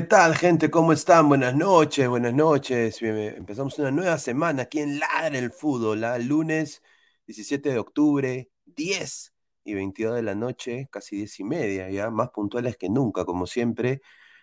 [0.00, 0.70] ¿Qué tal, gente?
[0.70, 1.28] ¿Cómo están?
[1.28, 3.02] Buenas noches, buenas noches.
[3.02, 6.16] Empezamos una nueva semana aquí en Ladra el Fútbol, ¿ah?
[6.18, 6.82] lunes
[7.26, 12.30] 17 de octubre, 10 y 22 de la noche, casi 10 y media, ya más
[12.30, 14.00] puntuales que nunca, como siempre.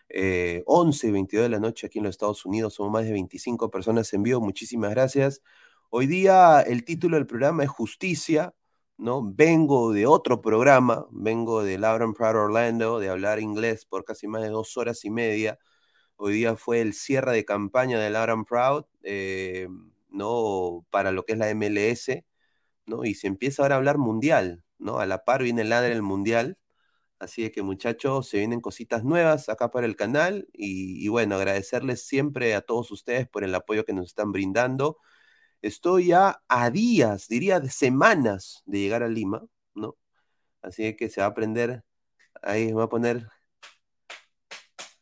[0.10, 3.14] 11 eh, y 22 de la noche aquí en los Estados Unidos, somos más de
[3.14, 5.42] 25 personas en vivo, muchísimas gracias.
[5.90, 8.54] Hoy día el título del programa es Justicia,
[8.98, 9.22] ¿no?
[9.24, 14.42] Vengo de otro programa, vengo de Lauren Proud Orlando, de hablar inglés por casi más
[14.42, 15.60] de dos horas y media.
[16.18, 19.68] Hoy día fue el cierre de campaña de Lauren Proud, eh,
[20.10, 20.86] ¿no?
[20.92, 22.25] Para lo que es la MLS,
[22.86, 23.06] ¿no?
[23.06, 25.00] Y se empieza ahora a hablar mundial, ¿no?
[25.00, 26.58] A la par viene el ladre del mundial.
[27.20, 32.56] Así que muchachos, se vienen cositas nuevas acá para el canal y bueno, agradecerles siempre
[32.56, 35.00] a todos ustedes por el apoyo que nos están brindando.
[35.62, 39.46] Estoy ya a días, diría de semanas de llegar a Lima,
[39.76, 39.98] ¿no?
[40.62, 41.84] Así que se va a aprender,
[42.44, 43.28] ahí me va a poner,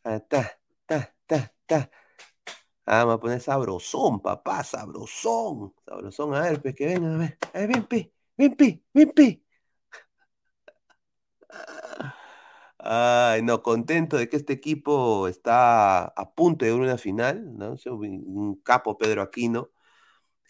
[0.04, 0.58] ah, ta,
[1.66, 1.90] ta.
[2.86, 7.18] Ah, me va a poner sabrosón, papá, sabrosón, sabrosón, a ver, pues que venga, a
[7.18, 8.12] ver, a ver, ven.
[12.78, 17.74] Ay, no, contento de que este equipo está a punto de una final, ¿no?
[17.86, 19.70] Un capo Pedro Aquino,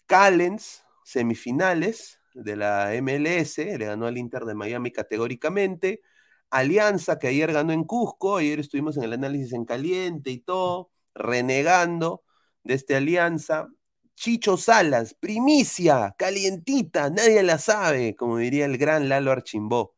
[0.07, 6.01] Callens, semifinales de la MLS, le ganó al Inter de Miami categóricamente.
[6.49, 10.91] Alianza, que ayer ganó en Cusco, ayer estuvimos en el análisis en caliente y todo,
[11.13, 12.23] renegando
[12.63, 13.67] de esta alianza.
[14.15, 19.95] Chicho Salas, primicia, calientita, nadie la sabe, como diría el gran Lalo Archimbó,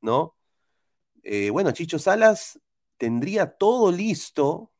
[0.00, 0.36] ¿no?
[1.22, 2.60] Eh, bueno, Chicho Salas
[2.96, 4.72] tendría todo listo,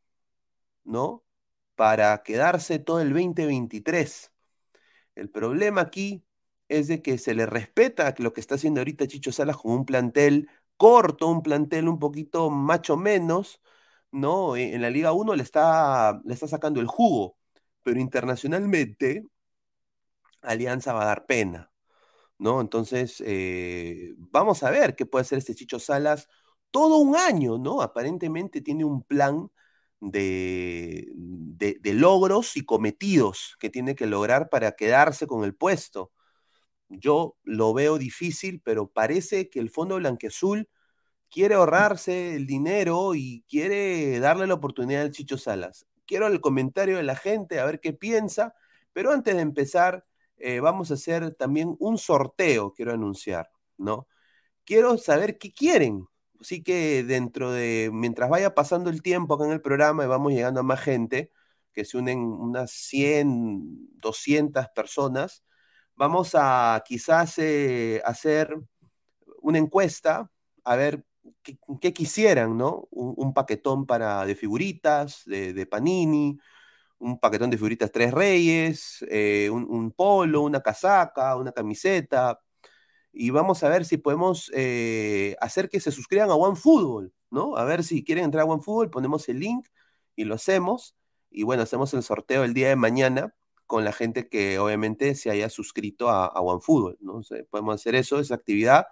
[0.85, 1.25] ¿no?
[1.77, 4.33] Para quedarse todo el 2023.
[5.19, 6.25] El problema aquí
[6.69, 9.85] es de que se le respeta lo que está haciendo ahorita Chicho Salas con un
[9.87, 13.61] plantel corto, un plantel un poquito macho menos,
[14.13, 14.57] ¿no?
[14.57, 17.37] E, en la Liga 1 le está, le está sacando el jugo,
[17.83, 19.25] pero internacionalmente
[20.43, 21.73] Alianza va a dar pena,
[22.39, 22.61] ¿no?
[22.61, 26.29] Entonces, eh, vamos a ver qué puede hacer este Chicho Salas
[26.71, 27.83] todo un año, ¿no?
[27.83, 29.51] Aparentemente tiene un plan
[30.01, 36.13] de, de, logros y cometidos que tiene que lograr para quedarse con el puesto.
[36.89, 40.69] Yo lo veo difícil, pero parece que el Fondo Blanqueazul
[41.31, 45.87] quiere ahorrarse el dinero y quiere darle la oportunidad al Chicho Salas.
[46.07, 48.55] Quiero el comentario de la gente, a ver qué piensa,
[48.93, 50.07] pero antes de empezar,
[50.39, 54.09] eh, vamos a hacer también un sorteo, quiero anunciar, ¿no?
[54.65, 56.07] Quiero saber qué quieren.
[56.41, 60.33] Así que dentro de, mientras vaya pasando el tiempo acá en el programa y vamos
[60.33, 61.33] llegando a más gente,
[61.73, 65.45] que se unen unas 100, 200 personas,
[65.97, 68.57] vamos a quizás eh, hacer
[69.43, 70.31] una encuesta,
[70.65, 71.05] a ver
[71.81, 72.89] qué, quisieran, ¿no?
[72.91, 76.39] Un, paquetón para, de figuritas, de, Panini,
[76.99, 82.41] un paquetón de figuritas Tres Reyes, eh, un, polo, una casaca, una camiseta.
[83.13, 87.57] Y vamos a ver si podemos eh, hacer que se suscriban a OneFootball, ¿no?
[87.57, 89.67] A ver si quieren entrar a OneFootball, ponemos el link
[90.17, 90.97] y lo hacemos.
[91.31, 93.35] Y bueno, hacemos el sorteo el día de mañana
[93.67, 97.21] con la gente que obviamente se haya suscrito a, OneFootball, ¿no?
[97.51, 98.87] podemos hacer eso, esa actividad,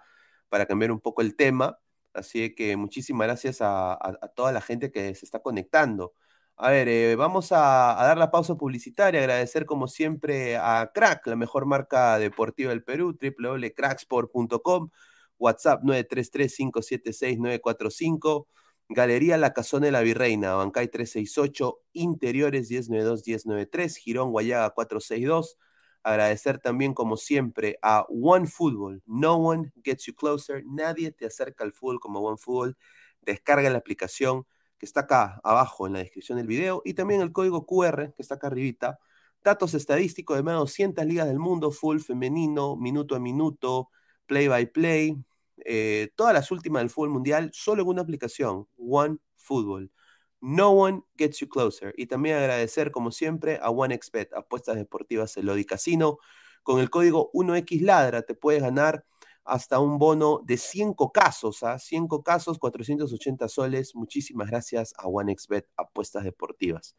[0.49, 1.79] para cambiar un poco el tema.
[2.13, 3.97] Así que muchísimas gracias a,
[4.35, 6.13] toda la gente que se está conectando.
[6.59, 11.35] A ver, eh, vamos a, dar la pausa publicitaria, agradecer como siempre a Crack, la
[11.35, 14.89] mejor marca deportiva del Perú, www.cracksport.com,
[15.37, 18.47] WhatsApp 933-576-945,
[18.89, 25.59] Galería La Casona de la Virreina, Bancay 368, Interiores 1092-1093, Girón Guayaga 462,
[26.01, 29.03] Agradecer también, como siempre, a One Football.
[29.05, 30.63] No one gets you closer.
[30.65, 32.77] Nadie te acerca al fútbol como One Football.
[33.21, 34.45] Descarga la aplicación
[34.77, 38.21] que está acá abajo en la descripción del video y también el código QR que
[38.21, 38.99] está acá arribita.
[39.43, 43.89] Datos estadísticos de más de 200 ligas del mundo, full femenino, minuto a minuto,
[44.25, 45.17] play by play,
[45.65, 49.91] eh, todas las últimas del fútbol mundial, solo en una aplicación, One Football.
[50.39, 51.93] No one gets you closer.
[51.97, 56.19] Y también agradecer, como siempre, a OneXBet, apuestas deportivas Elodi Casino.
[56.63, 59.05] Con el código 1XLadra te puedes ganar
[59.47, 61.79] hasta un bono de 100 casos, ¿ah?
[61.79, 63.95] 100 casos, 480 soles.
[63.95, 66.95] Muchísimas gracias a OneXBet, apuestas deportivas.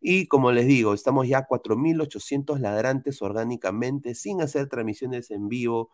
[0.00, 5.90] Y como les digo, estamos ya 4.800 ladrantes orgánicamente, sin hacer transmisiones en vivo,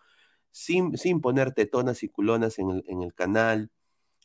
[0.51, 3.71] sin, sin poner tetonas y culonas en el, en el canal.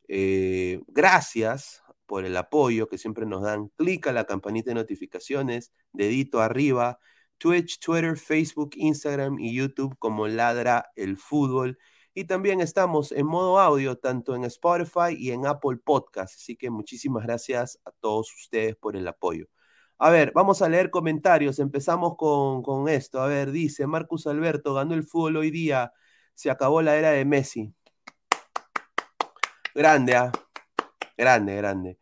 [0.07, 3.69] Eh, gracias por el apoyo que siempre nos dan.
[3.77, 6.99] Clica la campanita de notificaciones, dedito arriba,
[7.37, 11.77] Twitch, Twitter, Facebook, Instagram y YouTube como Ladra el Fútbol.
[12.13, 16.35] Y también estamos en modo audio, tanto en Spotify y en Apple Podcast.
[16.35, 19.47] Así que muchísimas gracias a todos ustedes por el apoyo.
[19.99, 21.59] A ver, vamos a leer comentarios.
[21.59, 23.21] Empezamos con, con esto.
[23.21, 25.93] A ver, dice Marcus Alberto, ganó el fútbol hoy día.
[26.33, 27.73] Se acabó la era de Messi.
[29.75, 30.31] Grande, ¿ah?
[31.17, 31.99] Grande, grande.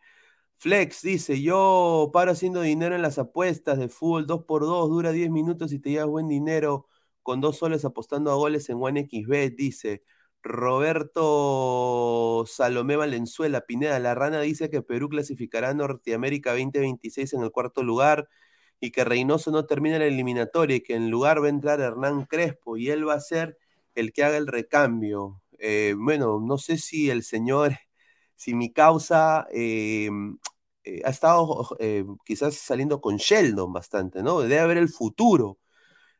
[0.66, 5.72] Flex dice, yo paro haciendo dinero en las apuestas de fútbol 2x2, dura 10 minutos
[5.72, 6.88] y te llevas buen dinero
[7.22, 10.02] con dos soles apostando a goles en OneXBet, dice.
[10.42, 11.26] Roberto
[12.48, 17.84] Salomé Valenzuela, Pineda, la rana dice que Perú clasificará a Norteamérica 2026 en el cuarto
[17.84, 18.28] lugar
[18.80, 22.26] y que Reynoso no termina la eliminatoria y que en lugar va a entrar Hernán
[22.26, 23.60] Crespo y él va a ser
[23.94, 25.44] el que haga el recambio.
[25.60, 27.74] Eh, bueno, no sé si el señor
[28.36, 30.38] si mi causa em,
[30.86, 34.42] eh, ha estado eh, quizás saliendo con Sheldon bastante, ¿no?
[34.42, 35.60] Debe haber el futuro.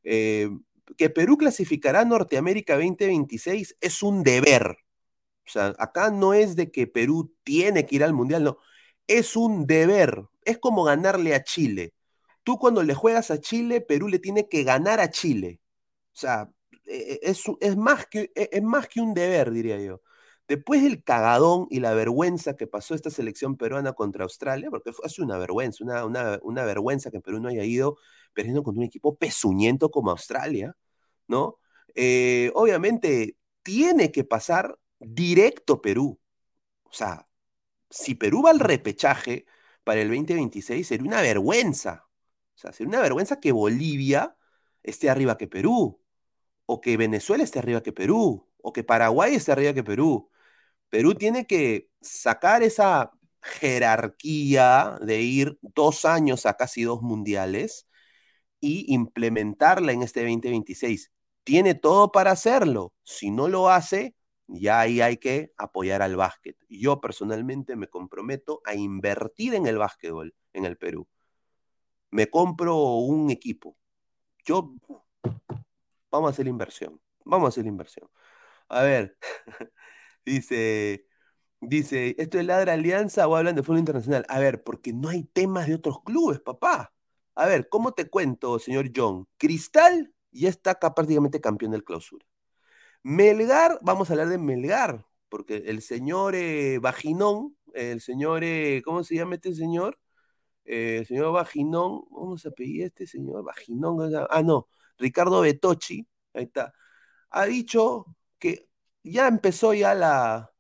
[0.04, 0.50] Eh,
[0.98, 4.78] que Perú clasificará a Norteamérica 2026 es un deber.
[5.48, 8.58] O sea, acá no es de que Perú tiene que ir al Mundial, no.
[9.08, 10.26] Es un deber.
[10.44, 11.94] Es como ganarle a Chile.
[12.44, 15.62] Tú cuando le juegas a Chile, Perú le tiene que ganar a Chile.
[16.14, 16.50] O sea,
[16.86, 20.02] e, e, es, es, más, que, e, es más que un deber, diría yo.
[20.48, 25.06] Después del cagadón y la vergüenza que pasó esta selección peruana contra Australia, porque fue
[25.24, 27.98] una vergüenza, una, una, vergüenza que Perú no haya ido
[28.34, 30.76] perdiendo contra un equipo pesuñento como Australia,
[31.28, 31.58] ¿no?
[31.96, 36.20] Eh, obviamente tiene que pasar directo Perú.
[36.84, 37.28] O sea,
[37.90, 39.46] si Perú va al repechaje
[39.84, 42.06] para el 2026, sería una vergüenza.
[42.56, 44.38] O sea, sería una vergüenza que Bolivia
[44.84, 46.02] esté arriba que Perú,
[46.66, 50.30] o que Venezuela esté arriba que Perú, o que Paraguay esté arriba que Perú.
[50.96, 53.12] Perú tiene que sacar esa
[53.42, 57.86] jerarquía de ir dos años a casi dos mundiales
[58.62, 61.12] y implementarla en este 2026.
[61.44, 62.94] Tiene todo para hacerlo.
[63.04, 64.16] Si no lo hace,
[64.48, 66.56] ya ahí hay que apoyar al básquet.
[66.70, 71.10] Yo personalmente me comprometo a invertir en el básquetbol en el Perú.
[72.10, 73.76] Me compro un equipo.
[74.46, 74.76] Yo,
[76.10, 77.02] vamos a hacer la inversión.
[77.26, 78.10] Vamos a hacer la inversión.
[78.70, 79.18] A ver,
[80.26, 81.06] Dice,
[81.62, 84.26] dice, ¿esto es Ladra Alianza o hablan de fútbol internacional?
[84.30, 86.94] A ver, porque no hay temas de otros clubes, papá.
[87.36, 89.28] A ver, ¿cómo te cuento, señor John?
[89.38, 92.26] Cristal ya está acá prácticamente campeón del clausura.
[93.04, 99.04] Melgar, vamos a hablar de Melgar, porque el señor eh, Vaginón, el señor, eh, ¿cómo
[99.04, 100.00] se llama este señor?
[100.66, 103.44] Eh, el señor Vaginón, ¿cómo se apellida este señor?
[103.44, 106.74] Vaginón, ah, no, Ricardo Betochi, ahí está,
[107.30, 108.06] ha dicho
[108.40, 108.70] que
[109.06, 110.52] ya empezó ya la,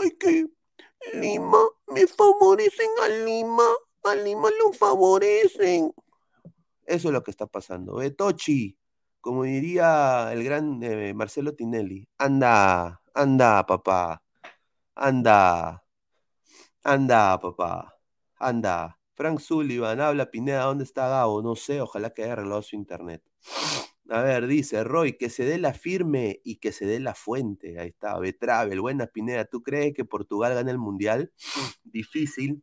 [0.00, 0.46] ay, que
[1.14, 3.68] Lima, me favorecen a Lima,
[4.04, 5.92] a Lima lo favorecen.
[6.84, 7.96] Eso es lo que está pasando.
[7.96, 8.76] Betochi,
[9.20, 14.22] como diría el gran eh, Marcelo Tinelli, anda, anda, papá,
[14.94, 15.84] anda,
[16.82, 17.98] anda, papá,
[18.38, 18.98] anda.
[19.14, 21.40] Frank Sullivan, habla Pineda, ¿dónde está Gabo?
[21.40, 23.22] No sé, ojalá que haya arreglado su internet.
[24.08, 27.78] A ver, dice Roy, que se dé la firme y que se dé la fuente.
[27.80, 29.44] Ahí está, Betravel, buena Pineda.
[29.46, 31.32] ¿Tú crees que Portugal gana el Mundial?
[31.84, 32.62] Difícil.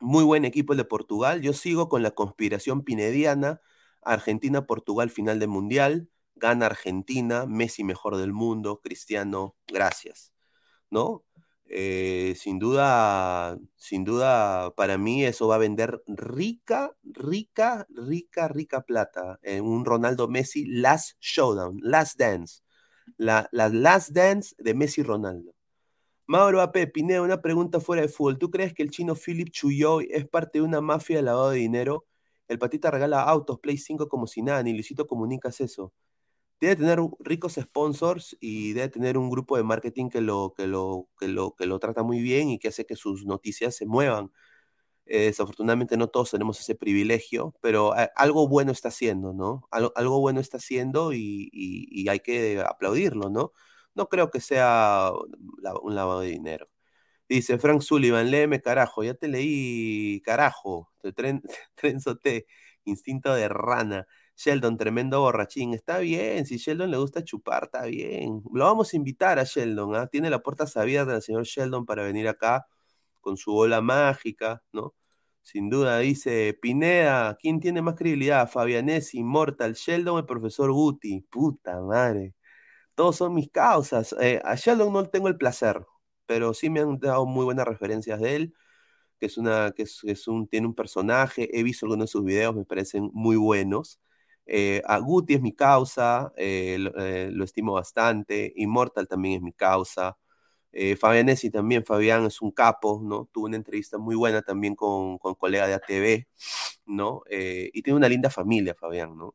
[0.00, 1.42] Muy buen equipo el de Portugal.
[1.42, 3.60] Yo sigo con la conspiración pinediana.
[4.02, 6.08] Argentina-Portugal final de Mundial.
[6.36, 10.32] Gana Argentina, Messi mejor del mundo, Cristiano, gracias.
[10.90, 11.24] ¿No?
[11.70, 18.82] Eh, sin duda, sin duda, para mí eso va a vender rica, rica, rica, rica
[18.82, 19.38] plata.
[19.42, 22.62] en un Ronaldo Messi Last Showdown, Last Dance.
[23.16, 25.54] La, la Last Dance de Messi Ronaldo.
[26.26, 28.38] Mauro AP, Pineda, una pregunta fuera de fútbol.
[28.38, 31.58] ¿Tú crees que el chino Philip Chuyoy es parte de una mafia de lavado de
[31.58, 32.06] dinero?
[32.48, 35.92] El patita regala autos, Play 5 como si nada, ni Luisito comunicas eso
[36.60, 41.08] debe tener ricos sponsors y debe tener un grupo de marketing que lo, que lo,
[41.18, 44.32] que lo, que lo trata muy bien y que hace que sus noticias se muevan.
[45.10, 49.66] Eh, desafortunadamente no todos tenemos ese privilegio, pero algo bueno está haciendo, ¿no?
[49.70, 53.52] Algo, bueno está haciendo y, hay que aplaudirlo, ¿no?
[53.94, 55.12] No creo que sea
[55.82, 56.68] un lavado de dinero.
[57.28, 61.42] Dice Frank Sullivan, léeme carajo, ya te leí carajo, tren,
[62.22, 62.46] T,
[62.84, 64.06] instinto de rana.
[64.38, 65.74] Sheldon, tremendo borrachín.
[65.74, 68.42] Está bien, si Sheldon le gusta chupar, está bien.
[68.54, 70.06] Lo vamos a invitar a Sheldon, ¿ah?
[70.06, 72.66] Tiene la puerta abierta del señor Sheldon para venir acá
[73.20, 74.94] con su bola mágica, ¿no?
[75.42, 78.48] Sin duda, dice Pineda, ¿quién tiene más credibilidad?
[78.50, 81.22] Fabianesi, Immortal, Sheldon el profesor Guti.
[81.22, 82.34] Puta madre.
[82.94, 84.14] Todos son mis causas.
[84.20, 85.84] Eh, a Sheldon no tengo el placer,
[86.26, 88.54] pero sí me han dado muy buenas referencias de él
[89.18, 92.54] que es una, que es, un, tiene un personaje, he visto algunos de sus videos,
[92.54, 94.00] me parecen muy buenos.
[94.50, 98.52] Eh, a Guti es mi causa, eh, eh, lo, estimo bastante.
[98.56, 100.16] Immortal también es mi causa.
[101.00, 103.28] Fabianesi también, Fabián es un capo, ¿no?
[103.32, 106.26] Tuvo una entrevista muy buena también con, colega de ATV,
[106.86, 107.22] ¿no?
[107.30, 109.34] y tiene una linda familia, Fabián, ¿no?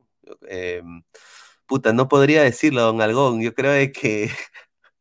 [1.65, 3.41] puta, no podría decirlo, don Algón.
[3.41, 4.29] Yo creo que.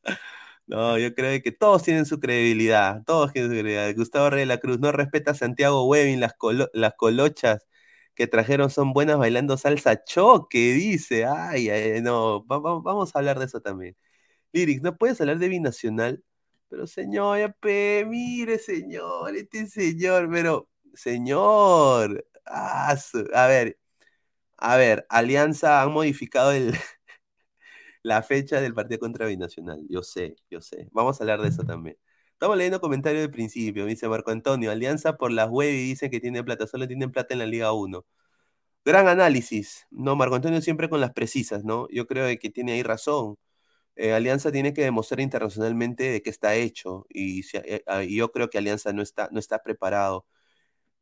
[0.67, 3.03] no, yo creo que todos tienen su credibilidad.
[3.07, 3.95] Todos tienen su credibilidad.
[3.97, 6.35] Gustavo Rey de la Cruz no respeta a Santiago Webin, las,
[6.73, 7.67] las colochas
[8.15, 11.25] que trajeron son buenas bailando salsa choque, dice.
[11.27, 13.97] Ay, ay no, vamos a hablar de eso también.
[14.53, 16.25] Lyrics, no puedes hablar de binacional,
[16.69, 17.57] pero señor,
[18.09, 22.97] mire, señor, este señor, pero, señor, a
[23.49, 23.79] ver,
[24.59, 26.75] a ver, Alianza han modificado el,
[28.03, 29.81] la fecha del partido contra Binacional.
[29.89, 30.89] Yo sé, yo sé.
[30.93, 31.97] Vamos a hablar de eso también.
[32.43, 34.73] Estamos leyendo comentarios de principio, dice Marco Antonio.
[34.73, 37.73] Alianza por las web y dice que tiene plata, solo tienen plata en la Liga
[37.73, 38.05] 1.
[38.85, 40.17] Gran análisis, ¿no?
[40.17, 41.89] Marco Antonio siempre con las precisas, ¿no?
[41.91, 43.37] Yo creo que tiene ahí razón.
[43.97, 48.51] Eh, Alianza tiene que demostrar internacionalmente de qué está hecho y, eh, ah, yo creo
[48.51, 50.27] que Alianza no está, no está preparado.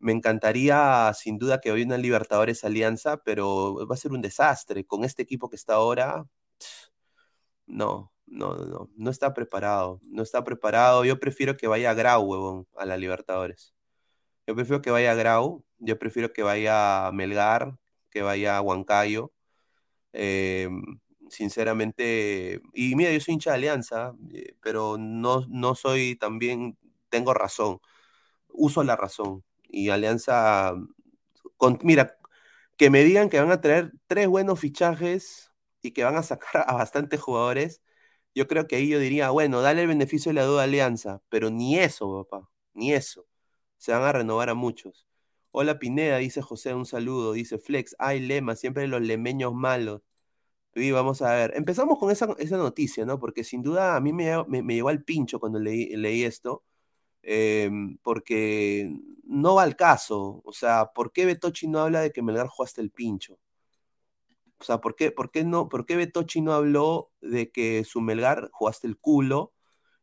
[0.00, 4.84] Me encantaría sin duda que hoy una Libertadores Alianza, pero va a ser un desastre.
[4.86, 6.26] Con este equipo que está ahora,
[7.66, 11.04] no, no, no, no está preparado, no está preparado.
[11.04, 13.74] Yo prefiero que vaya Grau, huevón, a la Libertadores.
[14.46, 17.76] Yo prefiero que vaya Grau, yo prefiero que vaya Melgar,
[18.10, 19.32] que vaya Huancayo.
[20.12, 26.78] Em, sinceramente, y mira, yo soy hincha de Alianza, eh, pero no, no soy también,
[27.08, 27.80] tengo razón,
[28.48, 29.44] uso la razón.
[29.68, 30.74] Y Alianza,
[31.82, 32.16] mira,
[32.76, 36.64] que me digan que van a traer tres buenos fichajes y que van a sacar
[36.68, 37.82] a bastantes jugadores,
[38.34, 41.50] yo creo que ahí yo diría, bueno, dale el beneficio de la duda Alianza, pero
[41.50, 43.26] ni eso, papá, ni eso.
[43.78, 45.06] Se van a renovar a muchos.
[45.52, 47.32] Hola Pineda, dice José, un saludo.
[47.32, 50.02] Dice Flex, ay lema, siempre los lemeños malos.
[50.74, 53.18] Y vamos a ver, empezamos con esa, noticia, ¿no?
[53.18, 56.64] Porque sin duda a mí me, me, llegó al pincho cuando leí, leí esto,
[57.22, 58.92] em, porque
[59.24, 60.42] no va al caso.
[60.44, 63.38] O sea, ¿por qué Betochi no habla de que Melgar jugó hasta el pincho?
[64.60, 68.00] O sea, ¿por qué, por qué, no, por qué Betochi no habló de que su
[68.02, 69.54] Melgar jugaste el culo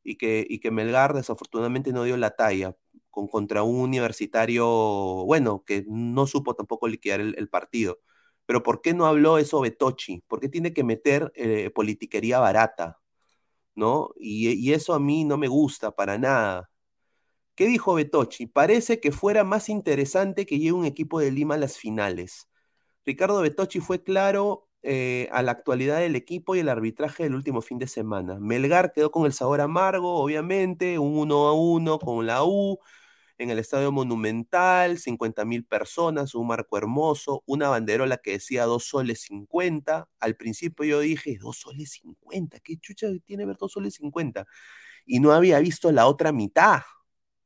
[0.04, 2.76] y que, y que Melgar desafortunadamente no dio la talla
[3.12, 4.66] con, contra un universitario,
[5.26, 8.00] bueno, que no supo tampoco liquidar el, partido?
[8.46, 10.24] Pero ¿por qué no habló eso Betochi?
[10.28, 13.00] ¿Por qué tiene que meter eh, politiquería barata?
[13.76, 14.12] ¿No?
[14.18, 16.70] Y, y eso a mí no me gusta para nada.
[17.56, 18.48] ¿Qué dijo Betochi?
[18.48, 22.48] Parece que fuera más interesante que llegue un equipo de Lima a las finales.
[23.08, 27.62] Ricardo Betochi fue claro eh, a la actualidad del equipo y el arbitraje del último
[27.62, 28.38] fin de semana.
[28.38, 32.80] Melgar quedó con el sabor amargo, obviamente, un 1 a 1 con la U
[33.38, 38.84] en el Estadio Monumental, 50 mil personas, un marco hermoso, una banderola que decía 2
[38.84, 40.10] soles 50.
[40.20, 44.46] Al principio yo dije, 2 soles 50, ¿qué chucha tiene ver 2 soles 50?
[45.06, 46.82] Y no había visto la otra mitad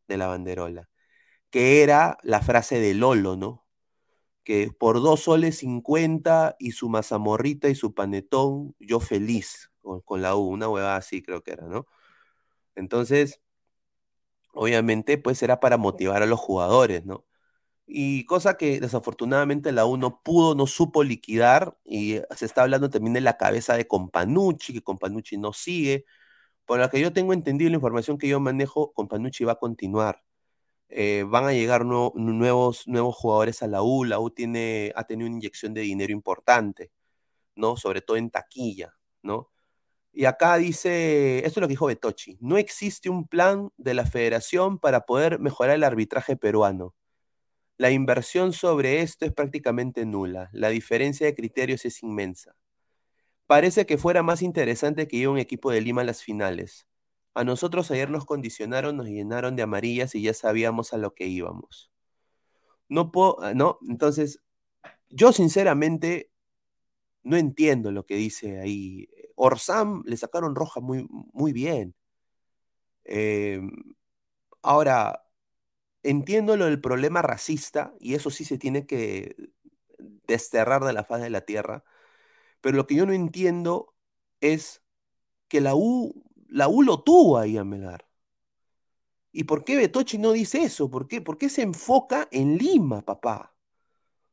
[0.07, 0.89] de la banderola,
[1.51, 3.65] que era la frase de Lolo, ¿no?
[4.43, 10.21] Que por dos soles cincuenta y su mazamorrita y su panetón, yo feliz con, con
[10.21, 11.87] la U, una huevada así creo que era, ¿no?
[12.75, 13.41] Entonces,
[14.53, 17.25] obviamente, pues era para motivar a los jugadores, ¿no?
[17.87, 22.89] Y cosa que desafortunadamente la U no pudo, no supo liquidar, y se está hablando
[22.89, 26.05] también de la cabeza de Companucci, que Companucci no sigue,
[26.65, 30.23] por lo que yo tengo entendido, la información que yo manejo, Companucci va a continuar.
[30.91, 34.03] Eh, van a llegar nuevos, nuevos jugadores a la U.
[34.03, 36.91] La U tiene, ha tenido una inyección de dinero importante,
[37.55, 37.77] ¿no?
[37.77, 39.49] Sobre todo en taquilla, ¿no?
[40.13, 44.05] Y acá dice, esto es lo que dijo Betochi, no existe un plan de la
[44.05, 46.95] federación para poder mejorar el arbitraje peruano.
[47.77, 50.49] La inversión sobre esto es prácticamente nula.
[50.53, 52.55] La diferencia de criterios es inmensa.
[53.47, 56.87] Parece que fuera más interesante que llegue un equipo de Lima a las finales.
[57.33, 61.27] A nosotros ayer nos condicionaron, nos llenaron de amarillas y ya sabíamos a lo que
[61.27, 61.91] íbamos.
[62.89, 63.79] No puedo, ah, ¿no?
[63.87, 64.41] Entonces,
[65.09, 66.31] yo sinceramente
[67.23, 69.09] no entiendo lo que dice ahí.
[69.35, 71.95] Orsam le sacaron roja muy, muy bien.
[73.05, 73.61] Eh,
[74.61, 75.23] ahora,
[76.03, 79.35] entiendo lo del problema racista y eso sí se tiene que
[80.27, 81.83] desterrar de la faz de la tierra
[82.61, 83.95] pero lo que yo no entiendo
[84.39, 84.83] es
[85.47, 88.05] que la U, la U lo tuvo ahí a Melgar.
[89.31, 90.89] ¿Y por qué Betochi no dice eso?
[90.89, 91.21] ¿Por qué?
[91.21, 93.55] ¿Por qué se enfoca en Lima, papá?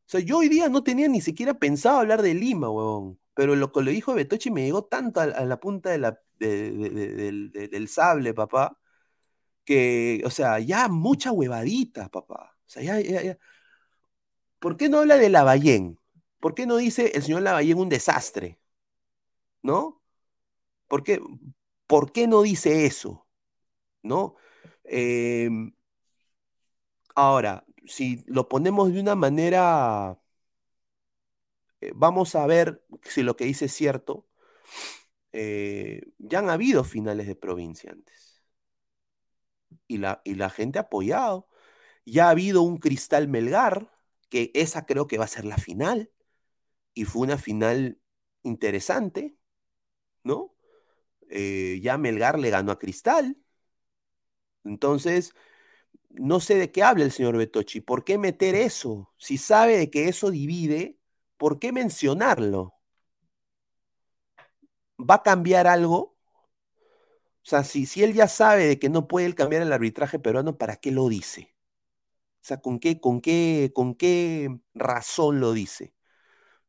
[0.06, 3.20] O sea, yo hoy día no tenía ni siquiera pensado hablar de Lima, huevón.
[3.34, 5.90] Pero lo que le dijo Betochi me llegó tanto a, la punta
[6.38, 8.78] del sable, papá,
[9.64, 12.56] que, o sea, ya mucha huevadita, papá.
[12.66, 13.38] O sea, ya, ya, ya.
[14.58, 15.98] ¿Por qué no habla de la Ballén?
[16.40, 18.58] ¿Por qué no dice el señor Lavallén un desastre?
[19.62, 20.02] ¿No?
[20.88, 21.20] ¿Por qué,
[21.88, 23.28] ¿Por qué no dice eso?
[24.02, 24.36] ¿No?
[24.84, 25.72] Em,
[27.14, 30.18] ahora, si lo ponemos de una manera,
[31.80, 34.26] eh, vamos a ver si lo que dice es cierto.
[35.32, 38.42] Eh, ya han habido finales de provincia antes.
[39.86, 41.48] Y la, y la gente ha apoyado.
[42.06, 43.92] Ya ha habido un Cristal Melgar,
[44.30, 46.12] que esa creo que va a ser la final
[46.94, 48.00] y fue una final
[48.44, 49.36] interesante,
[50.24, 50.54] ¿no?
[51.30, 53.36] Eh, ya Melgar le ganó a Cristal.
[54.64, 55.34] Entonces,
[56.10, 57.80] no sé de qué habla el señor Betochi.
[57.80, 59.12] ¿Por qué meter eso?
[59.18, 60.98] Si sabe de que eso divide,
[61.38, 62.74] ¿por qué mencionarlo?
[65.10, 65.98] ¿Va a cambiar algo?
[67.44, 70.58] O sea, si, si él ya sabe de que no puede cambiar el arbitraje peruano,
[70.58, 71.54] ¿para qué lo dice?
[72.42, 75.94] O sea, ¿con qué, con qué, con qué razón lo dice?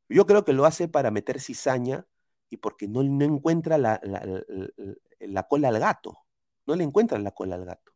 [0.10, 2.08] Yo creo que lo hace para meter cizaña
[2.50, 4.02] y porque no, no encuentra la,
[5.20, 6.18] la, cola al gato.
[6.66, 7.94] No le encuentra la cola al gato.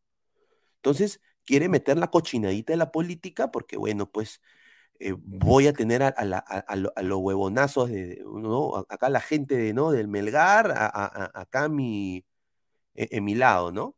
[0.77, 4.41] Entonces, quiere meter la cochinadita de la política porque, bueno, pues
[4.99, 8.85] eh, voy a tener a, los huevonazos de, ¿no?
[8.89, 9.91] acá la gente de, ¿no?
[9.91, 12.25] del Melgar, acá mi,
[12.95, 13.95] e, en, mi lado, ¿no?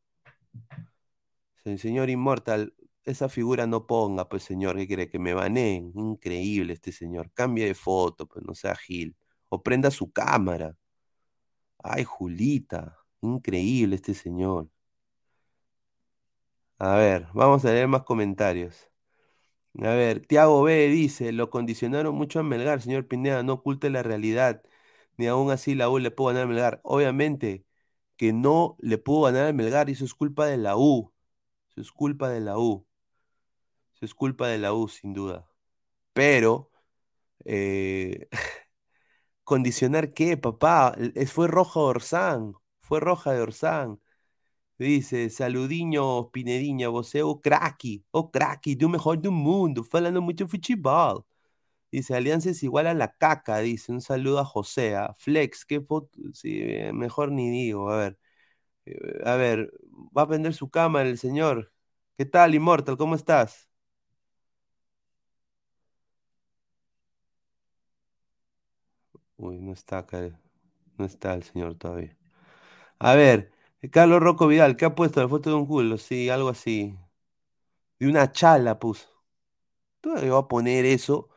[1.78, 5.10] señor Inmortal, esa figura no ponga, pues señor, ¿qué quiere?
[5.10, 5.92] Que me baneen.
[5.96, 7.32] Increíble este señor.
[7.34, 9.16] Cambia de foto, pues no sea Gil.
[9.64, 10.78] Prenda su cámara.
[11.84, 12.98] Ay, Julita.
[13.22, 14.70] Increíble este señor.
[16.80, 18.90] A ver, vamos a leer más comentarios.
[19.82, 24.04] A ver, Tiago B dice, lo condicionaron mucho a Melgar, señor Pineda, no oculte la
[24.04, 24.64] realidad,
[25.18, 26.82] ni aún así la U le pudo ganar a Melgar.
[26.84, 27.66] Obviamente
[28.18, 31.14] que no le pudo ganar a Melgar y eso es culpa de la U.
[31.72, 32.88] Eso es culpa de la U
[34.02, 35.48] es culpa de la U, sin duda.
[36.14, 36.72] Pero,
[37.46, 38.30] eh,
[39.46, 40.96] ¿condicionar qué, papá?
[41.28, 44.02] Fue roja de Orsán, fue roja de Orsán.
[44.80, 51.26] Dice, saludiño, Pinediña, você o craque, o craque do mejor do mundo, falando mucho fútbol.
[51.92, 55.82] Dice, Alianza es igual a la caca, dice, un saludo a José, a Flex, qué
[55.82, 56.62] foto, sí,
[56.94, 58.20] mejor ni digo, a ver,
[58.86, 59.72] eh, a ver,
[60.18, 61.72] va a prender su cámara el señor.
[62.18, 62.98] ¿Qué tal, Immortal?
[62.98, 63.70] ¿Cómo estás?
[69.38, 70.40] Uy, no está acá.
[70.98, 72.18] No está el señor todavía.
[73.00, 73.52] A ver,
[73.92, 75.22] Carlos Rocco Vidal, ¿qué ha puesto?
[75.22, 76.98] La foto de un culo, sí, algo así.
[78.00, 79.08] De una chala puso.
[80.02, 81.30] Todavía voy a poner eso.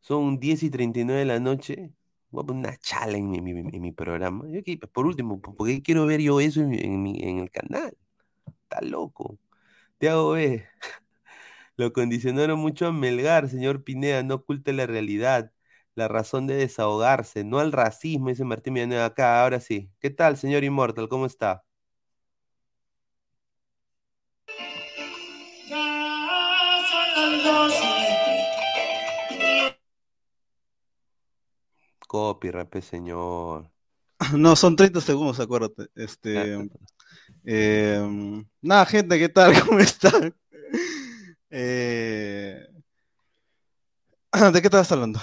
[0.00, 1.92] Son 10 y 39 de la noche.
[2.30, 4.46] Voy a poner una chala en mi, mi- mi- programa.
[4.50, 7.96] Yo aquí, por último, ¿por qué quiero ver yo eso en, en el canal?
[8.64, 9.38] Está loco.
[9.98, 10.68] Te hago ver.
[11.76, 15.52] Lo condicionaron mucho a Melgar, señor Pineda, no oculte la realidad,
[15.94, 19.90] la razón de desahogarse, no al racismo, dice Martín Villanueva acá, ahora sí.
[20.00, 21.08] ¿Qué tal, señor Immortal?
[21.08, 21.64] ¿Cómo está?
[32.08, 33.70] Copyright, pe, señor.
[34.38, 35.88] No, son 30 segundos, acuérdate.
[35.94, 36.70] Este,
[37.44, 39.52] eh, nada, gente, ¿qué tal?
[39.66, 40.34] ¿Cómo están?
[41.50, 42.66] Eh,
[44.52, 45.20] ¿De qué estabas hablando?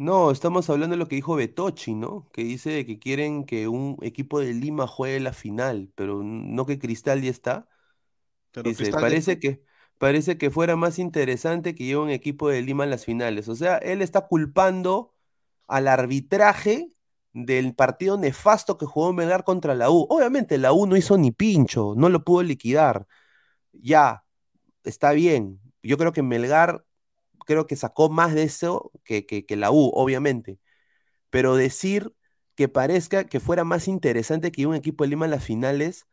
[0.00, 2.26] No, estamos hablando de lo que dijo Betochi, ¿no?
[2.32, 6.78] Que dice que quieren que un equipo de Lima juegue la final, pero no que
[6.78, 7.68] Cristal ya está.
[8.50, 9.62] Pero Dice, Cristal ya parece que,
[9.98, 13.48] parece que fuera más interesante que lleve un equipo de Lima a las finales.
[13.48, 15.14] O sea, él está culpando
[15.68, 16.94] al arbitraje
[17.34, 20.06] del partido nefasto que jugó Melgar contra la U.
[20.08, 23.06] Obviamente la U no hizo ni pincho, no lo pudo liquidar.
[23.72, 24.24] Ya,
[24.82, 25.60] está bien.
[25.82, 26.86] Yo creo que Melgar,
[27.40, 30.58] creo que sacó más de eso que, que, la U, obviamente.
[31.30, 32.14] Pero decir
[32.56, 36.06] que parezca que fuera más interesante que un equipo de Lima a las finales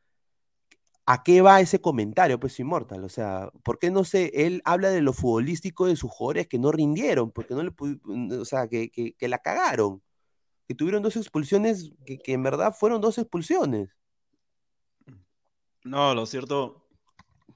[1.10, 3.04] ¿A qué va ese comentario, pues, Inmortal?
[3.06, 4.30] O sea, ¿por qué no sé?
[4.36, 7.72] Él habla de lo futbolístico de sus jugadores que no rindieron, porque no le
[8.42, 10.04] o sea, que, que- la cagaron,
[10.68, 13.90] que tuvieron dos expulsiones, que en verdad fueron dos expulsiones.
[15.86, 16.87] No, lo cierto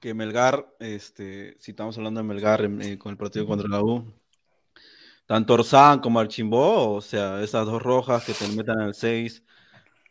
[0.02, 3.82] que Melgar, este, si estamos hablando de Melgar en- eh, con el partido contra la
[3.82, 4.12] U,
[5.26, 9.42] tanto Orsán como Archimbó, o sea, esas dos rojas que te metan al 6,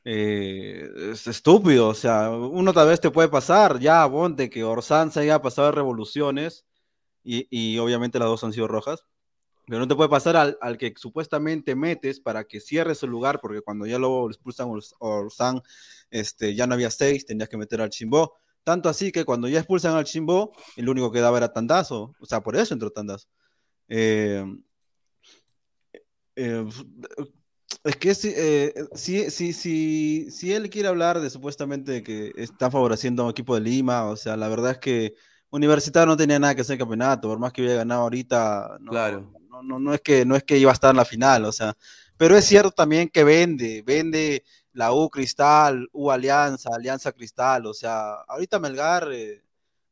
[0.05, 5.11] eh, es estúpido, o sea, uno tal vez te puede pasar, ya, ponte que Orsán
[5.11, 6.65] se haya pasado de revoluciones
[7.23, 9.05] y, y obviamente las dos han sido rojas,
[9.67, 13.39] pero no te puede pasar al, al que supuestamente metes para que cierre su lugar,
[13.41, 15.61] porque cuando ya lo expulsan Ors- Orsán,
[16.11, 18.35] este, ya no había seis, tenías que meter al Chimbó.
[18.63, 22.13] Tanto así que cuando ya expulsan al Chimbó, el único que daba era Tandazo.
[22.19, 23.27] O sea, por eso entró Tandazo.
[23.87, 24.45] Eh,
[26.35, 26.65] eh,
[27.83, 32.31] es que si, eh, si, si, si, si él quiere hablar de supuestamente de que
[32.35, 35.15] está favoreciendo a un equipo de Lima, o sea, la verdad es que
[35.49, 38.77] Universitario no tenía nada que hacer en el campeonato, por más que hubiera ganado ahorita,
[38.79, 39.33] no, Claro.
[39.49, 41.51] no, no, no es que, no es que iba a estar en la final, o
[41.51, 41.75] sea,
[42.17, 47.73] pero es cierto también que vende, vende la U Cristal, U Alianza, Alianza Cristal, o
[47.73, 49.43] sea, ahorita Melgar, eh,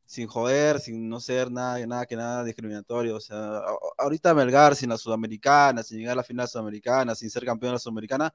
[0.06, 3.62] sin joder, sin no ser nada, nada que nada discriminatorio, o sea,
[3.98, 7.74] ahorita Melgar sin la Sudamericana, sin llegar a la final Sudamericana, sin ser campeón de
[7.74, 8.34] la Sudamericana,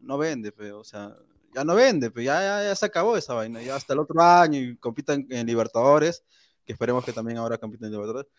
[0.00, 1.16] no vende, o sea,
[1.54, 4.60] ya no vende, pero ya, ya, se acabó esa vaina, ya hasta el otro año
[4.60, 6.24] y compitan en Libertadores,
[6.64, 8.30] que esperemos que también ahora compiten en Libertadores.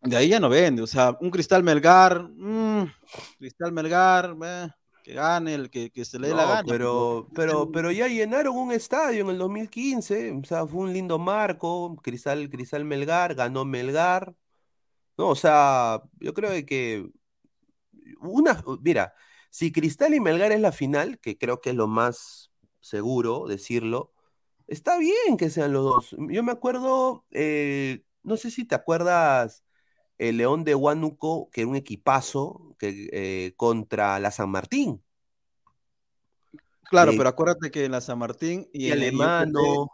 [0.00, 2.84] De ahí ya no vende, o sea, un Cristal Melgar, mm,
[3.38, 4.68] Cristal Melgar, eh,
[5.08, 6.64] que gane el que, que se le dé la gana.
[6.68, 11.18] pero, pero, pero ya llenaron un estadio en el 2015, o sea, fue un lindo
[11.18, 14.34] marco, Cristal, Cristal Melgar, ganó Melgar.
[15.16, 17.08] No, o sea, yo creo que
[18.20, 19.14] una, mira,
[19.48, 24.12] si Cristal y Melgar es la final, que creo que es lo más seguro decirlo,
[24.66, 26.16] está bien que sean los dos.
[26.28, 29.64] Yo me acuerdo, eh, no sé si te acuerdas,
[30.18, 35.02] el León de Huánuco, que era un equipazo que, eh, contra la San Martín.
[36.90, 39.90] Claro, de- pero acuérdate que en la San Martín y y Alemano.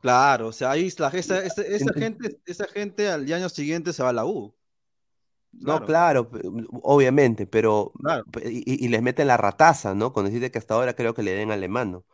[0.00, 3.48] Claro, o sea, ahí la, esa, esa, esa En- en- gente, esa gente al año
[3.48, 4.54] siguiente se va a la U.
[5.52, 6.40] No, claro, pe-
[6.82, 8.24] obviamente, pero Claro.
[8.44, 10.12] y, y les meten la rataza, ¿no?
[10.12, 12.04] Con decirte que hasta ahora creo que le den alemano,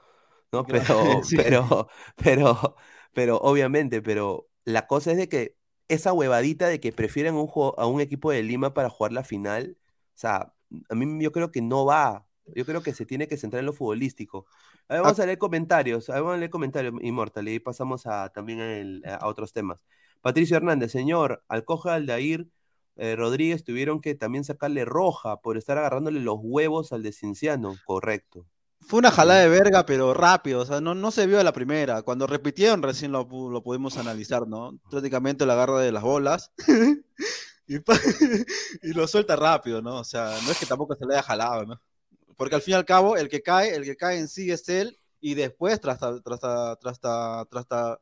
[0.52, 0.66] ¿no?
[0.68, 1.36] Pero, sí.
[1.36, 2.76] pero, pero,
[3.14, 5.58] pero, obviamente, pero la cosa es de que
[5.90, 9.76] esa huevadita de que prefieren un a un equipo de Lima para jugar la final,
[10.14, 10.54] o sea,
[10.88, 12.26] a mí yo creo que no va.
[12.54, 14.46] Yo creo que se tiene que centrar en lo futbolístico.
[14.88, 18.06] A ver, vamos a leer comentarios, a ver, vamos a leer comentarios, Inmortal, y pasamos
[18.06, 19.78] a, también el- a otros temas.
[20.20, 22.48] Patricio Hernández, señor, Alcoja Aldair
[22.96, 27.74] eh, Rodríguez tuvieron que también sacarle roja por estar agarrándole los huevos al de Cinciano,
[27.86, 28.46] correcto.
[28.80, 31.52] Fue una jalada de verga, pero rápido, o sea, no, no se vio a la
[31.52, 32.02] primera.
[32.02, 34.78] Cuando repitieron recién lo, lo pudimos analizar, ¿no?
[34.90, 36.50] Prácticamente la agarra de las bolas
[37.68, 40.00] y, lo suelta rápido, ¿no?
[40.00, 41.80] O sea, no es que tampoco se le haya jalado, ¿no?
[42.36, 44.68] Porque al fin y al cabo, el que cae, el que cae en sí es
[44.68, 47.98] él, y después, tras, tras, tras, tras, tras, tras,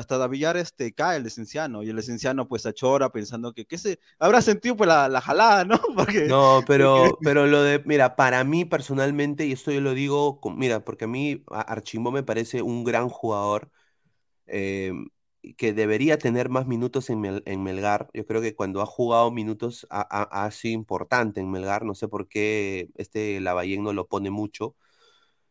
[0.00, 4.00] hasta Villar este, cae el licenciano, y el licenciano pues achora pensando que, que se
[4.18, 5.78] habrá sentido pues la, la jalada, ¿no?
[5.96, 10.40] Porque, No, pero, pero lo de, mira, para mí personalmente, y esto yo lo digo,
[10.40, 13.70] con- mira, porque a mí Archimbo me parece un gran jugador
[14.46, 14.92] eh,
[15.58, 18.10] que debería tener más minutos en, Mel- en Melgar.
[18.14, 21.84] Yo creo que cuando ha jugado minutos ha, ha- ha sido importante en Melgar.
[21.84, 24.76] No sé por qué este Lavallén no lo pone mucho,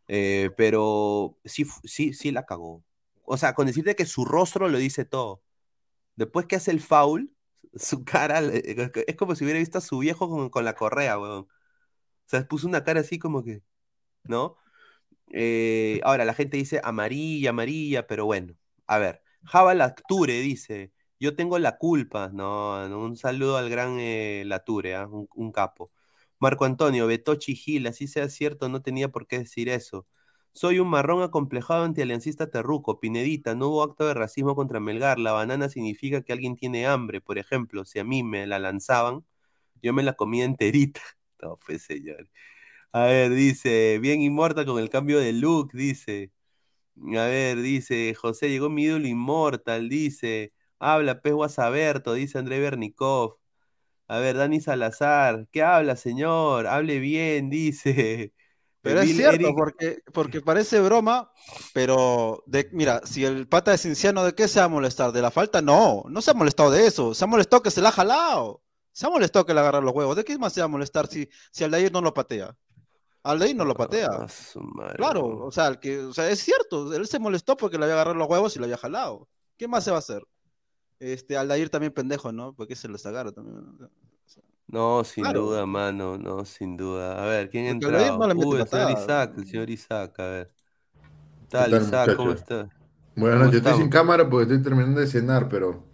[0.07, 2.83] eh, pero sí, sí, sí la cagó.
[3.23, 5.43] O sea, con decirte que su rostro lo dice todo.
[6.15, 7.33] Después que hace el foul,
[7.75, 11.43] su cara es como si hubiera visto a su viejo con, con la correa, weón.
[11.43, 11.49] O
[12.27, 13.63] sea, puso una cara así como que,
[14.25, 14.57] ¿no?
[15.31, 18.55] Eh, ahora, la gente dice amarilla, amarilla, pero bueno.
[18.87, 22.29] A ver, Java Lacture dice, yo tengo la culpa.
[22.33, 25.07] No, no, un saludo al gran eh, Lature, ¿ah?
[25.07, 25.91] un, un capo.
[26.39, 30.07] Marco Antonio, Betochi Gil, así sea cierto, no tenía por qué decir eso.
[30.53, 32.99] Soy un marrón acomplejado antialiancista terruco.
[32.99, 35.17] Pinedita, no hubo acto de racismo contra Melgar.
[35.19, 37.21] La banana significa que alguien tiene hambre.
[37.21, 39.25] Por ejemplo, si a mí me la lanzaban,
[39.81, 41.01] yo me la comía enterita.
[41.41, 42.29] No, pues señor.
[42.93, 46.31] A ver, dice, bien inmortal con el cambio de look, dice.
[47.17, 50.53] A ver, dice, José, llegó mi ídolo inmortal, dice.
[50.79, 53.37] Habla, pez Guasaberto, dice André Bernikov.
[54.07, 56.67] A ver, Dani Salazar, ¿qué habla, señor?
[56.67, 58.33] Hable bien, dice.
[58.83, 61.31] Pero es cierto, Eric- porque, porque parece broma,
[61.73, 65.11] pero de, mira, si el pata de Cinciano, ¿de qué se va a molestar?
[65.11, 65.61] ¿De la falta?
[65.61, 68.61] No, no se ha molestado de eso, se ha molestado que se la ha jalado,
[68.91, 70.15] se ha molestado que le agarra los huevos.
[70.17, 72.55] ¿De qué más se va a molestar si, si Aldair no lo patea?
[73.23, 74.09] Aldair no lo patea.
[74.81, 77.85] Ah, Claro, o sea, el que, o sea, es cierto, él se molestó porque le
[77.85, 79.29] había agarrado los huevos y lo había jalado.
[79.57, 80.23] ¿Qué más se va a hacer?
[80.99, 82.53] Este, Aldair también pendejo, ¿no?
[82.53, 83.57] Porque se les agarra también.
[84.67, 84.97] ¿No?
[84.99, 85.33] No, sin Claro.
[85.33, 87.21] duda, mano, no, sin duda.
[87.23, 88.17] A ver, ¿quién ha Porque Aldair entrado?
[88.17, 88.89] no le mete Uy, el señor.
[88.91, 90.53] Isaac, el señor Isaac, a ver.
[91.55, 92.13] ¿Qué tal, tal, Isaac?
[92.15, 92.33] ¿Cómo muchachos?
[92.33, 92.69] está?
[93.15, 93.91] Buenas ¿Cómo noches, estoy sin estamos?
[93.91, 95.85] cámara porque estoy terminando de cenar, pero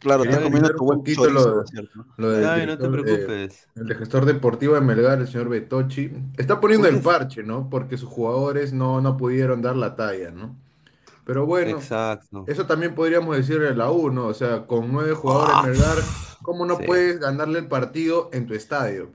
[0.00, 2.06] Claro, Quería está comiendo comentar tu un buen poquito chorizo, lo de- ¿cierto?
[2.18, 3.68] lo del Ay, no te director, eh, preocupes.
[3.76, 7.70] el gestor deportivo de Melgar, el señor Betochi, está poniendo ¿Por el parche, ¿no?
[7.70, 10.56] Porque sus jugadores no, no pudieron dar la talla, ¿no?
[11.30, 12.42] Pero bueno, Exacto.
[12.48, 14.26] eso también podríamos decirle a la U, ¿no?
[14.26, 15.98] O sea, con nueve jugadores Ah, Melgar,
[16.42, 16.82] ¿cómo no sí.
[16.88, 19.12] puedes ganarle el partido en tu estadio?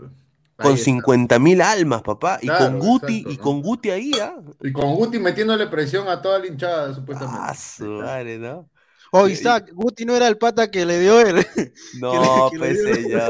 [0.58, 0.86] Ahí Con está.
[0.86, 2.40] 50 mil almas, papá.
[2.42, 3.44] Y Claro, con Guti, exacto, y ¿no?
[3.44, 4.36] con Guti ahí, ¿ah?
[4.62, 7.42] Y con Guti metiéndole presión a toda la hinchada, supuestamente.
[7.44, 8.70] Ah, su madre, ¿no?
[9.12, 11.36] Oh, Y- Isaac, Guti no era el pata que le dio él.
[12.00, 13.22] No, que le pues señor.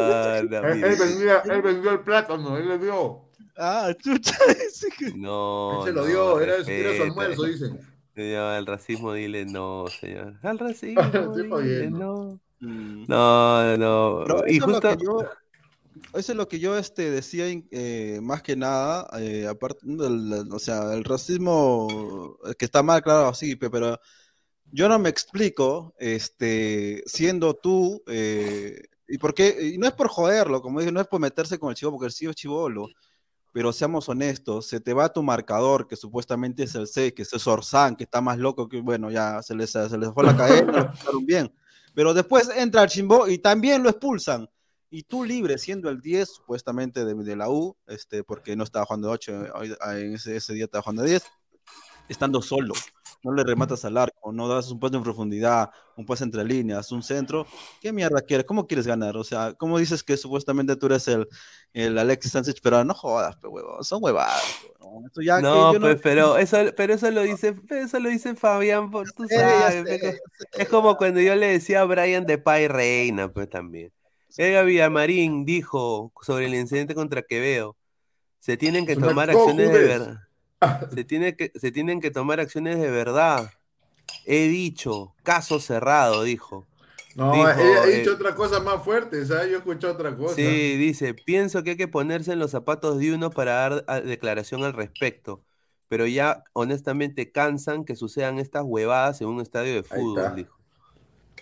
[0.52, 3.24] no, Él, él vendía, él vendió el plátano, él le dio.
[3.58, 4.36] Ah, chucha.
[4.67, 7.94] ese que- No, Él se lo no, dio, era, era su almuerzo, dicen.
[8.15, 10.39] Señor, al racismo dile no, señor.
[10.41, 12.39] Al racismo dile no.
[12.60, 13.06] Mm.
[13.08, 14.23] No, no.
[14.23, 14.71] Pero Y eso, justo.
[14.71, 15.32] es lo que yo,
[16.13, 20.60] eso es lo que yo este, decía, eh, más que nada, eh, aparte del, o
[20.60, 23.99] sea, el racismo eh, que está mal, claro, sí, pe- pero
[24.71, 30.10] yo no me explico, este, siendo tú, eh, y por qué, y no es por
[30.10, 32.94] joderlo, como dije, no es por meterse con el chivo, porque el chivo es chivolo,
[33.56, 37.47] pero seamos honestos, se te va tu marcador, que supuestamente es el 6, que es
[37.47, 40.93] Orsán, que está más loco que, bueno, ya se les, se les fue la cadena,
[41.13, 41.49] lo bien.
[41.93, 44.49] Pero después entra el Chimbo y también lo expulsan.
[44.89, 48.85] Y tú libre, siendo el 10, supuestamente, de, de la U, este, porque no estaba
[48.85, 49.45] jugando 8,
[49.95, 51.23] en ese, ese día estaba jugando 10,
[52.10, 52.73] estando solo.
[53.26, 56.92] No le rematas al arco, no das un pase en profundidad, un pase entre líneas,
[56.92, 57.48] un centro.
[57.82, 58.46] ¿Qué mierda quieres?
[58.46, 59.17] ¿Cómo quieres ganar?
[59.17, 61.28] O sea, ¿cómo dices que supuestamente tú eres el,
[61.73, 62.62] el Alexis Sánchez?
[62.62, 63.84] Pero no jodas, pe huevo.
[63.84, 64.44] Son huevadas.
[65.15, 68.92] ya que No, yo pues, pero eso, pero eso lo dice, eso lo dice Fabián,
[68.92, 70.19] por, tú sabes, sé,
[70.54, 73.92] es como cuando yo le decía a Brian de Pai Reina, pues también.
[74.38, 77.76] Edgar Villamarín dijo sobre el incidente contra Quevedo,
[78.40, 80.19] se tienen que tomar acciones de verdad.
[80.93, 83.51] Se, tiene que, se tienen que tomar acciones de verdad.
[84.25, 86.65] He dicho, caso cerrado, dijo.
[87.15, 89.51] No, Dijo, ella ha eh, dicho otra cosa más fuerte, ¿sabes?
[89.51, 90.35] Yo escuché otra cosa.
[90.35, 94.01] Sí, dice, pienso que hay que ponerse en los zapatos de uno para dar a-
[94.01, 95.43] declaración al respecto,
[95.87, 100.60] pero ya honestamente cansan que sucedan estas huevadas en un estadio de fútbol, dijo.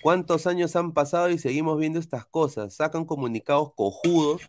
[0.02, 2.76] ¿Cuántos años han pasado y seguimos viendo estas cosas?
[2.76, 4.42] Sacan comunicados cojudos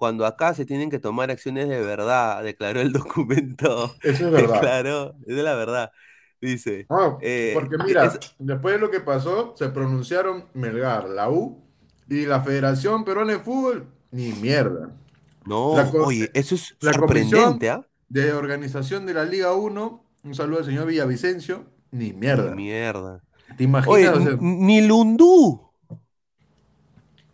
[0.00, 4.00] cuando acá se tienen que tomar acciones de verdad, declaró el documento.
[4.02, 4.80] Eso es verdad.
[4.82, 5.92] Declaró, es de la verdad.
[6.42, 11.30] Dice, No, eh, porque mira, es- después de lo que pasó, se pronunciaron Melgar, la
[11.30, 11.62] U
[12.08, 14.90] y la Federación Peruana de Fútbol, ni mierda.
[15.44, 17.86] no, la oye, eso es la sorprendente, ¿ah?
[18.08, 22.50] De organización de la Liga 1, un saludo al señor Villavicencio, ni Ni mierda.
[22.50, 23.22] mierda.
[23.56, 23.94] ¿Te imaginas?
[23.94, 25.69] Oye, O sea, n- ni Lundú.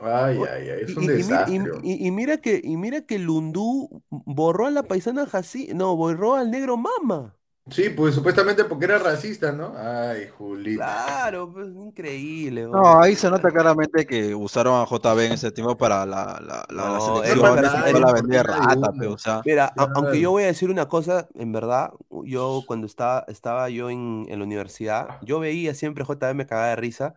[0.01, 1.71] Ay, ay, ay, es un y- y mira, desastre.
[1.83, 5.97] y- y- y mira que, y mira que Lundú borró a la paisana Jací, no,
[5.97, 7.35] borró al negro Mama.
[7.69, 9.73] Sí, pues supuestamente porque era racista, ¿no?
[9.77, 10.79] Ay, Julito.
[10.79, 12.63] Claro, pues increíble.
[12.63, 16.65] No, ahí se nota claramente que usaron a JB en ese tiempo para la, la,
[16.71, 17.41] la, la No, selección.
[17.41, 18.93] para- y era la vendía rata, uno.
[18.97, 19.43] pe, o sea.
[19.45, 19.93] Mira, Claro.
[19.97, 21.91] aunque yo voy a decir una cosa, en verdad,
[22.25, 26.69] yo cuando estaba, estaba yo en, en la universidad, yo veía siempre JB me cagaba
[26.69, 27.15] de risa.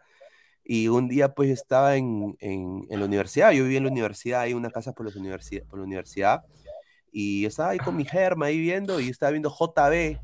[0.71, 3.89] Y un día pues yo estaba en, en, en la universidad, yo vivía en la
[3.89, 6.43] universidad, hay una casa por, las universidad, por la universidad,
[7.11, 10.19] y estaba ahí con mi germa ahí viendo, y estaba viendo JB,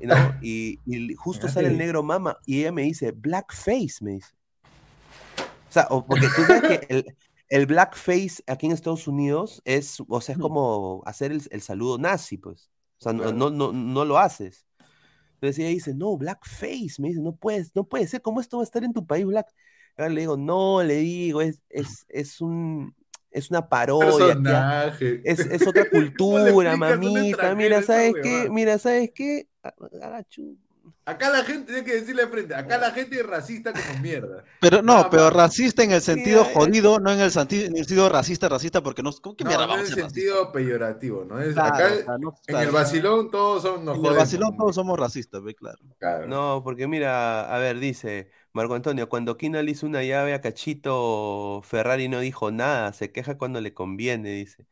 [0.00, 0.14] ¿no?
[0.42, 4.30] Y, y justo sale el negro mama, y ella me dice, blackface, me dice.
[5.68, 7.16] O sea, o- porque tú sabes que el,
[7.48, 11.96] el blackface aquí en Estados Unidos es, o sea, es como hacer el, el saludo
[11.96, 12.72] nazi, pues.
[12.98, 14.66] O sea, no, no, no, no lo haces.
[15.34, 18.62] Entonces ella dice, no, blackface, me dice, no puedes, no puede ser, ¿cómo esto va
[18.62, 19.46] a estar en tu país, black?
[19.96, 22.94] Ahora le digo, no, le digo, es, es, es un,
[23.30, 24.92] es una parodia.
[25.24, 27.54] Es, es otra ¿Cómo le cultura, mamita.
[27.54, 28.48] Mira, ¿sabes qué?
[28.50, 29.48] Mira, ¿sabes qué?
[29.62, 30.56] Ah, ah, chu-
[31.04, 34.44] Acá la gente, tiene que decirle de frente, acá la gente es racista como mierda.
[34.60, 36.54] Pero no, pero racista en el sentido Mira, eh.
[36.54, 39.72] jodido, no en el, en el sentido racista, racista, porque no, ¿cómo No, mierda no
[39.72, 41.40] vamos en a ser sentido peyorativo, ¿no?
[41.40, 42.16] Es, Claro, acá
[42.48, 45.78] en el vacilón todos son, nos En el vacilón todos somos racistas, ve, claro.
[45.98, 46.26] Claro.
[46.26, 50.40] No, porque mira, a ver, dice Marco Antonio, cuando Kina le hizo una llave a
[50.40, 54.66] Cachito, Ferrari no dijo nada, se queja cuando le conviene, dice.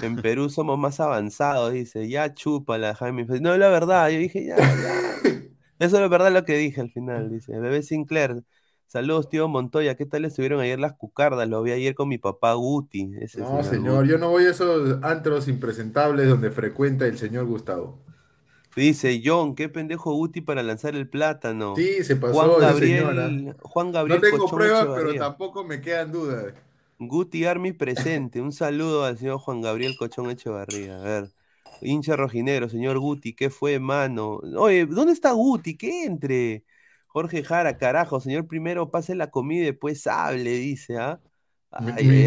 [0.00, 3.26] En Perú somos más avanzados, dice, ya chúpala, Jaime.
[3.40, 5.02] No, la verdad, yo dije, ya, ya.
[5.78, 7.58] Eso es la verdad lo que dije al final, dice.
[7.58, 8.44] Bebé Sinclair,
[8.86, 11.48] saludos, tío Montoya, ¿qué tal estuvieron ayer las cucardas?
[11.48, 13.12] Lo vi ayer con mi papá Guti.
[13.20, 14.08] Ese No, señor Guti.
[14.08, 18.04] yo no voy a esos antros impresentables donde frecuenta el señor Gustavo.
[18.78, 21.74] Dice, John, qué pendejo Guti para lanzar el plátano.
[21.76, 23.56] Sí, se pasó Juan Gabriel, señora.
[23.60, 26.54] Juan Gabriel No tengo pruebas, pero tampoco me quedan dudas.
[26.98, 28.40] Guti Army presente.
[28.40, 30.98] Un saludo al señor Juan Gabriel Cochón Echevarría.
[30.98, 31.28] A ver.
[31.80, 34.40] Hincha rojinegro, señor Guti, ¿qué fue, mano?
[34.56, 35.76] Oye, ¿dónde está Guti?
[35.76, 36.64] Que entre.
[37.06, 41.20] Jorge Jara, carajo, señor primero pase la comida y después hable, dice, ¿ah?
[41.70, 42.26] Ay, mi-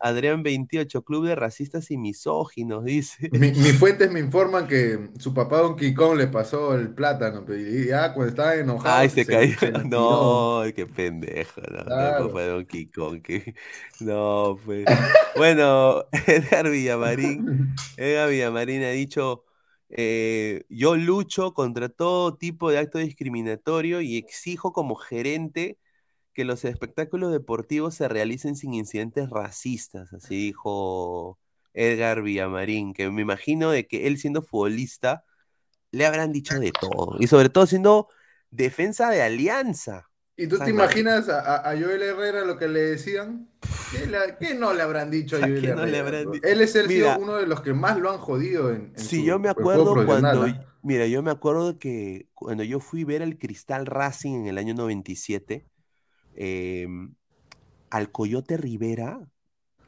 [0.00, 3.30] Adrián 28, Club de Racistas y Misóginos, dice.
[3.32, 7.86] Mi- mis fuentes me informan que su papá Don Kong le pasó el plátano, y
[7.86, 9.58] ya cuando estaba enojado Ay, se cayó.
[9.58, 9.84] se tiró.
[9.84, 11.60] No, qué pendejo.
[11.62, 12.10] No, Claro.
[12.16, 13.22] tampoco fue Donkey Kong.
[13.22, 13.54] que-
[14.00, 14.84] No, pues.
[15.36, 17.74] Bueno, Edgar Villamarín.
[17.96, 19.44] Edgar Villamarín ha dicho:
[19.88, 25.78] eh, Yo lucho contra todo tipo de acto discriminatorio y exijo como gerente
[26.34, 30.12] que los espectáculos deportivos se realicen sin incidentes racistas.
[30.12, 31.38] Así dijo
[31.74, 35.24] Edgar Villamarín, que me imagino de que él siendo futbolista
[35.92, 37.16] le habrán dicho de todo.
[37.20, 38.08] Y sobre todo siendo
[38.50, 40.10] defensa de alianza.
[40.36, 43.48] ¿Y tú te imaginas a, Joel Herrera lo que le decían?
[43.90, 45.76] ¿Qué, la- qué no le habrán dicho a ¿A Joel Herrera?
[45.76, 46.32] no le habrán bro?
[46.32, 47.14] di- Él es el Mira.
[47.14, 49.48] sido uno de los que más lo han jodido en, en Sí, su- yo me
[49.48, 50.46] el acuerdo cuando,
[50.82, 54.58] mira, yo me acuerdo que cuando yo fui a ver al Cristal Racing en el
[54.58, 55.66] año 97,
[56.36, 57.14] em,
[57.90, 59.20] al Coyote Rivera,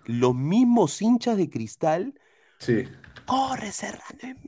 [0.04, 2.14] los mismos hinchas de Cristal,
[2.58, 2.84] Sí.
[3.26, 4.38] corre Serrano,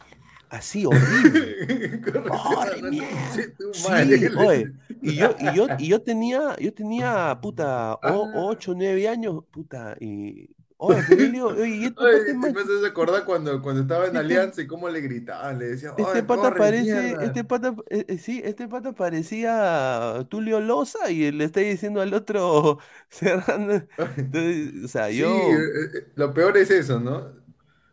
[0.50, 2.00] así horrible.
[2.02, 3.32] Corre, ¡Corre, mierda!
[3.72, 4.72] Sí, oye,
[5.02, 8.32] y yo, y yo, y yo tenía, yo tenía, puta, o- Ah.
[8.34, 10.48] ocho, nueve años, puta, y,
[10.78, 12.84] oye, pero yo le digo, oye, y este Oye, pata es te más- me haces
[12.86, 16.22] acordar cuando, cuando estaba en Este- Alianza y cómo le gritaban, le decían, Este "Oye,
[16.22, 17.24] pata corre, parece, mierda".
[17.24, 22.14] este pata, eh, eh, sí, este pata parecía Tulio Loza y le está diciendo al
[22.14, 22.78] otro.
[24.16, 27.37] Entonces, o sea, Sí, yo, eh, eh, lo peor es eso, ¿no?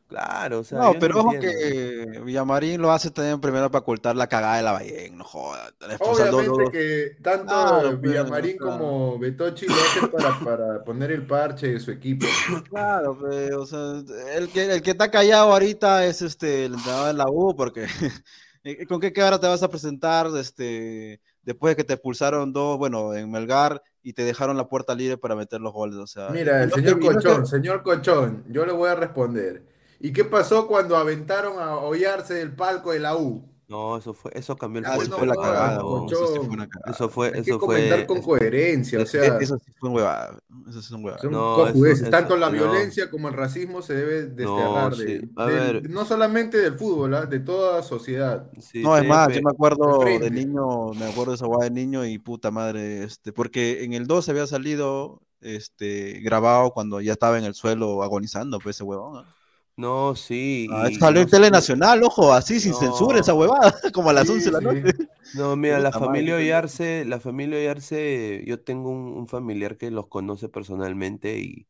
[0.07, 1.57] Claro, o sea, No, pero ojo entiendo.
[1.59, 5.57] que Villamarín lo hace también primero para ocultar la cagada de la Ballén, no dos-
[5.99, 8.77] Obviamente dos- que tanto Claro, pues, Villamarín o sea.
[8.77, 12.25] como Betochi lo hacen para, para poner el parche de su equipo.
[12.69, 14.03] Claro, pe, o sea,
[14.35, 17.85] el que, el que está callado ahorita es este, el entrenador de la U, porque
[18.63, 22.77] eh, ¿con qué cara te vas a presentar este, después de que te expulsaron dos,
[22.77, 25.97] bueno, en Melgar y te dejaron la puerta libre para meter los goles?
[25.97, 29.63] O sea, Mira, el señor que- Cochón, señor Cochón, yo le voy a responder.
[29.99, 33.49] ¿Y qué pasó cuando aventaron a Hollarse del palco de la U?
[33.67, 35.77] No, eso fue, eso cambió el Ah, Ah, fútbol eso no fue la jodas, cagada,
[35.79, 36.91] no, weón, eso sí fue una cagada.
[36.91, 39.95] Eso fue, Hay que eso comentar fue, con coherencia, o sea, Eso sí fue un
[39.95, 40.39] huevada,
[40.69, 41.21] eso sí es un huevada.
[41.23, 42.01] son No, cojudeces.
[42.01, 42.53] eso- Tanto eso- la no.
[42.53, 47.25] violencia como el racismo se debe desterrar No, de, no solamente del fútbol, ¿ah?
[47.25, 48.51] de toda sociedad.
[48.59, 51.71] sí, No, es más, yo me acuerdo de niño, me acuerdo de esa guada de
[51.71, 57.13] niño y puta madre, este, porque en el 2 había salido este grabado cuando ya
[57.13, 59.25] estaba en el suelo agonizando, pues ese huevón.
[59.25, 59.34] ¿ah?
[59.78, 60.67] No, sí.
[60.67, 62.73] Ah, y- salió en Telenacional, ojo, así sin No.
[62.73, 64.65] censura esa huevada, como a las Sí, 11 de la sí.
[64.73, 64.93] noche.
[65.34, 70.07] No, mira, la familia Oyarse, la familia Oyarse, yo tengo un, un familiar que los
[70.07, 71.67] conoce personalmente y,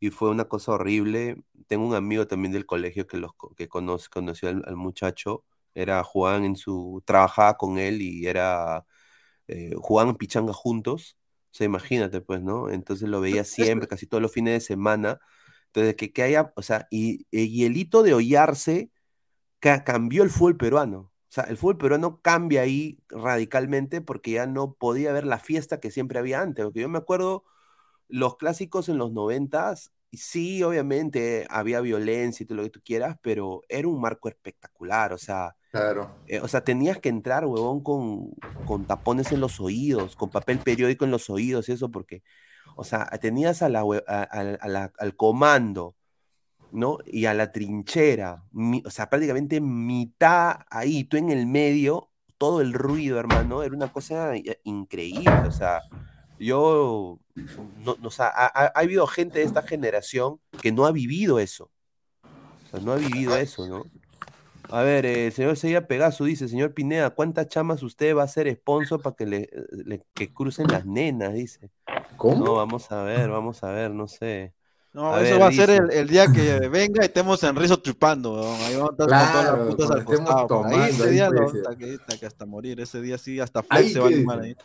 [0.00, 1.42] y fue una cosa horrible.
[1.68, 5.44] Tengo un amigo también del colegio que los que conoce, conoció al, al muchacho
[5.74, 8.86] Era, jugaban en su, trabajaba con él y era,
[9.48, 11.16] eh, jugaban pichanga juntos.
[11.52, 12.70] O sea, imagínate, pues, ¿no?
[12.70, 15.20] Entonces lo veía siempre, casi todos los fines de semana.
[15.72, 18.90] Entonces, que, que haya, o sea, y, y el hito de hollarse
[19.60, 20.98] ca- cambió el fútbol peruano.
[21.30, 25.80] O sea, el fútbol peruano cambia ahí radicalmente porque ya no podía haber la fiesta
[25.80, 26.64] que siempre había antes.
[26.64, 27.44] Porque yo me acuerdo
[28.08, 33.16] los clásicos en los noventas, sí, obviamente había violencia y todo lo que tú quieras,
[33.22, 35.12] pero era un marco espectacular.
[35.12, 36.20] O sea, Claro.
[36.26, 38.32] eh, o sea, tenías que entrar, huevón, con,
[38.64, 42.22] con tapones en los oídos, con papel periódico en los oídos y eso, porque,
[42.76, 43.82] o sea, tenías a la,
[44.98, 45.94] al comando,
[46.72, 46.98] ¿no?
[47.06, 48.44] Y a la trinchera,
[48.84, 52.08] o sea, prácticamente mitad ahí, tú en el medio,
[52.38, 55.80] todo el ruido, hermano, era una cosa i- increíble, o sea,
[56.38, 57.18] yo,
[57.84, 61.38] no, no, o sea, ha- ha habido gente de esta generación que no ha vivido
[61.38, 61.70] eso,
[62.24, 63.84] o sea, no ha vivido eso, ¿no?
[64.72, 68.28] A ver, eh, el señor Seiya Pegaso dice, señor Pineda, ¿cuántas chamas usted va a
[68.28, 69.50] ser sponsor para que le,
[69.84, 71.34] le- que crucen las nenas?
[71.34, 71.70] Dice.
[72.16, 72.44] ¿Cómo?
[72.44, 74.54] No, vamos a ver, vamos a ver, no sé.
[74.94, 77.56] No, A eso ver, va a ser el, el día que venga y estemos en
[77.56, 78.40] Rizo tripando.
[78.40, 80.64] Ahí vamos a estar con todas Claro, las putas al costado.
[80.66, 82.80] Ahí ese ahí día lo hasta que, hasta que hasta morir.
[82.80, 84.56] Ese día sí, hasta Flex se va a animar ahí.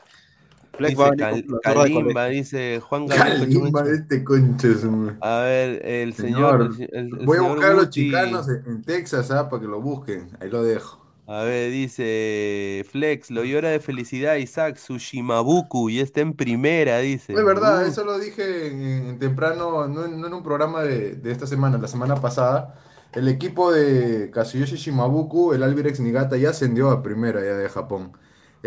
[0.78, 3.86] Flex va a Dice venir con de Kalimba, dice Juan Kalimba, Pechumecho.
[3.94, 7.74] este concha es un- A ver, el señor, Señor, el, el voy a buscar a
[7.74, 9.50] los chicanos en, Texas, ¿ah?
[9.50, 10.30] Para que lo busquen.
[10.40, 11.06] Ahí lo dejo.
[11.30, 17.34] A ver, dice Flex, lo llora de felicidad Isaac Sushimabuku y está en primera, dice.
[17.34, 20.84] Es verdad, Uh, eso lo dije en, en temprano, no en, no en un programa
[20.84, 22.76] de, de esta semana, la semana pasada.
[23.14, 28.14] El equipo de Kazuyoshi Shimabuku, el Albirex Niigata, ya ascendió a primera ya de Japón.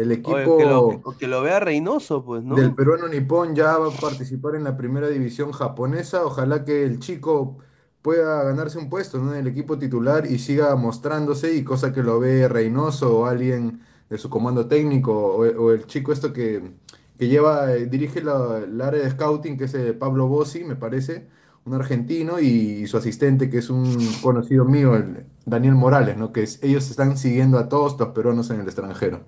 [0.03, 2.57] El oye, equipo que lo, que lo vea Reynoso, pues, ¿no?
[2.57, 6.25] del peruano Nippon ya va a participar en la primera división japonesa.
[6.25, 7.59] Ojalá que el chico
[8.03, 9.33] pueda ganarse un puesto, ¿no?
[9.35, 13.83] en el equipo titular y siga mostrándose y cosa que lo ve Reynoso o alguien
[14.09, 16.73] de su comando técnico o, o el chico esto que,
[17.19, 21.29] que lleva, eh, dirige la, área de scouting que es eh, Pablo Bossi, me parece,
[21.65, 22.47] un argentino y,
[22.83, 26.33] y su asistente que es un conocido mío, el Daniel Morales, ¿no?
[26.33, 29.25] Que es- ellos están siguiendo a todos los peruanos en el extranjero.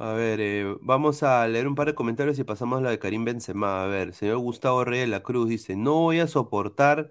[0.00, 3.00] A ver, eh, vamos a leer un par de comentarios y pasamos a la de
[3.00, 3.82] Karim Benzema.
[3.82, 7.10] A ver, señor Gustavo Reyes de la Cruz dice, no voy a soportar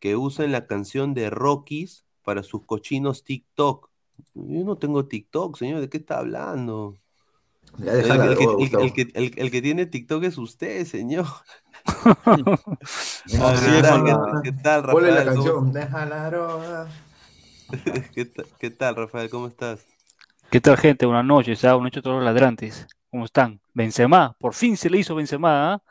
[0.00, 3.90] que usen la canción de Rockies para sus cochinos TikTok.
[4.34, 6.96] Yo no tengo TikTok, señor, ¿de qué está hablando?
[7.78, 8.02] Ya El,
[8.92, 11.26] que, el- el- tiene TikTok es usted, señor.
[13.36, 13.70] No, A ver, sí,
[14.42, 15.14] ¿qué tal, qué- Rafael?
[15.14, 15.72] ¿Cómo- canción.
[15.72, 16.88] Deja la droga.
[18.14, 19.30] ¿Qué, ta- qué tal, Rafael?
[19.30, 19.95] ¿Cómo estás?
[20.50, 21.06] ¿Qué tal, gente?
[21.06, 21.74] Buenas noches, ¿ah?
[21.74, 22.86] Buenas noches a todos los ladrantes.
[23.10, 23.60] ¿Cómo están?
[23.74, 25.82] Benzema, por fin se le hizo Benzema, ¿ah?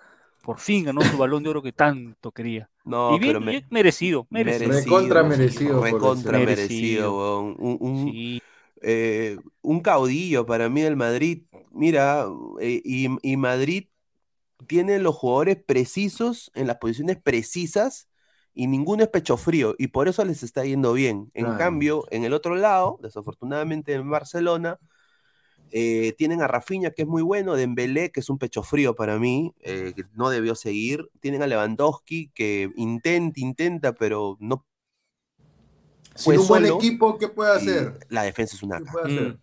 [0.43, 2.69] Por fin ganó su balón de oro que tanto quería.
[2.83, 4.71] No, y bien, pero me- bien merecido, merecido.
[4.73, 7.55] Recontra merecido Recontra merecido, weón.
[7.57, 8.41] Un, un- Sí,
[8.81, 11.43] eh, un caudillo para mí del Madrid.
[11.71, 12.25] Mira,
[12.61, 13.87] eh, y, y Madrid
[14.67, 18.07] tiene los jugadores precisos en las posiciones precisas
[18.55, 21.31] y ninguno es pecho frío y por eso les está yendo bien.
[21.35, 21.57] En Claro.
[21.57, 24.79] cambio, en el otro lado, desafortunadamente en Barcelona,
[25.71, 29.19] eh, tienen a Rafinha que es muy bueno, Dembélé que es un pecho frío para
[29.19, 34.65] mí, eh, que no debió seguir, tienen a Lewandowski que intenta, intenta, pero no
[36.15, 38.07] Sin Pues un buen solo, equipo, ¿qué puede y hacer?
[38.09, 39.37] la defensa es una ¿Qué puede hacer?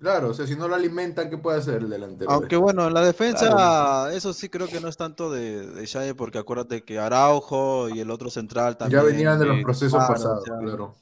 [0.00, 2.30] Claro, o sea, si no lo alimentan, ¿qué puede hacer el delantero?
[2.30, 4.10] Aunque bueno, en la defensa, Claro.
[4.10, 7.98] eso sí creo que no es tanto de, de Xavi, porque acuérdate que Araujo y
[8.00, 9.04] el otro central ya también.
[9.06, 10.94] venían de los eh, procesos claro, pasados, claro.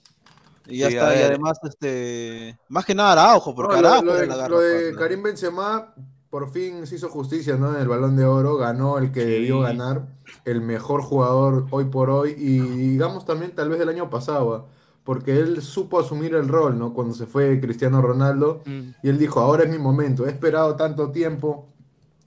[0.67, 4.05] Y ya Sí, está, y además, este, más que nada Araujo, porque No, lo, Araujo
[4.07, 4.99] lo de, la lo de garrapata, ¿no?
[4.99, 5.95] Karim Benzema
[6.31, 7.75] por fin se hizo justicia, ¿no?
[7.75, 9.27] En el Balón de Oro ganó el que Sí.
[9.27, 10.07] debió ganar,
[10.45, 14.67] el mejor jugador hoy por hoy y digamos también tal vez del año pasado, ¿ah?
[15.07, 16.93] Porque él supo asumir el rol, ¿no?
[16.93, 20.75] Cuando se fue Cristiano Ronaldo mm, y él dijo, ahora es mi momento, he esperado
[20.75, 21.67] tanto tiempo,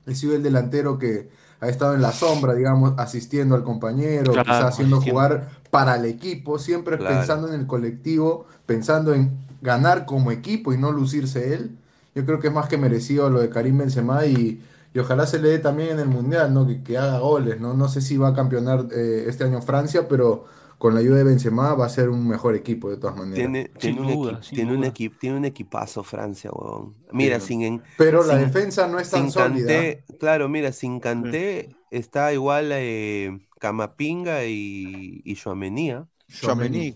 [0.08, 4.46] he sido el delantero que ha estado en la sombra, digamos, asistiendo al compañero, Claro,
[4.46, 5.20] quizás haciendo asistiendo.
[5.20, 7.18] jugar para el equipo, siempre Claro.
[7.18, 11.76] pensando en el colectivo, pensando en ganar como equipo y no lucirse él.
[12.16, 14.64] Yo creo que es más que merecido lo de Karim Benzema y,
[14.94, 16.66] y ojalá se le dé también en el Mundial, ¿no?
[16.66, 17.74] Que, que haga goles, ¿no?
[17.74, 20.46] No sé si va a campeonar eh, este año Francia, pero
[20.80, 23.36] con la ayuda de Benzema va a ser un mejor equipo de todas maneras.
[23.78, 24.88] Tiene, un, duda, equi- sin tiene, un duda.
[24.94, 26.96] equi- tiene un equipazo Francia, weón.
[27.12, 27.48] Mira, Sí.
[27.48, 29.74] sin, en- Pero la defensa no es tan sólida.
[30.20, 36.08] Claro, mira, sin Kanté está igual eh, Camavinga y, y Tchouaméni, ¿ah?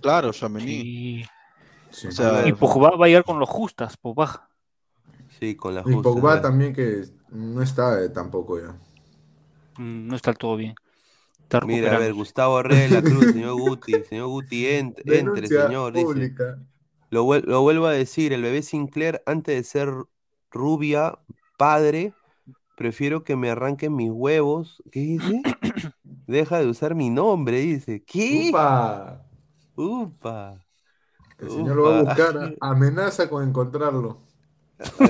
[0.01, 0.65] Claro, Tchouaméni.
[0.65, 1.25] sí.
[1.91, 2.07] Sí.
[2.07, 4.49] O sea, Y Pogba va a llegar con los justas, Pogba.
[5.39, 6.01] Sí, con la Y justa.
[6.09, 8.69] Pogba también que no está eh, tampoco ya.
[9.77, 10.73] Mm, No está del todo bien.
[11.53, 12.13] Está Mira, a ver.
[12.13, 16.33] Gustavo de la Cruz, señor Guti, señor Guti, ent- entre, señor, dice.
[17.09, 19.93] Lo, vuel- lo vuelvo a decir, el bebé Sinclair, antes de ser
[20.51, 21.19] rubia,
[21.57, 22.13] padre,
[22.75, 24.81] prefiero que me arranquen mis huevos.
[24.91, 25.41] ¿Qué dice?
[26.03, 28.03] Deja de usar mi nombre, dice.
[28.03, 28.47] ¿Qué?
[28.49, 29.23] ¡Upa!
[29.75, 30.59] Upa.
[31.37, 32.55] El señor lo va a buscar.
[32.61, 34.21] Amenaza con encontrarlo.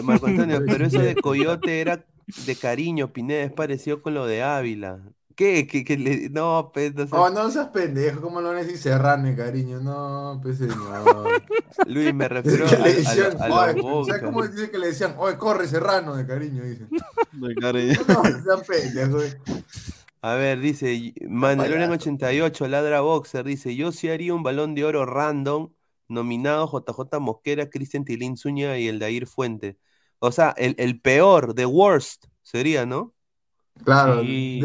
[0.04, 2.06] Marco Antonio, pero eso de coyote era
[2.46, 5.00] de cariño, Pineda, es parecido con lo de Ávila.
[5.36, 5.66] ¿Qué?
[5.68, 7.16] ¿Qué, qué le- No, pues, no sé.
[7.16, 9.80] Oh, no seas pendejo, ¿cómo lo van a decir serrane, cariño?
[9.80, 10.76] No, pues señor.
[11.88, 14.08] Luis, me refiero a, Que a le decían, a los "Oye, Boca.
[14.14, 15.16] ¿sabes cómo dice que le decían?
[15.18, 16.88] Oye, corre serrano de cariño, dice.
[17.32, 18.00] De cariño.
[18.08, 19.38] No, sean pendejos.
[20.22, 25.06] A ver, dice Manuel 88, Ladra Boxer, dice, yo sí haría un balón de oro
[25.06, 25.74] random,
[26.08, 29.78] nominado JJ Mosquera, Cristian Tilín Zúñiga y el Dair Fuente.
[30.20, 33.14] O sea, el, el peor, the worst, sería, ¿no?
[33.84, 34.62] Claro, Sí.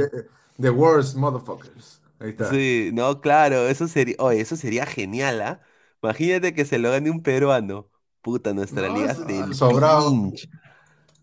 [0.61, 2.01] The worst motherfuckers.
[2.21, 2.51] Ahí está.
[2.51, 5.61] Sí, no, claro, eso sería, oye, eso sería genial, ¿ah?
[6.03, 7.91] Imagínate que se lo gane un peruano.
[8.23, 10.33] Puta, nuestra No, liga el sobrado.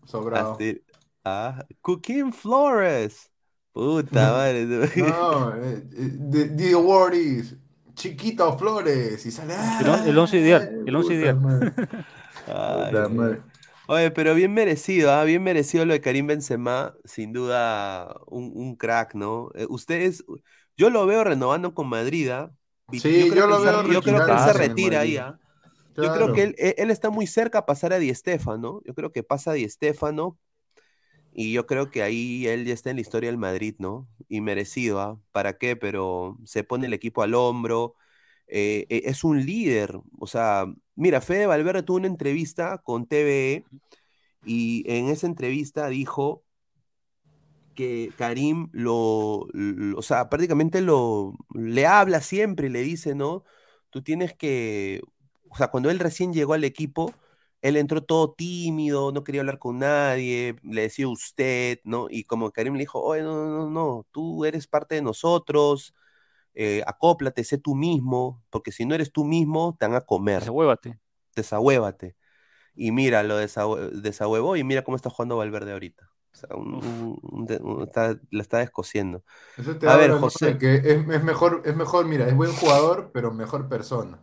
[0.04, 0.52] Sobrado.
[0.52, 0.82] Hasta el-
[1.24, 3.30] ah, Cooking Flores.
[3.72, 4.64] Puta madre.
[4.96, 7.54] No, eh, eh, the, the award is
[7.94, 9.26] Chiquito Flores.
[9.26, 9.54] Y sale.
[9.80, 11.40] El on- el once ideal, el once Puta ideal.
[11.40, 11.72] madre,
[12.46, 13.42] Ay, puta madre.
[13.88, 15.24] Oye, pero bien merecido, ¿ah?
[15.24, 19.50] Bien merecido lo de Karim Benzema, sin duda un, un crack, ¿no?
[19.54, 20.24] Eh, ustedes,
[20.76, 22.52] yo lo veo renovando con Madrid, ¿ah?
[22.94, 25.16] Sí, yo lo él veo yo creo que él se retira ahí.
[25.18, 25.38] ¿ah?
[26.00, 28.82] Yo creo que él, él- él está muy cerca a pasar a Di Stéfano.
[28.86, 30.38] Yo creo que pasa a Di Stéfano
[31.32, 34.08] y yo creo que ahí él ya está en la historia del Madrid, ¿no?
[34.28, 35.20] Y merecido, ¿ah?
[35.32, 35.76] ¿Para qué?
[35.76, 37.94] Pero se pone el equipo al hombro,
[38.46, 39.98] eh, eh, es un líder.
[40.18, 40.66] O sea,
[40.96, 43.66] mira, Fede Valverde tuvo una entrevista con TVE
[44.44, 46.44] y en esa entrevista dijo
[47.74, 53.44] que Karim lo, lo- o sea, prácticamente lo, le habla siempre y le dice, ¿no?
[53.90, 55.02] Tú tienes que,
[55.50, 57.12] o sea, cuando él recién llegó al equipo,
[57.62, 62.06] él entró todo tímido, no quería hablar con nadie, le decía usted, ¿no?
[62.10, 65.94] Y como Karim le dijo, oye, no, no, no, no, tú eres parte de nosotros,
[66.56, 70.40] eh, acóplate, sé tú mismo, porque si no eres tú mismo, te van a comer,
[70.40, 70.98] Desahuévate.
[71.36, 72.16] desahuévate.
[72.74, 76.10] Y mira, lo desahue- desahuevó y mira cómo está jugando Valverde ahorita.
[76.32, 79.22] O sea, un- un- un de- un- está- la está descosiendo.
[79.56, 80.12] Eso te A ver.
[80.12, 80.54] José.
[80.54, 84.18] de que es, es mejor, es mejor, mira, es buen jugador, pero mejor persona.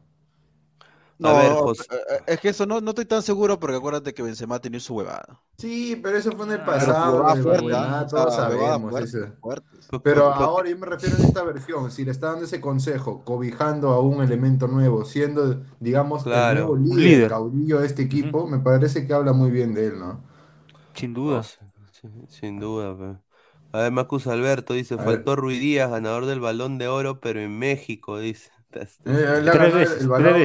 [1.20, 1.84] No, A ver, José.
[1.92, 4.80] eh, eh, es que eso no, no estoy tan seguro porque acuérdate que Benzema tenía
[4.80, 5.42] su huevada.
[5.58, 8.08] Sí, pero eso fue en el Ah, Pero pasado, fuerte, Barcelona, ¿ah?
[8.08, 9.28] todos sabemos fuerte, eso.
[9.40, 9.68] fuerte.
[10.02, 13.24] Pero Porque- ahora yo me refiero en esta versión, si le está dando ese consejo,
[13.24, 16.50] cobijando a un elemento nuevo, siendo, digamos, Claro.
[16.50, 17.30] el nuevo líder, líder.
[17.30, 20.22] caudillo de este equipo, me parece que habla muy bien de él, ¿no?
[20.94, 21.44] Sin No, duda.
[21.44, 21.58] sí,
[21.92, 22.98] sí, sin duda.
[22.98, 23.20] pe.
[23.74, 27.42] A ver, Marcus Alberto dice, A faltó Rui Díaz, ganador del Balón de Oro, pero
[27.42, 28.53] en México, dice.
[28.82, 30.36] Eh, él ha Tres ganado el- veces, el balón,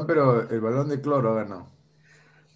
[0.00, 1.68] el pero el balón de cloro ha ganado.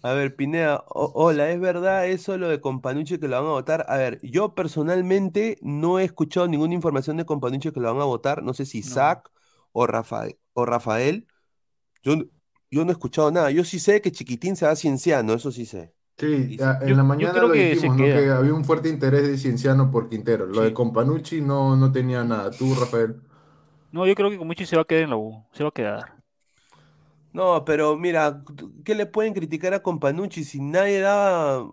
[0.01, 3.53] A ver, Pineda, o- hola, ¿es verdad eso lo de Companucci que lo van a
[3.53, 3.85] votar?
[3.87, 8.05] A ver, yo personalmente no he escuchado ninguna información de Companucci que lo van a
[8.05, 8.87] votar, no sé si No.
[8.87, 9.29] Zach
[9.71, 11.25] o Rafael, o Rafael.
[12.03, 12.25] Yo, no-
[12.69, 15.51] yo no he escuchado nada, yo sí sé que Chiquitín se va a Cienciano, eso
[15.53, 15.93] sí sé.
[16.17, 17.97] Sí, Y ya, yo- en la mañana creo lo que dijimos.
[17.97, 20.45] Que había un fuerte interés de Cienciano por Quintero.
[20.45, 20.63] Lo Sí.
[20.65, 22.51] de Companucci no, no tenía nada.
[22.51, 23.15] Tú, Rafael.
[23.93, 25.45] No, yo creo que Comuchi se va a quedar en la U.
[25.53, 26.15] Se va a quedar.
[27.31, 28.43] No, pero mira,
[28.83, 31.67] ¿qué le pueden criticar a Companucci si nadie daba...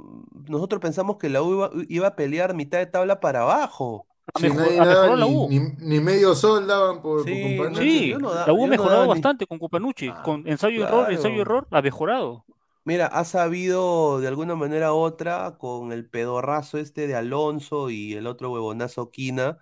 [0.48, 4.06] Nosotros pensamos que la U iba, iba a pelear mitad de tabla para abajo.
[4.34, 5.48] Ha Si mejor- nadie ha daba mejorado la ni, U.
[5.48, 5.58] ni,
[5.88, 7.90] ni medio sol daban por, por Sí, Companucci.
[7.98, 10.08] Sí, yo no da- la U ha no mejorado ni- bastante con Copanucci.
[10.08, 11.40] Ah, Con ensayo error, ensayo claro.
[11.42, 12.44] error, ha mejorado.
[12.84, 18.14] Mira, ha sabido de alguna manera u otra con el pedorrazo este de Alonso y
[18.14, 19.58] el otro huevonazo Quina,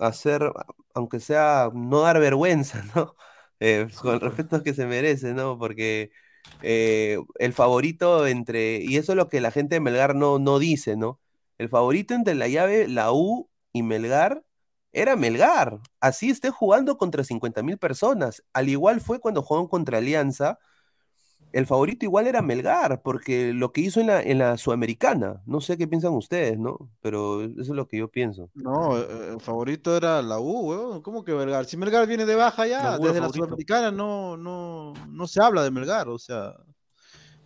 [0.00, 0.52] hacer,
[0.94, 3.14] aunque sea, no dar vergüenza, ¿no?
[3.60, 4.32] Eh, con el pues.
[4.32, 5.58] respeto que se merece, ¿no?
[5.58, 6.10] Porque
[6.62, 10.58] eh, el favorito entre, y eso es lo que la gente de Melgar no, no
[10.58, 11.20] dice, ¿no?
[11.58, 14.44] El favorito entre la llave, la U y Melgar
[14.92, 15.80] era Melgar.
[16.00, 18.44] Así esté jugando contra 50 mil personas.
[18.52, 20.58] Al igual fue cuando jugaron contra Alianza
[21.52, 25.60] el favorito igual era Melgar, porque lo que hizo en la, en la Sudamericana, no
[25.60, 26.90] sé qué piensan ustedes, ¿no?
[27.00, 28.50] Pero eso es lo que yo pienso.
[28.54, 31.02] No, eh, el favorito era la U, weón.
[31.02, 31.64] ¿Cómo que Melgar?
[31.64, 33.30] Si Melgar viene de baja ya, desde la.
[33.30, 36.54] Sudamericana no, no, no se habla de Melgar, o sea,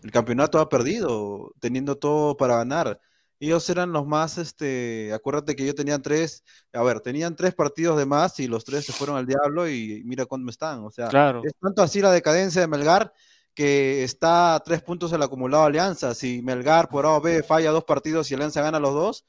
[0.03, 3.01] el campeonato ha perdido, teniendo todo para ganar.
[3.39, 7.99] Ellos eran los más, este, acuérdate que yo tenían tres, a ver, tenían tres partidos
[7.99, 11.09] de más y los tres se fueron al diablo y mira cuándo están, o sea,
[11.09, 11.43] Claro.
[11.45, 13.13] es tanto así la decadencia de Melgar
[13.55, 16.15] que está a tres puntos el acumulado Alianza.
[16.15, 19.25] Si Melgar por A o B falla dos partidos y Alianza gana los dos,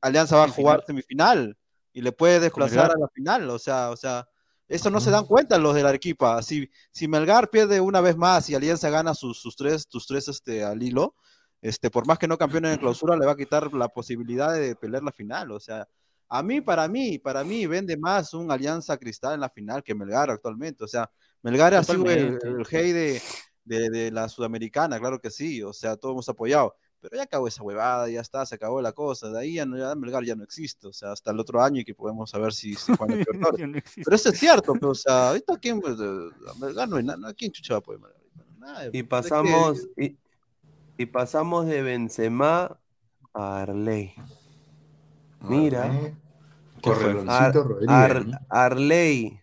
[0.00, 1.56] Alianza va a jugar semifinal
[1.92, 3.48] y le puede desplazar a la final.
[3.50, 4.28] O sea, o sea,
[4.68, 6.42] Eso no se dan cuenta los de la Arequipa.
[6.42, 10.28] Si, si Melgar pierde una vez más y Alianza gana sus, sus tres, tus tres
[10.28, 11.14] este, al hilo,
[11.62, 14.76] este, por más que no campeone en clausura, le va a quitar la posibilidad de
[14.76, 15.50] pelear la final.
[15.52, 15.88] O sea,
[16.28, 19.94] a mí, para mí, para mí, vende más un Alianza Cristal en la final que
[19.94, 20.84] Melgar actualmente.
[20.84, 21.10] O sea,
[21.42, 23.22] Melgar ha sido el, el rey de,
[23.68, 25.62] de, de la Sudamericana, claro que sí.
[25.62, 26.74] O sea, todos hemos apoyado.
[27.00, 29.30] Pero ya acabó esa huevada, ya está, se acabó la cosa.
[29.30, 30.88] De ahí ya, no, ya Melgar ya no existe.
[30.88, 33.38] O sea, hasta el otro año y que podemos saber si, si Juan es peor.
[33.68, 33.78] No.
[34.04, 35.80] Pero eso es cierto, pero, o sea, ahorita quién,
[36.60, 38.18] Melgar no hay nada, ¿quién chucha va a apoyar Melgar?
[38.58, 40.16] Nadie, Y que- pasamos, y,
[40.96, 42.80] y pasamos de Benzema
[43.32, 44.12] a Arley.
[45.42, 45.88] Mira.
[46.82, 46.94] ¿Qué fue?
[46.94, 48.38] Correloncito Ar- Rodríguez, Ar- ¿no?
[48.48, 49.40] Arley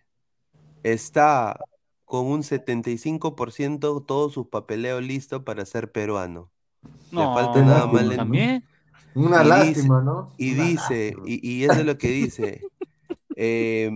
[0.82, 1.58] está
[2.06, 6.52] con un 75% todos sus papeleos listos para ser peruano.
[7.16, 8.12] Le No, falta nada lástima, más ¿no?
[8.12, 8.64] le- también.
[9.14, 10.32] Una Y lástima, ¿no?
[10.38, 12.68] Y Una dice, y, y eso es lo que dice.
[13.36, 13.90] eh,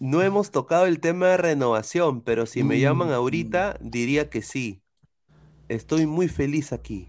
[0.00, 3.12] no hemos tocado el tema de renovación, pero si me llaman Mm.
[3.12, 4.82] ahorita, diría que sí.
[5.68, 7.08] Estoy muy feliz aquí.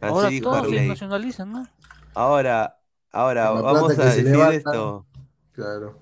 [0.00, 1.68] Así Ahora dijo todos se nacionalizan, ¿no?
[2.14, 2.80] Ahora,
[3.12, 4.50] ahora, vamos a decir levanta.
[4.50, 5.06] esto.
[5.52, 5.98] Claro.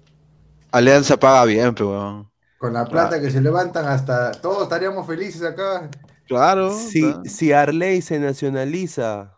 [0.77, 2.31] Alianza paga bien, pero weón.
[2.59, 5.91] Con la plata que se levantan hasta todos estaríamos felices acá.
[6.27, 6.73] Claro.
[6.77, 7.23] Si, claro.
[7.25, 9.35] si Arley se nacionaliza,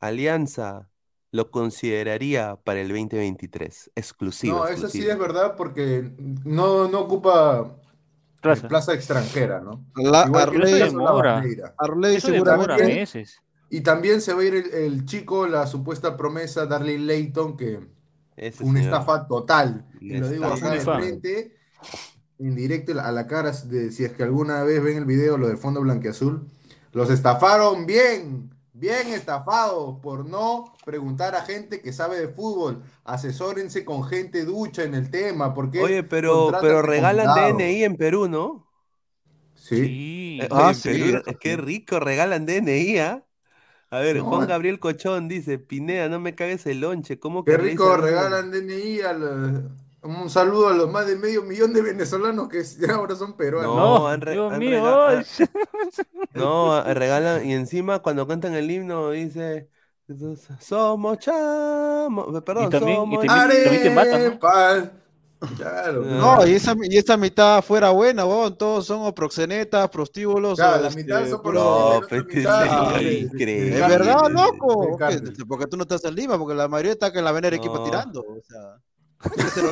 [0.00, 0.88] Alianza
[1.30, 3.90] lo consideraría para el 2023.
[3.94, 4.58] Exclusivo.
[4.58, 6.12] No, eso sí es verdad porque
[6.44, 7.74] no, no ocupa
[8.40, 8.68] Plaza.
[8.68, 9.84] plaza extranjera, ¿no?
[9.96, 11.42] La- Igual Arley- demora.
[11.78, 12.94] Arley Eso demora seguramente.
[12.94, 13.38] meses.
[13.70, 17.80] Y también se va a ir el, el chico, la supuesta promesa Darley Layton, que
[18.38, 18.82] Ese una señor.
[18.82, 19.86] estafa total.
[20.00, 21.56] Y lo digo acá de frente,
[22.38, 25.48] en directo a la cara, de si es que alguna vez ven el video, lo
[25.48, 26.48] del fondo blanqueazul.
[26.92, 32.82] Los estafaron bien, bien estafados por no preguntar a gente que sabe de fútbol.
[33.04, 37.26] Asesórense con gente ducha en el tema, porque Oye, pero, pero regalan.
[37.34, 38.66] DNI en Perú, ¿no?
[39.54, 39.76] Sí.
[39.84, 40.38] Sí.
[40.42, 43.24] Eh, Ah, oye, sí, Perú, qué rico, regalan DNI, ¿ah?
[43.90, 44.46] A ver, No, Juan.
[44.48, 49.00] Gabriel Cochón dice, Pineda, no me cagues el lonche, ¿cómo Qué que rico regalan DNI
[49.00, 49.62] a la-
[50.02, 52.62] un saludo a los más de medio millón de venezolanos que
[52.92, 53.74] ahora son peruanos.
[53.74, 54.82] No, han re- Dios han mío.
[56.34, 59.68] No, regalan, y encima cuando cantan el himno dice,
[60.60, 64.38] somos chamos, perdón, Y también- y somos también- también te matan, ¿no?
[65.56, 66.02] Claro.
[66.02, 68.56] No, y esa, y esa mitad fuera buena, weón.
[68.56, 70.58] Todos son o proxenetas, prostíbulos.
[70.58, 73.80] Claro, o, la este, mitad son puro- proxenetas, No, pues, mitad son increíble.
[73.80, 74.98] Es verdad, loco.
[75.46, 77.84] Porque tú no estás en Lima, porque la mayoría está en la Avenida Arequipa No.
[77.84, 78.20] tirando.
[78.20, 78.78] O sea,
[79.20, 79.64] ser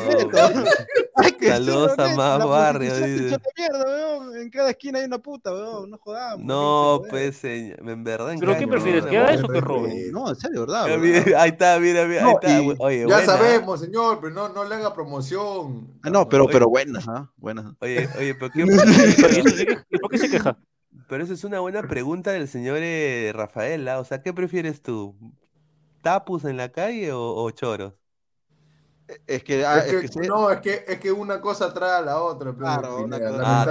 [1.49, 2.93] Saludos a más barrio,
[3.57, 4.41] mierda.
[4.41, 5.91] En cada esquina hay una puta, weón.
[5.91, 6.45] No jodamos.
[6.45, 8.33] No, pues, señor, en verdad.
[8.33, 9.91] en ¿Pero qué prefieres, que haga eso que roben?
[9.93, 10.13] joder.
[10.13, 10.87] No, en serio, ¿verdad?
[10.89, 12.61] Ah, Ahí está, mira, mira, ahí está.
[12.61, 13.25] y- Oye, Ya buena.
[13.25, 15.89] sabemos, señor, pero no, no le haga promoción.
[16.03, 16.53] Ah, no, pero, Oye.
[16.53, 17.31] pero buenas, ¿ah?
[17.37, 17.67] Buenas.
[17.81, 20.59] Oye, oye, pero qué, ¿Y eso ¿Por qué se queja?
[21.09, 24.01] Pero esa es una buena pregunta del señor eh, Rafaela.
[24.01, 25.15] O sea, ¿qué prefieres tú?
[26.03, 27.95] ¿Tapus en la calle o, o choros?
[29.27, 31.99] Es que, ah, Es es que, se- no, es que, es que una cosa trae
[31.99, 33.65] a la otra, pero, Claro, una cosa- Ah,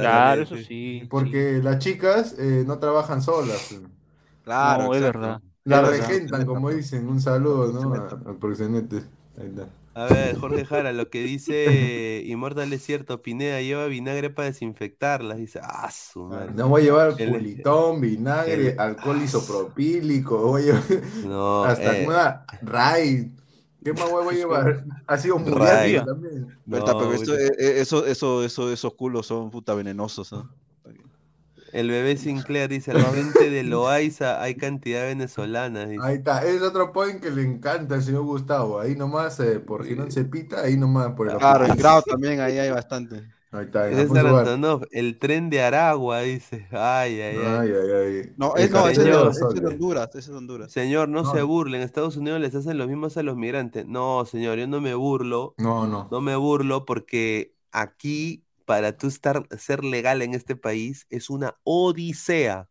[0.00, 0.64] claro, sí, eso sí.
[0.64, 1.06] sí.
[1.10, 3.58] porque las chicas eh, no trabajan solas.
[3.58, 3.80] sí.
[4.42, 5.40] claro, No, es verdad.
[5.64, 6.08] La Es verdad.
[6.08, 7.08] regentan, como dicen.
[7.08, 7.94] Un saludo, ¿no?
[7.94, 8.96] Al proxenete.
[9.38, 9.66] Ahí está.
[9.96, 13.22] A ver, Jorge Jara, lo que dice Immortal es cierto.
[13.22, 15.38] Pineda lleva vinagre para desinfectarlas.
[15.38, 16.52] Dice, ah, su madre.
[16.52, 20.82] No voy a llevar El- pulitón, vinagre, el- alcohol isopropílico, voy a llevar
[21.24, 23.28] No, hasta eh, una raid.
[23.84, 24.84] ¿Qué más voy a llevar?
[25.06, 26.48] Ha sido un muriático también.
[26.64, 30.48] Verdad, no, pero esto- eh, eh, eso, eso, eso, esos culos son puta venenosos, ¿ah?
[31.72, 35.86] El bebé Sinclair dice, al de Loaiza hay cantidad venezolana.
[35.86, 36.04] dice.
[36.04, 38.78] Ahí está, es otro point que le encanta al señor Gustavo.
[38.78, 42.58] Ahí nomás, eh, por Girón Cepita, ahí nomás por el Claro, en grado también ahí
[42.58, 43.24] hay bastante.
[43.54, 44.26] Ahí está, César.
[44.26, 46.66] Antonov, el tren de Aragua, dice.
[46.72, 47.46] Ay, ay, ay.
[47.46, 47.90] Ay, ay,
[48.22, 48.32] ay.
[48.36, 49.30] No, es, no, ese, es de- señor.
[49.30, 50.72] ese es de Honduras, ese es de Honduras.
[50.72, 51.32] Señor, no, No.
[51.32, 51.80] se burlen.
[51.80, 53.86] En Estados Unidos les hacen lo mismo a los migrantes.
[53.86, 55.54] No, señor, yo no me burlo.
[55.58, 56.08] No, no.
[56.10, 61.56] No me burlo porque aquí, para tú estar, ser legal en este país, es una
[61.62, 62.68] odisea.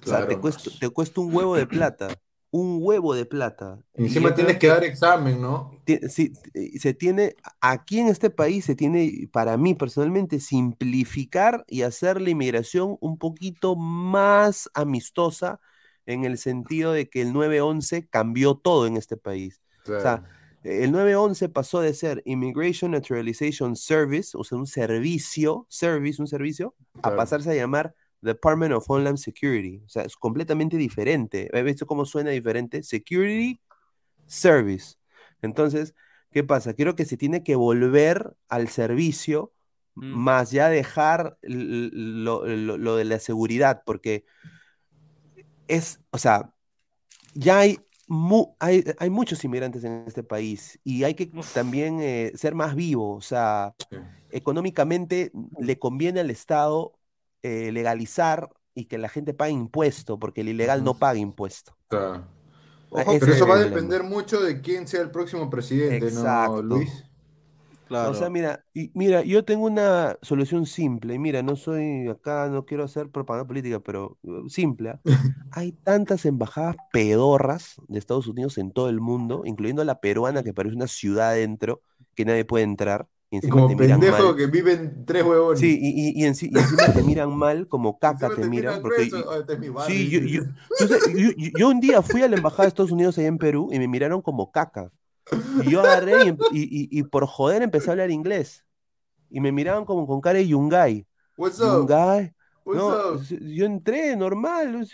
[0.00, 0.40] O sea, te Claro.
[0.40, 2.08] cuesta, te cuesta un huevo de plata.
[2.50, 3.78] Un huevo de plata.
[3.96, 5.70] Y Encima tienes que dar examen, ¿no?
[6.08, 6.32] sí,
[6.78, 12.30] se tiene, aquí en este país se tiene, para mí personalmente, simplificar y hacer la
[12.30, 15.60] inmigración un poquito más amistosa
[16.06, 19.60] en el sentido de que el 911 cambió todo en este país.
[19.82, 20.24] O sea,
[20.64, 26.74] el 911 pasó de ser Immigration Naturalization Service, o sea, un servicio, service, un servicio,
[27.02, 29.82] a pasarse a llamar Department of Homeland Security.
[29.84, 31.50] O sea, es completamente diferente.
[31.52, 32.82] ¿Has visto cómo suena diferente?
[32.82, 33.60] Security
[34.26, 34.96] Service.
[35.42, 35.98] Entonces, ¿qué
[36.30, 36.74] ¿Qué pasa?
[36.74, 39.52] Creo que se tiene que volver al servicio,
[39.94, 40.14] Mm.
[40.14, 44.24] más ya dejar l- lo, lo- lo de la seguridad, porque
[45.66, 46.52] es, o sea,
[47.34, 52.32] ya hay, mu- hay, hay muchos inmigrantes en este país y hay que también eh,
[52.34, 53.74] ser más vivo, o sea,
[54.30, 56.97] económicamente le conviene al Estado
[57.42, 61.76] eh, legalizar y que la gente pague impuesto, porque el ilegal no paga impuesto.
[61.88, 62.24] Claro.
[62.92, 66.10] Ah, Ojo, pero es eso va a depender mucho de quién sea el próximo presidente,
[66.12, 66.62] ¿no, Exacto.
[66.62, 67.04] Luis?
[67.88, 68.10] Claro.
[68.10, 71.14] O sea, mira, y, mira, yo tengo una solución simple.
[71.14, 74.90] y Mira, no soy acá, no quiero hacer propaganda política, pero uh, simple.
[74.90, 75.00] ¿ah?
[75.52, 80.52] Hay tantas embajadas pedorras de Estados Unidos en todo el mundo, incluyendo la peruana, que
[80.52, 81.80] parece una ciudad adentro,
[82.14, 83.08] que nadie puede entrar.
[83.30, 84.36] Y encima como te miran pendejo mal.
[84.36, 85.60] que viven tres huevones.
[85.60, 88.80] Sí, y, y- y enci- y encima te miran mal, como caca te te miran.
[88.80, 89.10] Porque.
[89.14, 90.42] Ah, este es mi barrio, sí, yo, yo-
[91.14, 93.78] yo- yo- un día fui a la embajada de Estados Unidos allá en Perú y
[93.78, 94.90] me miraron como caca.
[95.62, 98.64] Y yo agarré y, em- y- y- y por joder empecé a hablar inglés.
[99.28, 101.06] Y me miraban como con cara de Yungay.
[101.36, 101.66] What's up?
[101.86, 102.32] Yungay.
[102.74, 104.86] No, yo entré normal,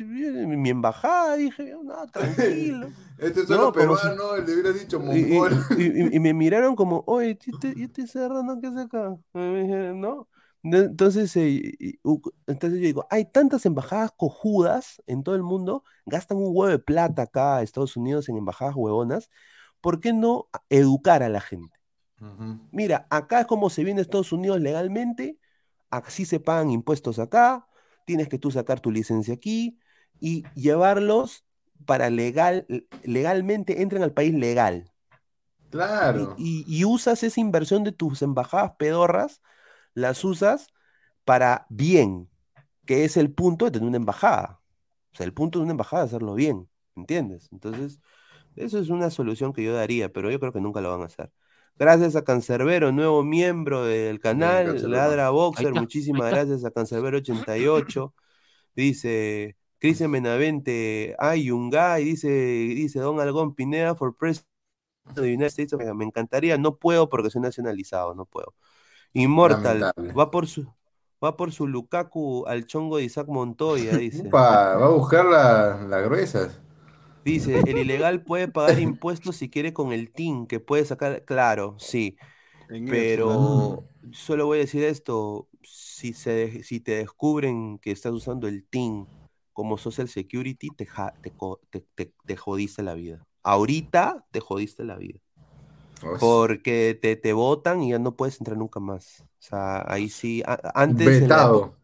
[0.47, 2.89] mi embajada, dije, no, tranquilo.
[3.19, 5.53] Este es No, solo si- peruano, le hubiera dicho y- mongol.
[5.79, 9.17] y- y- y me miraron como, oye, ¿y este, este serrano qué hace acá?
[9.33, 10.29] Me dijeron, ¿no?
[10.63, 11.99] Entonces, eh,
[12.47, 16.79] entonces yo digo, hay tantas embajadas cojudas en todo el mundo, gastan un huevo de
[16.79, 19.31] plata acá Estados Unidos en embajadas huevonas,
[19.83, 21.77] ¿por qué no educar a la gente?
[22.71, 25.39] Mira, acá es como se viene a Estados Unidos legalmente,
[25.99, 27.67] así se pagan impuestos acá,
[28.07, 29.79] tienes que tú sacar tu licencia aquí
[30.21, 31.45] y llevarlos
[31.87, 32.67] para legal,
[33.05, 34.91] legalmente entren al país legal.
[35.71, 36.35] Claro.
[36.39, 39.43] Y, y- y usas esa inversión de tus embajadas pedorras,
[39.95, 40.69] las usas
[41.25, 42.31] para bien,
[42.87, 44.61] que es el punto de tener una embajada.
[45.13, 47.49] O sea, el punto de una embajada es hacerlo bien, ¿entiendes?
[47.53, 48.01] Entonces,
[48.57, 51.07] eso es una solución que yo daría, pero yo creo que nunca lo van a
[51.07, 51.33] hacer.
[51.77, 54.89] Gracias a Cancerbero, nuevo miembro del canal, Cancerbero.
[54.97, 58.13] Ladra Boxer, muchísimas gracias a Cancerbero88.
[58.77, 64.47] Dice Cristian Menavente, ay, Yungay, dice, dice Don Algón Pineda for President
[65.09, 65.75] of the United States.
[65.95, 68.55] Me encantaría, no puedo porque soy nacionalizado, no puedo.
[69.13, 70.13] Immortal, Lamentable.
[70.13, 70.73] va por su,
[71.23, 74.27] va por su Lukaku al chongo de Isaac Montoya, dice.
[74.29, 76.61] Upa, va a buscar la- las gruesas.
[77.25, 81.77] Dice, el ilegal puede pagar impuestos si quiere con el TIN, que puede sacar, claro,
[81.79, 82.17] sí,
[82.69, 88.13] En eso, pero solo voy a decir esto, si, se, si te descubren que estás
[88.13, 89.09] usando el TIN
[89.53, 91.33] como Social Security, te, ja- te,
[91.71, 93.27] te- te- te jodiste la vida.
[93.43, 95.21] Ahorita te jodiste la vida.
[96.17, 99.23] Porque te, te votan y ya no puedes entrar nunca más.
[99.23, 101.75] O sea, ahí sí, a- antes vetado.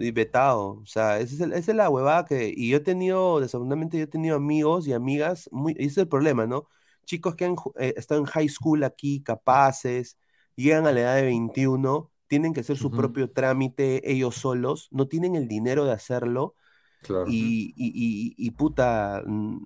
[0.00, 0.80] Y vetado.
[0.82, 2.52] O sea, esa es, el- esa es la huevada que.
[2.56, 6.08] Y yo he tenido, desafortunadamente, yo he tenido amigos y amigas, muy, ese es el
[6.08, 6.68] problema, ¿no?
[7.06, 10.18] Chicos que han eh, estado en high school aquí, capaces,
[10.56, 15.08] llegan a la edad de 21, tienen que hacer su propio trámite ellos solos, no
[15.08, 16.54] tienen el dinero de hacerlo
[17.02, 17.26] Claro.
[17.30, 19.58] y, y, y- y, puta, mm,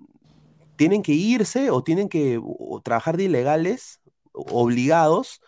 [0.75, 4.01] tienen que irse o tienen que o- trabajar de ilegales,
[4.33, 5.41] obligados,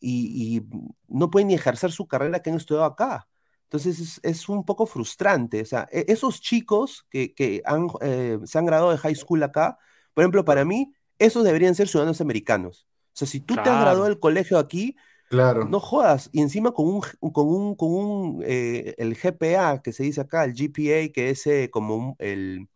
[0.00, 0.62] y, y
[1.08, 3.28] no pueden ni ejercer su carrera que han estudiado acá.
[3.74, 5.60] Entonces es, es un poco frustrante.
[5.62, 9.42] O sea, e- esos chicos que, que han, eh, se han graduado de high school
[9.42, 9.78] acá,
[10.14, 12.86] por ejemplo, para mí, esos deberían ser ciudadanos americanos.
[13.14, 14.96] O sea, si tú te has graduado del colegio aquí,
[15.28, 15.64] Claro.
[15.68, 17.00] no jodas, y encima con un,
[17.32, 21.46] con un, con un eh, el GPA que se dice acá, el GPA, que es
[21.46, 22.68] eh, como un, el,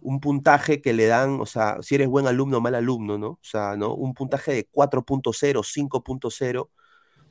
[0.00, 3.28] un puntaje que le dan, o sea, si eres buen alumno o mal alumno, ¿no?
[3.30, 3.94] O sea, ¿no?
[3.94, 6.70] Un puntaje de 4.0, 5.0,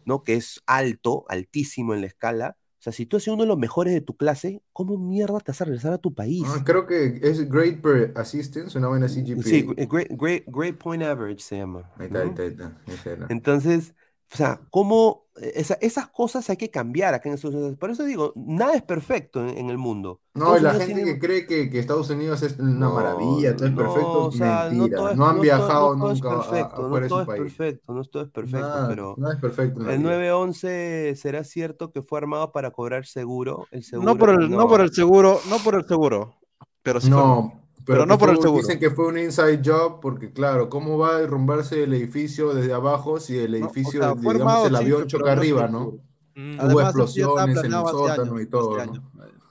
[0.06, 0.24] ¿no?
[0.24, 2.58] Que es alto, altísimo en la escala.
[2.86, 5.40] O sea, si tú has sido uno de los mejores de tu clase, ¿cómo mierda
[5.40, 6.44] te vas a regresar a tu país?
[6.46, 9.42] Ah, creo que es Grade per Assistance, una buena así GPA.
[9.42, 11.90] Sí, great, great, great point average se llama.
[11.98, 12.36] Ahí está, ¿no?
[12.38, 13.28] ahí está, ahí está.
[13.28, 13.96] Entonces,
[14.34, 17.76] o sea, cómo esa- esas cosas hay que cambiar acá en Estados Unidos.
[17.78, 20.21] Por eso digo, nada es perfecto en, en el mundo.
[20.34, 23.53] No, y la gente tiene- que cree que, que Estados Unidos es una No, maravilla,
[23.55, 24.97] todo es no, perfecto, o sea, no mentira.
[24.97, 27.07] todo es- No han no todo- viajado no todo es nunca a- perfecto, no de
[27.09, 27.41] todo su es país.
[27.55, 29.97] perfecto, no todo es perfecto, Nada, pero nada es perfecto el vida.
[29.97, 33.67] 911 será cierto que fue armado para cobrar seguro.
[33.71, 36.36] El seguro No por el, no por el seguro, no por el seguro,
[36.82, 38.62] pero sí No, pero no por el seguro.
[38.62, 42.74] Dicen que fue un inside job porque, claro, ¿cómo va a derrumbarse el edificio desde
[42.74, 45.68] abajo si el No, o edificio, sea, digamos, armado, el sí, avión pero choca arriba,
[45.68, 45.94] ¿no?
[46.36, 46.60] Mm.
[46.60, 48.92] Hubo explosiones en el sótano y todo, hace ¿no?
[48.94, 49.04] años,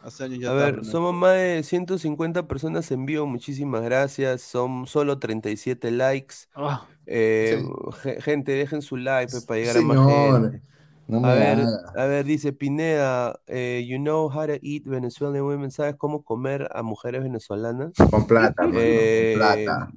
[0.03, 0.93] hace años ya A ver, planeado.
[0.93, 4.43] somos más de 150 personas en vivo, muchísimas gracias.
[4.43, 6.35] Son solo 37 likes.
[6.55, 7.68] Ah, Eh, Sí.
[8.03, 9.97] ge- gente, dejen su like pues, para llegar a más
[10.43, 10.62] gente.
[11.07, 11.59] No me A ver,
[11.96, 16.68] a ver, dice Pineda, eh, you know how to eat Venezuelan women, ¿sabes cómo comer
[16.72, 17.92] a mujeres venezolanas?
[18.11, 19.90] Con plata, mano, Eh, con plata.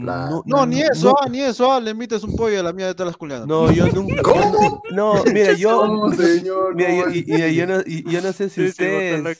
[0.00, 0.28] plata.
[0.32, 1.14] No, No, ni eso, no.
[1.20, 3.46] ah, ni eso, ah, le invitas un pollo a la mía de todas las culianas.
[3.46, 4.20] No, yo nunca.
[4.22, 4.82] ¿Cómo?
[4.90, 5.86] No, mira, yo.
[5.86, 9.38] No, señor, Mira, yo, ¿cómo y- y- yo no, y- yo no sé si ustedes.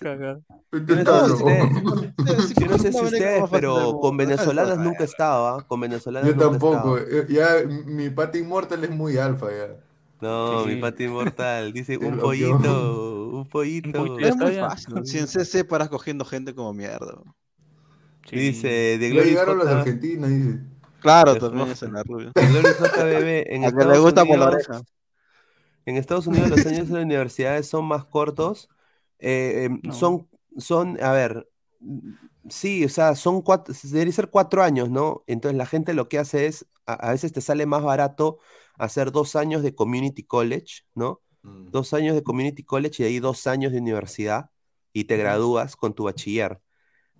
[0.86, 5.62] Yo no sé si ustedes, pero con venezolanas nunca estaba.
[5.66, 6.98] Con venezolanas Yo nunca tampoco.
[6.98, 7.20] estaba.
[7.22, 7.48] eh, Ya
[7.86, 9.74] mi pata inmortal es muy alfa ya.
[10.22, 10.80] No, mi Sí.
[10.80, 11.72] pata inmortal.
[11.72, 13.92] Dice un pollito, Un un pollito.
[13.92, 15.04] pollito ya Es muy fácil.
[15.06, 17.22] Si en CC paras cogiendo gente como mierda.
[18.24, 18.36] Sí.
[18.36, 19.66] Dice de Glory llegaron los.
[19.68, 20.60] Argentina, dice.
[21.00, 21.72] Claro, también Jorge.
[21.72, 22.32] es en la rubia.
[22.34, 24.54] de Glory JBB en A que le gusta por la Unidos.
[24.68, 24.82] oreja.
[25.84, 28.68] En Estados Unidos los años de las universidades son más cortos.
[29.18, 29.92] eh, eh, No.
[29.92, 31.48] Son, son, a ver,
[32.48, 35.24] sí, o sea, son cuatro, debería ser cuatro años, ¿no?
[35.26, 38.38] Entonces la gente lo que hace es, a, a veces te sale más barato
[38.84, 41.20] hacer dos años de community college, ¿no?
[41.42, 41.70] Mm.
[41.70, 44.50] Dos años de community college y ahí dos años de universidad
[44.92, 46.60] y te gradúas con tu bachiller.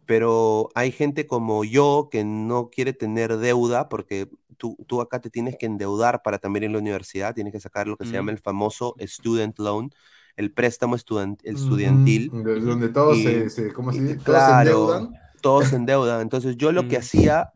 [0.05, 5.31] Pero hay gente como yo que no quiere tener deuda porque tú, tú acá te
[5.31, 8.13] tienes que endeudar para también ir a la universidad, tienes que sacar lo que se
[8.13, 8.37] llama Mm.
[8.37, 9.91] el famoso student loan,
[10.37, 12.31] el préstamo el estudiantil.
[12.33, 14.15] de- Donde todos Y- se, se- ¿cómo se dice?
[14.17, 15.13] Todos se claro, endeudan.
[15.41, 16.21] todos se endeudan.
[16.21, 17.01] Entonces yo lo que Mm.
[17.01, 17.53] hacía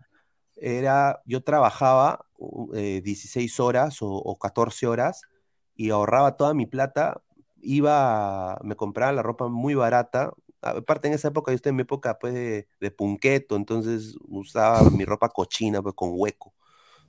[0.56, 2.25] era, yo trabajaba
[2.74, 5.26] eh, 16 horas o, o 14 horas
[5.74, 7.22] y ahorraba toda mi plata,
[7.60, 10.32] iba, me compraba la ropa muy barata.
[10.62, 14.90] Aparte en esa época, yo estaba en mi época pues de, de punqueto, entonces usaba
[14.90, 16.54] mi ropa cochina pues con hueco.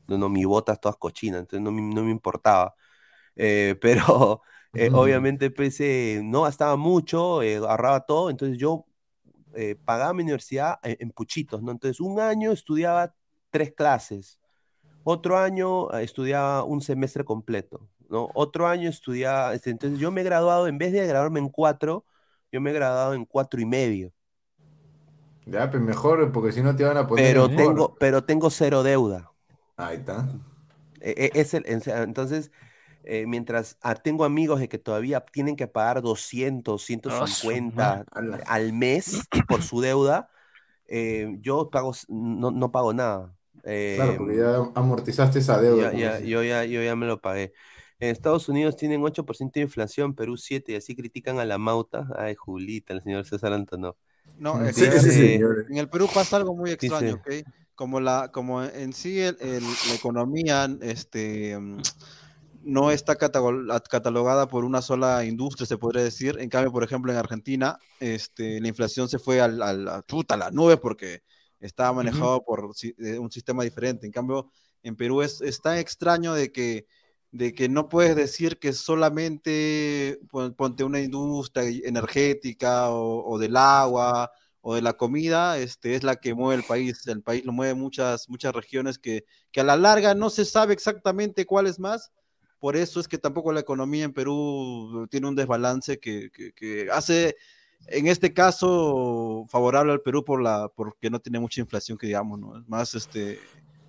[0.08, 2.76] No, no, mis botas todas cochinas, entonces no, me- no me importaba.
[3.36, 4.42] Eh, pero
[4.74, 8.86] eh, obviamente pues eh, no gastaba mucho, ahorraba todo, entonces yo
[9.86, 11.72] pagaba mi universidad en, en puchitos, ¿no?
[11.72, 13.14] Entonces un año estudiaba
[13.50, 14.40] tres clases,
[15.12, 18.32] otro año eh, estudiaba un semestre completo, ¿no?
[18.36, 22.06] Otro año estudiaba, este, entonces yo me he graduado, en vez de graduarme en cuatro,
[22.52, 24.14] yo me he graduado en cuatro y medio,
[25.46, 27.56] Ya, pues mejor, porque si no te van a poner pero mejor.
[27.56, 29.34] tengo, pero tengo cero deuda.
[29.78, 30.28] Ahí está.
[31.00, 32.52] E- e- es el- en- entonces,
[33.04, 38.06] eh, mientras ah, tengo amigos de que todavía tienen que pagar 200, Ah, su 150
[38.12, 38.44] Ala.
[38.46, 40.30] al mes por su deuda,
[40.88, 43.37] eh, yo pago, no, no pago nada.
[43.96, 45.92] Claro, porque ya amortizaste esa deuda.
[45.94, 47.54] ya- ya- yo, ya, yo ya me lo pagué.
[48.00, 52.08] En Estados Unidos tienen 8% de inflación, Perú 7%, y así critican a la mauta.
[52.18, 53.96] Ay, Julita, el señor César Antonov.
[54.38, 55.66] No, es Sí, que sí, señor.
[55.70, 57.48] en el Perú pasa algo muy extraño, Dice- ¿ok?
[57.76, 61.78] Como la, como en sí el- el- la economía, este, mm,
[62.64, 66.38] no está catalogada por una sola industria, se podría decir.
[66.40, 70.36] En cambio, por ejemplo, en Argentina, este, la inflación se fue al, al- a, puta,
[70.36, 71.22] a la nube porque
[71.60, 74.06] estaba manejado por eh, un sistema diferente.
[74.06, 74.52] En cambio,
[74.84, 76.88] en Perú es, es tan extraño de que,
[77.32, 83.56] de que no puedes decir que solamente pon- ponte una industria energética o, o del
[83.58, 84.32] agua
[84.62, 87.06] o de la comida, este, es la que mueve el país.
[87.08, 90.74] El país lo mueve muchas, muchas regiones que, que a la larga no se sabe
[90.74, 92.12] exactamente cuál es más.
[92.60, 96.90] Por eso es que tampoco la economía en Perú tiene un desbalance que, que- que
[96.92, 97.36] hace,
[97.88, 102.40] en este caso, favorable al Perú por la, porque no tiene mucha inflación, que digamos,
[102.40, 102.58] ¿no?
[102.60, 103.44] Es más, este,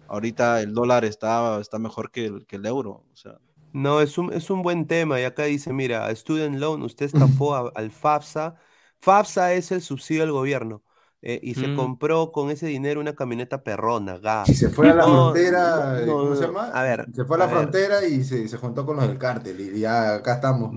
[0.07, 3.07] ahorita el dólar está, está mejor que el, que el euro.
[3.13, 3.39] O sea,
[3.73, 5.21] No, es un, es un buen tema.
[5.21, 8.57] Y acá dice, mira, Student Loan, usted estafó a- al FAFSA.
[9.01, 10.83] FAFSA es el subsidio del gobierno.
[11.21, 11.73] eh, y se Mm.
[11.73, 14.49] compró con ese dinero una camioneta perrona, gas.
[14.49, 16.73] Y se fue a la No, frontera, no, ¿cómo se no, llama?
[16.73, 17.49] A ver, Se fue a la ver.
[17.49, 20.77] frontera y se, se juntó con los del cártel y ya acá estamos.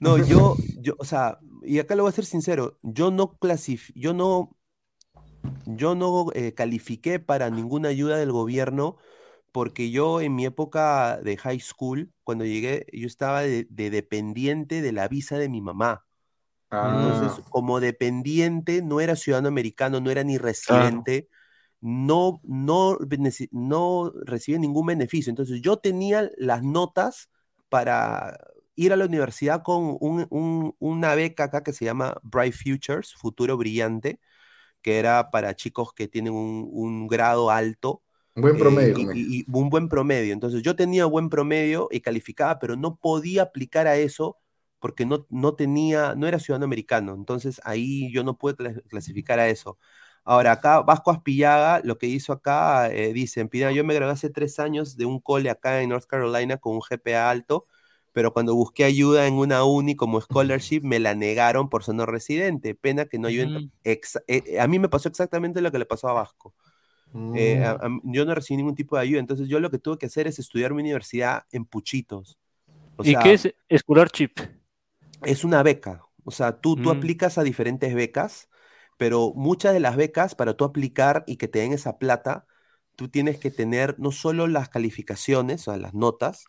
[0.00, 3.90] No, yo, yo, o sea, y acá lo voy a ser sincero, yo no clasif,
[3.94, 4.56] yo no,
[5.64, 8.96] yo no eh, califiqué para ninguna ayuda del gobierno
[9.52, 14.82] porque yo en mi época de high school, cuando llegué, yo estaba de, de dependiente
[14.82, 16.06] de la visa de mi mamá.
[16.80, 21.28] Entonces, Ah, como dependiente, no era ciudadano americano, no era ni residente,
[21.80, 25.30] no, no, beneci- no recibía ningún beneficio.
[25.30, 27.30] Entonces, yo tenía las notas
[27.68, 28.38] para
[28.76, 33.14] ir a la universidad con un- un- una beca acá que se llama Bright Futures,
[33.14, 34.20] Futuro Brillante,
[34.82, 38.02] que era para chicos que tienen un, un grado alto.
[38.36, 39.10] un buen eh, promedio.
[39.10, 39.22] él.
[39.22, 40.32] y, y un buen promedio.
[40.32, 44.38] Entonces yo tenía buen promedio y calificaba, pero no podía aplicar a eso
[44.80, 47.14] porque no, no tenía, no era ciudadano americano.
[47.14, 49.78] Entonces ahí yo no pude cla- clasificar a eso.
[50.24, 54.30] Ahora, acá Vasco Aspillaga, lo que hizo acá, eh, dice, Pina, yo me gradué hace
[54.30, 57.66] tres años de un cole acá en North Carolina con un GPA alto,
[58.12, 62.06] pero cuando busqué ayuda en una uni como scholarship, me la negaron por ser no
[62.06, 62.74] residente.
[62.74, 63.50] Pena que no ayuden.
[63.54, 63.70] Mm.
[63.84, 66.54] exa- eh, a mí me pasó exactamente lo que le pasó a Vasco.
[67.34, 67.76] Eh, a- Mm.
[67.86, 70.26] a- yo no recibí ningún tipo de ayuda, entonces yo lo que tuve que hacer
[70.26, 72.38] es estudiar mi universidad en puchitos.
[72.96, 74.38] O ¿Y sea, qué es escolar chip?
[75.24, 76.02] es una beca.
[76.24, 76.92] O sea, tú, tú Mm.
[76.92, 78.48] aplicas a diferentes becas,
[78.98, 82.46] pero muchas de las becas, para tú aplicar y que te den esa plata,
[82.96, 86.46] tú tienes que tener no solo las calificaciones, o sea, las notas.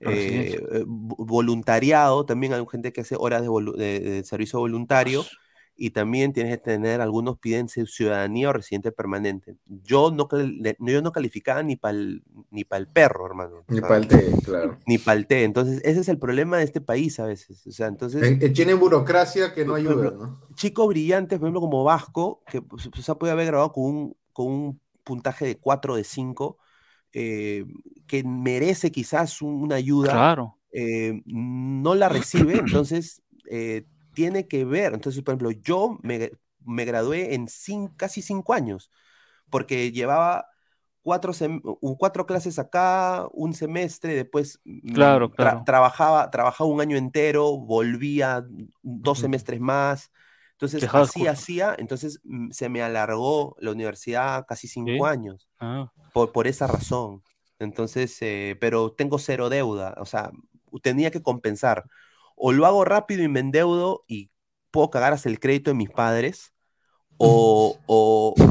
[0.00, 4.58] Eh, eh, vo- voluntariado, también hay gente que hace horas de, volu- de- de servicio
[4.58, 5.24] voluntario
[5.78, 9.56] y también tienes que tener, algunos piden ci- ciudadanía o residente permanente.
[9.66, 10.28] Yo no,
[10.78, 13.64] yo no calificaba ni para el ni pa'l perro, hermano.
[13.68, 14.78] Ni para el té, claro.
[14.86, 15.44] Ni para el té.
[15.44, 17.66] Entonces, ese es el problema de este país a veces.
[17.66, 20.40] O sea, entonces Eh, eh, Tiene burocracia que no ayuda, ejemplo, ¿no?
[20.54, 24.16] chicos brillantes, por ejemplo, como Vasco, que pues, o sea, puede haber grabado con un,
[24.32, 26.58] con un puntaje de 4 de 5,
[27.12, 27.64] eh,
[28.06, 30.58] que merece quizás un- una ayuda, Claro.
[30.72, 33.84] eh, no la recibe, entonces eh,
[34.14, 34.94] tiene que ver.
[34.94, 36.32] Entonces, por ejemplo, yo me,
[36.64, 38.90] me gradué en cin- casi 5 años,
[39.50, 40.46] porque llevaba
[41.02, 41.32] cuatro,
[41.98, 45.62] cuatro clases acá, un semestre, después mm, Claro, tra- claro.
[45.64, 48.44] trabajaba, trabajaba un año entero, volvía
[48.82, 50.10] dos semestres más.
[50.52, 55.02] Entonces, Dejabas así hacía, entonces mm, se me alargó la universidad casi cinco Sí.
[55.04, 57.22] años, Ah, por, por esa razón.
[57.58, 60.30] Entonces, eh, pero tengo cero deuda, o sea,
[60.82, 61.84] tenía que compensar.
[62.36, 64.30] O lo hago rápido y me endeudo y
[64.70, 66.52] puedo cagar hasta el crédito de mis padres,
[67.16, 68.44] o, o,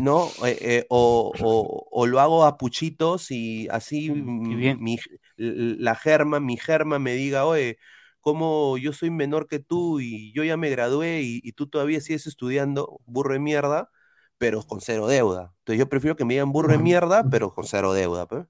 [0.00, 0.36] ¿no?
[0.46, 4.82] Eh, eh, o, o- o lo hago a puchitos y así Mm, bien.
[4.82, 4.98] mi,
[5.36, 7.78] la germa, mi germa me diga, oye,
[8.20, 12.00] como yo soy menor que tú y yo ya me gradué y, y tú todavía
[12.00, 13.90] sigues estudiando, burro de mierda,
[14.38, 15.52] pero con cero deuda.
[15.60, 18.26] Entonces yo prefiero que me digan burro de mierda, pero con cero deuda.
[18.26, 18.46] pues.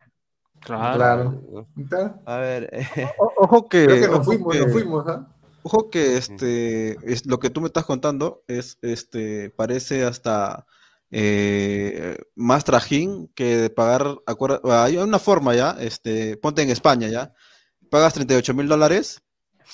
[0.60, 1.42] claro.
[2.26, 2.70] A ver,
[3.18, 5.28] O- Ojo que, Creo que nos fuimos, que- nos fuimos, ¿ah?
[5.62, 10.66] Ojo que este es lo que tú me estás contando es este parece hasta
[11.10, 17.08] eh, más trajín que de pagar acuerda- hay una forma ya este ponte en España
[17.08, 17.32] ya
[17.90, 19.22] pagas 38 mil dólares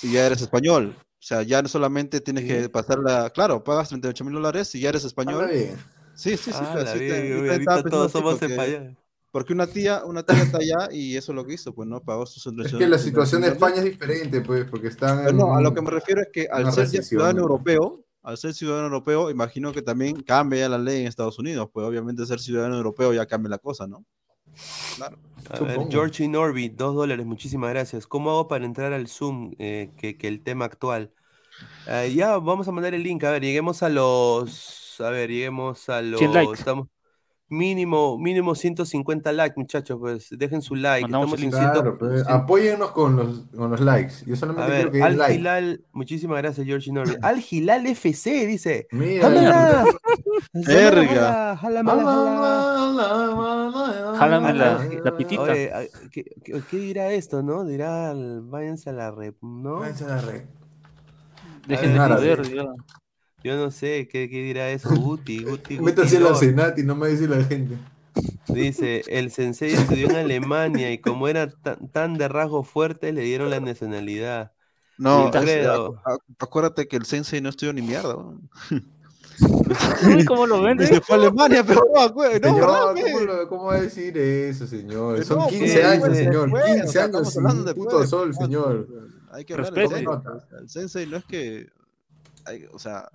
[0.03, 3.89] y ya eres español o sea ya no solamente tienes que pasar la claro pagas
[3.89, 5.77] 38 mil dólares y ya eres español bien.
[6.23, 8.97] Sí sí sí ah, la te ahorita todos somos porque- españoles.
[9.31, 12.01] porque una tía una tía está allá y eso es lo que hizo pues no
[12.01, 15.37] pagó sus Es que la situación de España es diferente, pues, porque están Pero en
[15.39, 17.43] no, a lo que me refiero es que al ser ya ciudadano ¿no?
[17.45, 21.87] europeo, al ser ciudadano europeo, imagino que también cambia la ley en Estados Unidos, pues
[21.87, 24.05] obviamente ser ciudadano europeo ya cambia la cosa, ¿no?
[24.97, 25.17] Claro.
[25.49, 25.91] A ver, Supongo.
[25.91, 28.07] George Norby, dos dólares, muchísimas gracias.
[28.07, 29.53] ¿Cómo hago para entrar al Zoom?
[29.59, 31.13] eh, que, que el tema actual.
[31.87, 33.23] Ah, ya, vamos a mandar el link.
[33.25, 34.90] A ver, lleguemos a los.
[35.07, 36.19] A ver, lleguemos a los.
[36.19, 36.53] 100 likes.
[36.55, 36.89] Estamos,
[37.49, 39.97] mínimo, mínimo 150 likes, muchachos.
[39.99, 41.07] Pues dejen su like.
[41.07, 41.51] Estamos en.
[41.51, 44.15] Claro, ciento- pues, cien- apóyennos con los, con los likes.
[44.27, 45.35] Yo A solamente quiero ver, que den Al like.
[45.35, 47.17] Hilal, muchísimas gracias, George Norby.
[47.23, 48.87] Al Hilal FC dice.
[48.93, 49.85] Mira.
[50.53, 51.57] Verga.
[51.57, 52.77] ¡Jala, jala, jala!
[54.19, 55.43] Jálame la, la pitita.
[55.43, 55.71] Oye,
[56.13, 57.65] ¿qué, qué, qué dirá esto, no?
[57.65, 59.81] Dirá, el- váyanse a la rep, ¿no?
[59.81, 60.43] Váyanse a la red.
[61.67, 62.37] Dejen en de árabe.
[62.37, 62.67] joder.
[63.43, 64.89] Yo no sé, ¿qué, qué dirá eso?
[64.95, 65.81] Guti, Guti, Guti.
[65.81, 66.35] Métanse a la.
[66.35, 67.77] Senati, no me dice la gente.
[68.49, 73.23] Dice, el sensei estudió en Alemania y como era tan, tan de rasgos fuertes, le
[73.23, 74.53] dieron la nacionalidad.
[74.99, 76.03] No, es- Wilfredo.
[76.05, 78.15] a- a- acuérdate que el sensei no estudió ni mierda.
[78.15, 78.41] ¿no?
[80.27, 80.87] ¿Cómo lo vende?
[80.89, 83.81] se fue a Alemania, pero no, güey, no, Señor, ¿verdad, ¿cómo, lo- cómo va a
[83.81, 85.25] decir eso, señor?
[85.25, 86.43] Son no, 15 pues, años, señor.
[86.51, 88.89] después, 15 o sea, años sin después puto de- sol, señor.
[89.33, 90.47] Hay que hablar nota.
[90.59, 91.69] El sensei no es que.
[92.45, 93.09] hay- o sea.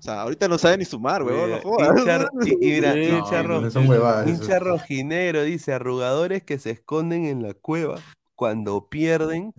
[0.00, 1.36] O sea, ahorita no sabe ni sumar, güey.
[1.36, 1.90] No Mira, jodas.
[2.00, 6.58] hincha- y, y mira, Sí, hincha, no, ro- son huevadas hincha rojinero dice, arrugadores que
[6.58, 8.00] se esconden en la cueva
[8.34, 9.52] cuando pierden,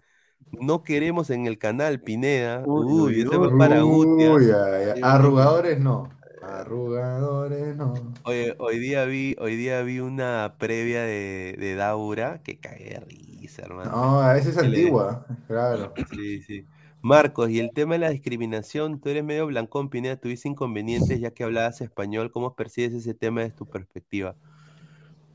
[0.52, 2.64] no queremos en el canal, Pineda.
[2.66, 3.26] Uy, Uy, uy, uy.
[3.38, 4.28] fue para Guti.
[4.28, 4.94] Uy, ay, ay.
[4.96, 6.10] Sí, Arrugadores no.
[6.42, 7.94] Arrugadores no.
[8.24, 13.00] Oye, hoy día vi, hoy día vi una previa de, de Daura que cagué de
[13.02, 13.92] risa, hermano.
[13.92, 15.26] No, esa es antigua.
[15.48, 15.94] Claro.
[16.10, 16.68] Sí, sí.
[17.02, 21.32] Marcos, y el tema de la discriminación, tú eres medio blancón, Pineda, tuviste inconvenientes ya
[21.32, 24.36] que hablabas español, ¿cómo percibes ese tema desde tu perspectiva?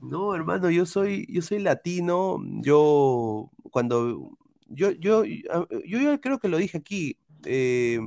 [0.01, 4.37] No, hermano, yo soy, yo soy latino, yo cuando,
[4.69, 5.43] yo, yo, yo,
[5.85, 7.99] yo creo que lo dije aquí, eh,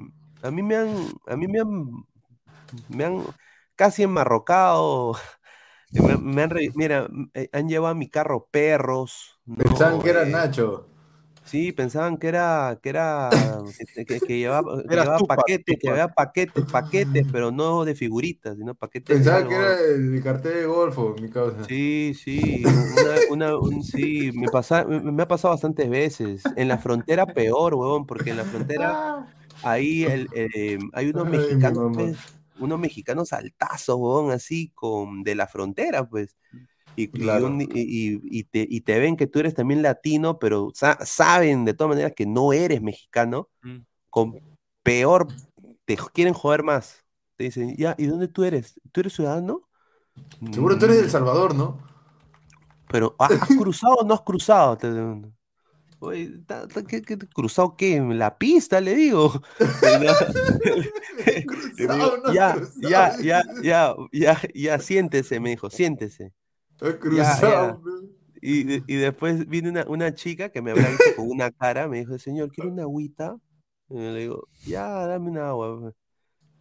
[0.42, 0.96] a mí me han,
[1.28, 2.06] a mí me han,
[2.88, 3.24] me han
[3.76, 5.18] casi enmarrocado,
[5.92, 10.24] me, me han, mira, eh, han llevado a mi carro perros, Pensaban no, que era
[10.24, 10.89] eh, Nacho.
[11.50, 13.62] Sí, pensaban que era, que era,
[13.96, 14.84] que, que- que llevaba,
[15.18, 19.82] que paquetes, que había paquetes, paquetes, pero no de figuritas, sino paquetes Pensaban que era
[19.82, 21.68] el cartel de Golfo, mi causa.
[21.68, 26.52] Sí, sí, una, una- un- sí, me, pasa, me, me ha pasado bastantes veces.
[26.56, 28.98] En la frontera peor, huevón, porque en la frontera
[29.62, 32.18] ahí el, eh, hay unos Ay, mexicanos, pues,
[32.56, 36.38] unos mexicanos altazos, huevón, así, con, de la frontera, pues.
[37.02, 37.58] Y, Claro.
[37.58, 42.12] te, y te ven que tú eres también latino, pero sa- saben de todas maneras
[42.16, 43.78] que no eres mexicano, Mm.
[44.10, 44.40] con
[44.84, 45.28] peor,
[45.86, 47.06] te quieren joder más.
[47.38, 48.80] Te dicen, ya, ¿y dónde tú eres?
[48.92, 49.62] ¿Tú eres ciudadano?
[50.52, 51.80] Seguro tú eres del Salvador, ¿no?
[52.90, 54.78] Pero, ¿has, cruzado o no has cruzado?
[56.00, 58.00] Oye, ta- ta- ¿qué, qué- cruzado qué?
[58.02, 59.42] La pista, le digo.
[59.84, 60.00] Le
[61.38, 62.80] digo, Cruzado, no ya, cruzado.
[62.90, 66.34] ya, ya, ya, ya, ya, siéntese, me dijo, siéntese.
[67.08, 67.82] Cruzado.
[68.42, 72.00] Y, y después vino una, una chica que me habrá visto con una cara, me
[72.00, 73.38] dijo, señor, ¿quiere una agüita?
[73.90, 75.94] Y yo le digo, ya, dame una agua.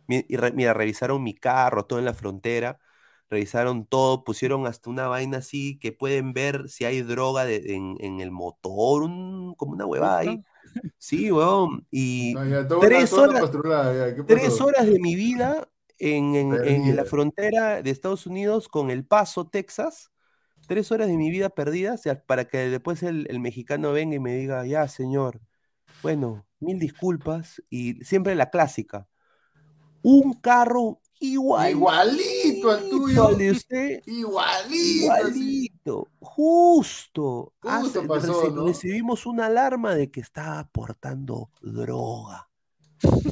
[0.09, 2.78] Y re- mira, revisaron mi carro, todo en la frontera,
[3.31, 7.97] revisaron todo, pusieron hasta una vaina así que pueden ver si hay droga de- en,
[8.01, 10.43] en el motor, un- como una huevada ahí.
[10.99, 11.86] Sí, weón.
[11.90, 15.69] Y No, ya, tres horas, ya, ¿qué tres horas de mi vida
[15.99, 20.11] en, en- en la frontera de Estados Unidos con El Paso, Texas.
[20.66, 24.35] Tres horas de mi vida perdidas para que después el, el mexicano venga y me
[24.37, 25.41] diga, ya, señor,
[26.03, 27.62] bueno, mil disculpas.
[27.70, 29.09] Y siempre la clásica.
[30.03, 33.29] Un carro igual, Igualito al tuyo.
[33.35, 34.03] de usted.
[34.07, 35.05] Igualito.
[35.05, 37.55] Igualito, justo.
[37.61, 38.66] Justo Hace- pasó, reci- ¿no?
[38.69, 42.49] Recibimos una alarma de que estaba portando droga.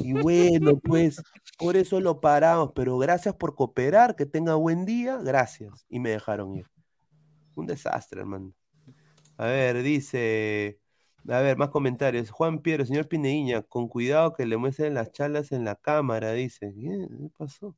[0.01, 1.21] Y bueno, pues
[1.57, 5.85] por eso lo paramos, pero gracias por cooperar, que tenga buen día, gracias.
[5.89, 6.67] Y me dejaron ir.
[7.55, 8.53] Un desastre, hermano.
[9.37, 10.79] A ver, dice,
[11.27, 12.29] a ver, más comentarios.
[12.31, 16.73] Juan Piero, señor Pineíña, con cuidado que le muestren las charlas en la cámara, dice.
[16.73, 17.75] ¿Qué, ¿Qué pasó?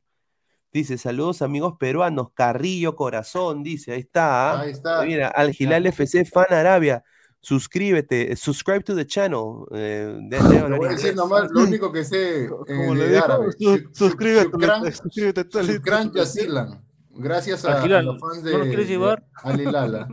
[0.72, 4.52] Dice, saludos amigos peruanos, Carrillo Corazón, dice, ahí está.
[4.52, 4.62] ¿ah?
[4.62, 5.04] Ahí está.
[5.04, 7.04] Mira, Al Hilal FC Fan Arabia,
[7.42, 9.66] suscríbete, subscribe to the channel.
[9.72, 13.18] eh, de- hablar voy a decir nomás lo único que sé eh, Como de le
[13.18, 13.52] árabe.
[13.58, 14.50] su- suscríbete,
[14.94, 16.82] suscríbete, tal y- shukran jazilan.
[17.12, 19.26] Gracias a, a los fans de, ¿no lo quieres de llevar?
[19.44, 20.08] Al Hilal, ah.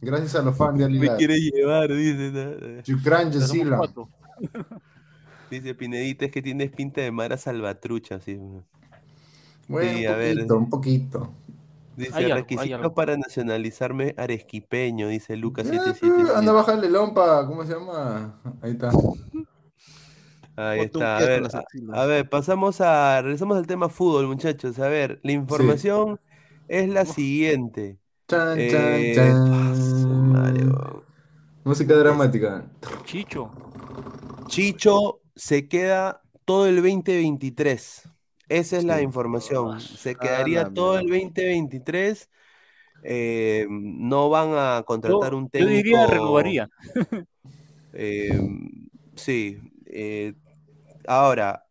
[0.00, 2.32] Gracias a los fans de Al Me quiere llevar, dice.
[2.32, 2.82] ¿no?
[2.82, 3.78] Shukran Ya somos jazilan.
[3.78, 4.08] cuatro.
[5.50, 8.38] Dice Pinedita, es que tienes pinta de Mara Salvatrucha, sí.
[9.66, 10.34] Bueno, Sí, un a ver.
[10.36, 11.30] poquito, un poquito.
[11.98, 12.94] Dice, Hay algo, hay requisito algo.
[12.94, 16.38] para nacionalizarme arequipeño, dice Lucas Ya, 777.
[16.38, 18.40] Anda a bajarle lompa, ¿cómo se llama?
[18.62, 18.90] Ahí está.
[20.56, 21.16] Ahí está.
[21.16, 21.42] A ver,
[21.92, 24.78] a, ver, pasamos a, regresamos al tema fútbol, muchachos.
[24.78, 26.20] A ver, la información
[26.68, 27.98] es la siguiente.
[28.28, 28.70] Chan, Eh,
[29.14, 31.02] chan, madre, chan.
[31.64, 32.64] Música dramática.
[33.04, 33.50] Chicho.
[34.48, 38.08] Chicho se queda todo el 2023.
[38.48, 39.80] Esa es la información.
[39.80, 41.18] Se quedaría todo el mierda.
[41.24, 42.30] 2023.
[43.02, 45.76] Eh, no van a contratar Yo, un yo técnico.
[45.76, 46.68] diría renovaría.
[47.92, 48.38] Eh,
[49.16, 49.58] sí.
[49.86, 50.34] eh,
[51.06, 51.66] ahora,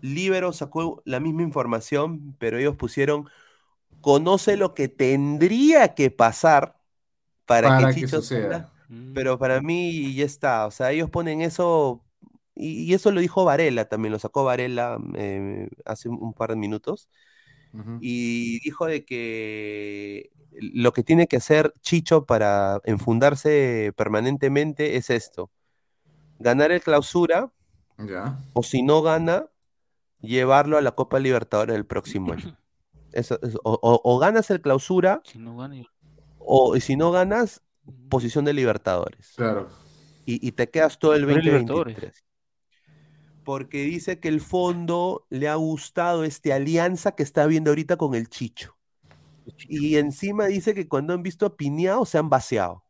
[0.00, 3.28] Libero sacó la misma información, pero ellos pusieron,
[4.00, 6.80] conoce lo que tendría que pasar
[7.46, 8.72] para, Para que que Chicho suceda.
[8.88, 9.12] Mm.
[9.14, 10.66] pero para mí ya está.
[10.66, 12.04] O sea, ellos ponen eso,
[12.60, 16.56] y, y eso lo dijo Varela también, lo sacó Varela eh, hace un, par de
[16.56, 17.08] minutos,
[18.00, 25.50] y dijo de que lo que tiene que hacer Chicho para enfundarse permanentemente es esto,
[26.38, 27.52] ganar el clausura,
[28.52, 29.46] o si no gana,
[30.20, 32.56] llevarlo a la Copa Libertadores el próximo año.
[33.12, 35.82] Eso, eso, o, o- o ganas el clausura, Si no gana,
[36.38, 37.60] o y si no ganas,
[38.08, 39.32] posición de Libertadores.
[39.34, 39.68] Claro.
[40.26, 42.24] Y, y te quedas todo el Pero es 2023.
[43.44, 48.14] Porque dice que el fondo le ha gustado esta alianza que está viendo ahorita con
[48.14, 48.76] el Chicho.
[49.68, 52.84] Y encima dice que cuando han visto a Piñao se han vaciado.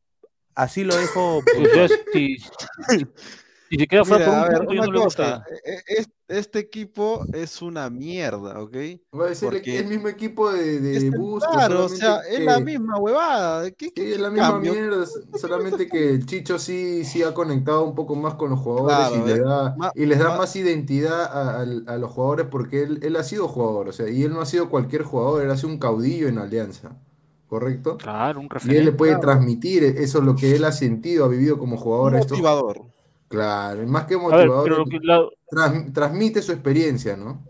[0.54, 1.38] Así lo dejo.
[1.38, 1.42] O
[3.70, 5.72] sea, si, si se queda fuera Mira, por a un ver, una no cosa, e-
[5.72, 8.76] e- es- este equipo es una mierda, ¿ok?
[9.12, 12.40] Va a ser el mismo equipo de, de es el- Bustos, claro, o sea, es
[12.44, 13.70] la misma huevada.
[13.72, 14.72] ¿Qué, Sí, qué- es la misma cambio?
[14.72, 19.08] mierda, solamente que el Chicho sí, sí ha conectado un poco más con los jugadores
[19.08, 22.46] Claro, y, le eh, da, ma- y les da ma- más identidad a, los jugadores
[22.50, 25.42] porque él, él ha sido jugador, o sea, y él no ha sido cualquier jugador,
[25.42, 26.96] él ha sido un caudillo en Alianza,
[27.48, 27.96] ¿correcto?
[27.98, 28.92] Claro, un Y él le referente.
[28.92, 29.20] puede claro.
[29.20, 32.14] transmitir eso, lo que él ha sentido, ha vivido como jugador.
[32.14, 32.38] a estos-
[33.30, 33.76] motivador.
[33.76, 37.44] Claro, más que A ver, motivador, pero lo que, la- trans- transmite su experiencia, ¿no?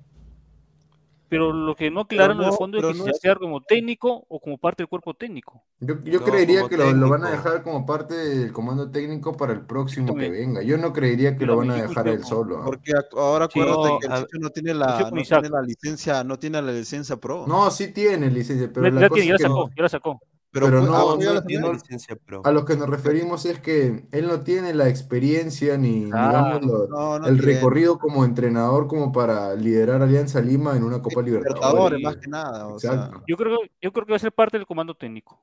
[1.28, 3.39] pero lo que no aclaran en el no- fondo es que no si es- quedar
[3.39, 5.62] como técnico o como parte del cuerpo técnico.
[5.78, 9.36] Yo, yo No, creería que lo, lo van a dejar como parte del comando técnico
[9.36, 10.61] para el próximo que venga.
[10.62, 12.65] Yo no creería que lo van a dejar él solo.
[12.65, 16.24] Porque ahora Sí, acuérdate no, que el Chicho no tiene la, no tiene la licencia,
[16.24, 17.47] no tiene la licencia pro.
[17.47, 19.70] No, sí tiene licencia, pero Ya, la ya cosa tiene, ya es la que sacó,
[19.77, 20.20] ya la sacó.
[20.53, 22.43] Pero, pero fue- no- ah, No, tiene licencia pro.
[22.45, 26.59] a los que nos referimos es que él no tiene la experiencia ni, Claro.
[26.59, 27.55] digamos, lo- No, no el tiene.
[27.55, 32.03] recorrido como entrenador como para liderar Alianza Lima en una Copa Libertadores, Libertadores.
[32.03, 32.67] más que nada.
[32.69, 33.11] O sea.
[33.29, 35.41] Yo creo, yo creo que va a ser parte del comando técnico.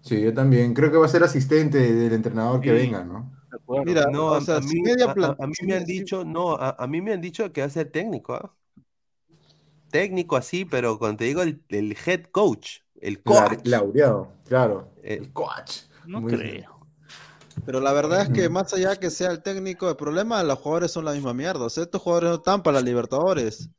[0.00, 0.72] Sí, yo también.
[0.74, 3.32] Creo que va a ser asistente del entrenador que venga, ¿no?
[3.84, 5.74] Mira, No, o a, sea, a mí, media a- a- plan- a mí si me
[5.74, 8.54] han dicho, no, a, a mí me han dicho que va a ser técnico, ¿ah?
[9.90, 13.60] Técnico así, pero cuando te digo el, el head coach, El coach.
[13.64, 14.88] Laureado, claro.
[15.02, 15.82] Eh, El coach.
[16.06, 16.76] No Muy creo.
[17.64, 20.90] Pero la verdad es que más allá que sea el técnico, el problema los jugadores
[20.92, 21.64] son la misma mierda.
[21.64, 23.70] O sea, estos jugadores no están para la Libertadores.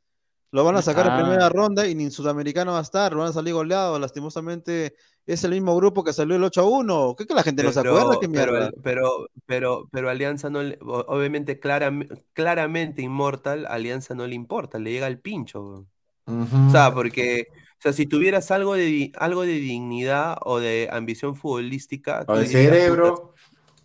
[0.50, 1.20] Lo van a sacar en Ah.
[1.22, 4.00] primera ronda y ni en Sudamericano va a estar, lo van a salir goleados.
[4.00, 4.94] Lastimosamente
[5.26, 7.14] es el mismo grupo que salió el 8 a 1.
[7.16, 8.18] ¿Qué que la gente no se acuerda?
[8.20, 8.70] ¿Qué pero, mierda?
[8.82, 9.10] pero,
[9.46, 15.06] pero, pero Alianza no le, obviamente claram- claramente Inmortal, Alianza no le importa, le llega
[15.06, 15.60] al pincho.
[15.62, 15.88] weón.
[16.26, 16.68] Ujú.
[16.68, 17.44] O sea, porque,
[17.78, 22.46] o sea, si tuvieras algo de, algo de dignidad o de ambición futbolística, O de
[22.46, 23.34] cerebro.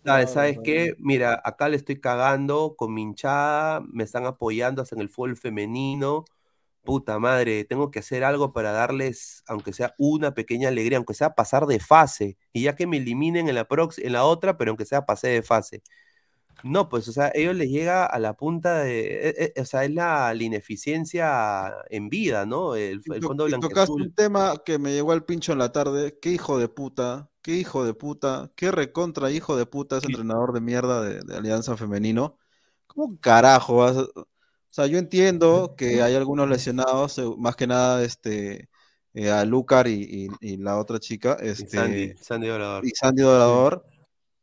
[0.04, 0.94] ¿sabes, ¿sabes qué?
[0.98, 5.36] Mira, acá le estoy cagando con mi hinchada, me están apoyando hasta en el fútbol
[5.36, 6.24] femenino.
[6.84, 11.34] Puta madre, tengo que hacer algo para darles, aunque sea una pequeña alegría, aunque sea
[11.34, 12.38] pasar de fase.
[12.52, 15.28] Y ya que me eliminen en la, prox- en la otra, pero aunque sea pase
[15.28, 15.82] de fase.
[16.62, 19.28] No, pues, o sea, ellos les llega a la punta de.
[19.30, 22.74] eh, eh, o sea, es la, la ineficiencia en vida, ¿no?
[22.76, 26.18] El, fondo y tocaste un tema que me llegó al pincho en la tarde.
[26.20, 30.52] Qué hijo de puta, qué hijo de puta, qué recontra hijo de puta ese entrenador
[30.52, 32.38] de mierda de, de Alianza Femenino.
[32.86, 34.26] ¿Cómo carajo vas a- O
[34.70, 38.68] sea, yo entiendo que hay algunos lesionados, más que nada este,
[39.14, 42.84] eh, a Lucar y, y- y la otra chica, Y este, Sandy, Sandy Dorador.
[42.86, 43.84] y Sandy Dorador.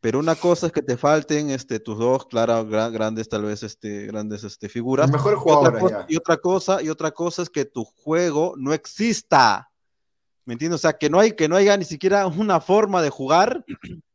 [0.01, 3.61] Pero una cosa es que te falten este, tus dos, claro, gra- grandes, tal vez,
[3.61, 5.05] este, grandes este, figuras.
[5.09, 8.55] Las mejores Y otra, cosa, y otra cosa, y otra cosa es que tu juego
[8.57, 9.69] no exista.
[10.43, 10.79] ¿Me entiendes?
[10.79, 13.63] O sea, que no, hay, que no haya ni siquiera una forma de jugar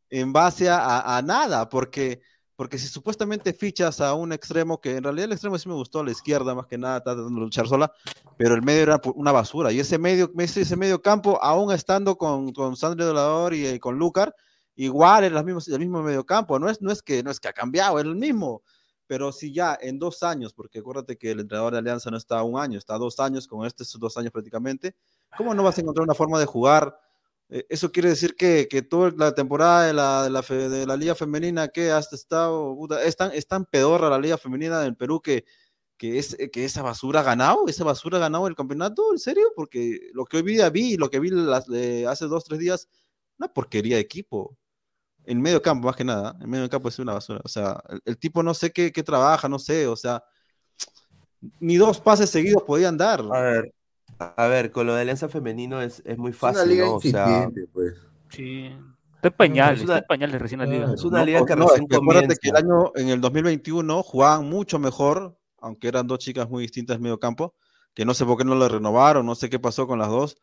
[0.09, 2.19] en base a, a- nada, porque,
[2.57, 6.01] porque si supuestamente fichas a un extremo, que en realidad el extremo sí me gustó,
[6.01, 7.89] a la izquierda más que nada, tratando de luchar sola,
[8.37, 9.71] pero el medio era una basura.
[9.71, 13.79] Y ese medio, ese, ese medio campo, aún estando con, con Sandro Dolador y, y
[13.79, 14.35] con Lucar,
[14.77, 16.57] igual es las mismas- el mismo medio campo.
[16.59, 18.63] No es, no, es que, no es que ha cambiado, es el mismo.
[19.07, 22.41] Pero si ya en dos años, porque acuérdate que el entrenador de Alianza no está
[22.43, 24.95] un año, está dos años, con estos dos años prácticamente,
[25.37, 26.97] ¿cómo no vas a encontrar una forma de jugar?
[27.49, 30.85] Eh, eso quiere decir que, que toda la temporada de la, de la, fe- de
[30.85, 34.81] la Liga Femenina que has estado, puta, es tan, es tan pedorra la Liga Femenina
[34.81, 35.45] del Perú que,
[35.95, 39.53] que, es, que esa basura ha ganado, esa basura ha ganado el campeonato, ¿en serio?
[39.55, 42.89] Porque lo que hoy día vi, lo que vi las- eh, hace dos, tres días,
[43.39, 44.57] una porquería de equipo.
[45.29, 47.41] En medio campo, más que nada, en medio campo es una basura.
[47.43, 50.23] O sea, el, el tipo no sé qué, qué trabaja, no sé, o sea,
[51.59, 53.21] ni dos pases seguidos podían dar.
[53.31, 53.73] A ver,
[54.19, 56.95] a ver, con lo de Alianza Femenino es, es muy Es una fácil, liga ¿no?
[56.95, 57.93] O sea, incipiente, pues.
[58.29, 58.71] Sí.
[59.15, 60.93] Está en pañales, Es una- está en pañales recién la liga.
[60.93, 64.03] es una liga que no, es recién que acuérdate que el año, en el 2021
[64.03, 67.53] jugaban mucho mejor, aunque eran dos chicas muy distintas en medio campo,
[67.93, 70.37] que no sé por qué no le renovaron, no sé qué pasó con las dos.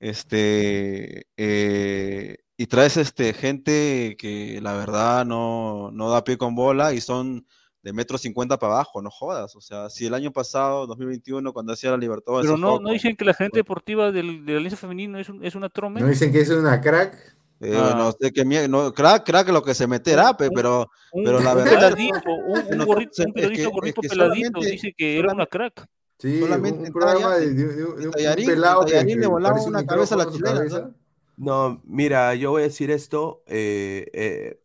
[0.00, 6.92] Este, eh, y traes este, gente que la verdad no, no da pie con bola
[6.92, 7.46] y son
[7.82, 9.56] de metro cincuenta para abajo, no jodas.
[9.56, 13.16] O sea, si el año pasado, 2021, cuando hacía la Libertadores, Pero no, no dicen
[13.16, 16.00] que la gente deportiva del, de la Alianza Femenino es, un- es una trome.
[16.00, 17.36] ¿No dicen que es una crack?
[17.62, 17.94] eh, Ah.
[17.96, 21.50] no sé qué no, crack, crack lo que se meterá, pe, pero, Un, pero la
[21.52, 25.46] un verdad- peladito, un, un gorrito, un es es que peladito dice que era una
[25.46, 25.86] crack.
[26.20, 29.14] Sí, Solamente un programa talla- de, de- de- de un- un tallarín- pelado que, tallarín
[29.16, 30.90] que le volaba una cabeza a la chilena, cabeza.
[31.36, 34.60] No, mira, yo voy a decir esto, eh, eh,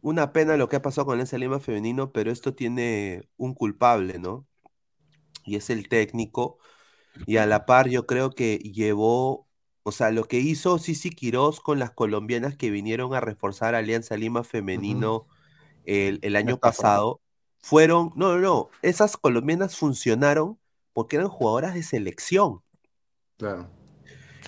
[0.00, 4.18] una pena lo que ha pasado con Alianza Lima femenino, pero esto tiene un culpable,
[4.20, 4.46] ¿no?
[5.44, 6.58] Y es el técnico,
[7.26, 9.48] y a la par yo creo que llevó,
[9.84, 14.16] o sea, lo que hizo Sisi Quirós con las colombianas que vinieron a reforzar Alianza
[14.16, 15.26] Lima femenino
[15.84, 17.20] el, el año pasado,
[17.60, 20.58] fueron, no, no, no, esas colombianas funcionaron
[20.94, 22.62] porque eran jugadoras de selección.
[23.36, 23.68] Claro.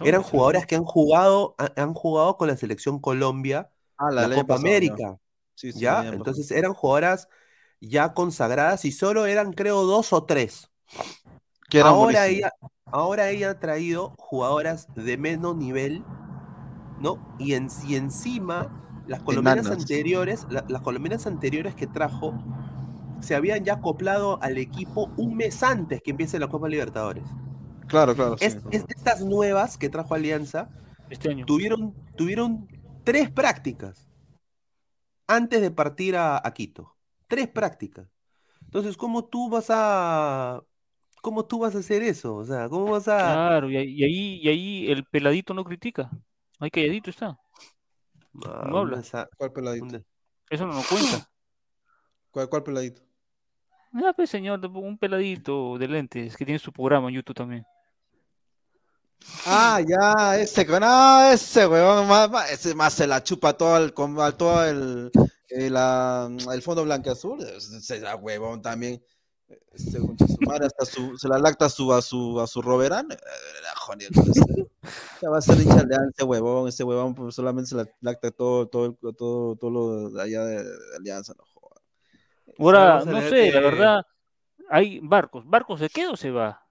[0.04, 4.54] Eran jugadoras que han jugado, ha- han jugado con la selección Colombia Ah, la Copa
[4.54, 4.68] pasado.
[4.68, 5.18] América,
[5.54, 6.02] Sí, sí, ¿ya?
[6.08, 7.28] Entonces eran jugadoras
[7.80, 10.70] ya consagradas y solo eran, creo, dos o tres.
[11.70, 12.52] Que eran Ahora ella,
[12.86, 16.04] ahora ella ha traído jugadoras de menos nivel,
[17.00, 17.18] ¿no?
[17.38, 18.68] Y, en, y encima,
[19.06, 19.82] las colombianas Enanas.
[19.82, 22.34] anteriores, la- las colombianas anteriores que trajo,
[23.20, 27.24] se habían ya acoplado al equipo un mes antes que empiece la Copa Libertadores.
[27.88, 28.36] Claro, claro.
[28.38, 28.46] sí.
[28.46, 30.68] Es- es- estas nuevas que trajo Alianza
[31.10, 31.46] Este año.
[31.46, 32.68] tuvieron, tuvieron
[33.04, 34.08] tres prácticas
[35.26, 36.96] antes de partir a, a Quito.
[37.26, 38.08] Tres prácticas.
[38.62, 40.62] Entonces, ¿cómo tú vas a...
[41.22, 42.36] ¿Cómo tú vas a hacer eso?
[42.36, 43.18] O sea, ¿cómo vas a...
[43.18, 46.10] Claro, y ahí, y ahí, y ahí el peladito no critica.
[46.60, 47.38] Ahí calladito está.
[48.44, 49.02] Ah, no habla.
[49.36, 50.02] ¿Cuál peladito?
[50.50, 51.28] Eso no nos cuenta.
[52.30, 53.02] ¿Cuál, cuál peladito?
[54.00, 57.64] Ya, pues, señor, un peladito de lentes que tiene su programa en YouTube también.
[59.46, 63.92] Ah, ya, ese, no, ese huevón, más, más- ese más se la chupa todo el,
[63.94, 65.10] todo el,
[65.48, 69.02] el, ah, el fondo blanco azul, ese era huevón también.
[69.72, 73.10] Este su madre hasta su, se la lacta su, a su, a su Roberán.
[73.12, 73.16] eh,
[73.76, 74.44] joder, entonces,
[75.22, 76.68] Ya va a ser hincha de Alianza, huevón.
[76.68, 80.64] Ese huevón pues, solamente se la lacta todo, todo, todo, todo lo de allá de,
[80.64, 81.44] de Alianza, no.
[82.58, 84.02] Ahora, no sé, la verdad,
[84.68, 85.44] hay barcos.
[85.46, 86.62] ¿Barcos se queda o se va?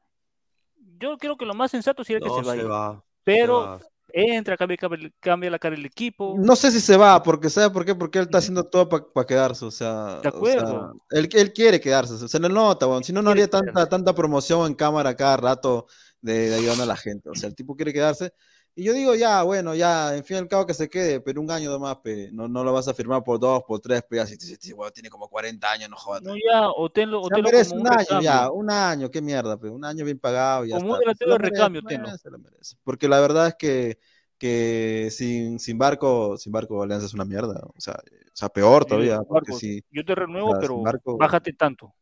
[0.98, 2.62] Yo creo que lo más sensato sería que se vaya.
[2.62, 3.04] se va.
[3.24, 3.90] Pero se va.
[4.14, 4.78] entra, cambia,
[5.20, 6.36] cambia, la cara del equipo.
[6.38, 7.96] No sé si se va, porque ¿sabe por qué?
[7.96, 10.94] Porque él está haciendo todo para quedarse, o sea, De o sea, acuerdo.
[11.10, 14.68] él, él quiere quedarse, se le nota, weón, si no, no haría tanta, tanta promoción
[14.68, 15.88] en cámara cada rato
[16.22, 18.32] de, de ayudando a la gente, o sea, el tipo quiere quedarse,
[18.76, 21.40] y yo digo, ya, bueno, ya, en fin y al cabo que se quede, pero
[21.42, 24.20] un año nomás, pe, no, no lo vas a firmar por dos, por tres, pe,
[24.20, 26.22] así, si- si- weón, tiene como 40 años, no jodas.
[26.24, 29.22] No, ya, o tenlo, o Ya tenlo como un un año, ya, un año, qué
[29.22, 32.18] mierda, pe, un año bien pagado, ya Como un delantero de recambio, tenlo.
[32.18, 32.76] se lo merece.
[32.84, 33.98] Porque la verdad es que,
[34.38, 38.84] que sin, sin barco, sin barco Alianza es una mierda, o sea, o sea peor
[38.84, 41.96] Sí, todavía, porque Barcos, si, Yo te renuevo, o sea, pero Barco- bájate tanto.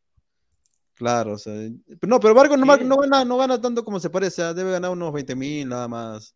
[0.96, 1.54] claro, o sea,
[2.00, 2.84] pero no, pero Barco no, Sí.
[2.84, 5.88] no gana, no gana tanto como se parece, ah, debe ganar unos 20 mil nada
[5.88, 6.36] más,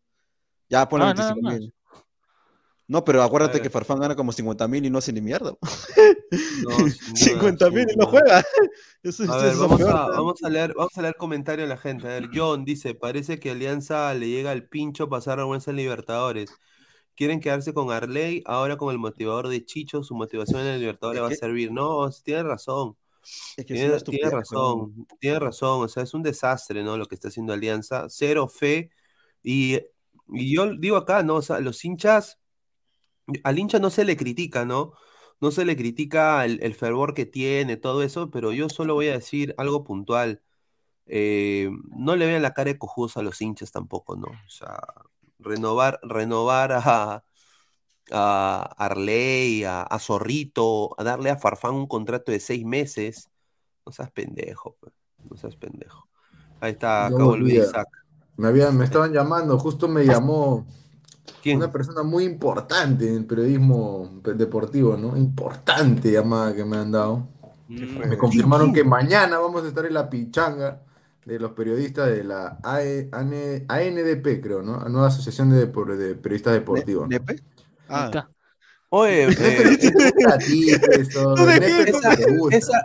[0.68, 1.60] ya pone Ah, nada 25 más.
[1.60, 1.74] mil.
[2.86, 3.62] No, pero acuérdate ver.
[3.62, 5.52] que Farfán gana como 50 mil y no hace ni mierda.
[6.56, 8.42] No, sin duda, 50 mil y no juega.
[9.02, 11.16] Eso, A eso ver, es lo vamos peor, a, vamos a leer, vamos a leer
[11.16, 12.06] comentarios de la gente.
[12.08, 16.50] A ver, John dice, parece que Alianza le llega al pincho pasar vergüenza en Libertadores.
[17.14, 21.20] Quieren quedarse con Arley, ahora con el motivador de Chicho, su motivación en el Libertadores
[21.20, 21.72] Es va a servir.
[21.72, 22.96] No, tiene razón.
[23.56, 26.96] Es que Tiene, tiene razón, tiene razón, o sea, es un desastre, ¿no?
[26.96, 28.90] Lo que está haciendo Alianza, cero fe,
[29.42, 29.78] y,
[30.30, 31.36] y yo digo acá, ¿no?
[31.36, 32.38] O sea, los hinchas,
[33.44, 34.92] al hincha no se le critica, ¿no?
[35.40, 39.08] No se le critica el, el fervor que tiene, todo eso, pero yo solo voy
[39.08, 40.42] a decir algo puntual.
[41.06, 44.26] Eh, no le vean la cara de cojudos a los hinchas tampoco, ¿no?
[44.26, 44.78] O sea,
[45.38, 47.24] renovar, renovar a,
[48.10, 53.30] a Arley, a, a Zorrito, a darle a Farfán un contrato de seis meses.
[53.86, 54.92] No seas pendejo, pues,
[55.30, 56.08] no seas pendejo.
[56.60, 57.64] Ahí está, acabó olvida.
[57.64, 57.88] Isaac.
[58.38, 60.66] Me, habían, me estaban llamando, justo me llamó
[61.40, 61.60] ¿Quién?
[61.60, 65.16] una persona muy importante en el periodismo deportivo, ¿no?
[65.16, 67.28] Importante llamada que me han dado.
[67.68, 70.82] Mm, Me confirmaron que mañana vamos a estar en la pichanga
[71.26, 74.80] de los periodistas de la AE ANE ANDP, creo, ¿no?
[74.80, 77.10] La nueva asociación de, depor- de periodistas deportivos.
[77.92, 78.30] ahí Ah, está.
[78.90, 79.28] Oye,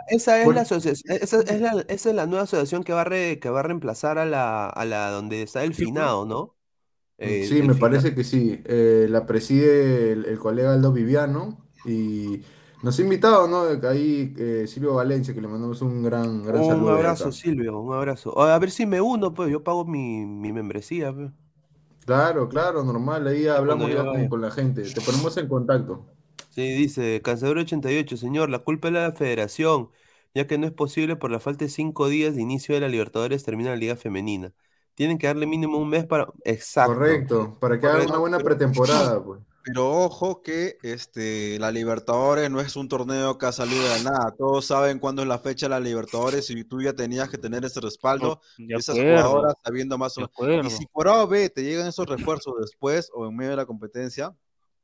[0.06, 3.04] esa, es la asociación, esa es la, esa es la nueva asociación que va a,
[3.04, 6.56] re- que va a reemplazar a la, a la donde está el finado, ¿no?
[7.18, 8.60] El- Sí, me parece que sí.
[8.64, 12.42] Eh, la preside el, el colega Aldo Viviano y
[12.82, 13.62] nos ha invitado, ¿no?
[13.88, 16.94] Ahí eh, Silvio Valencia, que le mandamos un gran, gran Un saludo.
[16.96, 17.32] de abrazo.
[17.32, 18.38] Silvio, un abrazo.
[18.40, 21.12] A ver si me uno, pues yo pago mi, mi membresía.
[21.12, 21.30] pues.
[22.04, 23.26] Claro, claro, normal.
[23.26, 24.82] Ahí hablamos ya con, la gente.
[24.82, 26.06] Te ponemos en contacto.
[26.50, 29.90] Sí, dice Cansador 88, señor, la culpa es la federación,
[30.34, 32.88] ya que no es posible por la falta de cinco días de inicio de la
[32.88, 34.52] Libertadores termina la Liga Femenina.
[34.94, 36.28] Tienen que darle mínimo un mes para...
[36.44, 36.94] Exacto.
[36.94, 39.40] Correcto, para que haga Correcto, una buena pretemporada, pues.
[39.64, 44.34] Pero ojo que este, la Libertadores no es un torneo que ha salido de nada.
[44.36, 47.64] Todos saben cuándo es la fecha de la Libertadores y tú ya tenías que tener
[47.64, 50.66] ese respaldo De esas acuerdo, jugadoras sabiendo más o menos.
[50.66, 53.56] Y si por A o B te llegan esos refuerzos después o en medio de
[53.56, 54.36] la competencia,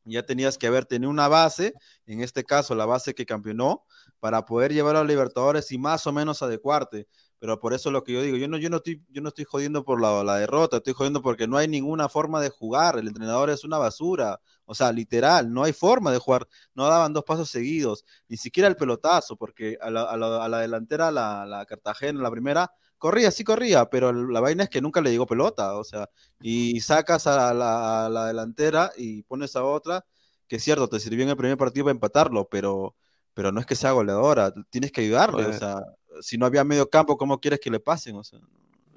[0.04, 1.74] ya tenías que haber tenido una base,
[2.06, 3.84] en este caso la base que campeonó,
[4.18, 7.06] para poder llevar a Libertadores y más o menos adecuarte.
[7.40, 9.44] Pero por eso lo que yo digo, yo no, yo no, estoy, yo no estoy
[9.46, 13.08] jodiendo por la, la derrota, estoy jodiendo porque no hay ninguna forma de jugar, el
[13.08, 17.24] entrenador es una basura, o sea, literal, no hay forma de jugar, no daban dos
[17.24, 21.46] pasos seguidos, ni siquiera el pelotazo, porque a la, a la, a la delantera, la,
[21.46, 25.26] la Cartagena, la primera, corría, sí corría, pero la vaina es que nunca le llegó
[25.26, 26.08] pelota, o sea,
[26.40, 30.04] y sacas a la, a la delantera y pones a otra,
[30.48, 32.96] que es cierto, te sirvió en el primer partido para empatarlo, pero,
[33.34, 35.76] pero no es que sea goleadora, tienes que ayudarle, o Pues, sea,
[36.20, 38.16] si no había medio campo, ¿cómo quieres que le pasen?
[38.16, 38.38] O sea,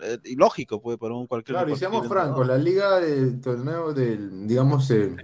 [0.02, 4.48] eh, ilógico, pues, para un cualquier Claro, y seamos francos, la liga del torneo del,
[4.48, 5.16] digamos, eh,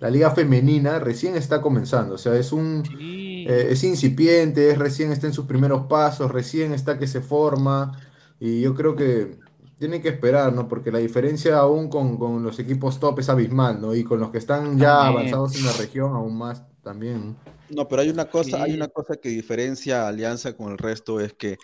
[0.00, 3.44] la liga femenina recién está comenzando, o sea, es un, Sí.
[3.46, 7.92] eh, es incipiente, es recién está en sus primeros pasos, recién está que se forma,
[8.40, 9.38] y yo creo que
[9.78, 10.66] tienen que esperar, ¿no?
[10.66, 13.94] Porque la diferencia aún con, con los equipos top es abismal, ¿no?
[13.94, 15.18] Y con los que están ya También.
[15.18, 17.36] avanzados en la región aún más también.
[17.36, 17.53] No,
[17.88, 21.32] pero hay una cosa, hay una cosa que diferencia a Alianza con el resto, es
[21.32, 21.58] que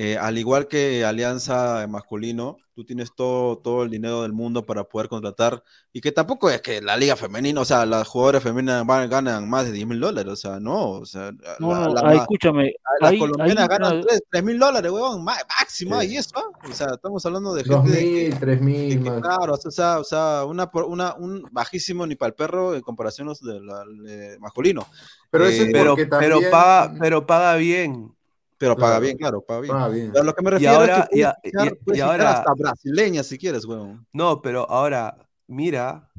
[0.00, 4.84] eh, al igual que Alianza masculino, tú tienes todo, todo el dinero del mundo para
[4.84, 8.86] poder contratar, y que tampoco es que la liga femenina, o sea, las jugadoras femeninas
[8.86, 11.94] van- ganan más de 10 mil dólares, o sea, no, o sea, No, la- no,
[11.94, 16.06] la- ah, la- escúchame, las colombianas ganan una- 3 mil dólares, huevón, má- máximo, Sí.
[16.12, 16.68] y eso, ¿ah?
[16.70, 19.20] o sea, estamos hablando de Dos gente de que- mil, tres que- mil que, más.
[19.22, 22.82] claro, o sea, o sea, una, por- una, un bajísimo ni para el perro en
[22.82, 24.86] comparación a los del al, eh, masculino.
[25.30, 26.50] Pero eso es Eh, Pero, porque pero, también...
[26.52, 28.14] paga, pero paga bien.
[28.58, 29.00] Pero paga Claro.
[29.02, 29.72] bien, claro, paga bien.
[29.74, 30.10] Paga bien.
[30.12, 31.84] Pero a lo que me Y refiero ahora- es que puedes y a- fichar- y-
[31.84, 34.06] puedes y ahora- hasta brasileña si quieres, weón.
[34.12, 35.16] No, pero ahora,
[35.46, 36.10] mira,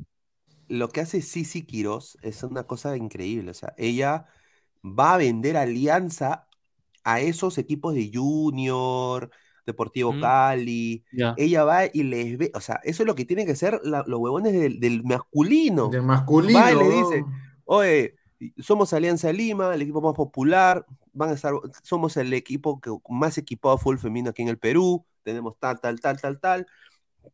[0.70, 3.52] lo que hace Sisi Quiroz es una cosa increíble.
[3.52, 4.26] O sea, ella
[4.84, 6.48] va a vender alianza
[7.04, 9.30] a esos equipos de Junior,
[9.66, 10.22] Deportivo Mm.
[10.22, 11.04] Cali.
[11.38, 14.04] Ella va y les ve, o sea, eso es lo que tienen que ser la-
[14.08, 15.90] los huevones del, del masculino.
[15.90, 16.60] Del masculino.
[16.60, 16.90] Va y le ¿no?
[17.10, 17.26] dice,
[17.66, 18.16] oye,
[18.60, 21.54] somos Alianza Lima, el equipo más popular, van a estar,
[21.84, 25.80] somos el equipo que más equipado de fútbol femenino aquí en el Perú, tenemos tal,
[25.80, 26.68] tal, tal, tal, tal.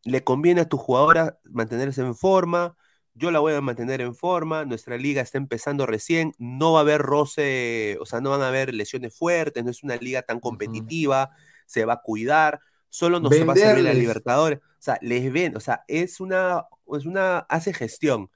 [0.04, 2.76] Le conviene a tu jugadora mantenerse en forma,
[3.14, 6.82] yo la voy a mantener en forma, nuestra liga está empezando recién, no va a
[6.82, 10.38] haber roce, o sea, no van a haber lesiones fuertes, no es una liga tan
[10.38, 11.30] competitiva,
[11.64, 13.98] se va a cuidar, solo nos va a servir la Venderles.
[13.98, 18.30] Libertadores, o sea, les ven, o sea, es una, es una, hace gestión.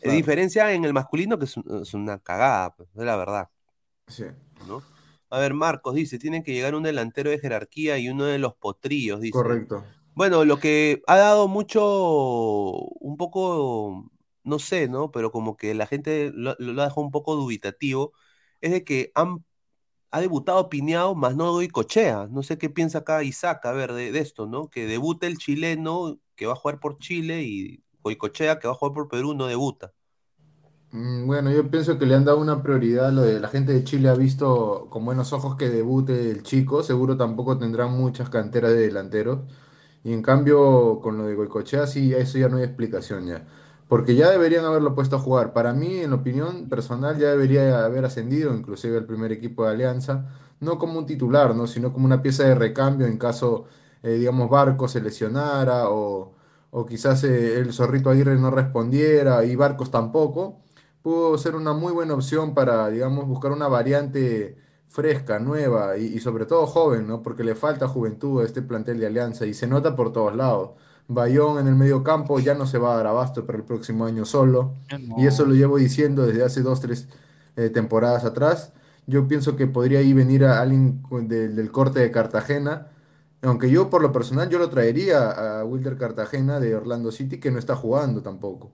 [0.00, 0.16] Claro.
[0.16, 3.48] Diferencia en el masculino que es, es una cagada, pues, es la verdad,
[4.06, 4.24] Sí.
[4.66, 4.82] ¿No?
[5.30, 8.54] A ver, Marcos dice, tienen que llegar un delantero de jerarquía y uno de los
[8.54, 9.32] potrillos, dice.
[9.32, 9.84] Correcto.
[10.14, 14.10] Bueno, lo que ha dado mucho, un poco,
[14.44, 15.10] no sé, ¿no?
[15.10, 18.12] Pero como que la gente lo, lo ha dejado un poco dubitativo,
[18.60, 19.44] es de que han,
[20.10, 22.28] ha debutado Piñao, más no doy cochea.
[22.30, 24.70] No sé qué piensa acá Isaac, a ver, de, de esto, ¿no?
[24.70, 28.76] Que debuta el chileno que va a jugar por Chile y Goicochea que va a
[28.76, 29.92] jugar por Perú no debuta.
[30.96, 33.12] Mm, Bueno, yo pienso que le han dado una prioridad.
[33.12, 36.82] Lo de la gente de Chile ha visto con buenos ojos que debute el chico.
[36.82, 39.40] Seguro tampoco tendrán muchas canteras de delanteros.
[40.04, 43.46] Y en cambio, con lo de Goicoechea, sí, eso ya no hay explicación ya.
[43.88, 45.52] Porque ya deberían haberlo puesto a jugar.
[45.52, 50.26] Para mí, en opinión personal, ya debería haber ascendido, inclusive al primer equipo de Alianza.
[50.60, 51.66] No como un titular, ¿no?
[51.66, 53.66] Sino como una pieza de recambio en caso,
[54.02, 56.34] eh, digamos, Barco se lesionara o,
[56.70, 60.62] o quizás eh, el Zorrito Aguirre no respondiera y Barcos tampoco
[61.06, 64.56] pudo ser una muy buena opción para, digamos, buscar una variante
[64.88, 67.22] fresca, nueva y, y sobre todo joven, ¿no?
[67.22, 70.70] Porque le falta juventud a este plantel de Alianza y se nota por todos lados.
[71.06, 74.04] Bayón en el medio campo ya no se va a dar abasto para el próximo
[74.04, 74.74] año solo.
[74.98, 75.14] No.
[75.22, 77.06] Y eso lo llevo diciendo desde hace dos, tres
[77.54, 78.72] eh, temporadas atrás.
[79.06, 82.88] Yo pienso que podría ahí venir a alguien del corte de Cartagena.
[83.42, 87.52] Aunque yo por lo personal yo lo traería a Wilder Cartagena de Orlando City que
[87.52, 88.72] no está jugando tampoco.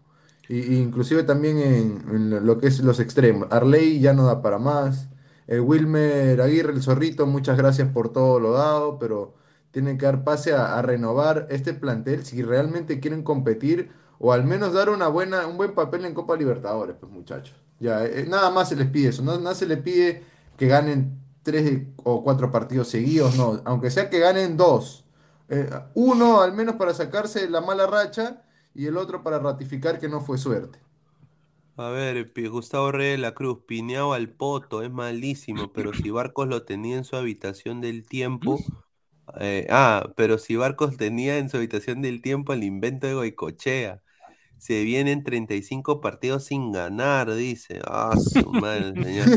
[0.48, 3.48] Y, inclusive también en, lo que es los extremos.
[3.50, 5.08] Arley ya no da para más.
[5.46, 9.34] El Wilmer Aguirre, el zorrito, muchas gracias por todo lo dado, pero
[9.70, 14.72] tienen que dar pase a, renovar este plantel si realmente quieren competir o al menos
[14.72, 17.56] dar una buena, un buen papel en Copa Libertadores, pues muchachos.
[17.80, 20.22] Ya, eh, nada más se les pide eso, nada se les pide
[20.56, 25.04] que ganen tres o cuatro partidos seguidos, no, aunque sea que ganen dos.
[25.48, 28.42] Eh, uno al menos para sacarse la mala racha
[28.74, 30.78] y el otro para ratificar que no fue suerte.
[31.76, 36.46] A ver, Gustavo Reyes de la Cruz, Piñao al poto, es malísimo, pero si Barcos
[36.48, 38.66] lo tenía en su habitación del tiempo.
[39.40, 44.02] eh, ah, pero si Barcos tenía en su habitación del tiempo el invento de Goicochea.
[44.58, 47.80] Se vienen 35 partidos sin ganar, dice.
[47.86, 49.34] Ah, su madre, señor.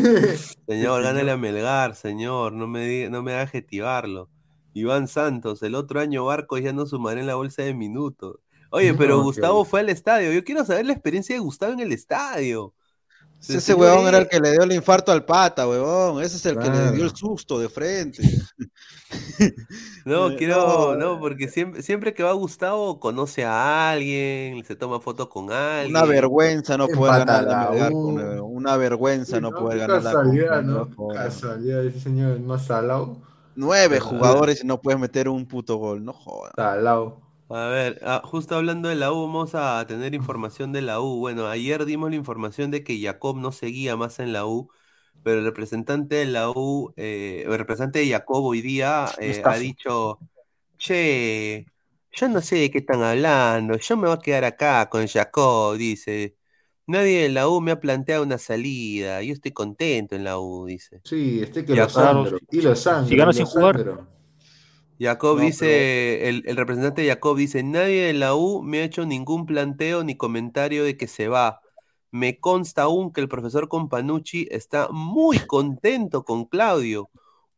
[0.67, 2.53] Señor, gánale a Melgar, señor.
[2.53, 4.31] No me, diga- no me haga adjetivarlo.
[4.73, 8.37] Iván Santos, el otro año Barcos ya no sumaré en la bolsa de minutos.
[8.75, 10.31] Oye, pero No, Gustavo fue al estadio.
[10.33, 12.73] Yo quiero saber la experiencia de Gustavo en el estadio.
[13.41, 16.21] Ese señor huevón era el es- que le dio el infarto al pata, huevón.
[16.23, 18.21] Ese es el que le dio el susto de frente.
[20.05, 24.75] No, Eh, quiero, no, no, porque siempre, siempre que va Gustavo conoce a alguien, se
[24.75, 25.95] toma fotos con alguien.
[25.95, 28.15] Una vergüenza no poder ganar la la Melgar, U.
[28.15, 31.07] con, eh, Una vergüenza no No, poder ganar la casualidad, Copa, ¿no?
[31.13, 33.17] Casualidad, ese señor no salado.
[33.55, 36.53] Nueve jugadores y no puedes meter un puto gol, no jodas.
[36.55, 37.24] Salado.
[37.49, 41.17] A ver, ah, justo hablando de la U, vamos a tener información de la U.
[41.19, 44.71] Bueno, ayer dimos la información de que Jacob no seguía más en la U,
[45.23, 49.57] pero el representante de la U, eh, el representante de Jacob hoy día eh, ha
[49.57, 50.19] dicho,
[50.77, 51.67] che,
[52.11, 55.77] yo no sé de qué están hablando, yo me voy a quedar acá con Jacob,
[55.77, 56.35] dice.
[56.87, 60.65] Nadie de la U me ha planteado una salida, yo estoy contento en la U,
[60.65, 61.01] dice.
[61.03, 62.37] Sí, este que lo sangro.
[62.51, 63.31] Y lo sangro.
[63.33, 64.14] Si sin jugar.
[64.99, 68.83] Jacob No, dice, el, el representante de Jacob dice, nadie de la U me ha
[68.83, 71.59] hecho ningún planteo ni comentario de que se va.
[72.11, 77.09] Me consta aún que el profesor Companucci está muy contento con Claudio.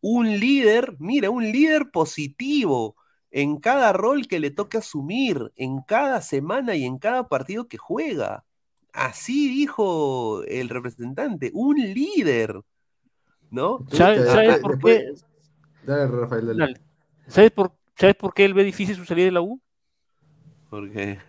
[0.02, 2.96] Un líder, mira, un líder positivo
[3.30, 7.78] en cada rol que le toque asumir, en cada semana y en cada partido que
[7.78, 8.46] juega.
[8.94, 12.62] Así dijo el representante, un líder,
[13.52, 13.86] ¿no?
[13.92, 15.28] ¿Sabes, por después- qué?
[15.86, 16.60] Dale, Rafael, dale.
[16.60, 16.87] Dale.
[17.28, 19.60] ¿Sabes por, ¿Sabes por qué él ve difícil su salida de la U?
[20.70, 21.20] Porque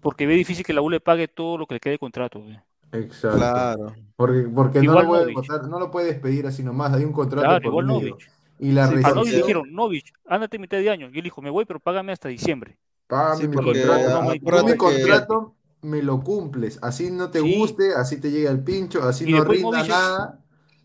[0.00, 2.40] Porque ve difícil que la U le pague todo lo que le quede de contrato.
[2.40, 2.58] güey.
[2.92, 3.38] Exacto.
[3.38, 3.94] Claro.
[4.16, 5.34] Porque, porque no, lo puede
[5.68, 8.14] no lo puede despedir así nomás, hay un contrato Claro, por igual.
[8.58, 11.08] Y la Sí, A Novich dijeron, Novich, ándate mitad de año.
[11.12, 12.78] Y él dijo, me voy, pero págame hasta diciembre.
[13.06, 14.08] págame Sí, mi contrato.
[14.22, 17.58] no, mi que- contrato me lo cumples, así no te Sí.
[17.58, 20.38] guste, así te llega el pincho, así Y no después rinda Novich- nada.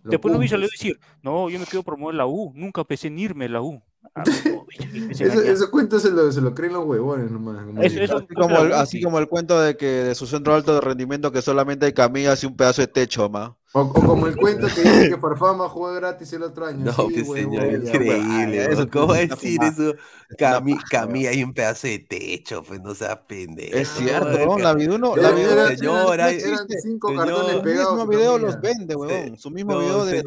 [0.03, 2.51] Después Novich le va a decir, no, yo me quiero promover la U.
[2.55, 3.81] Nunca pensé en irme a la U.
[4.15, 4.43] Ah, pues,
[5.11, 5.45] Eso, engañar.
[5.45, 7.63] esos cuentos se lo, se lo creen los huevones nomás.
[7.65, 10.55] como Eso- eso- Así como, el, así como el cuento de que de su centro
[10.55, 13.55] alto de rendimiento que solamente hay camillas y un pedazo de techo, ma.
[13.73, 16.85] O, o como el cuento que dice que Farfama jugó gratis el otro año.
[16.85, 18.61] No, sí, pues huevón, señor, increíble.
[18.61, 18.81] eso weón.
[18.81, 19.93] es ¿Cómo va a una decir eso?
[20.37, 23.77] Cami, Camilla hay un pedazo de techo, pues no seas pendejo.
[23.77, 27.91] Es cierto, la Viduno, Era- la era- señor, hay- eran cinco señor, cartones su pegados.
[27.97, 28.47] mismo en video camilla.
[28.51, 29.37] los vende, weón.
[29.37, 30.23] Su mismo no, video de,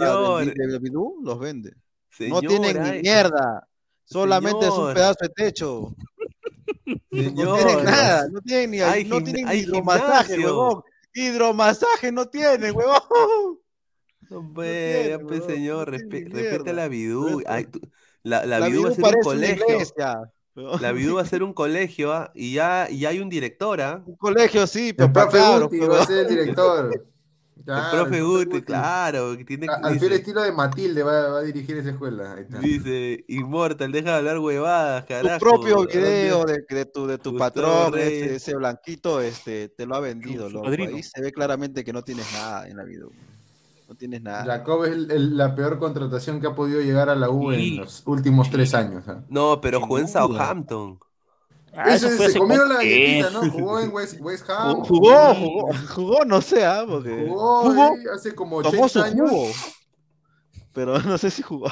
[0.54, 1.72] de, de Bidú los vende.
[2.28, 3.66] No tienen ni mierda.
[4.04, 5.94] Solamente es un pedazo de techo.
[7.12, 8.28] No tienen nada.
[8.30, 10.46] No tienen ni, hay no tienen ni hay hidromasaje, gimnasio.
[10.58, 10.82] huevón.
[11.14, 13.58] Hidromasaje no tienen, huevón.
[14.28, 14.40] No,
[15.46, 16.88] señor, respe- la.
[16.88, 17.54] Respeta.
[17.54, 17.80] Ay, tú-
[18.22, 19.66] La, la La Bidú va a ser un colegio.
[20.80, 22.30] La Bidú va a ser un colegio, ¿ah?
[22.34, 24.02] Y ya, y ya hay un director, ¿ah?
[24.04, 27.06] Un colegio, sí, pero El profe Guti va a ser el director.
[27.60, 31.02] El Claro, profe Guti, claro, que tiene A- que Al fiel dice, estilo de Matilde
[31.02, 32.34] va, va a dirigir esa escuela.
[32.60, 35.38] Dice, Immortal, deja de hablar huevadas, Tu carajo.
[35.38, 40.00] propio video de, de tu, de tu patrón, ese, ese blanquito, este, te lo ha
[40.00, 40.68] vendido, loco.
[40.68, 43.04] Ahí se ve claramente que no tienes nada en la vida.
[43.88, 44.44] No tienes nada.
[44.44, 47.74] Jacob es el- el- la peor contratación que ha podido llegar a la U Sí.
[47.74, 49.04] en los últimos tres años.
[49.08, 49.20] ¿ah?
[49.28, 50.12] No, pero jugó en duda.
[50.26, 50.98] Southampton.
[51.72, 53.30] Ah, eso fue se comió la galletita.
[53.30, 53.42] ¿no?
[53.50, 54.84] Jugó en West, West Ham.
[54.84, 59.00] Jugó, jugó, jugó, no sé, ah, porque Jugó, jugó, eh, hace como tomó 80 su
[59.00, 59.30] años.
[59.30, 59.52] jugo,
[60.72, 61.68] pero no sé si jugó.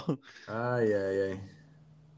[0.47, 1.41] Ay, ay, ay.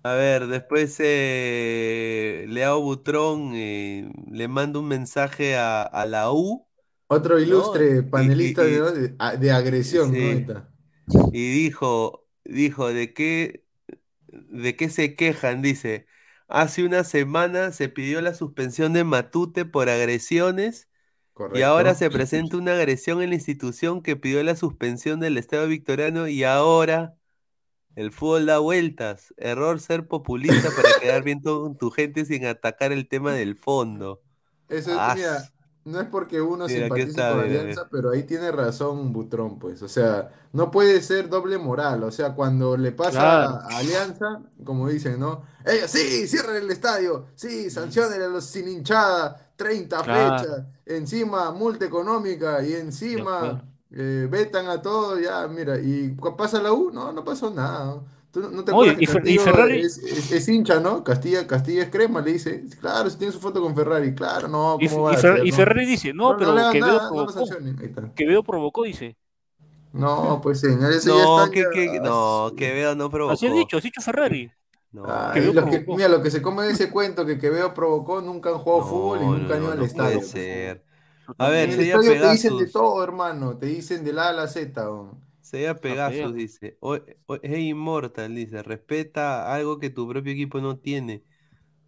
[0.02, 6.66] A ver, después eh, Leao Butrón eh, le manda un mensaje a, a la U
[7.08, 10.16] Otro ilustre y- panelista y- de, de- a- de agresión, ¿no?
[10.16, 10.30] Sí.
[10.32, 10.68] Está.
[11.32, 13.64] y dijo, dijo, ¿de qué,
[14.28, 15.62] de qué se quejan?
[15.62, 16.06] Dice,
[16.50, 20.88] hace una semana se pidió la suspensión de Matute por agresiones
[21.28, 21.66] y Correcto.
[21.66, 26.28] ahora se presenta una agresión en la institución que pidió la suspensión del Estado victoriano
[26.28, 27.16] y ahora
[27.96, 29.34] el fútbol da vueltas.
[29.36, 34.22] Error ser populista para quedar bien con tu gente sin atacar el tema del fondo.
[34.68, 35.52] Eso es, mira,
[35.84, 39.58] no es porque uno mira, simpatice está, con mira, Alianza, pero ahí tiene razón Butrón,
[39.58, 39.82] pues.
[39.82, 42.02] O sea, no puede ser doble moral.
[42.04, 43.60] O sea, cuando le pasa Claro.
[43.62, 45.42] a Alianza, como dicen, ¿no?
[45.64, 50.38] Ellos, sí, cierren el estadio, sí, sancionen a los sin hinchada, 30 Claro.
[50.38, 56.72] fechas, encima multa económica y encima eh, vetan a todos, ya, mira, y pasa la
[56.72, 58.02] U, no, no pasó nada.
[58.32, 61.02] ¿Tú no no te Oye, acuerdas que y y Ferrari- es, es- es hincha, ¿no?
[61.02, 64.78] Castilla, Castilla es crema, le dice, claro, si tiene su foto con Ferrari, claro, no,
[64.78, 65.56] Y, ¿cómo y va a Fer- ser, y no?
[65.56, 67.40] Ferrari dice, no, No, pero no Quevedo nada, no provocó.
[67.44, 68.14] está.
[68.14, 69.16] Quevedo provocó, dice.
[69.92, 73.32] No, pues señor, ya No, está que, que- no, Quevedo no provocó.
[73.34, 74.50] Así ha dicho, así ha dicho Ferrari.
[74.92, 78.20] No, Ay, los que- mira, lo que se come de ese cuento que Quevedo provocó,
[78.20, 80.18] nunca han jugado no, fútbol y nunca han no, ido al no estadio.
[80.18, 80.84] puede ser.
[81.38, 84.32] A ver, En el estadio te dicen de todo, hermano, te dicen del A a
[84.32, 84.82] la Z.
[84.84, 85.20] ¿no?
[85.50, 86.76] Sería Pegasus, dice.
[86.80, 86.94] O,
[87.26, 88.62] o- hey, Immortal, dice.
[88.62, 91.24] Respeta algo que tu propio equipo no tiene.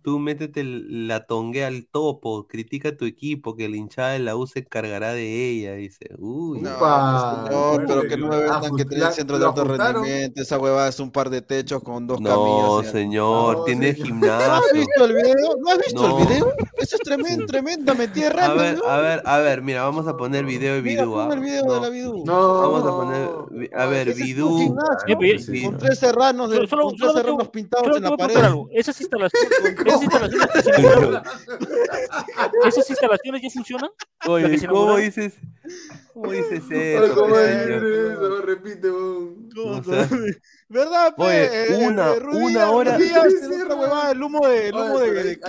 [0.02, 2.46] Tú métete el- la tongue al topo.
[2.48, 6.10] Critica a tu equipo, que la hinchada de la U se encargará de ella, dice.
[6.18, 6.60] Uy.
[6.60, 10.42] No, pues, señor, pero que no me vendan que tiene centro de alto rendimiento.
[10.42, 12.92] Esa huevada es un par de techos con dos No, camillas.
[12.92, 13.58] señor.
[13.58, 14.08] No, tiene señor.
[14.22, 14.74] ¿No has gimnasio.
[14.74, 15.56] visto el video?
[15.60, 16.18] ¿No has visto No.
[16.18, 16.52] el video?
[16.78, 18.62] Eso es tremendo, tremenda metida A rápida.
[18.62, 21.14] ver, a ver, a ver, mira, vamos a poner video de Mira, Bidú.
[21.14, 21.34] pon ¿ah?
[21.34, 22.24] el video No, de la Bidú.
[22.26, 24.58] No, Vamos a poner, a ver, Ese es un Bidú.
[24.58, 25.78] gimnasio, Sí, pero- pues sí, Vi- Con ¿no?
[25.78, 28.36] tres serranos, de, Solo- solo- con tres serranos pintados Solo en la a pared.
[28.72, 29.48] Esas instalaciones,
[29.92, 31.22] esas instalaciones, que se inauguraron,
[32.66, 33.90] ¿esas instalaciones ya funcionan?
[34.26, 35.34] Oye, ¿cómo dices?
[36.12, 38.42] ¿Cómo dices eso, ¿cómo eso?
[38.42, 39.48] Repite, weón.
[39.54, 39.82] ¿Cómo O
[40.68, 41.22] ¿Verdad, pe?
[41.22, 42.96] Oye, Eh, una- eh, una hora-
[44.10, 45.40] el humo de, el humo Oye, de.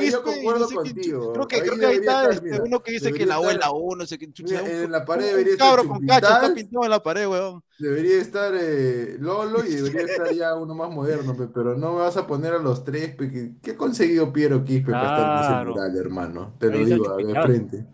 [1.34, 3.72] Creo que, Ahí creo que ahí está estar, este, uno que dice que la abuela
[3.72, 4.62] uno, no sé qué chucha.
[4.62, 7.04] Mira, un- en la pared un debería estar cabro con cacho está pintado en la
[7.04, 7.64] pared, weón.
[7.80, 12.00] Debería estar eh, Lolo y debería estar ya uno más moderno, pe, pero no me
[12.00, 13.16] vas a poner a los tres.
[13.16, 16.54] pe, que- ¿Qué ha conseguido Piero Quispe para estar en ese mural, hermano?
[16.60, 17.86] Te lo digo de frente.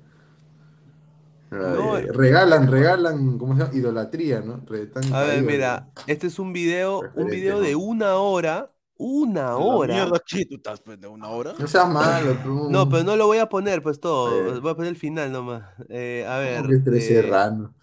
[1.51, 3.75] No, ay, regalan, regalan, ¿cómo se llama?
[3.75, 4.61] Idolatría, ¿no?
[4.67, 9.55] Re- están A ver, mira, este es un video, un video de una hora, una
[9.57, 9.93] hora.
[9.95, 10.19] Mierda.
[10.19, 11.53] ¿Tú estás pues, de una hora?
[11.57, 11.67] ¿no?
[11.67, 12.69] Seas malo, tú.
[12.69, 14.53] No, pero no lo voy a poner, pues todo.
[14.53, 14.59] Sí.
[14.59, 15.63] Voy a poner el final nomás.
[15.89, 16.83] Eh, a ver.
[16.83, 17.73] Tres eh, serrano.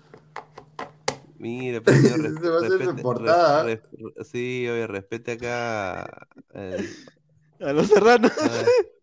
[1.38, 3.62] Pues, señor, res- Ese va a portada.
[3.64, 3.80] res-
[4.30, 6.28] sí, oye, respete acá.
[6.54, 6.88] eh,
[7.60, 8.32] A los serranos.
[8.32, 8.50] a.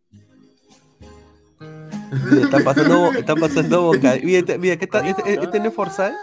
[2.21, 4.15] Mira, está pasando, está pasando boca.
[4.23, 5.07] Mira, este- mira, ¿qué tal?
[5.07, 6.13] Este, este no es Forzal.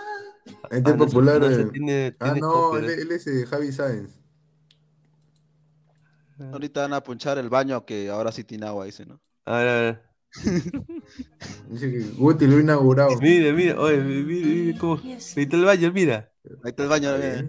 [0.70, 1.40] Este Ah, no, popular.
[1.40, 4.10] no, ese eh, tiene- ah, tiene no, él, él es eh, Javi Sáenz.
[6.52, 9.20] Ahorita van a punchar el baño que ahora sí tiene agua, dice, ¿no?
[9.44, 10.02] A ver, a ver.
[11.68, 13.18] Dice que Guti lo ha inaugurado.
[13.20, 14.96] Mira, mira, oye, mira, mira cómo.
[14.96, 16.30] Viste el baño, mira.
[16.64, 17.10] Ahí está el baño.
[17.16, 17.42] mira.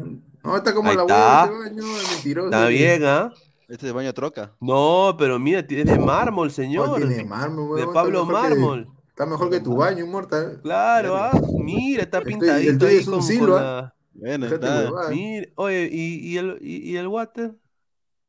[0.43, 1.45] No, está como Ahí la está.
[1.45, 2.47] hueva ese baño, mentiroso.
[2.47, 3.31] Está bien, ¿ah?
[3.71, 4.53] Este es el baño troca.
[4.59, 6.97] No, pero mira, tiene mármol, Oh, señor.
[6.97, 8.87] tiene mármol, De huevón, está Pablo que- Mármol.
[9.07, 10.59] Está mejor que tu baño, Inmortal.
[10.61, 11.31] Claro, ah.
[11.63, 14.91] Mira, está tuyo- el pintadito tuyo ahí es un con, silo, con la- Bueno, está.
[15.09, 17.55] Mira, oye, ¿y, y el, y, y el water?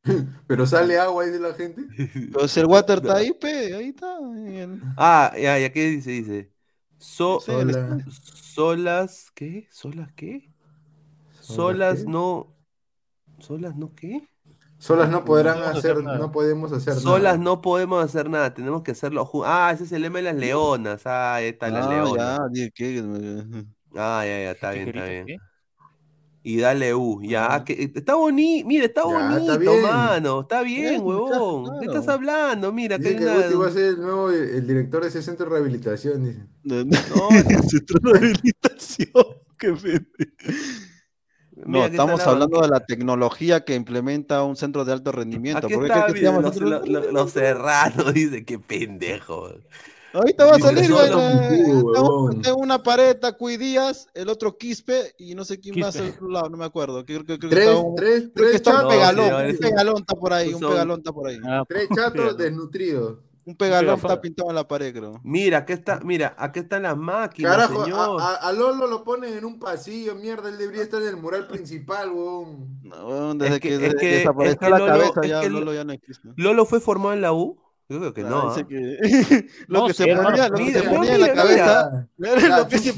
[0.47, 1.83] Pero sale agua ahí de la gente.
[2.33, 4.17] Pero si el water está ahí, pe, ahí está.
[4.97, 6.11] Ah, ya, ya, ¿qué dice?
[6.11, 6.53] Dice.
[6.99, 7.99] So, Hola.
[8.11, 9.67] solas, ¿qué?
[9.73, 10.53] ¿Solas qué?
[11.41, 12.05] ¿Solas Solas qué?
[12.11, 12.55] no.
[13.41, 14.29] ¿Solas no qué?
[14.83, 17.45] Solas no podrán hacer, no podemos hacer Solas nada.
[17.45, 19.49] no podemos hacer nada, tenemos que hacerlo juntos.
[19.53, 21.07] Ah, ese es el lema de las leonas.
[21.07, 22.39] Ah, ahí está las Ah, leonas.
[22.41, 22.99] ya, dije que.
[23.97, 25.27] Ah, ya, ya, está bien, está bien.
[25.27, 25.37] ¿qué?
[26.43, 31.29] Y dale U, ya, que está bonito, mira, está Ya, bonito, mano, está bien, huevón.
[31.65, 31.79] claro.
[31.79, 32.73] ¿Qué estás hablando?
[32.73, 35.47] Mira, que Dice hay que va a ser el nuevo el director de ese centro
[35.47, 36.25] de rehabilitación.
[36.25, 36.45] Dice.
[36.65, 36.81] No,
[37.71, 39.09] Centro de rehabilitación.
[39.57, 40.09] Qué pende.
[41.65, 45.67] No, está estamos la hablando de la tecnología que implementa un centro de alto rendimiento.
[45.67, 49.49] Aquí ¿Por qué está, que mira, los, los- los- los serranos, dice, qué pendejo.
[50.15, 55.45] Ahorita va a salir, solo bueno, una pared, Cuy Díaz, el otro Quispe y no
[55.45, 56.09] sé quién más Quispe.
[56.09, 57.05] al otro lado, no me acuerdo.
[57.07, 58.95] Creo, que- creo que Tres, está un, tres, creo que tres está un No, chatos,
[58.95, 61.39] pegalón, señor, un pegalón está por ahí, un pegalón está por ahí.
[61.47, 63.19] Ah, tres chatos desnutridos.
[63.45, 65.21] Un pegalón está pintado en la pared, creo.
[65.25, 68.21] Mira, aquí está, mira, aquí están las máquinas, Carajo, señor.
[68.21, 71.17] a, a- a Lolo lo ponen en un pasillo, mierda, él debería estar en el
[71.17, 72.81] mural principal, weón.
[72.85, 75.21] No, weón, desde Es que- que, es desde que desapareció es que la Lolo- cabeza
[75.23, 76.29] es ya que Lolo ya no existe.
[76.37, 77.59] ¿Lolo fue formado en la U?
[77.89, 78.39] Yo creo que Ah, no.
[78.51, 78.55] ¿ah?
[78.67, 78.99] que
[79.67, 82.95] lo No, que se ponía, lo que se ponía en la cabeza, lo que se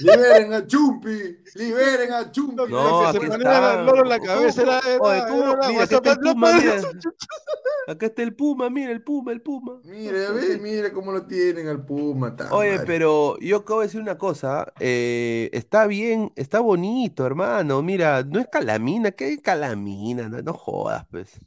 [0.00, 2.56] Liberen a Chumpi, liberen a Chumpi.
[2.70, 3.80] No, aquí está.
[3.80, 5.42] el loro en la ¿Cómo- cabeza era, era, Oye, ¿cómo?
[5.42, 6.74] era la Mira, acá está el Puma, mira.
[7.88, 9.80] Acá está el Puma, mira, el Puma, el Puma.
[9.84, 12.36] Mira, ve, mira cómo lo tienen al Puma.
[12.36, 12.86] ta Oye, madre.
[12.86, 17.82] pero yo acabo de decir una cosa, eh, está bien, está bonito, hermano.
[17.82, 20.28] Mira, no es calamina, ¿qué es calamina?
[20.28, 21.40] No, no jodas, pues.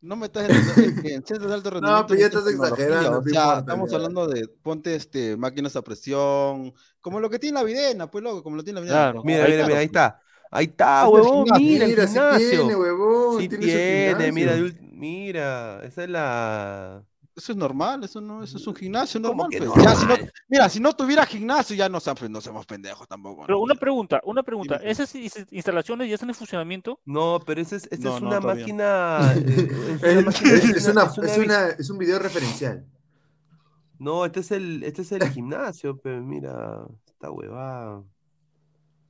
[0.00, 3.22] No me estás en centros de alto rendimiento pero ya no estás exagerando, O no
[3.22, 3.96] sea, importa, estamos ya.
[3.96, 8.42] hablando de ponte este máquinas a presión, como lo que tiene la videna, pues loco,
[8.42, 9.12] como lo tiene la videna.
[9.12, 9.22] Claro.
[9.24, 9.66] Mira, Ahí mira, está.
[9.66, 10.22] mira, ahí está.
[10.50, 13.40] Ahí está, huevón, mira, el Mira, sí tiene, huevón.
[13.42, 13.66] Sí tiene
[14.32, 17.04] mira, mira, esa es la...
[17.38, 19.50] Eso es normal, eso no, eso es un gimnasio ¿Cómo normal.
[19.50, 19.84] que pues.
[19.84, 20.16] Ya, si no-
[20.48, 23.44] mira, si no tuviera gimnasio ya no, seamos- no somos pendejos tampoco.
[23.46, 23.62] Pero ¿no?
[23.64, 24.76] una pregunta, una pregunta.
[24.76, 27.00] ¿Esas instalaciones ya están en funcionamiento?
[27.04, 28.62] No, pero esa es, esa No, es no, una todavía.
[28.64, 29.32] máquina...
[29.36, 30.24] eh,
[30.76, 32.84] es una Es, máquina- es un video referencial.
[34.00, 38.02] No, este es el, este es el gimnasio, pero mira, esta huevada.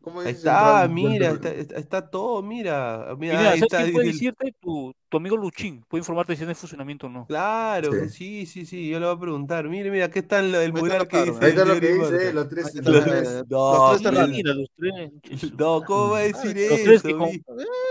[0.01, 3.15] ¿Cómo está, mira, está, está- está todo, mira.
[3.19, 3.79] Mira, mira, ahí ¿sabes está.
[3.83, 4.55] quién puede el- decirte?
[4.61, 5.85] Tu, tu amigo Luchín.
[5.89, 7.27] Puede informarte si en funcionamiento o no.
[7.27, 8.09] Claro, Sí.
[8.09, 9.69] sí, sí, sí, yo le voy a preguntar.
[9.69, 11.39] Mire, mira, aquí está el, el mural que dice.
[11.45, 12.75] Ahí está lo que dice, eh, los tres.
[12.77, 15.53] Los eh, No, los tres Mira, los tres.
[15.59, 17.31] No, ¿cómo va a decir Los tres que eso?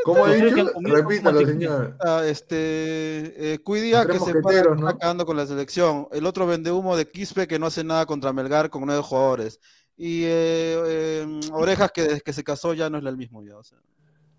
[0.03, 0.71] ¿Cómo ha Los dicho?
[0.81, 1.97] Repítalo, señor.
[1.99, 4.97] Ah, este, eh, Cuidia Los que se está ¿no?
[4.97, 6.07] cagando con la selección.
[6.11, 9.59] El otro vende humo de Quispe que no hace nada contra Melgar con nueve jugadores.
[9.97, 13.57] Y eh, eh, Orejas que desde que se casó ya no es el mismo ya.
[13.57, 13.79] O sea.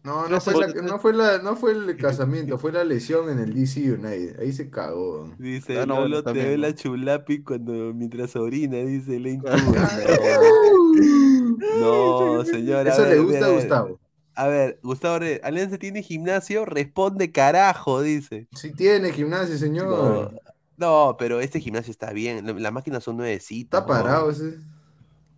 [0.04, 3.40] No, no fue, la, no, fue la, no fue el casamiento, fue la lesión en
[3.40, 4.38] el DC United.
[4.40, 5.34] Ahí se cagó.
[5.38, 6.68] Dice, Ah, no, Lolo te ve ¿no?
[6.68, 9.42] la chulapi cuando mientras orina, dice Lane
[11.80, 12.92] No, señora.
[12.92, 14.00] Eso le gusta a Gustavo.
[14.34, 18.46] A ver, Gustavo, Alianza tiene gimnasio, responde carajo, dice.
[18.54, 20.40] Sí tiene gimnasio, señor.
[20.76, 22.46] No, pero este gimnasio está bien.
[22.46, 23.80] la- Las máquinas son nuevecitas.
[23.80, 24.58] Está parado ese.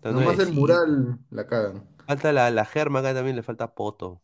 [0.02, 1.86] Está Nomás el mural la cagan.
[2.06, 4.22] Falta la, la germa acá también, le falta poto.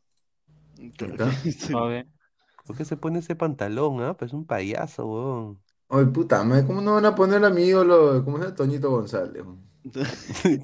[2.65, 4.16] ¿Por qué se pone ese pantalón, ah?
[4.16, 5.62] Pues es un payaso, weón.
[5.89, 8.55] Ay, puta madre, ¿cómo no van a poner a mi ídolo, cómo llama?
[8.55, 9.43] Toñito González?
[9.43, 9.65] weón?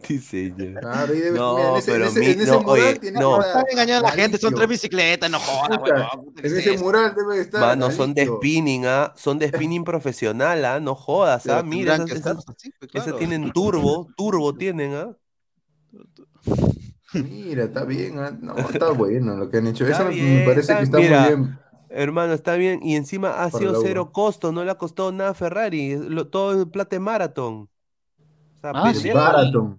[0.08, 0.80] Dice yo.
[0.80, 2.98] Claro, debe No, mira, en ese, en pero ese- mi- en ese no, mural oye,
[2.98, 3.40] tiene no.
[3.40, 7.14] Están engañando a la gente, son tres bicicletas, no jodas, ¿qué En es ese mural
[7.14, 7.60] debe estar.
[7.60, 9.12] Mano, son de spinning, ¿ah?
[9.16, 10.80] Son de spinning profesional, ¿ah?
[10.80, 11.62] No jodas, ¿ah?
[11.62, 13.18] Mira, esas, esas, así, pues, esas claro.
[13.18, 15.16] tienen turbo, turbo tienen, ¿ah?
[17.14, 18.18] Mira, está bien.
[18.18, 19.84] ah, No, está bueno lo que han hecho.
[19.86, 21.58] Está Eso me- bien, me parece está- que está mira, muy bien.
[21.90, 22.80] Hermano, está bien.
[22.82, 25.96] Y encima ha Para sido cero costo, no le ha costado nada a Ferrari.
[25.96, 27.68] lo- todo es plata de maratón.
[28.62, 29.02] Sea, Ah, pendejo.
[29.02, 29.78] sí.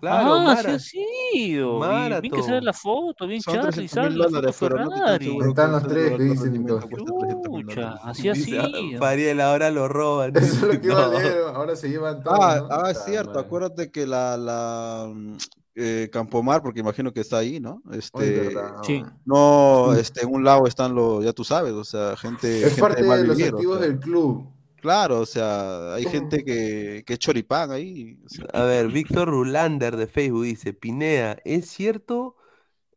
[0.00, 0.62] Claro, ah, Mara.
[0.62, 2.16] sí ha sido.
[2.16, 4.16] Y bien que sale la foto, bien Charlie, 300 sale
[4.46, 6.88] la foto no Están los tres, centro de que alto dicen, rendimiento Nico.
[6.88, 8.00] cuesta 300 mil Chucha, dólares.
[8.04, 8.98] así ha ah, sido.
[8.98, 10.34] Fariel, ahora lo roban.
[10.36, 11.18] Eso es lo que iba a No.
[11.18, 12.68] leer, ahora se llevan todos, Ah, ¿no?
[12.70, 15.36] ah, es cierto, acuérdate que la, la mm,
[15.74, 17.82] eh, Campomar, porque imagino que está ahí, ¿no?
[17.92, 18.54] Este,
[18.84, 19.04] Sí.
[19.26, 22.80] no, este, en un lado están los, ya tú sabes, o sea, gente, Es gente
[22.80, 24.48] parte de los activos sea, del club.
[24.80, 29.28] Claro, o sea, hay gente que, que es choripán ahí, o sea, A ver, Víctor
[29.28, 32.36] Rulander de Facebook dice, Pinea, ¿es cierto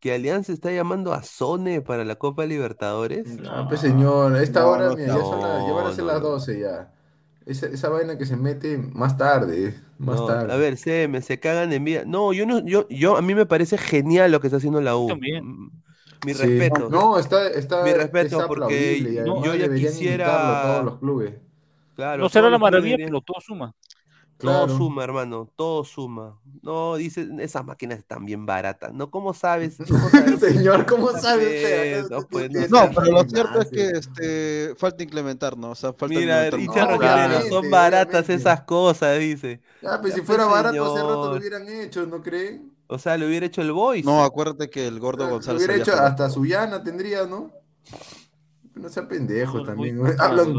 [0.00, 3.26] que Alianza está llamando a Sone para la Copa Libertadores?
[3.48, 5.88] Ah, pues señor, a esta No, hora, no, mira, ya, son las- ya van a
[5.90, 6.28] no, ser no, las no.
[6.28, 6.92] 12 ya.
[7.46, 10.52] Esa, esa vaina que se mete más tarde, más No, tarde.
[10.52, 12.04] a ver, CM, se cagan de envidia.
[12.06, 14.96] No, yo no, yo, yo, a mí me parece genial lo que está haciendo la
[14.96, 15.08] U.
[15.08, 15.44] También.
[15.46, 15.70] Mm,
[16.26, 16.42] Mi Sí.
[16.42, 16.88] respeto.
[16.88, 21.34] No, está, está, Mi es respeto, porque aplaudible y yo ya quisiera- todos los clubes.
[21.94, 23.74] Claro, No será la maravilla, pero todo suma.
[24.36, 24.76] Todo Claro.
[24.76, 26.40] suma, hermano, todo suma.
[26.60, 28.92] No, dice, esas máquinas están bien baratas.
[28.92, 29.08] ¿No?
[29.08, 29.76] ¿Cómo sabes?
[29.88, 30.40] ¿Cómo sabes?
[30.40, 32.10] Señor, ¿cómo Está sabe bien, usted?
[32.10, 35.70] No, usted pues, no, pero lo cierto es que este, falta implementar, ¿no?
[35.70, 39.60] O sea, falta Mira, rojinero, obviamente, son baratas esas cosas, dice.
[39.86, 41.38] Ah, pues Ya, si fuera pues, barato, hace rato lo señor.
[41.38, 42.72] hubieran hecho, ¿no creen?
[42.88, 44.04] O sea, lo hubiera hecho el Boys.
[44.04, 47.52] No, acuérdate que el gordo Lo González hubiera había hecho hasta Suyana tendría, ¿no?
[48.74, 50.00] No sea pendejo No, también.
[50.18, 50.54] Hablan,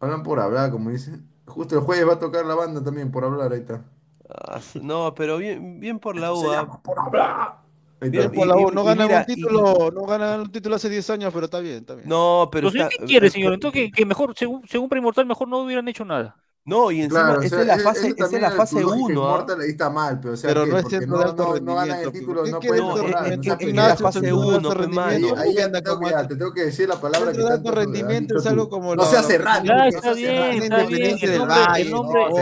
[0.00, 1.28] hablan por hablar, como dicen.
[1.46, 3.84] Justo el jueves va a tocar la banda también por hablar, ahí está.
[4.28, 6.50] Ah, no, pero bien, bien por la U.
[6.52, 6.80] ah.
[6.82, 7.58] por hablar.
[8.00, 8.30] Ahí Bien.
[8.32, 11.08] Por la U, no y ganan mira, un título, no ganan un título hace 10
[11.10, 12.08] años, pero está bien, está bien.
[12.08, 13.52] No, pero Entonces, está- ¿qué quiere, eh, señor?
[13.52, 16.36] eh, Entonces, que, que mejor, según, según Premortal, mejor no hubieran hecho nada.
[16.66, 18.80] No, y encima, Claro, o esa sea, es la eso- fase, esa es la fase
[18.80, 19.32] lógica 1, ¿ah?
[19.32, 21.98] inmortal ahí está mal, pero o sea, Pero no es centro no, no, no ganan
[21.98, 24.20] el rendimiento, título, ¿qué no pueden No, centro- es- es que- es que la fase
[24.20, 25.42] centro de alto 1, pe, rendimiento, mano.
[25.42, 27.42] Ahí, ahí ya Uganda te tengo como que, te tengo que decir la palabra que
[27.42, 31.18] tanto rendimiento es algo como No seas la- errante, Ya no está bien, está bien.
[31.20, 32.34] El nombre, O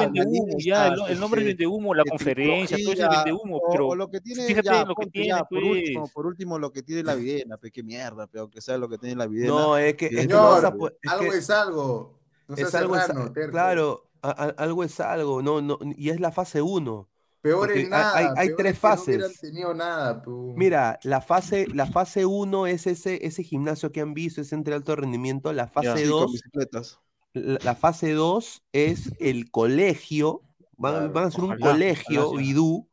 [0.00, 3.56] vende humo, ya, el, nombre que- vende humo, la que conferencia, todo eso vende humo,
[3.58, 6.12] o- pero o que fíjate lo que tiene, ya, por último, pues.
[6.12, 8.98] por último lo que tiene la videna, pe, qué mierda, pero aunque sea lo que
[8.98, 9.52] tiene la videna.
[9.52, 10.90] No, es que, que algo
[11.30, 12.19] que es algo.
[12.50, 13.52] No es algo, es- terco.
[13.52, 17.08] claro, a- a- algo es algo, no, no, y es la fase 1.
[17.42, 18.16] Peor es hay- nada.
[18.18, 19.40] hay- hay peor tres es que No hubieran fases.
[19.40, 20.52] tenido nada, pu.
[20.56, 24.74] Mira, la fase, la fase 1 es ese, ese gimnasio que han visto, ese entre
[24.74, 25.50] alto rendimiento.
[25.54, 27.00] La fase Sí, con 2, bicicletas.
[27.32, 30.42] la, la fase 2 es el colegio.
[30.76, 32.88] Van, Claro, van a ser un colegio vidú,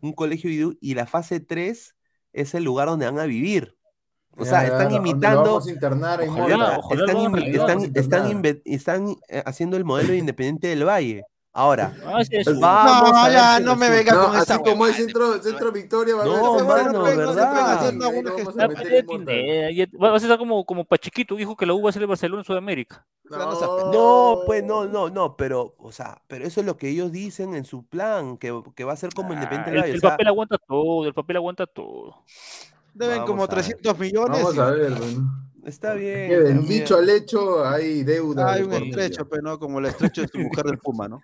[0.00, 1.94] un colegio vidú, y la fase 3
[2.32, 3.76] es el lugar donde van a vivir.
[4.40, 5.60] O sea, Ya, están imitando, a
[8.64, 11.24] están, a eh, haciendo el modelo de Independiente del Valle.
[11.52, 12.58] Ahora, Ah, sí, eso.
[12.60, 15.42] vamos a no, ver ya, no me venga No, con así esa como es centro,
[15.42, 17.92] centro Victoria, va a No, haber ese mano, bueno, ¿verdad?
[17.92, 21.92] No, no, a Va a ser como, como Pachiquito dijo que la U va a
[21.92, 23.04] ser el Barcelona en Sudamérica.
[23.28, 27.54] No, pues no, no, no, pero, o sea, pero eso es lo que ellos dicen
[27.54, 29.92] en su plan, que, que va a ser como Ah, Independiente el, del Valle.
[29.92, 32.24] el o sea, papel aguanta todo, el papel aguanta todo.
[32.94, 33.54] Deben Vamos como a ver.
[33.56, 34.38] 300 millones.
[34.42, 35.48] Vamos y- a ver, bueno.
[35.64, 36.28] está bien.
[36.28, 36.68] Que del bien.
[36.68, 38.52] dicho al hecho hay deuda.
[38.52, 41.08] Hay de un por estrecho, pero no como el estrecho de tu mujer del Puma,
[41.08, 41.20] ¿no?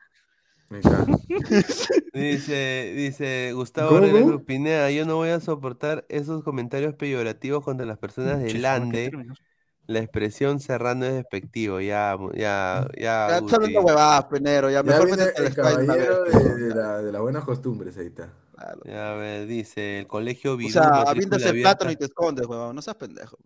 [0.69, 1.17] Me encanta.
[2.13, 4.05] Dice, dice Gustavo ¿Cómo?
[4.05, 8.47] Herrera Cruz Pineda, yo no voy a soportar esos comentarios peyorativos contra las personas de
[8.47, 9.05] Che, joder, qué Lande.
[9.11, 9.39] términos.
[9.87, 14.69] La expresión cerrando es despectivo, ya, ya, ya, Ya huevadas, Penero.
[14.69, 17.03] Ya Ya mejor viene métete al el Sky de una vez, caballero de, de la-
[17.03, 18.33] de las buenas costumbres, ahí está.
[18.57, 18.83] Claro.
[18.83, 21.97] Ya, a ver, dice, el colegio O Vidú, sea, matrícula avientas el abierta, plátano y
[21.97, 22.75] te escondes, huevón.
[22.77, 23.37] No seas pendejo.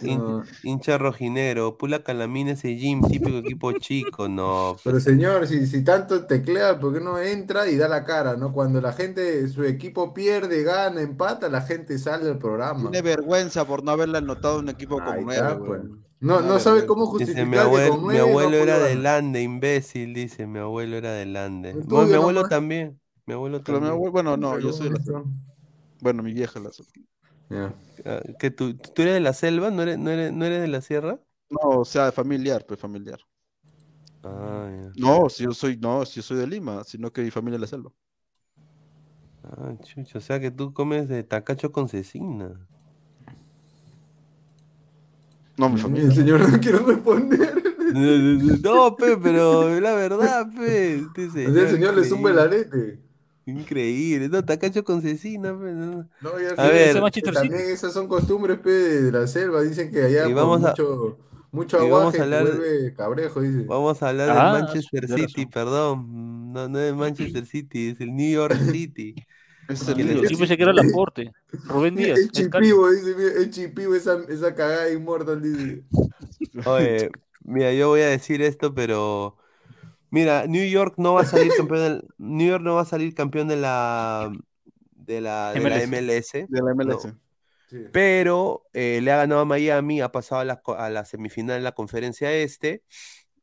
[0.00, 0.24] hin-
[0.62, 4.80] hincha rojinero, Pula Calamina ese gym, típico equipo chico, no.
[4.82, 8.52] Pero señor, si, si tanto teclea, ¿por qué no entra y da la cara, no?
[8.52, 12.90] Cuando la gente, su equipo pierde, gana, empata, la gente sale del programa.
[12.90, 15.82] Tiene vergüenza por no haberle anotado un equipo Ahí como está, pues.
[16.20, 18.78] No, no sabe cómo Dice, justificar mi, que abuelo, con mi no abuelo era pudo
[18.78, 18.96] de ganar.
[18.96, 21.78] Lande, imbécil, dice, mi abuelo era de Lande.
[21.78, 22.48] El Bueno, tuyo mi abuelo nomás.
[22.48, 22.99] también,
[23.30, 23.94] mi abuelo Pero mi también.
[23.94, 25.24] abuelo- bueno, no, yo soy de la
[26.00, 26.70] Bueno, mi vieja la
[27.48, 27.74] Ya.
[28.04, 29.70] Ah, ¿Que tú, tú eres de la selva?
[29.70, 31.20] ¿No eres, no eres, no eres de la sierra?
[31.48, 33.20] No, o sea, familiar, pues familiar.
[34.24, 34.92] Ah, ya.
[34.96, 37.60] No, si yo soy, no, si yo soy de Lima, sino que mi familia es
[37.60, 37.92] de la selva.
[39.44, 42.66] Ah, chucha, o sea que tú comes de tacacho con cecina.
[45.56, 46.10] No, mi El familia.
[46.12, 47.62] señor no quiere responder.
[48.62, 50.94] No, pe, pero la verdad, pe.
[50.96, 53.09] Este O sea, el señor le zumba el arete.
[53.46, 54.28] Increíble.
[54.28, 56.08] No, tacacho con cecina, no.
[56.20, 57.00] No, ya A ver.
[57.32, 59.62] También esas son costumbres pe, de la selva.
[59.62, 61.18] Dicen que allá Y por vamos a- mucho,
[61.52, 63.64] mucho vamos a hablar de- vuelve cabrejo, dice.
[63.64, 66.52] Vamos a hablar Ah, del Manchester City, perdón.
[66.52, 69.14] No, no es Manchester City, es el New York City.
[69.70, 71.30] El Yo pensé que era Laporte.
[71.66, 72.18] Rubén Díaz.
[72.50, 72.66] Cali.
[72.66, 75.84] chipivo, dice, es chipivo esa, esa cagada inmortal, dice.
[76.66, 77.08] Oye,
[77.44, 79.36] mira, yo voy a decir esto, pero
[80.10, 83.14] Mira, New York no va a salir campeón del, New York no va a salir
[83.14, 84.32] campeón de la
[84.94, 86.32] de la, de la MLS.
[86.32, 87.06] De la MLS.
[87.06, 87.20] no.
[87.92, 91.64] Pero eh, le ha ganado a Miami, ha pasado a la, a la semifinal en
[91.64, 92.82] la conferencia este.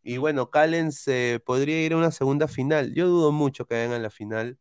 [0.04, 2.94] Y bueno, Callens eh, podría ir a una segunda final.
[2.94, 4.58] Yo dudo mucho que vayan a la final.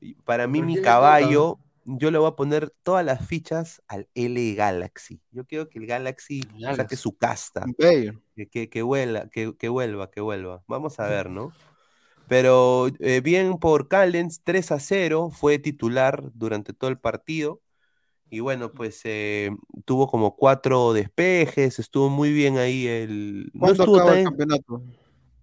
[0.00, 4.08] Y Para mí, ¿Pero mi caballo, yo le voy a poner todas las fichas al
[4.14, 5.20] L Galaxy.
[5.30, 7.72] Yo quiero que el Galaxy saque su casta.
[8.36, 10.64] Que, que, que vuela, que, que vuelva, que vuelva.
[10.68, 11.56] Vamos a ver, ¿no?
[12.28, 17.60] Pero eh, bien por Callens, 3 a 0, fue titular durante todo el partido.
[18.30, 19.50] Y bueno, pues eh,
[19.84, 23.50] tuvo como cuatro despejes, estuvo muy bien ahí el...
[23.54, 24.82] No ¿Cuándo estuvo acaba el campeonato?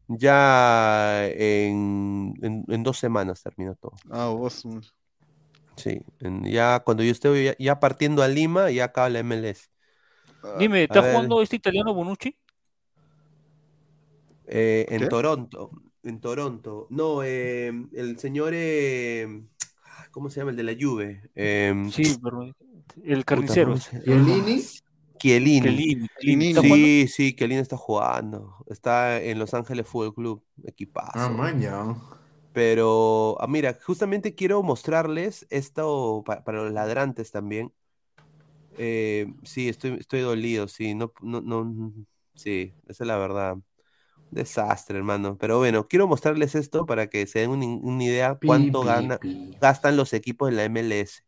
[0.07, 4.01] Ya en, en- en dos semanas terminó todo.
[4.11, 4.63] Ah, vos.
[5.79, 9.69] Sí, en- ya cuando yo estoy ya, ya partiendo a Lima, ya acaba la MLS.
[10.59, 12.35] Dime, A ¿está jugando este italiano Bonucci?
[14.47, 15.07] Eh, en ¿Qué?
[15.07, 15.71] Toronto,
[16.03, 16.87] en Toronto.
[16.89, 19.43] No, eh, el señor, eh,
[20.11, 20.51] ¿cómo se llama?
[20.51, 21.29] El de la Juve.
[21.35, 22.51] Eh, Sí, pero
[23.03, 23.67] el carnicero.
[23.67, 23.91] ¿cómo ese.
[24.01, 24.03] se-
[25.19, 26.07] Chiellini.
[26.19, 26.61] Chiellini.
[26.61, 28.55] Sí, sí, Chiellini está jugando.
[28.67, 31.11] Está en Los Ángeles Fútbol Club, equipazo.
[31.13, 31.83] Ah, maña.
[32.51, 37.73] Pero, ah, mira, justamente quiero mostrarles esto pa- para los ladrantes también.
[38.77, 41.93] Eh, sí, estoy, estoy dolido, sí, no, no, no,
[42.35, 43.57] sí, esa es la verdad.
[44.31, 45.37] Desastre, hermano.
[45.39, 49.19] Pero bueno, quiero mostrarles esto para que se den un- una idea cuánto pi, gana,
[49.19, 49.59] pi.
[49.61, 51.21] gastan los equipos de la MLS.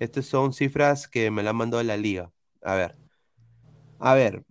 [0.00, 2.32] Estas son cifras que me la han mandado la liga.
[2.62, 2.98] A ver.
[3.98, 4.44] A ver,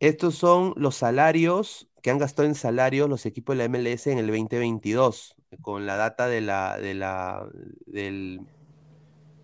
[0.00, 4.18] estos son los salarios que han gastado en salarios los equipos de la MLS en
[4.18, 7.48] el 2022, con la data de la, de la,
[7.86, 8.46] del,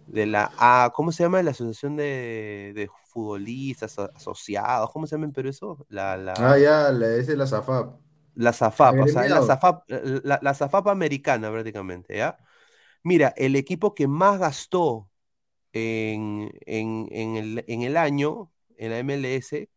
[0.07, 1.43] de la, ah, ¿cómo se llama?
[1.43, 5.87] La Asociación de, de Futbolistas Asociados, ¿cómo se llama en Perú eso?
[5.89, 8.01] La, la, Ah, ya, la, es la Zafap.
[8.35, 9.43] la SAFAP, o sea, la.
[9.43, 12.39] SAFAP, la, la SAFAP americana prácticamente, ¿ya?
[13.05, 15.11] Mira, el equipo que más gastó
[15.73, 19.69] en, en, en el, en el año, en la MLS,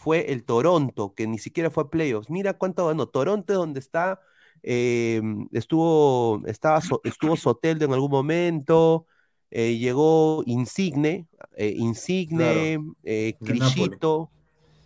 [0.00, 2.30] fue el Toronto, que ni siquiera fue a playoffs.
[2.30, 3.06] Mira cuánto ganó.
[3.06, 4.18] Toronto es donde está,
[4.62, 5.20] eh,
[5.52, 9.06] estuvo, estaba, So- estuvo Soteldo en algún momento,
[9.50, 13.60] eh, llegó Insigne, eh, Insigne, eh, Napoli.
[13.60, 14.30] Crillito,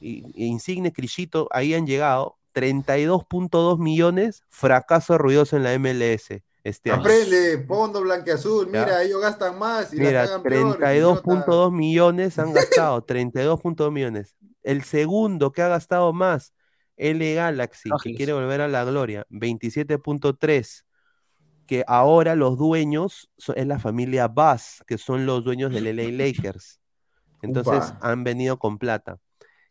[0.01, 2.37] y- e Insigne, Crillito, ahí han llegado.
[2.53, 7.03] 32.2 millones, fracaso ruidoso en la MLS este año.
[7.03, 8.67] Aprende, fondo blanqueazul.
[8.73, 8.85] Ya.
[8.85, 10.79] Mira, ellos gastan más y la Mira, peor.
[10.81, 14.35] 32.2 millones han gastado, 32.2 millones.
[14.63, 16.53] El segundo que ha gastado más,
[16.97, 20.85] L Galaxy, que quiere volver a la gloria, 27.3.
[21.67, 26.11] Que ahora los dueños so- es la familia Bass, que son los dueños del LA
[26.27, 26.79] Lakers.
[27.43, 27.99] Entonces Upa.
[28.03, 29.19] han venido con plata.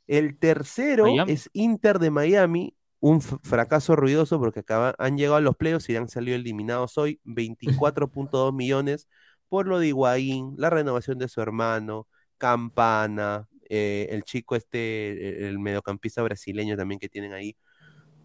[0.07, 1.31] El tercero Miami.
[1.31, 5.95] es Inter de Miami, un fracaso ruidoso porque acaba- han llegado a los playoffs y
[5.97, 9.09] han salido eliminados hoy, 24.2 millones
[9.49, 12.07] por lo de Higuaín, la renovación de su hermano,
[12.37, 17.55] Campana, eh, el chico este, el, el mediocampista brasileño también que tienen ahí.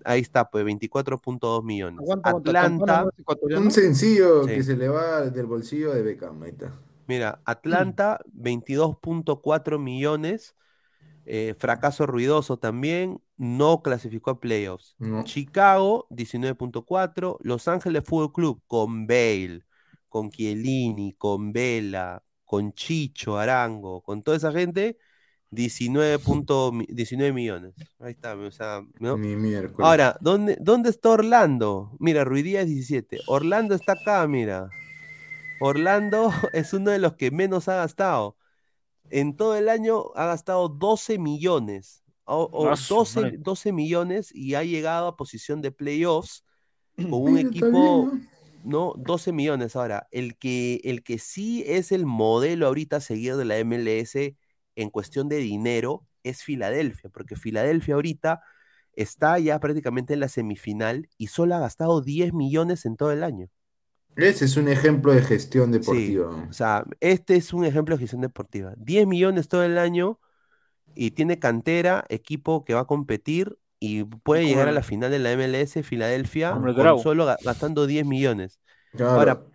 [0.05, 1.99] Ahí está, pues 24.2 millones.
[2.01, 3.59] Aguanta, aguanta, Atlanta.
[3.59, 4.55] Un sencillo Sí.
[4.55, 6.41] que se le va del bolsillo de Beckham.
[6.45, 6.73] Ahí está.
[7.09, 10.55] Mira, Atlanta, 22.4 millones.
[11.29, 13.21] Eh, fracaso ruidoso también.
[13.37, 14.95] No clasificó a playoffs.
[14.99, 15.25] No.
[15.25, 17.39] Chicago, 19.4.
[17.43, 19.63] Los Ángeles Fútbol Club con Bale,
[20.09, 24.99] con Chiellini, con Vela, con Chicho, Arango, con toda esa gente,
[25.51, 27.75] 19, punto mi- 19 millones.
[28.01, 29.17] Ahí está, o sea, ¿no?
[29.17, 29.87] Ni miércoles.
[29.87, 31.93] Ahora, ¿dónde, ¿dónde está Orlando?
[32.01, 33.21] Mira, Ruidía es 17.
[33.27, 34.69] Orlando está acá, mira.
[35.61, 38.37] Orlando es uno de los que menos ha gastado.
[39.11, 42.03] En todo el año ha gastado 12 millones.
[42.25, 43.39] O, o Ah, su 12, madre.
[43.39, 46.45] 12 millones y ha llegado a posición de playoffs
[46.97, 48.13] con un equipo,
[48.65, 48.93] ¿no?
[48.99, 49.77] 12 millones.
[49.77, 54.37] Ahora, el que, el que sí es el modelo ahorita a seguir de la MLS
[54.77, 58.43] en cuestión de dinero es Filadelfia, porque Filadelfia ahorita
[58.93, 63.23] está ya prácticamente en la semifinal y solo ha gastado 10 millones en todo el
[63.23, 63.49] año.
[64.19, 65.81] Ese es un ejemplo de gestión Sí,
[66.13, 66.29] deportiva.
[66.49, 68.75] o sea, este es un ejemplo de gestión deportiva.
[68.77, 70.21] 10 millones todo el año
[70.95, 75.21] y tiene cantera, equipo que va a competir y puede llegar a la final de
[75.21, 78.61] la MLS, Filadelfia, con solo ga- gastando 10 millones.
[78.93, 79.19] Claro.
[79.19, 79.47] Ahora,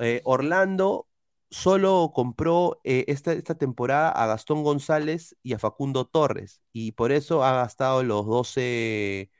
[0.00, 1.08] eh, Orlando
[1.50, 7.12] solo compró eh, esta, esta temporada a Gastón González y a Facundo Torres y por
[7.12, 9.30] eso ha gastado los 12,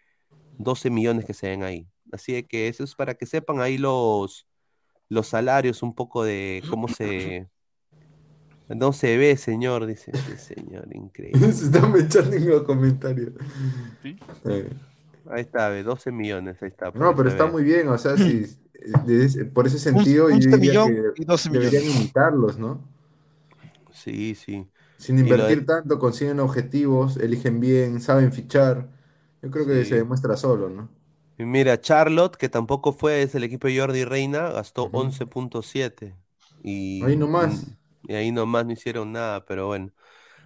[0.59, 1.89] 12 millones que se ven ahí.
[2.13, 4.47] Así de que eso es para que sepan ahí los,
[5.11, 7.51] los salarios, un poco de cómo se...
[8.69, 11.41] No se ve, señor, dice este señor, increíble.
[11.53, 13.33] Se están echando en los comentarios.
[14.03, 14.17] Sí.
[14.45, 14.71] Eh,
[15.27, 16.91] Ahí está, ve, 12 millones, ahí está.
[16.95, 17.53] No, pero está ve.
[17.53, 18.47] muy bien, o sea, si,
[19.07, 21.97] de ese- por ese sentido un yo diría millón que y 12 deberían millones.
[21.97, 22.81] imitarlos, ¿no?
[23.93, 24.67] Sí, sí.
[24.97, 28.89] Sin de- invertir tanto, consiguen objetivos, eligen bien, saben fichar.
[29.43, 29.85] Yo creo que Sí.
[29.85, 30.89] se demuestra solo, ¿no?
[31.41, 34.93] Y mira, Charlotte, que tampoco fue, es el equipo de Jordi Reina, gastó Ujú.
[34.93, 36.15] 11.7.
[36.63, 37.67] Y, Ahí nomás.
[38.03, 39.91] Y, y ahí nomás no hicieron nada, pero bueno.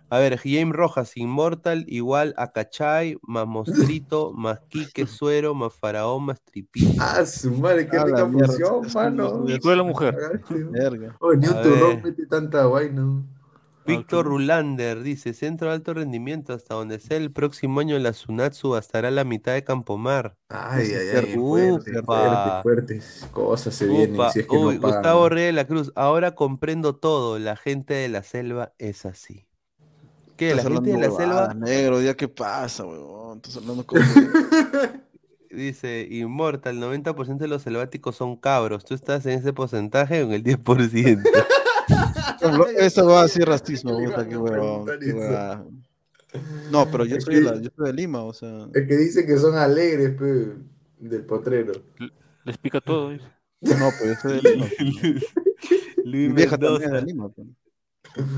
[0.09, 6.27] A ver, James Rojas, Immortal, igual a Cachay, más Mostrito, más Quique Suero, más Faraón,
[6.27, 7.03] más Tripito.
[7.03, 9.49] Ah, su madre, qué Ah, rica función, mano.
[9.49, 10.15] ¿Y cuál es la mujer?
[10.71, 11.19] Verga.
[11.21, 13.03] Oh, ni un turrón mete tanta vaina.
[13.87, 18.71] Víctor Rulander dice, centro de alto rendimiento, hasta donde sea el próximo año la Sunatsu
[18.71, 20.37] bastará la mitad de Campomar.
[20.49, 24.89] Ay, ay, ay, fuerte, fuerte, fuertes cosas se vienen si es que uy, no.
[24.89, 29.47] Gustavo Reyes de la Cruz, ahora comprendo todo, la gente de la selva es así.
[30.37, 30.55] ¿Qué?
[30.55, 33.37] La gente de la selva negro, ya qué pasa, weón.
[33.37, 34.01] Estás hablando como...
[35.55, 40.33] dice, Inmortal, 90% de los selváticos son cabros, tú estás en ese porcentaje o en
[40.33, 41.23] el 10%.
[42.79, 44.87] Eso va a ser racismo, puta, qué huevón.
[46.71, 48.69] No, pero yo soy, de que- la- yo soy de Lima, o sea.
[48.75, 50.53] Es que dice que son alegres, pe,
[50.99, 51.73] del potrero.
[52.45, 53.11] Les pica todo.
[53.11, 53.25] dice.
[53.61, 54.67] No, pues yo soy de Lima.
[56.05, 57.29] Luis vieja también es Mendoza, de Lima.
[57.31, 57.47] pues.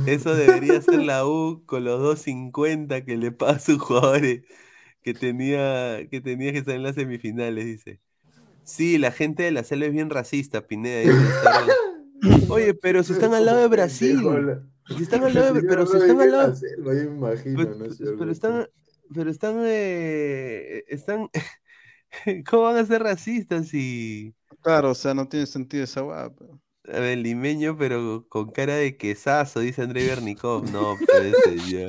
[0.06, 4.42] eso debería ser la U con los 2.50 que le paga a sus jugadores
[5.02, 8.00] que tenía que tenía que estar en las semifinales, dice.
[8.62, 11.00] Sí, la gente de la selva es bien racista, Pineda.
[11.00, 11.12] dice.
[12.48, 14.18] Oye, pero si están al lado de Brasil.
[14.96, 18.18] Si están al lado de, pero si están al lado, Yo me imagino, pero, ¿no
[18.18, 18.68] pero están,
[19.14, 21.28] pero están, eh, están,
[22.48, 27.00] ¿cómo van a ser racistas si, Claro, o sea, no tiene sentido esa pero- a
[27.00, 31.86] ver, limeño, pero con cara de quesazo, dice Andrei Bernikov, no, puede ser ya.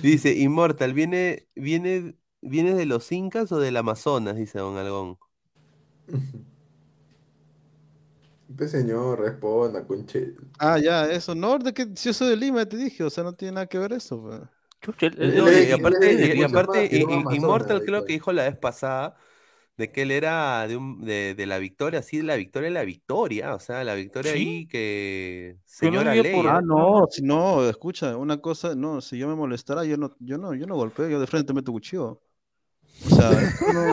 [0.00, 4.36] Dice, Immortal, ¿viene, viene, viene de los incas o del Amazonas?
[4.36, 5.18] Dice Don Algón.
[8.56, 10.34] Pues señor, responda, conche.
[10.58, 11.34] Ah, ya, eso.
[11.34, 13.66] No, de que si yo soy de Lima, te dije, o sea, no tiene nada
[13.66, 14.22] que ver eso.
[14.22, 14.40] pues.
[14.80, 16.86] Chucha, No, y, aparte, y- y ¿cómo se aparte, llama?
[16.86, 19.16] y- Tirón y- Amazonas, Immortal creo que dijo la vez pasada
[19.76, 22.84] de que él era de, un, de, de la victoria, sí, de la victoria, la
[22.84, 24.38] victoria, o sea, la victoria ¿Sí?
[24.38, 26.46] ahí que Pero no señora vivía por-.
[26.48, 30.38] Ah, no, si no, escucha, una cosa, no, si yo me molestara, yo no, yo
[30.38, 32.20] no, yo no golpeo, yo de frente meto cuchillo.
[33.06, 33.30] O sea,
[33.74, 33.92] no-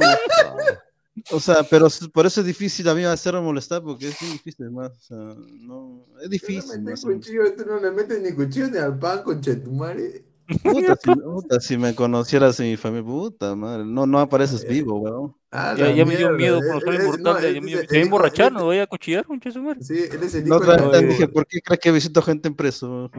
[1.31, 4.69] o sea, pero por eso es difícil a mí hacerme molestar, porque es muy difícil,
[4.71, 6.81] más, o sea, no, es no difícil.
[6.81, 10.25] metes más, cuchillo, tú no le metes ni cuchillo ni al pan, conchetumare.
[10.61, 14.99] Puta, si, puta, si me conocieras en mi familia, puta madre, no, no apareces vivo,
[14.99, 15.35] weón.
[15.51, 17.21] Ah, Ya, ya me dio miedo el es- mortal.
[17.21, 19.41] no, ya me dio- emborrachar, no voy a cuchillar, un.
[19.81, 23.09] Sí, él es el No, te dije, ¿por qué crees que visito gente en preso?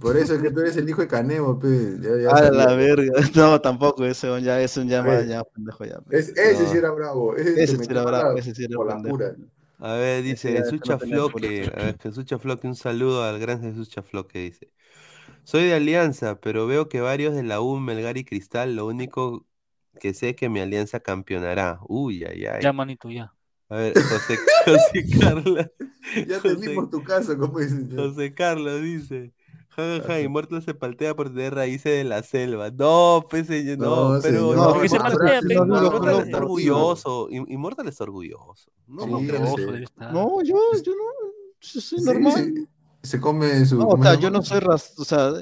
[0.00, 1.68] Por eso es que tú eres el hijo de Canebo, pe.
[2.00, 5.26] Ya, ya A la verga, no, tampoco, ese ya es un ya, A ver.
[5.26, 5.98] más, ya, pendejo, ya.
[6.10, 6.68] Es, ese No.
[6.68, 7.36] sí era bravo.
[7.36, 9.18] Ese, Ese sí era bravo, ese sí era por la pendejo.
[9.18, 9.36] pura.
[9.78, 14.38] A ver, dice Jesús Chafloque, a ver, Jesús Chafloque, un saludo al gran Jesús Chafloque,
[14.40, 14.72] dice.
[15.44, 19.46] Soy de Alianza, pero veo que varios de la U, Melgar y Cristal, lo único
[19.98, 21.80] que sé es que mi Alianza campeonará.
[21.88, 22.64] Uy, ay, ay.
[22.64, 23.32] Ya, manito, ya.
[23.70, 25.66] A ver, José, José Carlos.
[26.28, 27.88] Ya José, tenemos tu caso, como dicen.
[27.94, 29.32] José Carlos dice.
[29.76, 32.70] Ja, ja, ja, Immortal se paltea por tener raíces de la selva.
[32.70, 35.76] No, pues señor, no, No, pero señor, no, ¿por qué se Immortal- paltea, no, No,
[35.86, 37.28] Immortal está orgulloso.
[37.28, 38.70] Im- Immortal está orgulloso.
[38.86, 39.12] No, Sí.
[39.12, 40.12] Orgulloso debe estar.
[40.12, 41.04] No, yo, yo no,
[41.60, 42.32] yo soy Sí, normal.
[42.54, 42.66] sí,
[43.02, 43.76] Se come su.
[43.78, 45.32] No, o ¿cómo sea, se yo no soy racista, o sea,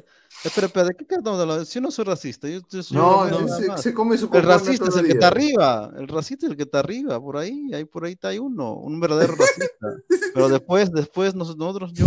[0.44, 1.64] espera, espera, ¿de qué estamos hablando?
[1.64, 4.88] Si yo no soy racista, yo, yo soy No, nada se, come su El racista
[4.88, 7.84] es el que está arriba, el racista es el que está arriba, por ahí, ahí
[7.84, 9.86] por ahí está hay uno, un verdadero racista.
[10.34, 12.06] Pero después, después nos- nosotros, yo,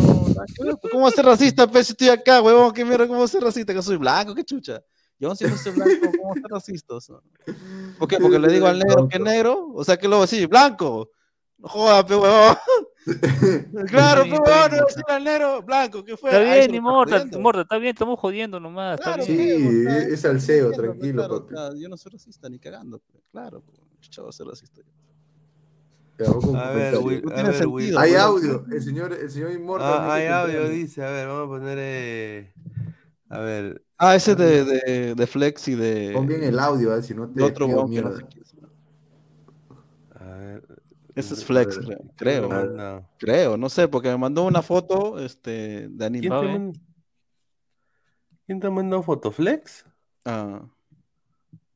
[0.81, 2.73] pues, ¿cómo va a ser racista, pues, si estoy acá, huevón?
[2.73, 3.73] ¿Qué mierda, cómo va a ser racista?
[3.73, 4.81] Que soy blanco, qué chucha.
[5.19, 6.93] Yo si no soy blanco, ¿cómo va a ser racista?
[6.95, 7.15] O sea,
[7.97, 8.19] ¿Por qué?
[8.19, 11.09] Porque le digo al negro que negro, o sea, que luego sí, blanco.
[11.57, 12.55] No joda, pe huevón.
[13.87, 16.29] Claro, pe Está bien, huevón, está no bien, decir al negro blanco, ¿qué fue?
[16.31, 16.75] Está bien, jodiendo.
[16.77, 19.49] Immortal, está bien, estamos jodiendo nomás, está Claro, bien.
[19.49, 20.25] Sí, es
[20.71, 21.53] pe, tranquilo, claro, papi.
[21.53, 23.61] o sea, yo no soy racista ni cagando, pe, claro,
[24.29, 24.81] a ser racista.
[26.19, 26.95] A ver.
[26.97, 28.65] Will- No a ver, sentido, Will- Hay audio.
[28.71, 29.93] El señor, el señor Immortal.
[30.01, 31.03] Ah, hay que audio, dice.
[31.03, 31.77] A ver, vamos a poner.
[31.79, 32.53] eh,
[33.29, 33.83] A ver.
[33.99, 36.11] Ah, ese de, de, de Flex y de.
[36.13, 38.15] Pon bien el audio, ah, si no te otro que mierda.
[38.17, 38.55] sé quién es.
[40.19, 40.63] A ver.
[41.17, 41.79] Ese es Flex,
[42.15, 42.47] creo.
[42.49, 46.27] ¿quién Creo, no sé, porque me mandó una foto este, de anime.
[46.27, 46.73] ¿Quién
[48.45, 49.31] ¿Quién te mandó foto?
[49.31, 49.83] ¿Flex?
[50.25, 50.61] Ah,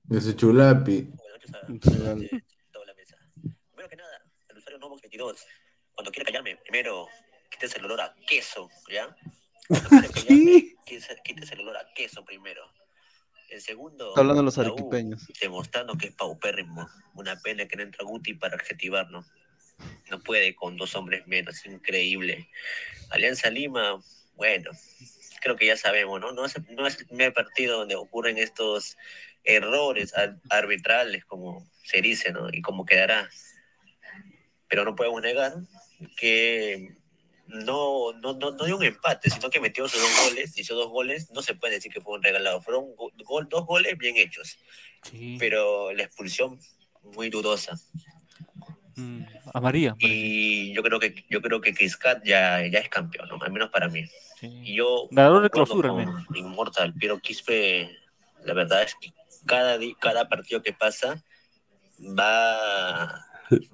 [0.03, 1.11] De su chulapi.
[1.68, 3.18] mesa.
[3.72, 5.45] Primero que nada, el usuario Novox 22,
[5.95, 7.07] cuando quiera callarme, primero
[7.49, 9.13] quítese el olor a queso, ¿ya?
[9.68, 12.61] Cuando quiera callarme, quítese, quítese el olor a queso primero.
[13.51, 15.27] En segundo, Está hablando de los U, arequipeños.
[15.41, 16.87] demostrando que es paupérrimo.
[17.15, 19.25] Una pena que no entra Guti para adjetivarlo.
[20.09, 22.49] No puede con dos hombres menos, increíble.
[23.09, 24.01] Alianza Lima,
[24.35, 24.71] bueno,
[25.41, 26.31] creo que ya sabemos, ¿no?
[26.31, 28.95] No es, no es el primer partido donde ocurren estos
[29.43, 32.47] errores ar- arbitrales, como se dice, ¿no?
[32.53, 33.29] Y como quedará.
[34.69, 35.53] Pero no podemos negar
[36.15, 36.95] que
[37.51, 40.89] no, no, no, no dio un empate, sino que metió sus dos goles, esos dos
[40.89, 43.11] goles no se puede decir que fueron regalados, fueron go-
[43.49, 44.57] dos goles bien hechos,
[45.03, 45.37] Sí.
[45.39, 46.59] pero la expulsión
[47.03, 47.79] muy dudosa.
[48.95, 49.23] Mm,
[49.53, 49.95] a María.
[49.99, 53.37] Y yo creo que yo creo que Criscat ya, ya es campeón, ¿no?
[53.41, 54.03] al menos para mí.
[54.41, 57.89] Y yo Ganador de clausura, al con Immortal, pero Quispe,
[58.43, 59.13] la verdad es que
[59.45, 61.23] cada, cada partido que pasa
[62.19, 63.25] va,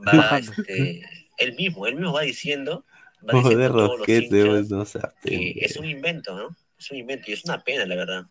[0.08, 1.02] va este,
[1.38, 2.86] él mismo, él mismo va diciendo,
[3.24, 6.56] va Joder, Rosquete, hinchas pues, no seas es un invento, ¿no?
[6.78, 8.26] Es un invento y es una pena, la verdad.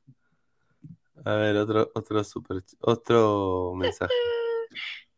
[1.25, 4.13] A ver, otro, otro super, otro mensaje.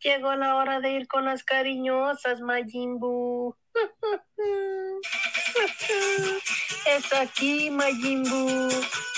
[0.00, 3.56] Llegó la hora de ir con las cariñosas, Majimbu.
[6.86, 8.70] Es aquí, Majimbu.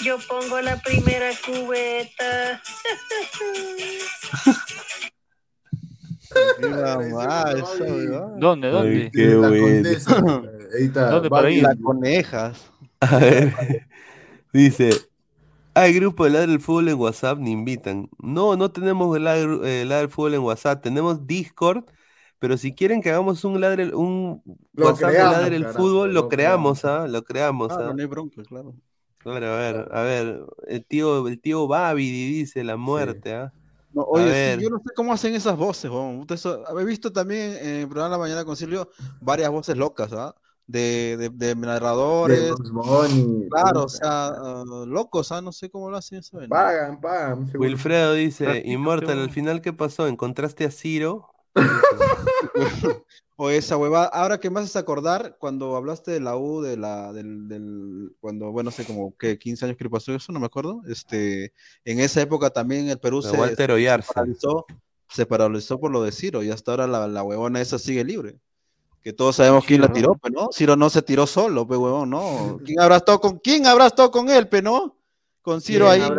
[0.03, 2.61] Yo pongo la primera cubeta.
[8.35, 9.11] ¿Dónde, Ay, dónde?
[9.13, 9.57] qué La bueno.
[9.59, 10.17] condesa.
[10.75, 11.11] Ahí está.
[11.11, 11.63] ¿Dónde para ir?
[11.63, 12.73] La conejas.
[13.01, 13.55] A ver,
[14.53, 15.09] dice,
[15.75, 18.11] hay grupo de Ladre del Fútbol en WhatsApp, ni invitan.
[18.19, 21.85] No, no tenemos el Ladre, eh, Ladre del Fútbol en WhatsApp, tenemos Discord,
[22.39, 24.43] pero si quieren que hagamos un Ladre, un
[24.75, 27.07] Lo WhatsApp de creamos, Ladre del Fútbol, lo lo creamos, ¿ah?
[27.09, 27.95] Lo creamos, Ah, ¿ah?
[27.95, 28.75] no hay bronca, claro.
[29.19, 33.53] Claro, a ver, a ver, el tío, el tío Babidi dice la muerte, ¿ah?
[33.93, 37.89] No, oye, sí, yo no sé cómo hacen esas voces, He visto también en el
[37.89, 38.89] programa La Mañana Concilio
[39.21, 40.35] varias voces locas, ¿ah?
[40.67, 42.41] De, de, de narradores.
[42.41, 43.49] De.
[43.51, 45.41] Claro, o sea, ah, locos, ¿ah?
[45.41, 46.39] No sé cómo lo hacen eso.
[46.49, 47.51] Pagan, pagan.
[47.55, 49.11] Wilfredo dice, weón.
[49.11, 50.07] al final, ¿qué pasó?
[50.07, 51.27] ¿Encontraste a Ciro?
[53.43, 54.05] O esa hueva.
[54.05, 58.53] Ahora que me haces acordar, cuando hablaste de la U, de la, del, del, cuando,
[58.53, 60.83] bueno, hace como que 15 años que pasó eso, no me acuerdo.
[60.87, 61.55] Este,
[61.87, 64.67] en esa época también el Perú se, se paralizó,
[65.09, 68.39] se paralizó por lo de Ciro, y hasta ahora la, la huevona esa sigue libre.
[69.03, 72.11] Que todos sabemos quién la tiró, pero no, Ciro no se tiró solo, pe huevón,
[72.11, 72.61] no.
[72.63, 74.99] ¿Quién habrá estado con, quién habrá estado con él, pe, no?
[75.41, 76.11] Con Ciro ¿Quién ahí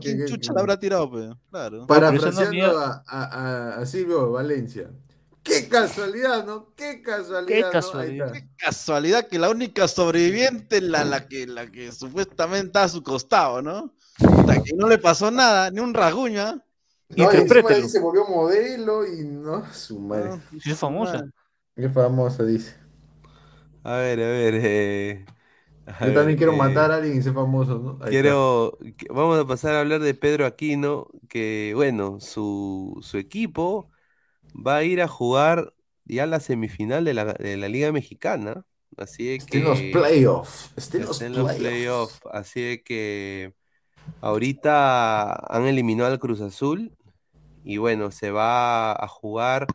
[0.00, 1.28] ¿quién chucha la habrá tirado, pe?
[1.50, 1.86] Claro.
[1.86, 4.90] Parafraseando a, a, a- a Silvio Valencia.
[5.42, 6.72] Qué casualidad, ¿no?
[6.76, 7.46] Qué casualidad.
[7.46, 8.32] Qué casualidad.
[8.32, 13.02] Qué casualidad que la única sobreviviente, la, la, que, la que supuestamente está a su
[13.02, 13.92] costado, ¿no?
[14.18, 16.40] Puta, que no le pasó nada, ni un rasguño.
[16.42, 16.62] ¿ah?
[17.10, 20.30] No, y se volvió modelo y no, su madre.
[20.30, 21.24] No, es famosa.
[21.76, 22.74] Qué famosa, dice.
[23.84, 25.24] A ver, a ver, eh,
[25.86, 27.98] a Yo ver, también quiero eh, matar a alguien y ser famoso, ¿no?
[28.02, 33.18] Ahí Quiero, que- vamos a pasar a hablar de Pedro Aquino, que bueno, su, su
[33.18, 33.90] equipo
[34.54, 35.74] va a ir a jugar
[36.04, 38.66] ya la semifinal de la, de la Liga Mexicana.
[38.96, 40.72] Así de Está en los que playoffs.
[40.76, 41.06] Está en
[41.36, 42.20] los playoffs.
[42.32, 43.54] Así de que
[44.20, 46.96] ahorita han eliminado al Cruz Azul
[47.64, 49.74] y bueno, se va a jugar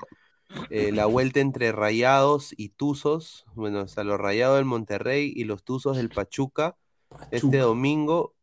[0.69, 3.45] eh, la vuelta entre Rayados y Tuzos.
[3.55, 6.77] Bueno, o sea, los Rayados del Monterrey y los Tuzos del Pachuca
[7.31, 7.61] este Pachuca.
[7.61, 8.35] domingo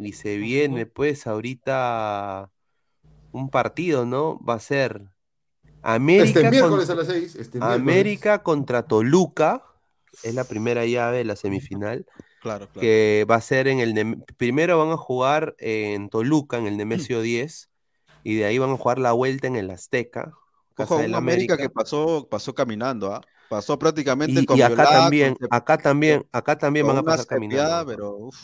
[0.00, 2.50] y se viene pues ahorita
[3.32, 4.40] un partido, ¿no?
[4.44, 5.09] Va a ser
[5.82, 7.34] América, Este miércoles contra, a las seis.
[7.36, 7.80] Este miércoles.
[7.80, 9.64] América contra Toluca,
[10.22, 12.06] es la primera llave de la semifinal,
[12.42, 12.80] Claro, claro.
[12.80, 17.20] que va a ser en el primero van a jugar en Toluca, en el Nemesio
[17.22, 17.70] 10,
[18.24, 20.32] y de ahí van a jugar la vuelta en el Azteca,
[20.76, 21.56] Ojo, un América América.
[21.58, 23.20] que pasó, pasó caminando, ¿ah?
[23.50, 27.02] Pasó prácticamente Y, con y acá Violá, también, con- acá también, acá también con van
[27.02, 27.86] a pasar caminando.
[27.86, 28.38] pero uf,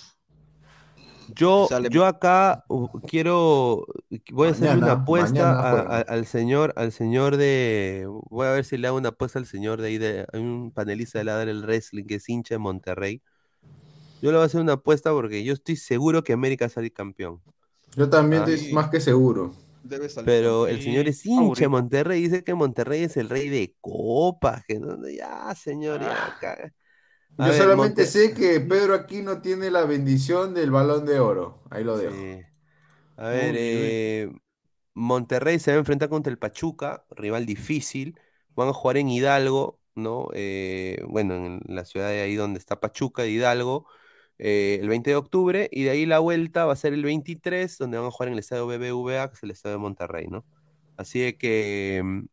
[1.34, 3.86] Yo, yo acá uh, quiero,
[4.32, 8.64] voy a hacerle una apuesta a- a- al señor, al señor de, voy a ver
[8.64, 11.38] si le hago una apuesta al señor de ahí, de, hay un panelista de la
[11.44, 13.22] del wrestling que es hincha de Monterrey.
[14.22, 16.70] Yo le voy a hacer una apuesta porque yo estoy seguro que América va a
[16.70, 17.42] salir campeón.
[17.96, 19.52] Yo también Ah, estoy más que seguro.
[19.82, 20.26] debe salir.
[20.26, 21.68] Pero el señor es hincha de.
[21.68, 26.72] Monterrey, dice que Monterrey es el rey de copas, que no, ya, señor, ya, ca-
[27.38, 31.62] A Yo ver, solamente sé que Pedro Aquino tiene la bendición del balón de oro.
[31.70, 32.14] Ahí lo dejo.
[32.14, 32.42] Sí.
[33.16, 34.30] A ver, eh,
[34.94, 38.20] Monterrey se va a enfrentar contra el Pachuca, rival difícil.
[38.56, 40.28] Van a jugar en Hidalgo, ¿no?
[40.34, 43.86] Eh, bueno, en la ciudad de ahí donde está Pachuca, de Hidalgo,
[44.38, 45.68] eh, el 20 de octubre.
[45.72, 48.34] Y de ahí la vuelta va a ser el 23, donde van a jugar en
[48.34, 50.46] el estadio BBVA, que es el estadio de Monterrey, ¿no?
[50.96, 52.24] Así de que mm,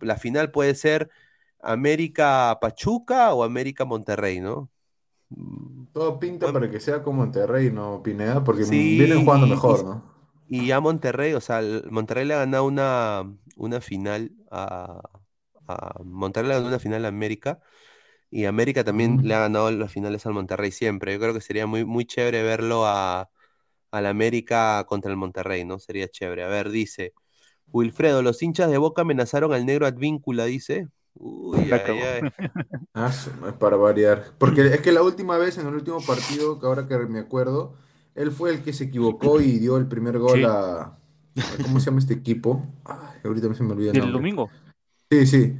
[0.00, 1.10] la final puede ser
[1.60, 4.70] América-Pachuca o América-Monterrey, ¿no?
[5.30, 8.42] Mm, Todo pinta para que sea como Monterrey, ¿no, Pineda?
[8.44, 10.02] Porque Sí, vienen jugando mejor, y- ¿no?
[10.48, 13.24] Y ya Monterrey, o sea, Monterrey le ha ganado una,
[13.56, 15.00] una final a,
[15.68, 17.60] a- Monterrey le ha ganado una final a América
[18.30, 21.14] y América también le ha ganado las finales al Monterrey siempre.
[21.14, 23.30] Yo creo que sería muy, muy chévere verlo a,
[23.92, 25.78] al América contra el Monterrey, ¿no?
[25.80, 26.44] Sería chévere.
[26.44, 27.14] A ver, dice
[27.72, 30.88] Wilfredo, los hinchas de Boca amenazaron al negro Advíncula, dice.
[31.20, 31.98] Uy, La ay, cagó.
[31.98, 32.50] ay.
[32.94, 33.12] Ah,
[33.58, 34.24] para variar.
[34.38, 37.74] Porque es que la última vez, en el último partido, que ahora que me acuerdo,
[38.14, 40.44] él fue el que se equivocó y dio el primer gol Sí.
[40.44, 40.98] a, a-
[41.62, 42.66] ¿Cómo se llama este equipo?
[42.84, 44.50] Ay, ahorita se me olvida el domingo,
[45.10, 45.56] Sí, sí.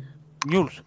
[0.46, 0.84] News.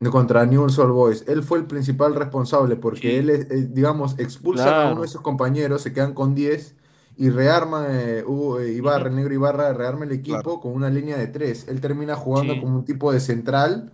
[0.00, 1.24] de Contra Newell's Old Boys.
[1.28, 3.16] Él fue el principal responsable porque Sí.
[3.16, 6.74] él, eh, digamos, expulsan a uno de sus compañeros, se quedan con 10
[7.16, 11.16] y rearma eh, Hugo, eh, Ibarra, el negro Ibarra, rearma el equipo con una línea
[11.16, 11.68] de 3.
[11.68, 12.60] Él termina jugando Sí.
[12.60, 13.92] como un tipo de central,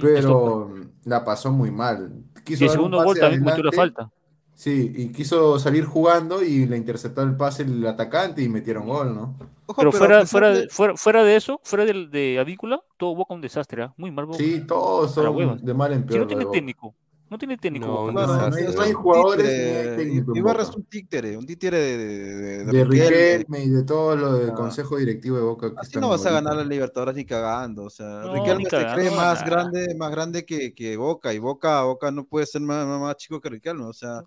[0.00, 0.74] pero
[1.04, 2.12] la pasó muy mal.
[2.44, 4.10] Quiso Y el segundo gol también cometió la adelante, falta.
[4.54, 9.14] Sí, y quiso salir jugando y le interceptó el pase el atacante y metieron gol,
[9.14, 9.36] ¿no?
[9.66, 12.80] Ojo, Pero fuera, pesar fuera, de- de, fuera, fuera de eso, fuera del, de Avícola,
[12.96, 13.94] todo Boca un desastre, ¿ah?
[13.96, 14.38] Muy mal Boca.
[14.38, 16.18] Sí, todos son de mal en Si peor.
[16.18, 16.94] no lo tiene de técnico,
[17.34, 20.84] no tiene técnico No, No, no, no hay- jugadores títere, ni técnico Ibarra es un
[20.84, 23.64] títere, un títere de, de, de- de De Riquelme.
[23.64, 24.54] Y de todo lo del Ah.
[24.54, 27.84] consejo directivo de Boca que Así no vas a ganar la Libertadores ni cagando.
[27.84, 31.82] O sea, No, Riquelme se cree más grande, más grande que, que Boca, y Boca,
[31.82, 33.84] Boca no puede ser más, más, más chico que Riquelme.
[33.84, 34.22] O sea,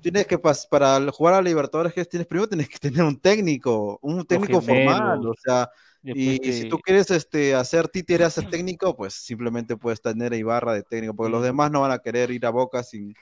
[0.00, 3.98] tienes que para jugar a la Libertadores que tienes primero tienes que tener un técnico,
[4.02, 5.26] un técnico formal.
[5.26, 5.68] O sea,
[6.02, 10.32] Después y si tú quieres este, hacer títere a ser técnico, pues simplemente puedes tener
[10.32, 13.16] a Ibarra de técnico, porque los demás no van a querer ir a Boca sin,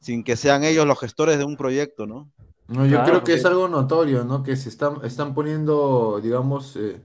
[0.00, 2.32] sin que sean ellos los gestores de un proyecto, ¿no?
[2.68, 4.42] No, yo Claro, creo que es algo notorio, ¿no?
[4.44, 7.02] Que se están, están poniendo, digamos, eh,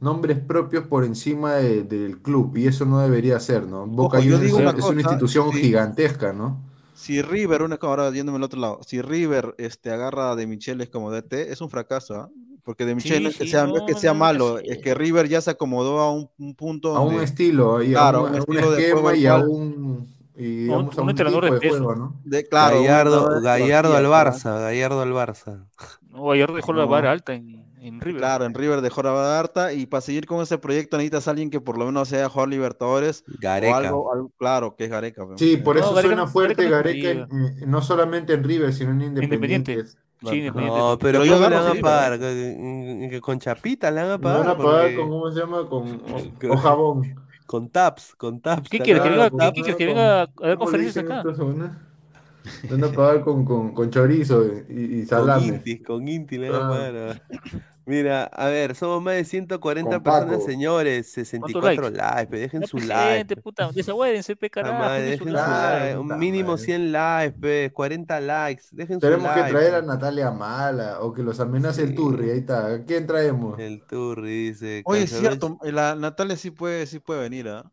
[0.00, 3.86] nombres propios por encima de- del club y eso no debería ser, ¿no?
[3.86, 5.52] Boca Ojo, yo Juniors digo es, una es una cosa, institución sí.
[5.52, 6.60] gigantesca, ¿no?
[6.92, 10.90] Si River, una, ahora yéndome al otro lado, si River este, agarra a De Micheles
[10.90, 12.32] como DT, es un fracaso, ¿ah?
[12.68, 14.58] Porque De Micheles Sí, no es que sí, sea, no es que sea no, malo,
[14.58, 14.64] sí.
[14.68, 18.18] es que River ya se acomodó a un, un punto A un estilo, y Claro,
[18.18, 21.04] a un un, a un estilo de esquema juego y a un, y, digamos, un
[21.04, 21.78] un entrenador de de peso.
[21.78, 22.20] juego, ¿no?
[22.24, 25.64] de, claro, Gallardo, de Gallardo al Barça, Gallardo al Barça.
[26.10, 28.20] No, ayer dejó la vara alta en, en River.
[28.20, 31.30] Claro, en River dejó la vara harta y para seguir con ese proyecto necesitas a
[31.30, 33.76] alguien que por lo menos sea jugar Libertadores o Gareca.
[33.78, 35.24] algo, algo- claro, que es Gareca.
[35.36, 37.28] Sí, por No, eso Gareca suena fuerte Gareca eh,
[37.66, 39.72] no solamente en River, sino en Independiente.
[39.72, 39.98] Independiente.
[40.20, 40.50] Sí.
[40.50, 42.18] No, pero, Pero yo ¿cómo le van a pagar?
[42.18, 44.38] ¿Que- que ¿Con chapita le van a pagar?
[44.40, 45.68] van a pagar Porque- con, ¿cómo se llama?
[45.68, 45.98] Con
[46.40, 47.14] Con- o jabón.
[47.46, 48.68] Con taps, con taps.
[48.68, 49.02] ¿Qué quieres?
[49.02, 49.76] van ¿Que a venga, pagar ¿qué con- quieres?
[49.76, 51.22] ¿Que venga a dar ¿Cómo le conferencias acá?
[52.62, 55.46] Me van a pagar con, con, con chorizo y, y Con salame.
[55.46, 56.68] Inti, con Inti le van a Ah.
[56.68, 57.22] pagar.
[57.86, 61.10] Mira, a ver, somos más de 140 Con personas, señores.
[61.12, 63.36] 64 likes, dejen su like.
[63.38, 65.96] puta, desahuédense, pe, carajo, madre, dejen su dejen su like.
[65.96, 66.58] like, Un mínimo madre.
[66.58, 68.64] 100 likes, pe, 40 likes.
[68.72, 69.52] Dejen su Tenemos que like.
[69.52, 69.82] traer a.
[69.82, 71.94] Natalia Mala o que los amenace el.
[71.94, 72.30] Turri.
[72.30, 72.74] Ahí está.
[72.74, 73.58] ¿A quién traemos?
[73.58, 74.82] El Turri dice.
[74.84, 77.72] Oye, es cierto, la Natalia sí puede, sí puede venir, ¿ah?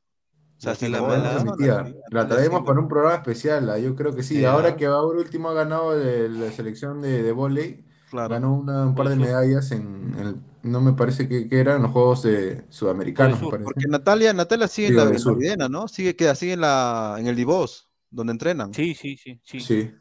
[0.57, 3.69] O sea, si la La Natalia traemos para un programa especial.
[3.69, 4.45] ah, Yo creo que sí.
[4.45, 8.35] Ahora que ahora último ha ganado de la selección de, de Claro.
[8.35, 11.91] ganó una- un par de medallas en el, no me parece que, que eran los
[11.91, 13.61] Juegos de Sudamericanos, Sur.
[13.63, 15.31] Porque Natalia, Natalia sigue en Digo, la, en la.
[15.33, 15.87] Videna, ¿no?
[15.87, 18.73] Sigue, queda, sigue en, la, en el Divos, donde entrenan.
[18.73, 19.59] Sí, sí, sí, sí.
[19.59, 19.91] Sí.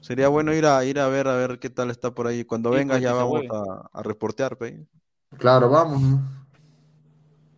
[0.00, 2.44] Sería bueno ir a ir a ver a ver qué tal está por ahí.
[2.44, 3.42] Cuando Sí, vengas ya vamos
[3.92, 4.86] a reportear, pe.
[5.38, 6.00] Claro, vamos.
[6.02, 6.43] ¿no?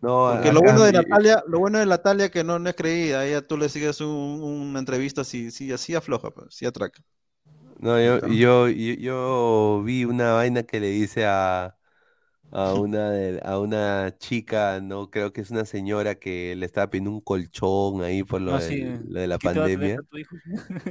[0.01, 3.25] No, Porque lo bueno de Natalia, lo bueno de Natalia que no, no es creída,
[3.25, 4.07] ella tú le sigues un-
[4.43, 7.01] una entrevista así, sí, así afloja, pues, sí atraca.
[7.79, 11.77] No, yo, yo, yo, yo vi una vaina que le dice a,
[12.51, 16.89] a una de- a una chica, no creo que es una señora que le estaba
[16.89, 19.65] pidiendo un colchón ahí por lo, Ah, del- sí, lo de la ¿quién te va
[19.67, 20.03] a tener pandemia.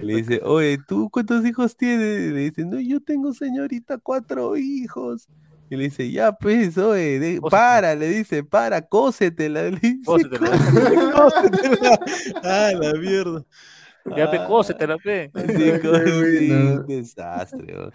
[0.01, 2.31] Le dice, oye, ¿tú cuántos hijos tienes?
[2.31, 5.29] Y le dice, no, yo tengo señorita cuatro hijos.
[5.69, 7.51] Y le dice, ya pues, oye, de- Cósetela.
[7.51, 9.63] para, le dice, para, cósetela.
[9.63, 10.51] Le dice, Cósetela.
[12.45, 13.45] ah, la mierda.
[14.17, 15.31] Ya, pe, cósetela, pe.
[15.35, 15.87] Sí,
[16.53, 17.75] un desastre.
[17.75, 17.93] weón.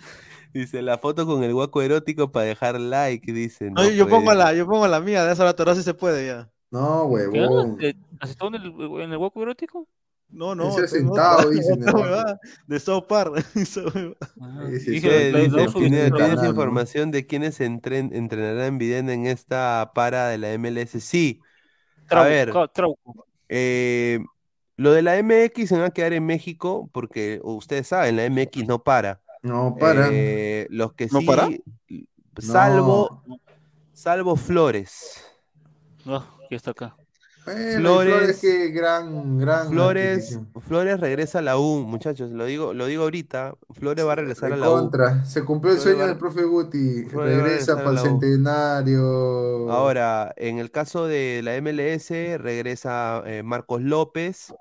[0.53, 3.72] Dice, la foto con el guaco erótico para dejar like, dice.
[3.72, 6.27] No, no yo pongo la, yo pongo la mía, de esa la sí se puede
[6.27, 6.49] ya.
[6.72, 7.77] No, huevón.
[7.80, 9.88] ¿Eh, ¿Has estado en el, en el hueco erótico?
[10.32, 11.76] No, no, Ese sentado, dice
[12.68, 13.45] de South Park.
[14.41, 21.02] Ah, ¿Tienes, información de quiénes entren- entrenarán en Videna en esta para de la MLS?
[21.03, 21.41] Sí.
[22.10, 22.52] A ver,
[23.49, 24.20] eh,
[24.78, 28.68] lo de la MX se va a quedar en México porque ustedes saben, la MX
[28.68, 29.22] no para.
[29.44, 30.10] No, para.
[30.12, 31.49] Eh, los que ¿No sí, para?
[32.38, 33.40] salvo, No.
[33.94, 35.26] salvo Flores.
[36.06, 36.95] No, ya está acá.
[37.43, 42.85] Bueno, Flores, Flores, que gran, gran Flores, regresa a la U, muchachos, lo digo, lo
[42.85, 43.55] digo ahorita.
[43.72, 44.73] Flores va a regresar a la U.
[44.73, 49.72] Contra, se cumplió el Flores sueño va- del profe Guti, Flores regresa para el centenario.
[49.72, 54.53] Ahora, en el caso de la MLS, regresa eh, Marcos López.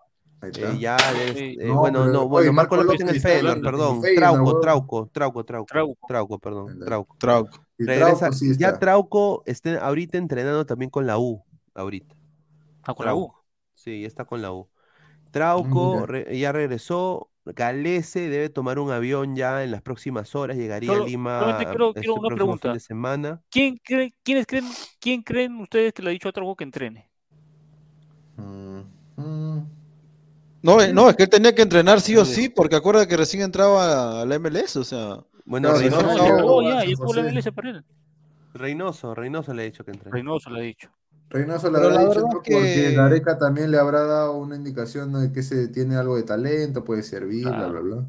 [0.43, 0.97] eh, ya
[1.35, 1.59] Sí.
[1.61, 4.01] eh, No, bueno, pero, no, oye, bueno, Marcos Marcos López López en el Feyenoord, perdón.
[4.02, 5.09] Feyenoord, Trauco.
[5.12, 6.07] Trauco, Trauco, Trauco, Trauco.
[6.09, 6.78] Trauco, perdón.
[6.82, 7.16] Trauco.
[7.19, 7.66] Trauco.
[7.77, 8.78] Regresa, Trauco sí ya.
[8.78, 11.43] Trauco está ahorita entrenando también con la U,
[11.74, 12.15] ahorita.
[12.82, 13.32] Ah, con la U.
[13.74, 14.69] Sí, ya está con la U.
[15.31, 17.28] Trauco re- ya regresó.
[17.47, 20.57] Galese debe tomar un avión ya en las próximas horas.
[20.57, 22.69] Llegaría Solo- a Lima quiero- este quiero una próximo pregunta.
[22.69, 23.43] fin de semana.
[23.51, 24.66] ¿Quién cree, quiénes creen,
[25.01, 27.11] ¿Quién creen ustedes que le ha dicho a Trauco que entrene?
[28.36, 28.81] Mm,
[29.16, 29.66] mm.
[30.62, 33.16] No, eh, no, es que él tenía que entrenar sí o sí, porque acuerda que
[33.16, 35.24] recién entraba a la MLS, o sea.
[35.47, 36.07] Bueno, Reynoso.
[38.52, 40.12] Reynoso, Reynoso le ha dicho que entrene.
[40.12, 40.90] Reynoso le ha dicho.
[41.31, 42.43] Reynoso le Pero habrá la dicho verdad ¿no?
[42.43, 46.24] que- porque Gareca también le habrá dado una indicación de que se tiene algo de
[46.24, 47.70] talento, puede servir, bla, Claro.
[47.73, 48.05] bla, bla.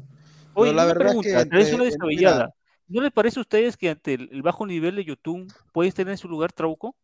[0.54, 2.50] Oye, la verdad es que una descabellada.
[2.88, 6.12] ¿No les parece a ustedes que ante el, el bajo nivel de YouTube puede tener
[6.12, 6.94] en su lugar Trauco?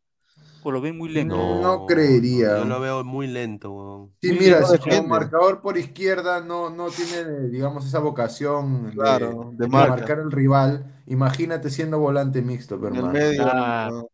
[0.64, 1.36] ¿O lo ven muy lento?
[1.62, 2.58] No creería.
[2.58, 4.12] Yo lo veo muy lento, weón.
[4.20, 8.92] Sí, Muy mira, si como marcador por izquierda no, no tiene, digamos, esa vocación de-
[8.92, 9.90] Claro, de de, marca.
[9.96, 13.12] marcar al rival, imagínate siendo volante mixto, En el hermano.
[13.12, 13.42] medio.
[13.44, 13.92] Claro.
[13.94, 14.08] no.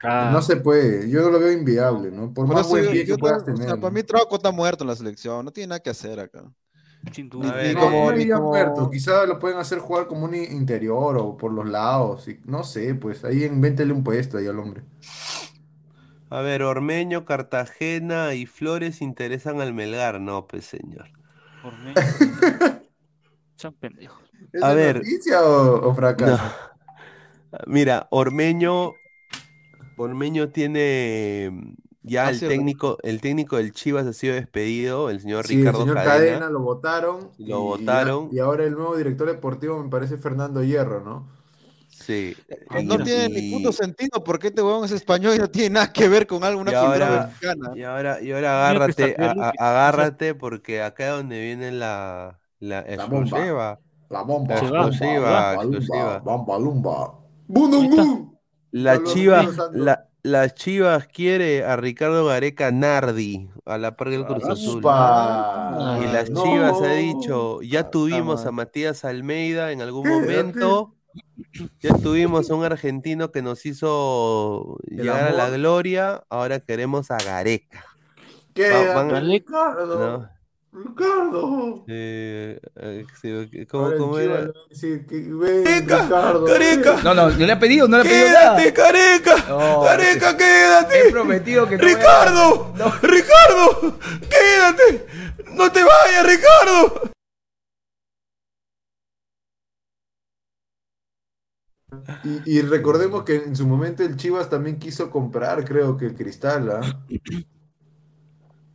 [0.00, 0.30] Claro.
[0.32, 2.32] No se puede, yo lo veo inviable, ¿no?
[2.32, 3.80] Por, Por más buen yo- pie que puedas no- o sea, tener.
[3.80, 6.42] para mí Trauco está muerto en la selección, no tiene nada que hacer acá.
[7.12, 7.52] Sin duda.
[7.54, 10.34] ver, No, como- no ni diría como- muerto, quizá lo pueden hacer jugar como un
[10.34, 14.58] interior o por los lados, y, no sé, pues ahí invéntele un puesto ahí al
[14.58, 14.82] hombre.
[16.30, 20.20] A ver, Ormeño, Cartagena y Flores interesan al Melgar.
[20.20, 21.08] No, pues señor.
[23.56, 24.22] Son pendejos.
[24.52, 24.96] ¿Es A ver.
[24.96, 26.42] noticia o, o fracaso?
[27.52, 27.60] No.
[27.66, 28.92] Mira, Ormeño,
[30.00, 35.20] Ormeño tiene mm, ya Ah, el técnico, el técnico del Chivas ha sido despedido, el
[35.20, 36.14] señor Sí, el Ricardo señor Cadena.
[36.38, 37.30] Cadena, lo votaron.
[37.38, 38.28] Lo y votaron.
[38.32, 41.28] Y, ahora el nuevo director deportivo me parece Fernando Hierro, ¿no?
[41.90, 42.34] Sí.
[42.82, 45.70] No y- tiene ni y- punto sentido porque este huevón es español y no tiene
[45.74, 47.72] nada que ver con alguna Y cultura ahora- mexicana.
[47.76, 53.04] Y ahora, y ahora agárrate, a- agárrate porque acá es donde viene la, la La
[53.04, 53.20] bomba.
[53.20, 53.80] exclusiva.
[54.08, 54.54] La bomba.
[54.54, 54.70] La Se
[55.18, 56.22] va, exclusiva,
[56.56, 57.18] Lumba.
[57.46, 58.29] Bomba, lumba.
[58.72, 64.44] La Chivas, la, la Chivas quiere a Ricardo Gareca Nardi a la par del Cruz
[64.44, 64.80] Azul.
[64.80, 66.42] Y las No.
[66.44, 68.52] Chivas ha dicho, ya Ah, tuvimos a.
[68.52, 70.94] Matías Almeida en algún momento.
[71.80, 76.22] Ya tuvimos a un argentino que nos hizo El llegar a la gloria.
[76.28, 77.84] Ahora queremos a Gareca.
[78.94, 79.98] Van- Ricardo.
[80.18, 80.28] ¿no?
[80.72, 81.84] Ricardo.
[81.88, 84.52] Eh, eh, sí, ¿Cómo, cómo era?
[84.80, 86.44] que ven, Ricardo.
[86.46, 87.02] Careca.
[87.02, 88.56] No, no, no le ha pedido, no le ha pedido nada.
[88.56, 89.44] ¡Quédate, Careca!
[89.48, 91.10] No, ¡Careca, He quédate!
[91.10, 92.72] prometido que no ¡Ricardo!
[92.76, 92.92] No.
[93.02, 93.98] ¡Ricardo!
[94.28, 95.06] ¡Quédate!
[95.54, 97.10] ¡No te vayas, Ricardo!
[102.22, 106.14] Y, y recordemos que en su momento el Chivas también quiso comprar, creo que el
[106.14, 106.80] Cristal, ¿ah?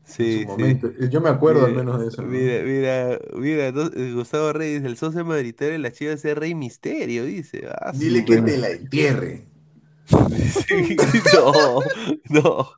[0.06, 0.92] Sí, su momento.
[1.10, 2.22] Yo me acuerdo al menos de eso.
[2.22, 2.28] ¿no?
[2.28, 7.26] Mira, mira, mira, eh, Gustavo Reyes, el socio mayoritario de la Chivas es Rey Misterio,
[7.26, 7.68] dice.
[7.70, 9.48] Ah, su Dile que te la entierre.
[10.08, 10.96] Sí,
[11.34, 11.80] no,
[12.30, 12.70] no.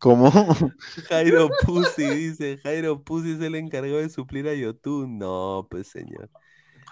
[0.00, 0.32] ¿Cómo?
[1.08, 2.58] Jairo Pussy, dice.
[2.64, 5.16] Jairo Pussy es el encargado de suplir a Yotun.
[5.18, 6.28] No, pues señor.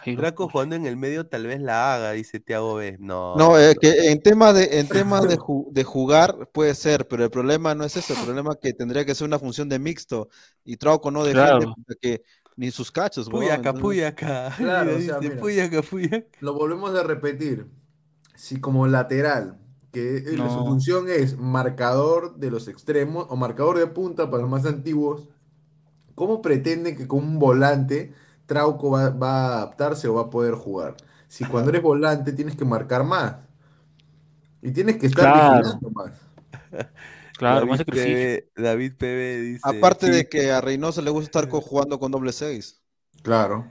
[0.07, 2.97] Draco jugando en el medio tal vez la haga, dice Tiago B.
[3.01, 3.37] No.
[3.37, 7.25] No, eh, que en tema de en tema de, ju- de jugar puede ser, pero
[7.25, 9.79] el problema no es eso, el problema es que tendría que ser una función de
[9.79, 10.29] mixto
[10.65, 11.75] y Trauco no defiende Claro.
[11.87, 12.23] porque
[12.57, 14.53] ni sus cachos, Puyaca, puyaca.
[14.57, 15.37] Claro, o sea, mira.
[15.41, 16.27] puyaca, puyaca.
[16.41, 17.67] Lo volvemos a repetir.
[18.35, 19.59] Si como lateral,
[19.93, 20.37] que su
[20.67, 25.29] función es marcador de los extremos o marcador de punta para los más antiguos,
[26.15, 28.13] ¿cómo pretenden que con un volante
[28.51, 30.97] Trauco va, va a adaptarse o va a poder jugar?
[31.29, 33.37] Si cuando eres volante tienes que marcar más
[34.61, 35.57] y tienes que estar Claro.
[35.59, 36.13] vigilando más.
[37.39, 38.45] Claro, más David sacrificio.
[38.55, 39.61] PB, David PB dice.
[39.63, 42.83] Aparte de "Chi- que a Reynoso le gusta estar jugando con doble seis.
[43.23, 43.67] Claro.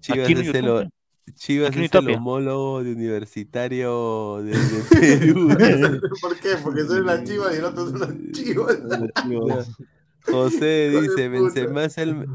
[0.00, 0.90] Chivas Aquí es el.
[1.34, 5.48] Chivas Aquí es el homólogo de universitario de, de Perú.
[6.20, 6.56] ¿Por qué?
[6.64, 8.78] Porque soy la chiva y el otro son las chivas.
[10.24, 11.28] José dice.
[11.28, 12.26] Benzema es, el,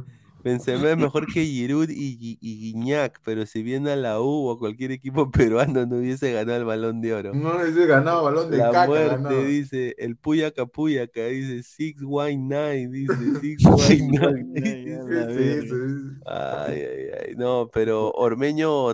[0.44, 4.52] Benzema es mejor que Giroud y, y Guiñac, pero si viene a la U o
[4.54, 7.34] a cualquier equipo peruano no hubiese ganado el Balón de Oro.
[7.34, 8.88] No he ganado balón de La caca.
[8.88, 9.44] muerte ganado.
[9.44, 16.14] dice, el Puyaca Puyaca dice, Six Wine Nine, dice, Six Wine Nine.
[16.26, 18.92] Ay, ay, ay, no, pero Ormeño,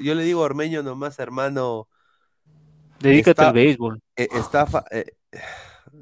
[0.00, 1.88] yo le digo Ormeño nomás, hermano,
[3.00, 4.00] Dedícate Está- al béisbol.
[4.16, 5.12] eh, está, fa- eh,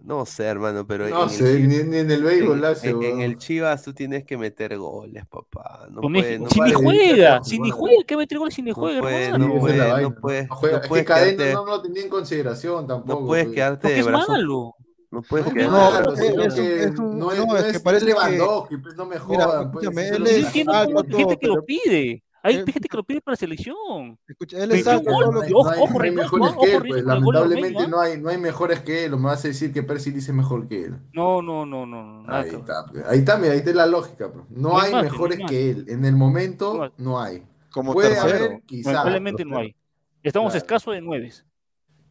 [0.06, 2.90] No sé, hermano, pero No en sé, el, ni, ni en el béisbol en, hace,
[2.90, 5.88] en- en el Chivas tú tienes que meter goles, papá.
[5.90, 8.76] No puede- no si ni juega, si ni juega, ¿qué meter goles si ni No
[8.76, 9.38] juega, hermano?
[9.38, 12.08] no no puedes, No juega- no es que puedes Cadena quedarte, no lo tenía en
[12.08, 13.20] consideración tampoco.
[13.22, 14.74] no puedes quedarte de es brazo, malo.
[15.10, 18.76] no puedes No, quedarte no, es no es, no, no es que no parece Lewandowski,
[18.76, 19.72] pues no me Mira, jodan.
[19.72, 22.22] Pues, escúchame, él es gente- que lo pide.
[22.46, 24.18] Hay Eh, gente que lo pide para selección.
[24.28, 25.04] Escucha, él es pues
[27.04, 29.14] lamentablemente ormeño, no hay, no hay mejores que él.
[29.14, 30.96] O me vas a decir que Percy dice mejor que él.
[31.12, 33.04] No, no, no, no, no, nada Ahí está, pues.
[33.06, 34.30] ahí está, mira, ahí está la lógica.
[34.32, 34.44] pues.
[34.50, 35.84] No No hay hay más, no hay mejores que él.
[35.88, 37.42] En el momento no hay.
[37.72, 38.44] como Puede tercero.
[38.44, 38.92] haber, quizás.
[38.94, 39.74] Lamentablemente no hay.
[40.22, 40.64] Estamos Claro.
[40.64, 41.44] escasos de nueves.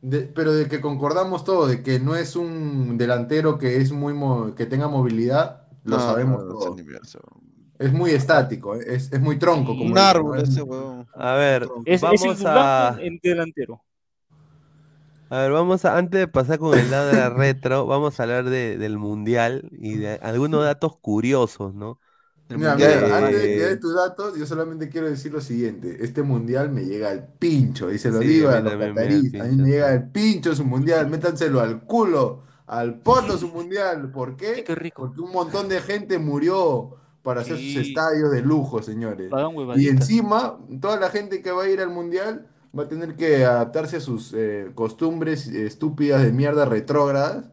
[0.01, 4.13] De- pero de que concordamos todo, de que no es un delantero que es muy
[4.13, 6.75] mo- que tenga movilidad, lo No, sabemos no, no es todos.
[7.79, 7.87] El.
[7.87, 9.77] Es muy estático, eh, es, es muy tronco.
[9.77, 11.07] Como Un árbol ese huevón.
[11.13, 13.83] A ver, Es, vamos a, en delantero.
[15.29, 18.23] a ver, vamos a, antes de pasar con el lado de la retro, vamos a
[18.23, 21.99] hablar de- del mundial y de algunos datos curiosos, ¿no?
[22.49, 25.41] El Mira, mira, Eh, antes de que des tus datos, yo solamente quiero decir lo
[25.41, 25.97] siguiente.
[26.03, 28.87] Este mundial me llega al pincho, y se lo Sí, digo a los también me
[28.89, 29.37] llega al cataríes.
[29.39, 33.49] A mí pincho, me llega al pincho su mundial, métanselo al culo, al poto su
[33.49, 34.09] mundial.
[34.11, 34.63] ¿Por qué?
[34.63, 35.09] qué rico.
[35.09, 36.95] Porque un montón de gente murió
[37.25, 39.31] para hacer sus estadios de lujo, señores.
[39.75, 42.45] Y encima, toda la gente que va a ir al mundial
[42.77, 47.45] va a tener que adaptarse a sus eh, costumbres estúpidas de mierda retrógradas,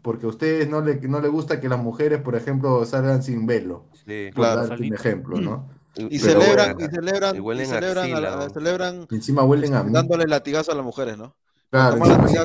[0.00, 3.46] porque a ustedes no le, no le gusta que las mujeres, por ejemplo, salgan sin
[3.46, 4.30] velo, Sí.
[4.34, 4.66] por Claro.
[4.66, 5.68] darte un ejemplo, ¿no?
[5.96, 6.88] Y Pero celebran, bueno.
[6.90, 9.92] y celebran, Y huelen celebran, a la- celebran encima huelen a mí.
[9.92, 11.34] dándole latigazo a las mujeres, ¿no?
[11.70, 11.98] Claro,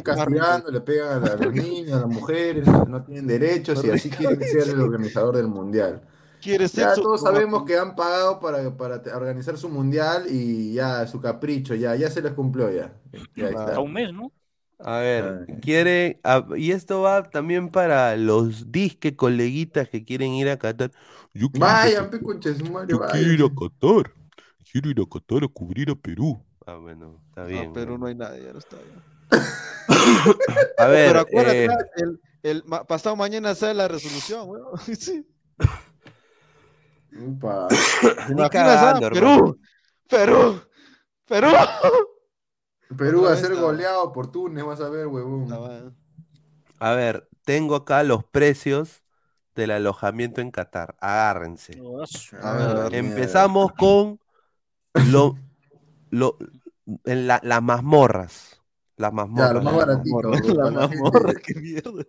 [0.03, 3.81] castigando, le pegan a, la- a los niños, a las mujeres, no, no tienen derechos
[3.85, 6.01] y así quieren ser el organizador del mundial.
[6.43, 7.01] Quiere Ya sexo.
[7.01, 11.95] todos sabemos que han pagado para, para organizar su mundial y ya su capricho, ya,
[11.95, 12.93] ya se les cumplió ya.
[13.35, 13.75] Ya está.
[13.75, 14.31] A un mes, ¿no?
[14.79, 15.55] A ver, Ay.
[15.61, 20.91] quiere, a- y esto va también para los disque coleguitas que quieren ir a Qatar.
[21.33, 22.11] Yo quiero ir a madre,
[22.87, 23.49] yo quiero ir a.
[23.49, 24.13] Qatar,
[24.69, 26.43] quiero ir a Qatar a cubrir a Perú.
[26.65, 27.67] Ah, bueno, está bien.
[27.67, 27.97] No, pero bueno.
[27.99, 28.75] no hay nadie, ya no está.
[28.75, 29.03] ya.
[30.77, 34.77] A ver, Pero acuérdate, eh, el, el pasado mañana sale la resolución, weón.
[34.99, 35.25] Sí.
[39.13, 39.59] Perú,
[40.09, 40.61] Perú,
[41.25, 41.47] Perú.
[42.97, 45.95] Perú va a ser goleado por Túnez, vas a ver, huevón.
[46.79, 49.03] A ver, tengo acá los precios
[49.55, 50.95] del alojamiento en Qatar.
[50.99, 51.81] Agárrense.
[52.41, 52.95] A ver.
[52.95, 54.19] Empezamos con
[55.09, 55.35] lo,
[56.09, 56.37] lo,
[57.05, 58.61] en la- las mazmorras.
[58.97, 59.53] Las Ya, mazmorras.
[59.53, 60.45] lo más las mazmorras.
[60.45, 62.03] La la mazmorra, qué mierda.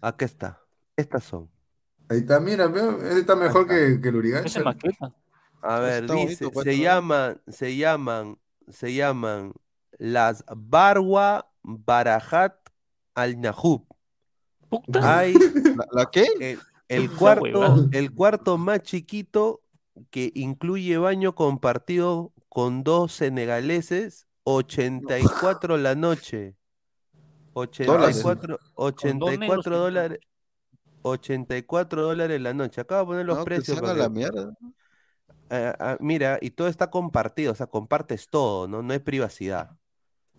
[0.00, 0.60] Acá está.
[0.96, 1.50] Estas son.
[2.08, 2.66] Ahí está, mira,
[3.02, 4.62] ese está mejor que, que el Urigancho.
[5.62, 9.52] A ver, está dice, bonito, se llaman, se llaman, se llaman
[9.98, 12.54] las Barwa Barajat
[13.14, 13.86] Al Nahub.
[14.68, 15.18] Puta.
[15.18, 15.32] Hay
[15.76, 16.26] ¿La, la qué?
[16.40, 19.62] el, el cuarto, el cuarto más chiquito
[20.10, 26.56] que incluye baño compartido con dos senegaleses, 84 la noche.
[27.54, 30.18] 84, Con dos 84 negros, dólares.
[31.04, 32.80] 84 dólares la noche.
[32.80, 33.80] Acabo de poner los No, precios.
[33.80, 34.54] para la mierda.
[35.50, 38.82] Ah, ah, mira, y todo está compartido, o sea, compartes todo, ¿no?
[38.82, 39.76] No hay privacidad.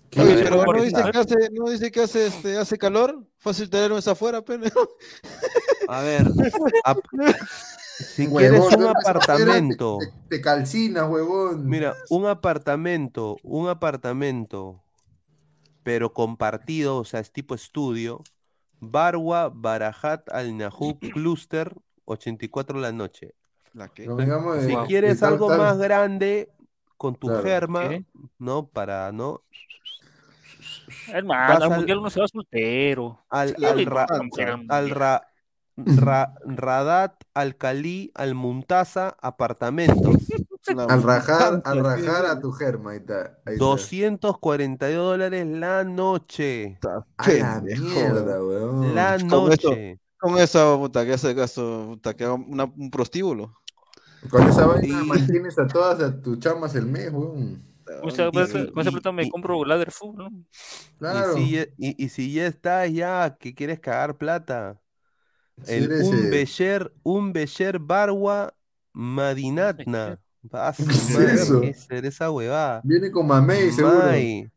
[0.09, 0.21] ¿Qué?
[0.21, 3.25] Oye, pero no dice que hace, no dice que hace, este, hace calor.
[3.37, 4.71] Fácil tenerlo afuera, pene.
[5.87, 6.25] A ver,
[7.99, 11.67] si Huevón, quieres un apartamento, Te, te, te calcinas, huevón.
[11.67, 14.83] mira, un apartamento, un apartamento,
[15.83, 18.23] pero compartido, o sea, es tipo estudio,
[18.79, 21.73] Barwa Barajat Al Nahub Cluster,
[22.05, 23.33] 84 la noche.
[23.73, 24.05] ¿La qué?
[24.07, 24.17] No
[24.61, 24.85] Si Wow.
[24.87, 26.49] quieres tal- algo tal- más grande,
[26.97, 27.43] con tu Claro.
[27.43, 28.05] germa, ¿Qué?
[28.39, 28.67] ¿no?
[28.67, 29.41] Para, ¿no?
[31.07, 33.19] Hermano, al al- mundial uno se va soltero.
[33.29, 35.27] Al, Sí, al, le ra- importa, al ra-
[35.77, 40.15] ra- Radat, al Cali, al Muntaza, apartamentos.
[40.89, 43.37] Al rajar, al rajar a tu germa, ahí está.
[43.45, 43.65] Ahí está.
[43.65, 46.79] 242 dólares la noche.
[47.17, 48.95] A la mierda, weón.
[48.95, 49.99] La noche.
[50.17, 53.53] Con eso, puta, que hace caso, puta, que haga una- un prostíbulo.
[54.29, 57.61] Con esa vaina Y- mantienes a todas a tus chamas el mes, weón.
[58.07, 60.29] Esa plata, si- con esa plata me y- compro ladder food, ¿no?
[60.97, 61.37] Claro.
[61.37, 64.81] Y, si ya, y- y si ya estás ya, que quieres cagar plata.
[65.67, 68.53] El un Becher, un Becher Barwa
[68.93, 70.19] Madinatna.
[70.51, 71.61] Vas, ¿Qué es madre, eso?
[71.61, 72.81] ¿qué es esa huevada?
[72.83, 73.97] Viene con mamey, seguro.
[74.05, 74.49] May,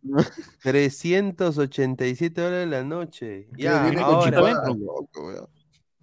[0.63, 3.49] 387 dólares la noche.
[3.57, 4.37] Ya, viene con ahora.
[4.37, 4.69] chupada.
[4.75, 5.51] Loco.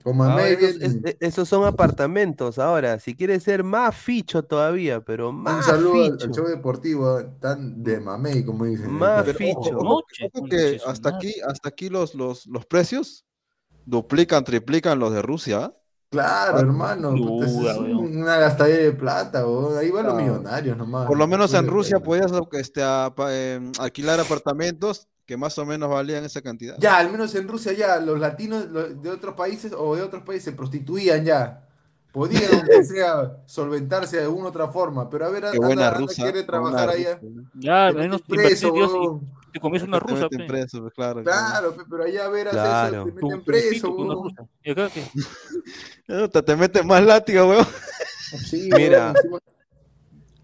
[0.03, 1.01] Con ahora mamey esos, viene.
[1.03, 2.59] es- esos son apartamentos.
[2.59, 6.33] Ahora, si quieres ser más ficho todavía, pero Un más saludo al, al ficho.
[6.33, 8.91] show deportivo, tan de mamey, como dicen.
[8.91, 9.59] Más Pero ficho.
[9.59, 13.25] ojo, ojo, Noche, ojo concha que de hasta aquí, hasta aquí los, los, los precios
[13.85, 15.73] Duplican, triplican los de Rusia.
[16.15, 17.11] Claro, hermano.
[17.15, 18.17] puta, eso duda, es weón.
[18.21, 19.43] una gastadera de plata.
[19.79, 21.07] Ahí van los millonarios nomás.
[21.07, 25.89] Por lo menos en Rusia podías este, apa- em, alquilar apartamentos que más o menos
[25.89, 26.75] valían esa cantidad.
[26.79, 30.45] Ya, al menos en Rusia ya, los latinos de otros países o de otros países
[30.45, 31.61] se prostituían ya.
[32.11, 35.09] Podían, aunque sea, solventarse de alguna otra forma.
[35.09, 36.23] Pero a ver, Qué anda, buena anda, rusa.
[36.23, 37.19] quiere trabajar allá.
[37.55, 39.19] Ya, menos preso,
[39.55, 40.47] te comes una Te rusa, meten pe.
[40.47, 41.23] preso, pues, claro.
[41.23, 42.97] Claro, pe, pero allá a ver, Claro.
[42.97, 44.47] eso, te meten tu preso, rusa.
[44.63, 44.89] Y acá.
[46.31, 47.65] Te, te meten más látigo, weón.
[48.49, 49.13] Sí, Mira.
[49.23, 49.39] weón,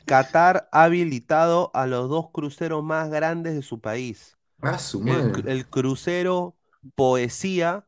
[0.06, 4.38] Qatar ha habilitado a los dos cruceros más grandes de su país.
[4.62, 5.52] Ah, su El, madre.
[5.52, 6.56] el crucero
[6.96, 7.86] Poesía,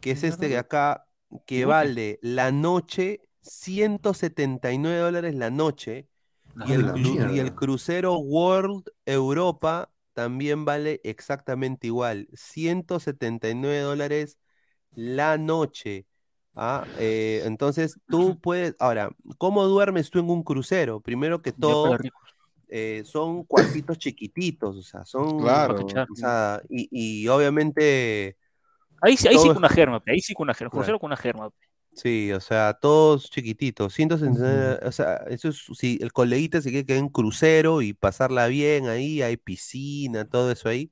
[0.00, 1.06] que es este de acá,
[1.46, 6.08] que vale la noche 179 dólares la noche.
[6.66, 6.92] Y el,
[7.32, 14.36] y el crucero World Europa también vale exactamente igual, 179 dólares
[14.96, 16.06] la noche.
[16.56, 16.84] ¿ah?
[16.98, 21.00] Eh, entonces tú puedes, ahora, ¿cómo duermes tú en un crucero?
[21.00, 21.96] Primero que todo,
[22.66, 25.86] eh, son cuartitos chiquititos, o sea, son, Claro.
[25.86, 28.36] O sea, y, y obviamente,
[29.00, 30.70] Ahí, sí- ahí sí con una germa, ahí sí con una germa.
[30.70, 30.80] Claro.
[30.82, 31.48] Crucero con una germa.
[31.98, 36.86] Sí, o sea, todos chiquititos, 169, o sea, eso es, si el coleguita se quiere
[36.86, 40.90] quedar en crucero y pasarla bien ahí, hay piscina, todo eso ahí,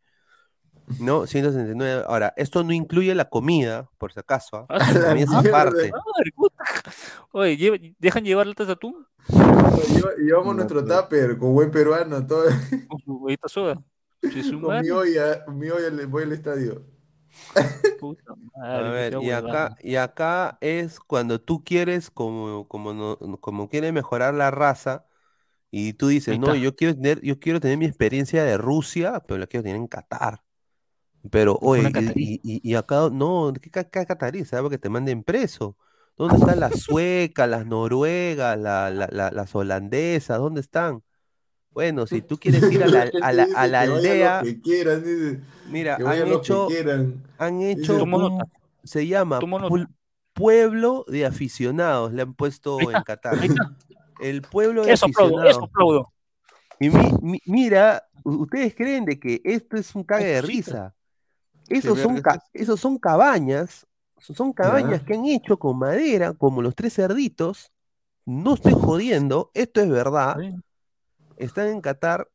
[0.98, 1.26] ¿no?
[1.26, 4.66] 169, ahora, esto no incluye la comida, por si acaso, ¿ah?
[4.68, 5.92] Ah, La comida es aparte.
[7.32, 9.06] Oye, ¿dejan llevar latas de atún?
[9.28, 12.44] Lleva- Llevamos No, nuestro tupper con buen peruano, todo,
[12.88, 13.82] Con su huevita soda.
[14.60, 16.95] Con mi olla, mi olla voy al estadio.
[17.96, 18.34] puta
[18.72, 23.18] A madre, ver, qué y acá, y acá es cuando tú quieres, como, como, no,
[23.40, 25.06] como quieres mejorar la raza,
[25.70, 29.38] y tú dices, no, yo quiero tener, yo quiero tener mi experiencia de Rusia, pero
[29.40, 30.42] la quiero tener en Qatar.
[31.30, 34.44] Pero, oye, y, acá, no, ¿qué, catarí?
[34.44, 34.70] ¿Sabes?
[34.70, 35.76] Que te manden preso.
[36.16, 40.38] ¿Dónde están las suecas, las noruegas, la- la- la- las holandesas?
[40.38, 41.02] ¿Dónde están?
[41.76, 43.96] Bueno, si tú quieres ir a la, gente a la, dice a la que vayan
[43.98, 47.22] aldea, los que quieran, dice, mira, que han que hecho, quieran.
[47.36, 48.42] han hecho un-
[48.82, 49.40] se llama
[50.32, 53.38] Pueblo de Aficionados, le han puesto en Qatar.
[54.20, 55.68] El pueblo de Eso aplaudo, eso aficionados.
[55.70, 56.12] aplaudo.
[56.80, 60.94] Y mi- mi- mira, ustedes creen de que esto es un cague de risa.
[61.68, 66.74] Esos son, ca- esos son cabañas, son cabañas que han hecho con madera, como los
[66.74, 67.70] tres cerditos.
[68.24, 70.36] No estoy jodiendo, esto es verdad.
[71.36, 72.28] Están en Qatar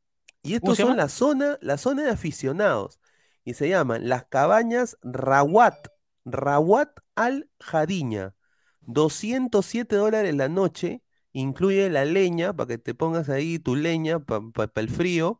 [0.43, 2.99] y ¿Cómo estos son la zona, la zona de aficionados.
[3.43, 5.87] Y se llaman las cabañas Rawat,
[6.25, 8.35] Rawat al Jadiña.
[8.81, 14.71] 207 dólares la noche, incluye la leña, para que te pongas ahí tu leña para
[14.75, 15.39] el frío.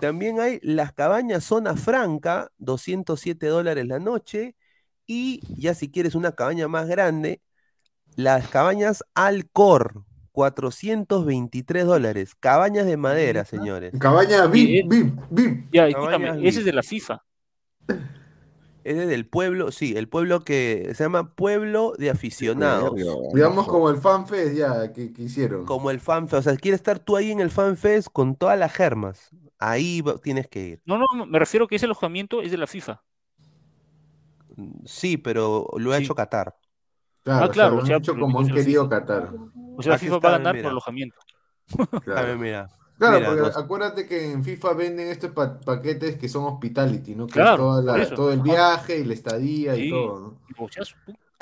[0.00, 4.56] También hay las cabañas Zona Franca, 207 dólares la noche.
[5.06, 7.42] Y ya si quieres una cabaña más grande,
[8.14, 12.34] las cabañas Alcor, 423 dólares.
[12.34, 13.92] Cabañas de madera, señores.
[13.98, 14.46] Cabaña.
[14.46, 15.68] VIP, VIP, VIP.
[15.72, 17.22] Ya, escúchame, Cabañas ese es de la FIFA.
[18.84, 22.92] Es del pueblo, sí, el pueblo que se llama Pueblo de Aficionados.
[23.32, 25.66] Digamos como el FanFest ya que, que hicieron.
[25.66, 26.40] Como el FanFest.
[26.46, 29.30] O sea, quieres estar tú ahí en el FanFest con todas las germas.
[29.60, 30.82] Ahí tienes que ir.
[30.84, 33.02] No, no, no, me refiero que ese alojamiento es de la FIFA.
[34.84, 36.04] Sí, pero lo ha Sí.
[36.04, 36.56] hecho Qatar.
[37.24, 38.88] Claro, Ah, claro, o sea, o sea, lo han hecho pero como han querido.
[38.88, 39.32] Qatar.
[39.76, 40.62] O sea, Aquí FIFA está, va a ganar mira.
[40.62, 41.18] por alojamiento.
[41.92, 42.26] A Claro.
[42.26, 42.68] ver, mira.
[42.98, 47.30] Claro, Mira, porque acuérdate que en FIFA venden estos pa- paquetes que son hospitality, ¿no?
[47.30, 48.14] Que Claro, es toda la- por eso.
[48.14, 48.44] todo el Ajá.
[48.44, 50.38] viaje y la estadía y todo, ¿no?
[50.64, 50.84] O sea,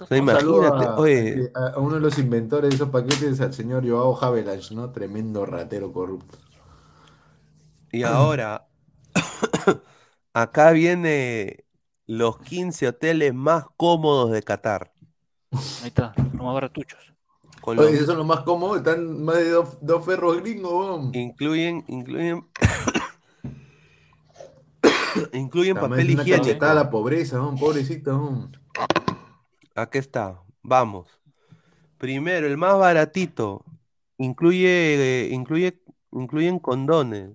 [0.00, 1.50] O sea, Imagínate, a, oye.
[1.54, 4.90] a uno de los inventores de esos paquetes, al señor Joao Havelange, ¿no?
[4.92, 6.38] Tremendo ratero corrupto.
[7.92, 8.66] Y ahora,
[10.34, 11.64] acá viene
[12.06, 14.92] los 15 hoteles más cómodos de Qatar.
[15.52, 16.98] Ahí está, los más baratuchos.
[17.62, 21.10] Oye, esos son los más cómodos, están más de dos, dos ferros gringos, weón.
[21.14, 22.46] incluyen, incluyen,
[25.32, 26.64] incluyen papel es una higiénico.
[26.64, 28.56] a la pobreza, weón, pobrecito, weón.
[29.74, 31.08] Aquí está, vamos.
[31.98, 33.64] Primero, el más baratito.
[34.16, 35.80] Incluye, eh, incluye,
[36.12, 37.30] incluyen condones.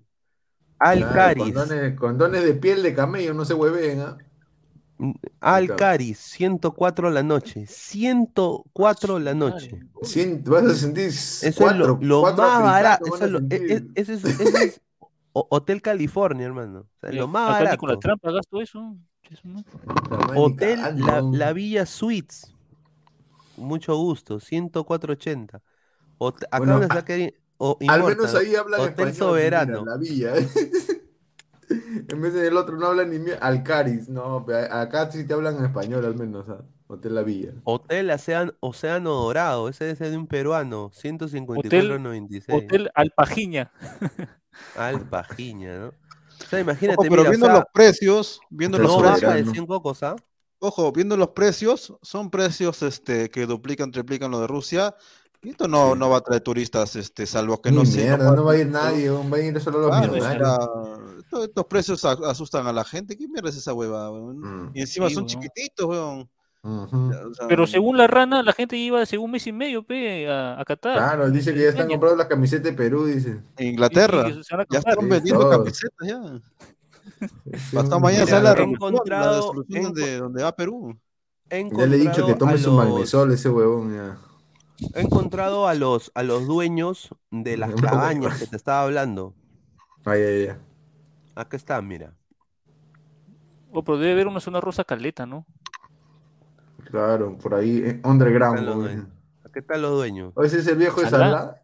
[0.77, 1.43] Claro, Alcaris.
[1.53, 4.17] condones, condones de piel de camello, no se hueven, ¿ah?
[5.41, 7.65] Alcaris, 104 la noche.
[7.67, 9.79] 104 la noche.
[10.01, 13.05] Cien- vas a sentir Eso cuatro, es lo, lo más barato.
[13.05, 14.09] Eso es lo- e- e- es,
[14.69, 14.81] es
[15.33, 16.79] o- Hotel California, hermano.
[16.79, 17.77] O sea, lo más barato.
[17.77, 18.95] con la trampa gasto eso.
[19.43, 19.63] No.
[20.35, 22.53] Hotel la, la Villa Suites.
[23.57, 25.61] Mucho gusto, 104.80.
[26.19, 27.03] Hot- Acá Bueno, a-
[27.57, 29.79] o Al Immortal, menos ahí hablan Hotel español, Soberano.
[29.81, 30.33] mira, la villa.
[32.07, 35.65] En vez del otro no hablan ni mie- Alcaris, no, acá sí te hablan en
[35.65, 36.63] español al menos, ¿ah?
[36.87, 37.53] Hotel La Villa.
[37.63, 42.45] Hotel Océano, Océano Dorado, ese es de un peruano, Hotel, 154.96.
[42.49, 43.71] Hotel Alpajiña.
[44.77, 45.87] Alpajiña, ¿no?
[45.87, 49.15] O sea, imagínate, Ojo, pero mira, o viendo sea, los precios, viendo los no baja
[49.17, 50.15] precios, de 100 cocos, ¿ah?
[50.59, 54.95] ojo, viendo los precios, son precios este, que duplican, triplican lo de Rusia.
[55.45, 58.03] Esto no, no va a traer turistas, este, salvo que Ni no sé.
[58.03, 60.57] mierda, no va a ir nadie, va a ir solo los Claro, millonarios.
[61.29, 63.17] sea, estos, precios a- asustan a la gente.
[63.17, 64.11] ¿Qué mierda es esa hueva?
[64.11, 64.71] weón?
[64.73, 66.29] Y encima Sí, son chiquititos, weón.
[66.67, 70.27] O sea, Pero según la rana, la gente iba hace un mes y medio pe,
[70.27, 70.97] a, a Qatar.
[70.97, 73.39] Claro, dice que ya están comprando las camisetas de Perú, dice.
[73.57, 74.27] En Inglaterra,
[74.71, 76.41] ya están vendiendo camisetas ya.
[77.79, 80.97] Hasta mañana sale la la encontrado- resolución he donde, donde va Perú.
[81.51, 84.17] Ya le he dicho que tome a su los- magnesol ese huevón, ya.
[84.93, 89.33] He encontrado a los, a los dueños de las cabañas que te estaba hablando.
[90.05, 90.55] Ay, ay, ay.
[91.35, 92.13] Acá están, mira.
[93.71, 95.45] Oh, pero debe haber una zona rosa caleta, ¿no?
[96.85, 98.59] Claro, por ahí, eh, underground.
[98.59, 98.87] Están los weón.
[98.87, 99.07] dueños.
[99.43, 100.33] Acá están los dueños.
[100.35, 101.09] ¿O ese es el viejo de.
[101.09, 101.55] Salah?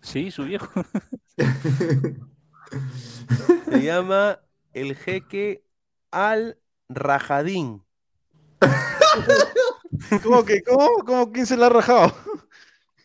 [0.00, 0.68] Sí, su viejo.
[3.70, 4.40] Se llama
[4.72, 5.64] el jeque
[6.10, 7.82] Al Rajadín.
[10.22, 10.62] ¿Cómo que?
[10.62, 10.88] ¿Cómo?
[11.04, 11.32] ¿Cómo?
[11.32, 12.12] ¿Quién se la ha rajado?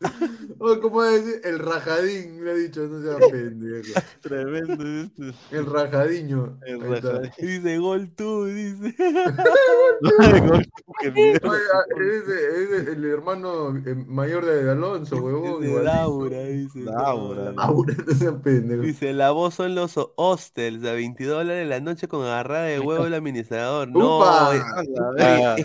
[0.60, 1.40] Oh, ¿Cómo decir?
[1.44, 4.00] El rajadín, le ha dicho, no sea pendejo.
[4.22, 5.56] Tremendo este.
[5.56, 6.58] El rajadiño.
[6.66, 7.30] El.
[7.38, 8.92] Dice gol tú, dice.
[11.00, 11.48] Qué mierda.
[11.48, 15.62] Oiga, ese es el hermano eh, mayor de Alonso, huevón.
[15.62, 15.82] Dice.
[15.82, 16.80] Laura, dice.
[16.80, 17.52] Laura.
[17.52, 18.82] Laura, no sea pendejo.
[18.82, 23.06] Dice, la voz son los hostels a 22 dólares la noche con agarrada de huevo
[23.06, 23.88] el administrador.
[23.90, 24.56] No, ¡Upa!
[24.56, 24.60] eh,
[25.20, 25.62] Ah, oye,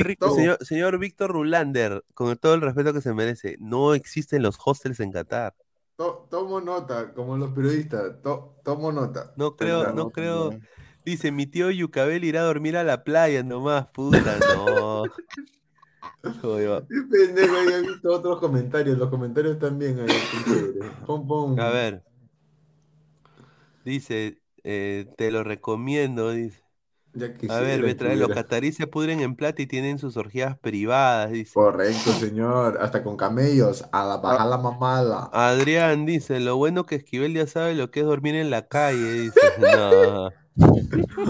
[0.00, 4.42] es que, señor, señor Víctor Rulander, con todo el respeto que se merece, no existen
[4.42, 5.54] los hostels en Qatar.
[5.96, 8.20] To- tomo nota, como los periodistas.
[8.22, 9.32] To- tomo nota.
[9.36, 10.50] No creo, no creo.
[11.04, 15.04] Dice, mi tío Yucabel irá a dormir a la playa nomás, puta, no.
[16.22, 17.54] Qué pendejo,
[17.86, 18.98] visto otros comentarios.
[18.98, 20.00] Los comentarios también.
[20.00, 20.08] ahí.
[21.06, 21.58] Pon, pon.
[21.58, 22.02] A ver.
[23.84, 26.62] Dice, eh, te lo recomiendo, dice.
[27.12, 30.56] Ya A ver, me trae, los cataríes se pudren en plata y tienen sus orgías
[30.58, 31.52] privadas, dice.
[31.54, 32.78] Correcto, señor.
[32.80, 33.84] Hasta con camellos.
[33.90, 35.28] A la baja la mamada.
[35.32, 39.12] Adrián dice, lo bueno que Esquivel ya sabe lo que es dormir en la calle,
[39.12, 39.40] dice.
[39.60, 40.30] No.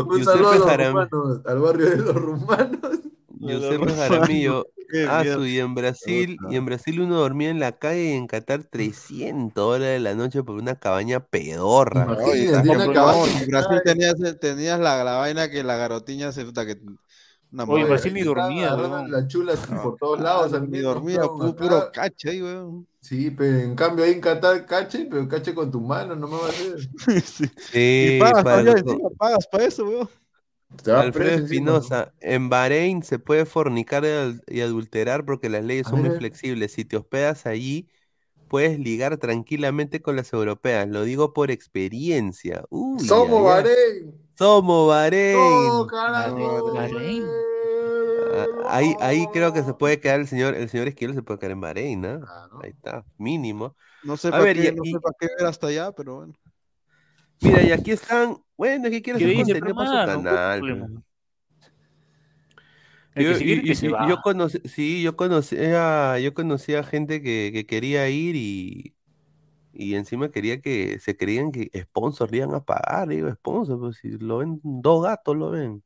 [0.07, 2.81] Un saludo a los Jaram- rumanos, al barrio de los rumanos.
[3.39, 4.67] Giuseppe Jaramillo.
[4.91, 8.13] Qué Ah, su, y en Brasil, y en Brasil uno dormía en la calle y
[8.13, 12.05] en Qatar 300 dólares la noche por una cabaña pedorra.
[12.07, 12.53] No, en
[13.49, 16.79] Brasil tenías, tenías la, la vaina que la garotiña se puta que
[17.53, 17.85] una Oye.
[17.85, 19.11] Brasil ni dormía, weón.
[19.11, 20.53] las chulas por todos lados.
[20.69, 21.57] ni dormía, tiempo, pu- acá.
[21.57, 22.87] puro cache ahí, weón.
[23.01, 26.37] Sí, pero en cambio ahí en Qatar cache, pero cache con tu mano, no me
[26.37, 26.79] va a hacer.
[27.25, 27.45] Sí.
[27.57, 30.09] Sí, Y pagas para encima, pagas para eso, weón.
[30.83, 31.45] Te va Alfredo.
[31.45, 36.11] Espinosa, en Bahrein se puede fornicar y adul- y adulterar porque las leyes son muy
[36.11, 36.73] flexibles.
[36.73, 37.89] Si te hospedas allí,
[38.49, 40.89] puedes ligar tranquilamente con las europeas.
[40.89, 42.65] Lo digo por experiencia.
[42.71, 43.65] Uy, Somos ay.
[43.65, 44.15] Bahrein.
[44.39, 45.87] Somos Bahrein.
[45.89, 46.73] Carajo.
[46.75, 47.25] Bahrein.
[48.33, 51.39] Ah, Ahí, ahí creo que se puede quedar el señor, el señor Esquivel se puede
[51.41, 52.21] quedar en Bahrein, ¿no?
[52.21, 52.61] Claro.
[52.63, 53.77] Ahí está, mínimo.
[54.05, 55.93] No sé A para ver, qué, y- no y- sé para qué ver hasta allá,
[55.93, 56.35] pero bueno.
[57.43, 58.39] Mira, y aquí están.
[58.61, 61.03] Bueno, es que quiero Que hacer contenido para su mano, ¿cuál canal.
[63.17, 63.75] Yo, y- y-
[64.23, 68.95] conocí, sí, yo conocía, yo conocía gente que, que quería ir y,
[69.73, 73.99] y encima quería que se creían que sponsors le iban a pagar, digo, sponsor, pues
[73.99, 75.85] si lo ven, dos gatos lo ven.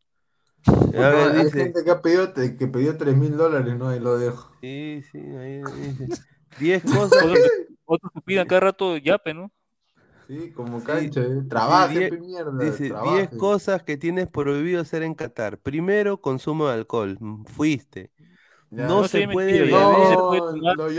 [0.96, 3.88] A No, ver, hay dice, gente que ha pedido, que pidió 3 mil dólares, ¿no?
[3.88, 4.50] Ahí lo dejo.
[4.60, 6.10] sí, sí, ahí dice,
[6.56, 7.24] 10 cosas
[7.86, 9.50] Otros que pidan cada rato yape, ¿no?
[10.26, 11.40] Sí, como Sí, cancha, ¿eh?
[11.42, 13.36] sí, Trabaje, die- pe mierda, Dice 10 trabaje.
[13.36, 15.58] cosas que tienes prohibido hacer en Qatar.
[15.58, 17.16] Primero, consumo de alcohol.
[17.20, 18.10] Mm, Fuiste.
[18.70, 18.86] Ya.
[18.88, 19.98] No No se puede mentira, ya, beber.
[19.98, 20.96] no se No, puede tomar lo en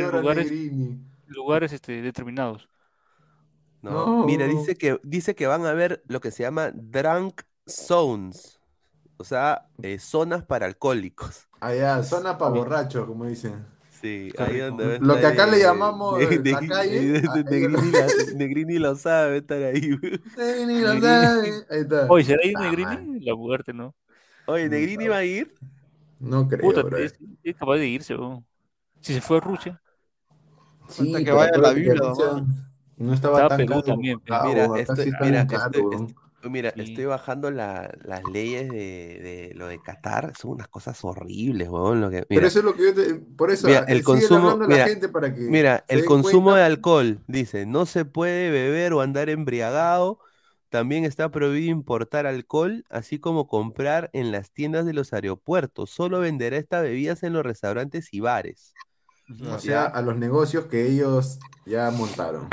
[1.28, 2.70] lugares- este, determinados.
[3.82, 8.60] No, mira, dice que, dice que van a haber lo que se llama drunk zones,
[9.18, 11.48] o sea, eh, zonas para alcohólicos.
[11.60, 13.66] Allá, zona para borrachos, como dicen.
[14.06, 17.22] Sí, ahí donde Lo que acá le eh, llamamos de- la calle,
[18.36, 19.98] Negrini, lo sabe, estar ahí.
[20.38, 21.66] Negrini lo sabe.
[21.70, 22.06] Ahí está.
[22.10, 23.20] Oye, ¿será ahí Ah, Negrini?
[23.26, 23.96] La muerte, ¿no?
[24.48, 25.54] Oye, Negrini va a ir.
[26.20, 27.16] No creo, Puta, es,
[27.58, 28.46] capaz de irse, weón.
[29.02, 29.82] Si se fue a Rusia.
[30.90, 31.96] Sí, que vaya a la Biblia.
[32.98, 33.82] No estaba Estaba tan Perú caro.
[33.84, 34.22] también.
[34.30, 34.94] Ah, Mira, está
[35.26, 36.16] mira, bien
[36.50, 36.82] mira, Sí.
[36.82, 42.02] estoy bajando la- las leyes de, de lo de Qatar, son unas cosas horribles, weón.
[42.02, 43.16] Lo que, Pero eso es lo que yo te...
[43.16, 46.52] Por eso, Mira, ah, el consumo- a la mira, gente para que Mira, el consumo
[46.52, 46.60] cuenta.
[46.60, 50.20] de alcohol, dice, no se puede beber o andar embriagado
[50.70, 55.90] también está prohibido importar alcohol, así como comprar en las tiendas de los aeropuertos.
[55.90, 58.74] Solo venderá estas bebidas en los restaurantes y bares.
[59.50, 62.50] O sea, a los negocios que ellos ya montaron.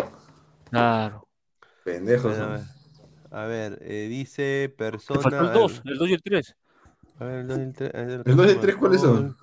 [0.70, 1.26] Claro.
[1.84, 2.36] Pendejos.
[2.38, 2.60] Bueno, ver,
[3.32, 5.20] a ver, eh, dice Te persona.
[5.20, 6.56] faltó el 2, el 2 y el 3.
[7.18, 7.90] A ver, el 2 y el 3.
[7.94, 9.36] ¿El 2 y el 3 cuáles son?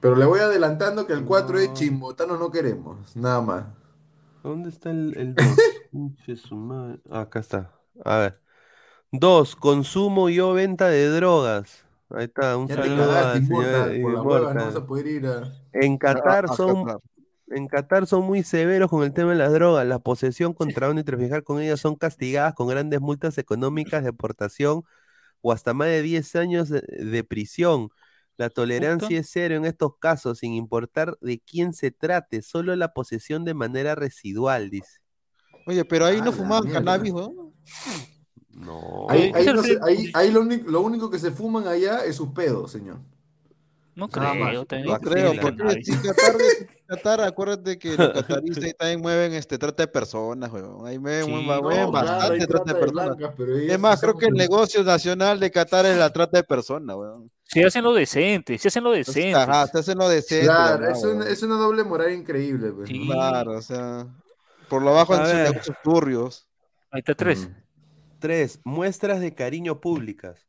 [0.00, 3.16] Pero le voy adelantando que el 4 es chimbotano no queremos.
[3.16, 3.64] Nada más.
[4.42, 5.46] ¿Dónde está el 2?
[7.10, 7.72] Acá está.
[8.04, 8.40] A ver.
[9.12, 9.56] 2.
[9.56, 11.84] Consumo y o venta de drogas.
[12.10, 14.00] Ahí está, un Ya te saludo cagaste, al señor Immortal.
[14.00, 15.52] Por la hueva no vas a poder ir a.
[15.72, 17.00] En Qatar a son Qatar.
[17.48, 19.86] En Qatar son muy severos con el tema de las drogas.
[19.86, 24.82] La posesión, contrabando y traficar con ellas son castigadas con grandes multas económicas, deportación
[25.42, 27.88] o hasta más de 10 años de, de prisión.
[28.36, 32.92] La tolerancia es cero en estos casos, sin importar de quién se trate, solo la
[32.92, 34.98] posesión de manera residual, dice.
[35.66, 36.80] Oye, pero ahí Ah, no fumaban mierda.
[36.80, 37.14] cannabis.
[38.50, 39.06] No.
[39.08, 42.04] Ahí, ahí Ese no se- ahí- ahí lo, único, lo único que se fuman allá
[42.04, 42.98] es sus pedos, señor.
[43.96, 44.66] No creo.
[44.66, 46.34] también No creo, sí, porque si Qatar,
[46.86, 50.86] Qatar, acuérdate que los cataríes ahí también mueven este trata de personas, weón.
[50.86, 51.30] Ahí mueven, Sí.
[51.30, 53.36] mueven No, mueven claro, bastante trata de trata de personas.
[53.36, 56.94] blancas, Es más, creo que el negocio nacional de Qatar es la trata de personas,
[56.94, 57.30] weón.
[57.44, 59.34] Si hacen lo decente, si hacen lo decente.
[59.34, 60.44] Ajá, se hacen lo decente.
[60.44, 61.28] Claro, es, una, weón.
[61.32, 62.72] es una doble moral increíble.
[62.72, 62.96] Pues, ¿no?
[62.96, 63.06] Sí.
[63.06, 64.06] Claro, o sea,
[64.68, 65.50] por lo bajo hacen ver.
[65.52, 66.46] negocios turbios.
[66.90, 67.48] Ahí está 3.
[68.18, 68.60] 3.
[68.64, 70.46] Muestras de cariño públicas.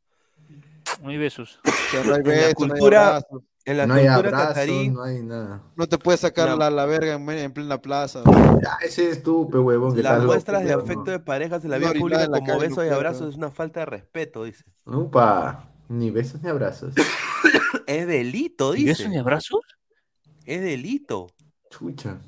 [1.02, 1.60] No hay besos.
[1.64, 3.42] No hay En la besos, no hay cultura, abrazos.
[3.64, 5.62] en la no hay cultura abrazos, catarí, no hay nada.
[5.76, 8.22] No te puedes sacar La- la, la verga en, en plena plaza.
[8.62, 9.94] Ya, ese es tú, pe huevón.
[9.94, 11.10] que las estás loco, muestras de afecto no.
[11.12, 13.50] de parejas en la orinada pública en la como besos y no abrazos es una
[13.50, 14.64] falta de respeto, dice.
[14.84, 16.94] Upa, ni besos ni abrazos.
[17.86, 19.20] Es delito, ¿Y besos ni dice.
[19.20, 19.60] abrazos?
[20.44, 21.26] Es delito.
[21.70, 22.18] Chucha.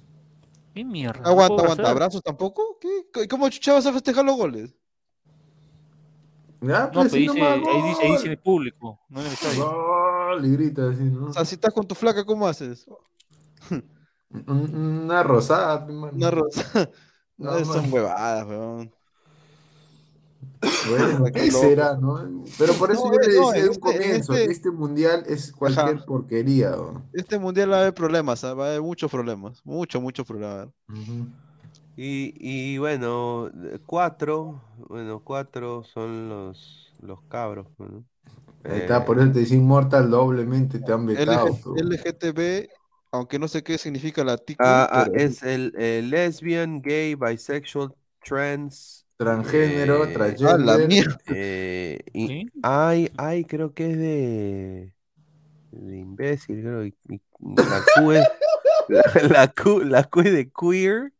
[0.74, 1.20] ¿Qué mierda?
[1.22, 1.90] ¿No Aguanta, aguanta.
[1.90, 2.78] ¿Abrazos tampoco?
[2.80, 3.26] ¿Qué?
[3.28, 4.74] ¿Cómo chucha vas a festejar los goles?
[6.62, 9.32] Ya, No, pues, dice, nomás, ahí dice, ahí dice en el público, no en el
[9.32, 9.64] estadio.
[9.70, 11.26] Gol, y grita así, ¿no?
[11.26, 12.86] O sea, si estás con tu flaca, ¿cómo haces?
[14.30, 16.12] Un- Una rosada, pe, mano.
[16.16, 16.90] Una rosa.
[17.38, 17.92] No, No, son man.
[17.94, 18.92] huevadas, weón.
[20.90, 21.58] Bueno, Qué ¿qué loco.
[21.60, 22.44] será, no?
[22.58, 24.44] Pero por eso No, yo le eh, no, decía de un este- en comienzo este-
[24.46, 26.04] que este mundial es cualquier Ajá.
[26.04, 26.70] porquería.
[26.72, 27.02] ¿no?
[27.14, 28.52] Este mundial va a haber problemas, ¿ah?
[28.52, 29.62] va a haber muchos problemas.
[29.64, 30.68] Muchos, muchos problemas.
[30.90, 31.26] Ujú.
[32.02, 33.50] Y, y bueno,
[33.84, 37.66] cuatro, bueno, cuatro son los, los cabros.
[37.78, 38.04] ¿no?
[38.64, 41.58] Ahí está, Eh, por eso te decía Immortal doblemente, te han vetado.
[41.76, 42.68] LGTB,
[43.12, 47.94] aunque no sé qué significa la TQ, ah, ah, es el, el lesbian, gay, bisexual,
[48.24, 49.04] trans.
[49.18, 51.16] Transgénero, eh, la mierda.
[51.26, 52.50] eh, y ¿Sí?
[52.62, 54.94] hay, hay, creo que es de,
[55.72, 56.84] de imbécil, creo.
[56.86, 57.20] y- y
[57.68, 58.28] la Q es,
[58.88, 61.12] la, la Q, la Q es de queer.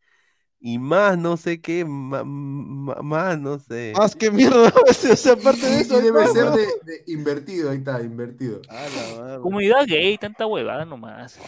[0.63, 3.95] Y más, no sé qué, ma- más, no sé.
[3.97, 6.51] Más que mierda, o sea, aparte de eso, debe no, ser no.
[6.57, 8.61] de, de invertido, ahí está, invertido.
[8.69, 9.39] A la.
[9.41, 11.39] Comunidad gay, tanta huevada nomás.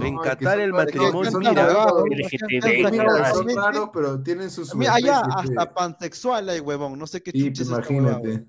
[0.00, 3.34] En No, Qatar son el matrimonio, son mira, raros, LGTB, Mira, cabrón.
[3.34, 7.42] son raros, pero tienen sus Mira, allá hasta pansexual hay huevón, no sé qué Y
[7.46, 8.46] chuches imagínate.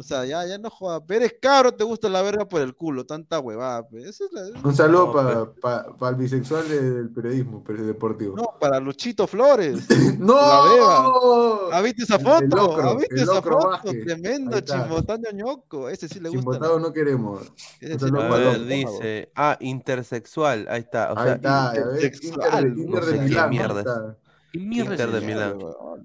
[0.00, 1.02] O sea, ya, ya no jodas.
[1.06, 3.86] Pero eres cabro, te gusta la verga por el culo, tanta huevada.
[3.86, 3.98] pe.
[4.08, 8.34] Esa es la- Un saludo No, para el bisexual del periodismo pero deportivo.
[8.34, 9.86] No, para Luchito Flores.
[10.18, 11.68] ¡No!
[11.70, 12.80] ¿Has visto esa foto?
[12.80, 13.68] ¿Has visto el esa locro foto?
[13.68, 14.04] Vázquez.
[14.06, 15.90] Tremendo chimbotán ñoñoco.
[15.90, 16.40] Ese sí le gusta.
[16.40, 17.52] Chimbotado no queremos.
[17.80, 18.64] Ese sí A ver, Loco.
[18.64, 21.12] dice, ah, intersexual, ahí está.
[21.12, 24.16] O Ahí sea, está, inter- ver, Inter, no Inter sé qué ahí mierda está.
[24.52, 25.20] ¿Qué mierda Inter de?
[25.26, 25.58] Milán.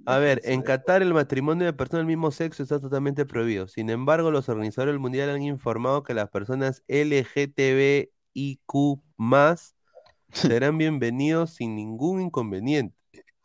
[0.06, 3.68] A ver, en Qatar el matrimonio de personas del mismo sexo está totalmente prohibido.
[3.68, 8.12] Sin embargo, los organizadores del mundial han informado que las personas LGTBIQ
[10.32, 12.96] serán bienvenidos sin ningún inconveniente.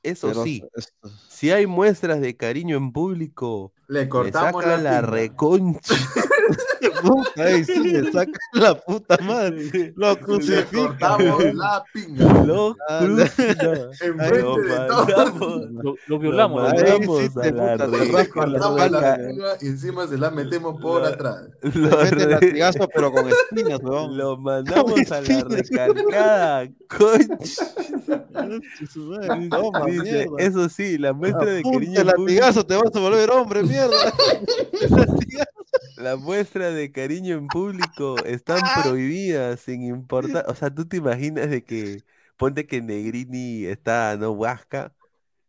[0.02, 4.76] Eso Pero sí, esto- si hay muestras de cariño en público, Le le cortamos saca
[4.78, 5.94] la, reconcha.
[7.02, 9.92] Puta, ahí sí le saca la puta madre.
[9.96, 11.56] Lo crucifican.
[11.56, 12.44] la pinga.
[12.44, 13.90] Lo crucifican.
[14.00, 15.70] Enfrente Lo de todos.
[15.70, 16.62] Lo, lo violamos.
[16.62, 21.04] lo lo Ahí sí te puta, Cortamos la pinga y encima se la metemos por
[21.04, 21.48] atrás.
[21.62, 24.16] lo meten re- latigazo, pero con espinas, weón.
[24.16, 27.66] Lo mandamos a la recargada, concha.
[29.50, 33.62] Toma, Dice, eso sí, la muestra de cariño público, latigazo, te vas a volver hombre,
[33.62, 33.90] mierda.
[36.00, 41.50] la muestra de cariño en público están prohibidas sin importar, o sea, tú te imaginas
[41.50, 42.02] de que
[42.36, 44.92] ponte que Negrini está no huasca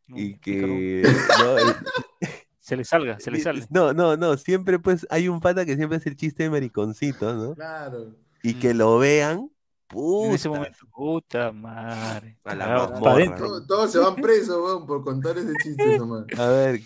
[0.07, 1.03] y que
[1.39, 1.75] no, el-
[2.59, 3.65] Se le salga, se le sale.
[3.69, 7.33] no, no, no, siempre pues hay un pata que siempre hace el chiste de mariconcito,
[7.33, 7.55] ¿no?
[7.55, 8.15] Claro.
[8.43, 9.49] Y que lo vean,
[9.89, 12.37] En ese puta, momento, puta madre.
[12.45, 12.99] A la.
[13.35, 16.25] Todos, todos se van presos, weón, por contar ese chiste nomás.
[16.37, 16.79] A ver,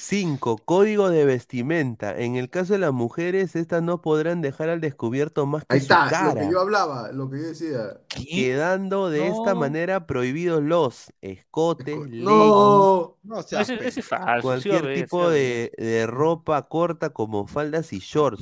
[0.00, 0.58] 5.
[0.64, 2.16] Código de vestimenta.
[2.16, 5.80] En el caso de las mujeres, estas no podrán dejar al descubierto más que Ahí
[5.80, 8.00] su está, lo que yo hablaba, lo que yo decía.
[8.08, 14.42] quedando de esta manera prohibidos los escotes, leggings, No, No, seas Ese, ese falso.
[14.42, 18.40] cualquier sí tipo de, de ropa corta como faldas y shorts.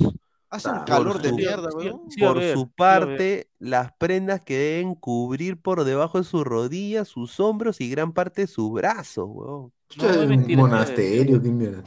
[0.49, 1.69] Hace un Por calor de su- mierda,
[2.09, 7.39] sí, Por su parte, las prendas que deben cubrir por debajo de sus rodillas, sus
[7.41, 9.73] hombros y gran parte de sus brazos, weón.
[9.95, 11.83] No, un mentira, sí va a haber, monasterio, qué mierda.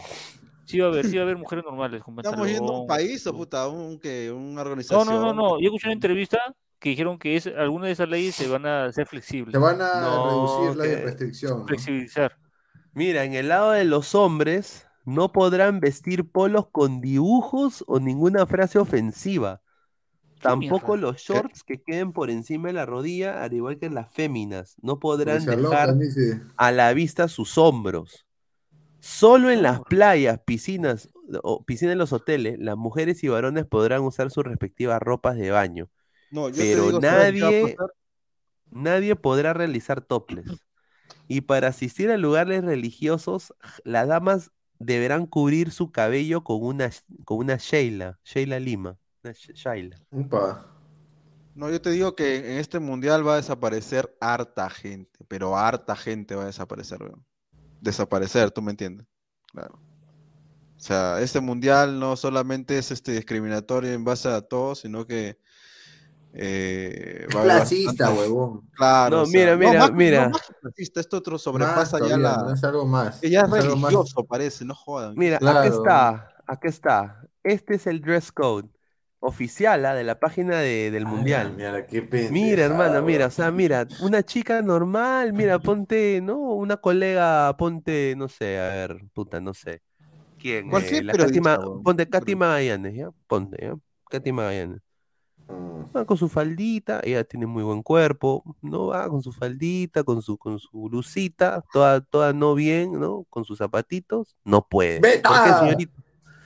[0.65, 2.87] Sí va a haber, sí va a haber mujeres normales con Estamos yendo a un
[2.87, 5.21] país o puta, un, que, una No, organización.
[5.21, 5.61] no, no, no.
[5.61, 6.39] Yo escuché una entrevista
[6.79, 9.53] que dijeron que es, algunas de esas leyes se van a hacer flexibles.
[9.53, 11.61] Se van a No, reducir la restricción.
[11.61, 11.67] ¿no?
[11.67, 12.37] Flexibilizar.
[12.95, 18.47] Mira, en el lado de los hombres, no podrán vestir polos con dibujos o ninguna
[18.47, 19.61] frase ofensiva.
[20.41, 21.13] Tampoco mierda?
[21.13, 24.77] los shorts que queden por encima de la rodilla, al igual que en las féminas.
[24.81, 26.41] No podrán dejar dice.
[26.57, 28.27] a la vista sus hombros.
[29.01, 31.11] Solo en las playas, piscinas
[31.43, 35.51] o piscinas en los hoteles, las mujeres y varones podrán usar sus respectivas ropas de
[35.51, 35.91] baño.
[36.31, 37.77] No, yo te Pero digo, ¿sabes qué va a nadie,
[38.71, 40.47] nadie podrá realizar toples.
[41.29, 43.55] Y para asistir a lugares religiosos,
[43.85, 46.91] las damas deberán cubrir su cabello con una,
[47.25, 48.99] con una Sheila, Sheila Lima.
[49.55, 49.97] Shaila.
[51.55, 55.97] No, yo te digo que en este mundial va a desaparecer harta gente, pero harta
[55.97, 57.25] gente va a desaparecer, weón.
[57.81, 59.07] Desaparecer, ¿tú me entiendes?
[59.53, 59.79] Claro.
[60.77, 65.39] O sea, este mundial no solamente es este discriminatorio en base a todo, sino que
[66.33, 68.71] eh, va Clasista, bastante- huevón.
[68.77, 70.29] Claro, No, o sea, mira, no, mira, más no, mira.
[70.29, 72.37] más que clasista, esto otro Más sobrepasa ya todavía, la.
[72.45, 73.21] no es algo más.
[73.21, 75.15] que ya es es algo más- religioso, parece, no jodan.
[75.17, 77.21] Mira, aquí está, aquí está.
[77.43, 78.69] Este es el dress code
[79.21, 81.55] oficial ah, de la página de- del Ah, mundial.
[81.57, 86.39] Mira, qué pendejada, Mira, hermano, mira, o sea, mira, una chica normal, mira, ponte, ¿no?
[86.39, 89.83] Una colega, ponte, no sé, a ver, puta, no sé.
[90.39, 90.71] ¿Quién?
[90.75, 93.11] Eh, la Katy periodista, Ma- weón, ponte Katy Magallanes, ¿ya?
[93.27, 93.75] Ponte, ¿ya?
[94.09, 94.81] Katy Magallanes.
[95.49, 95.81] Mm.
[95.95, 98.87] Va con su faldita, ella tiene muy buen cuerpo, ¿no?
[98.87, 103.25] Va con su faldita, con su, con su blusita, toda, toda no bien, ¿no?
[103.29, 105.01] Con sus zapatitos, no puede.
[105.01, 105.93] ¿Por qué, señorita?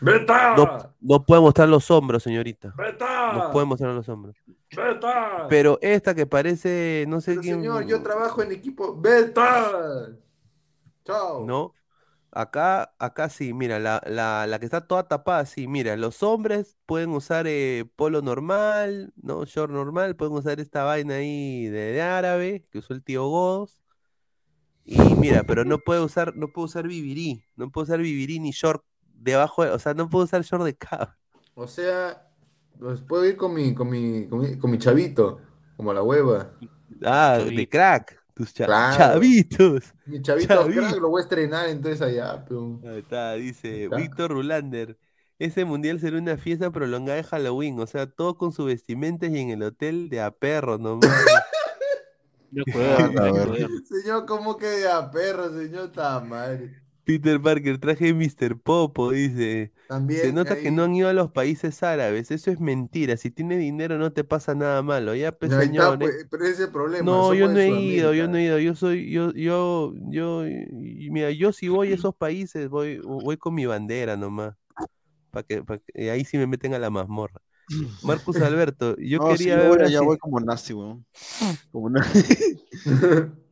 [0.01, 0.55] ¡Beta!
[0.57, 2.69] No, no puede mostrar los hombros, señorita.
[2.69, 3.53] No ¡Beta!
[3.53, 4.37] puede mostrar los hombros.
[4.71, 5.47] ¡Beta!
[5.49, 7.57] Pero esta que parece, no sé Pero, quién.
[7.61, 8.97] señor, yo trabajo en equipo.
[9.01, 10.09] ¡Beta!
[11.05, 11.45] Chao.
[11.47, 11.75] ¿No?
[12.37, 16.77] Acá, acá sí, mira, la, la, la que está toda tapada, sí, mira, los hombres
[16.85, 19.45] pueden usar eh, polo normal, ¿no?
[19.45, 23.79] Short normal, pueden usar esta vaina ahí de, de árabe, que usó el tío Godos.
[24.85, 28.51] Y mira, pero no puede usar, no puede usar vivirí, no puede usar vivirí ni
[28.51, 28.85] short
[29.25, 31.09] debajo, de- o sea, no puede usar short de cabo.
[31.55, 32.29] O sea,
[32.79, 35.41] pues puedo ir con mi, con mi, con mi, con mi chavito,
[35.77, 36.53] como la hueva.
[37.05, 38.97] Ah, de crack, tus cha- Claro.
[38.97, 39.93] chavitos.
[40.07, 40.81] Mi chavito Chavito.
[40.81, 42.81] crack lo voy a estrenar entonces allá, pero...
[42.87, 43.97] Ahí está, dice Está.
[43.97, 44.99] Víctor Rulander.
[45.39, 49.39] Ese mundial será una fiesta prolongada de Halloween, o sea, todo con su vestimenta y
[49.39, 51.11] en el hotel de a perro nomás.
[52.51, 53.43] De acuerdo, de A ver.
[53.43, 53.69] acuerdo.
[53.85, 55.91] Señor, ¿cómo que de a perro, señor?
[55.91, 56.84] Ta madre.
[57.05, 58.59] Peter Parker, traje de Mr.
[58.61, 59.73] Popo, dice.
[59.87, 63.17] También Se nota que no han ido a los países árabes, eso es mentira.
[63.17, 65.99] Si tienes dinero no te pasa nada malo, ya, pues, Ya está, señor.
[65.99, 66.27] pues, eh.
[66.31, 67.05] pero ese es el problema.
[67.05, 68.59] No, yo no he ido, yo no he ido.
[68.59, 73.37] Yo soy, yo, yo, yo, y mira, yo si voy a esos países, voy, voy
[73.37, 74.55] con mi bandera nomás.
[75.31, 77.41] Para que, pa' que- ahí sí me meten a la mazmorra.
[78.03, 81.07] Marcus Alberto, yo No, quería ver allá voy como nazi, weón.
[81.73, 82.37] Como nazi.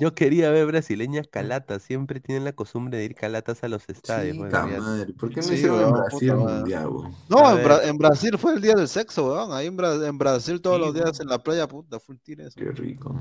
[0.00, 4.36] yo quería ver brasileñas calatas, siempre tienen la costumbre de ir calatas a los estadios.
[4.36, 6.90] bueno, Chica ya- madre, ¿por qué no Sí, hicieron en Brasil mundial?
[7.28, 9.52] No, en, Bra- en Brasil fue el día del sexo, weón.
[9.52, 11.22] Ahí en, Bra- en Brasil todos Sí, los días weón.
[11.22, 12.54] en la playa, puta, full tires.
[12.54, 13.14] Qué rico.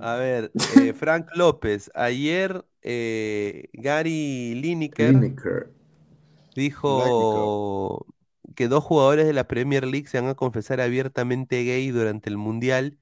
[0.00, 5.70] A ver, eh, Frank López, ayer eh, Gary Lineker Lineker.
[6.54, 8.06] dijo
[8.54, 12.36] que dos jugadores de la Premier League se van a confesar abiertamente gay durante el
[12.36, 12.98] Mundial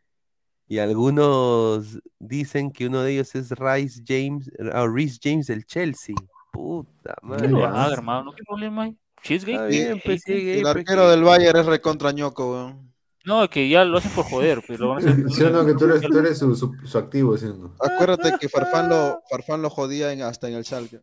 [0.70, 6.14] y algunos dicen que uno de ellos es Rice James, o Reece James del Chelsea.
[6.52, 7.48] Puta Que madre.
[7.48, 7.68] lo Ya.
[7.84, 8.32] haga, hermano.
[8.32, 8.96] ¿Qué problema hay?
[9.22, 12.92] Está bien, pues, sí, gay, El pues, arquero que- del Bayern es recontra ñoco, weón.
[13.26, 15.24] No, es que ya lo hacen por joder, pero lo van a hacer.
[15.30, 15.66] ¿Sí no?
[15.66, 17.46] Que tú eres, tú eres su, su, su activo, ¿sí?
[17.80, 21.00] Acuérdate que Farfán lo, Farfán lo jodía en- hasta en el Schalke.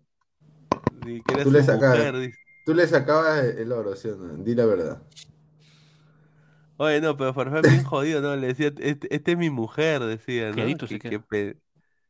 [1.43, 2.31] Tú le sacabas-.
[2.65, 4.33] Tú le sacabas el oro, ¿sí no?
[4.43, 5.01] Di la verdad.
[6.77, 8.35] Oye, no, pero Farfán bien jodido, ¿no?
[8.35, 10.55] Le decía, este, este es mi mujer, decía, ¿no?
[10.55, 11.25] Calladito Que- se que queda.
[11.27, 11.57] pe-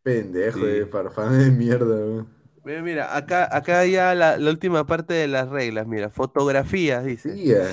[0.03, 0.65] Pendejo Sí.
[0.65, 2.29] de farfán de mierda, weón.
[2.63, 7.33] Mira, mira, acá, acá ya la, la última parte de las reglas, mira, fotografías, dice.
[7.33, 7.63] Sí, eh.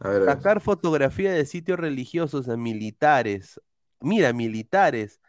[0.00, 0.34] A ver, a ver.
[0.36, 3.60] Sacar fotografía de sitios religiosos a militares.
[4.00, 5.20] Mira, militares.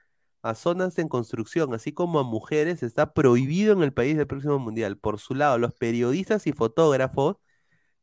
[0.44, 4.60] a zonas en construcción, así como a mujeres, está prohibido en el país del próximo
[4.60, 4.98] mundial.
[4.98, 7.38] Por su lado, los periodistas y fotógrafos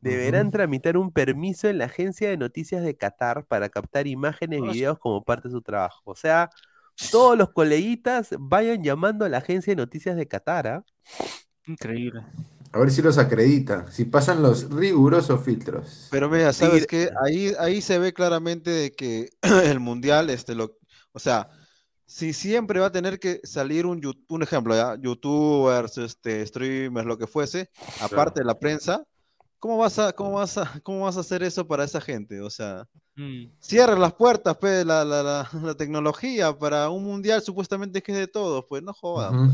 [0.00, 4.68] deberán tramitar un permiso en la agencia de noticias de Qatar para captar imágenes y
[4.68, 6.02] videos como parte de su trabajo.
[6.04, 6.50] O sea,
[7.10, 10.84] todos los coleguitas vayan llamando a la agencia de noticias de Qatar, ¿ah?
[11.66, 12.22] Increíble.
[12.72, 16.08] A ver si los acredita, si pasan los rigurosos filtros.
[16.10, 17.10] Pero mira, ¿sabes Tigre- qué?
[17.24, 19.28] Ahí, ahí se ve claramente de que
[19.64, 20.76] el mundial, este, lo,
[21.12, 21.48] o sea,
[22.06, 24.96] si siempre va a tener que salir un, un ejemplo, ¿ya?
[25.00, 27.70] youtubers, este, streamers, lo que fuese,
[28.00, 29.04] aparte de la prensa,
[29.60, 32.40] ¿cómo vas a, cómo vas a, cómo vas a hacer eso para esa gente?
[32.42, 33.50] O sea, Mm.
[33.60, 38.18] cierra las puertas, pues, la, la, la, la tecnología para un mundial supuestamente que es
[38.18, 39.36] de todos, pues, no jodan.
[39.36, 39.52] Ujú.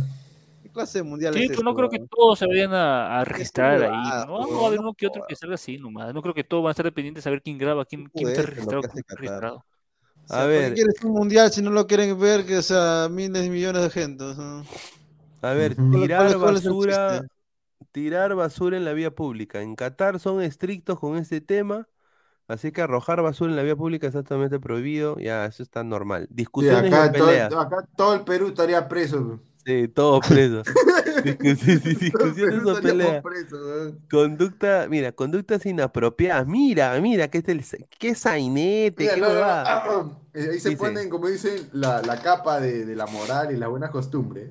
[0.62, 3.24] ¿Qué clase de mundial Sí, es no este, creo que todos se vayan a, a
[3.24, 3.90] registrar ahí.
[3.92, 4.36] huevada, ¿no?
[4.36, 6.14] pues, No va a haber no uno que otro que salga así nomás.
[6.14, 8.42] No creo que todos van a estar dependientes de saber quién graba, quién, quién está
[8.42, 9.56] registrado, quién está registrado.
[9.58, 10.74] O sea, A ¿para qué ver.
[10.74, 13.90] quieres un mundial si no lo quieren ver que o sea miles y millones de
[13.90, 14.24] gente?
[15.42, 15.90] A ver, Ujú.
[16.14, 17.22] ¿cuál- tirar basura?
[17.96, 19.62] Tirar basura en la vía pública.
[19.62, 21.88] En Qatar son estrictos con este tema,
[22.46, 25.18] así que arrojar basura en la vía pública es exactamente prohibido.
[25.18, 26.26] Ya, eso está normal.
[26.28, 29.40] Sí, Discusiones y acá, todo, acá todo el Perú estaría preso.
[29.64, 30.66] Sí, todos presos.
[31.24, 33.22] Sí, sí, discusiones o peleas.
[33.22, 33.94] presos.
[34.10, 36.46] Conducta, mira, conductas inapropiadas.
[36.46, 37.64] Mira, mira, que es el,
[37.98, 40.76] qué sainete, Mira, qué no, no, ah, eh, Ahí se Dice.
[40.76, 44.50] ponen, como dicen, la, la capa de, de la moral y la buena costumbre.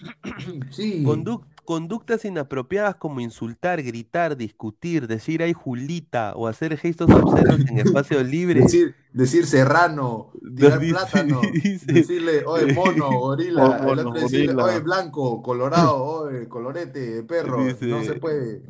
[0.70, 1.04] Sí.
[1.04, 7.78] Conduc- conductas inapropiadas como insultar, gritar, discutir, decir ay Julita o hacer gestos obscenos en
[7.78, 8.64] espacios libres.
[8.64, 14.10] Decir, decir serrano, No, tirar dice- plátano, dice- decirle, oye, mono, gorila, Oh, el mono,
[14.10, 14.64] otro decirle, gorila.
[14.64, 18.62] oye, blanco, colorado, oye, colorete, perro, no se puede.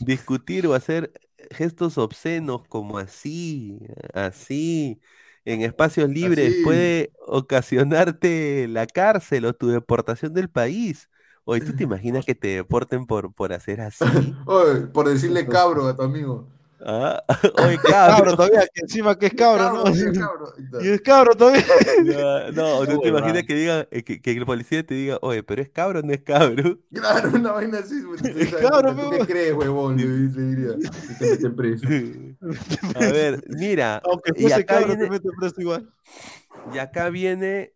[0.00, 1.12] discutir o hacer
[1.50, 3.78] gestos obscenos como así,
[4.12, 5.00] así,
[5.46, 6.62] en espacios libres Así.
[6.62, 11.08] puede ocasionarte la cárcel o tu deportación del país.
[11.44, 14.04] Oye, ¿tú te imaginas que te deporten por, por hacer así?
[14.46, 16.48] Oye, por decirle cabro a tu amigo.
[16.86, 17.22] Ah,
[17.66, 18.36] Oye, Cabro cabro.
[18.36, 20.20] todavía, que encima que es cabro, Cabro, ¿no?
[20.20, 20.52] cabro.
[20.82, 21.64] Y es cabro todavía.
[22.04, 23.46] Ya, No, ¿tú te imaginas man.
[23.46, 26.12] que diga, eh, que, que el policía te diga, oye, pero es cabro o no
[26.12, 26.78] es cabro?
[26.92, 27.94] Claro, una vaina así.
[28.36, 29.96] Es cabro, ¿Tú qué crees, huevón?
[29.96, 30.74] Le, diría.
[30.78, 31.86] Y te meten preso.
[32.96, 35.90] A ver, mira, Aunque y fuese acá cabro, viene, te mete preso igual.
[36.74, 37.72] y acá viene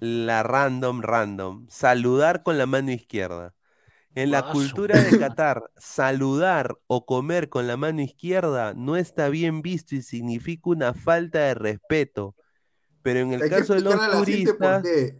[0.00, 3.54] la random random, saludar con la mano izquierda.
[4.14, 9.62] En la cultura de Qatar, saludar o comer con la mano izquierda no está bien
[9.62, 12.34] visto y significa una falta de respeto.
[13.02, 15.18] Pero en el Hay que caso de los turistas, qué.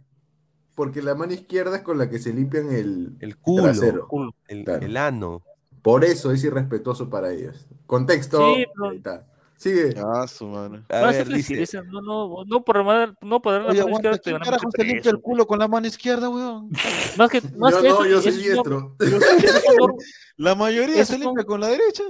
[0.75, 4.07] Porque la mano izquierda es con la que se limpian el, el culo, trasero.
[4.07, 4.35] Culo.
[4.47, 4.85] el, Claro.
[4.85, 5.43] el ano.
[5.81, 7.67] Por eso es irrespetuoso para ellos.
[7.85, 8.55] Contexto.
[8.55, 8.65] Sí,
[9.03, 9.36] pero-.
[9.57, 9.95] Sigue.
[9.97, 10.45] Ah, su.
[10.55, 10.69] A
[10.99, 14.17] a dice, flexibles, no, no, no por dar, no por la Oye, mano aguanta, izquierda
[14.17, 16.69] te ¿quién van a carajo se limpia el culo con la mano izquierda, weón?
[17.17, 18.95] Más que, más Yo que no, eso, yo soy diestro.
[19.79, 19.97] norm-
[20.37, 22.03] La mayoría se limpia con la derecha.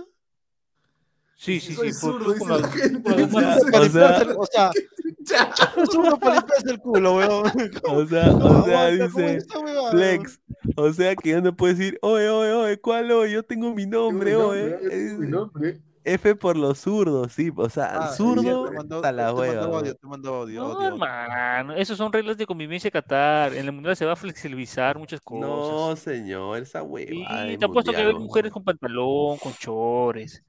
[1.37, 1.93] Sí, sí, sí.
[1.93, 3.13] zurdo, dice la- gente.
[3.23, 4.71] O sea- o sea,
[5.19, 5.53] Ya.
[5.91, 7.45] solo para limpiarse el culo, weón.
[7.85, 9.45] o sea, No, o sea, aguanta, ¿cómo dice,
[9.91, 10.39] Flex,
[10.75, 13.31] o sea que yo no puedo decir, oye, oye, oye, ¿cuál oye?
[13.33, 14.77] Yo tengo mi nombre, oye.
[15.17, 15.79] mi nombre.
[16.13, 19.63] F por los zurdos, sí, o sea, Ah, zurdo te mandó- hasta la te hueva.
[19.63, 20.87] audio, te audio, No, audio.
[20.87, 23.53] hermano, esas son reglas de convivencia Qatar.
[23.53, 25.41] En el mundial se va a flexibilizar muchas cosas.
[25.49, 27.57] No, señor, esa Sí, hueva.
[27.59, 30.43] te apuesto que va a haber mujeres con pantalón, con chores.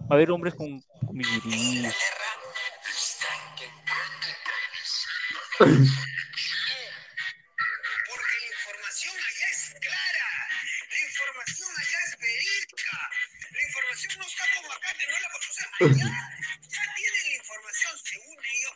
[0.00, 1.16] Va a haber hombres con, con
[15.80, 18.74] ya tienen la información según ellos.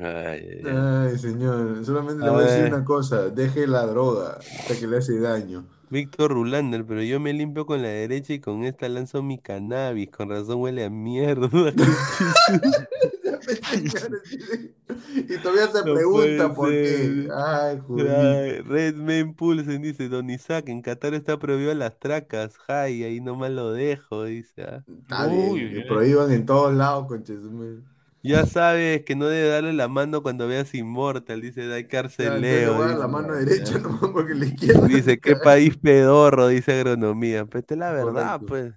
[0.00, 1.10] Ay, ay, ay.
[1.10, 1.84] Ay, señor.
[1.84, 3.28] Solamente le voy a decir una cosa.
[3.30, 5.66] Deje la droga hasta que le hace daño.
[5.90, 10.10] Víctor Rulander, pero yo me limpio con la derecha y con esta lanzo mi cannabis.
[10.10, 11.48] Con razón huele a mierda.
[15.28, 16.86] y todavía se No pregunta por qué.
[16.86, 17.32] ser.
[17.32, 17.80] Ay.
[18.08, 22.54] Ay, Redman Pulsen dice, Don Isaac, en Qatar está prohibido las tracas.
[22.68, 24.62] Ay, ahí nomás lo dejo, dice.
[24.62, 24.84] ah.
[24.86, 27.40] Está bien, que prohíban en todos lados, conches.
[27.40, 27.82] me-
[28.22, 32.78] Ya sabes que no debe darle la mano cuando veas Immortal, dice Dai Carceleo.
[32.84, 33.08] la dice.
[33.08, 34.86] mano derecha nomás porque la izquierda.
[34.86, 37.44] Dice, qué país pedorro, dice agronomía.
[37.46, 38.46] Pues esta es la verdad, Correcto.
[38.46, 38.74] pues.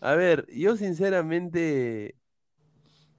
[0.00, 2.16] A ver, yo sinceramente,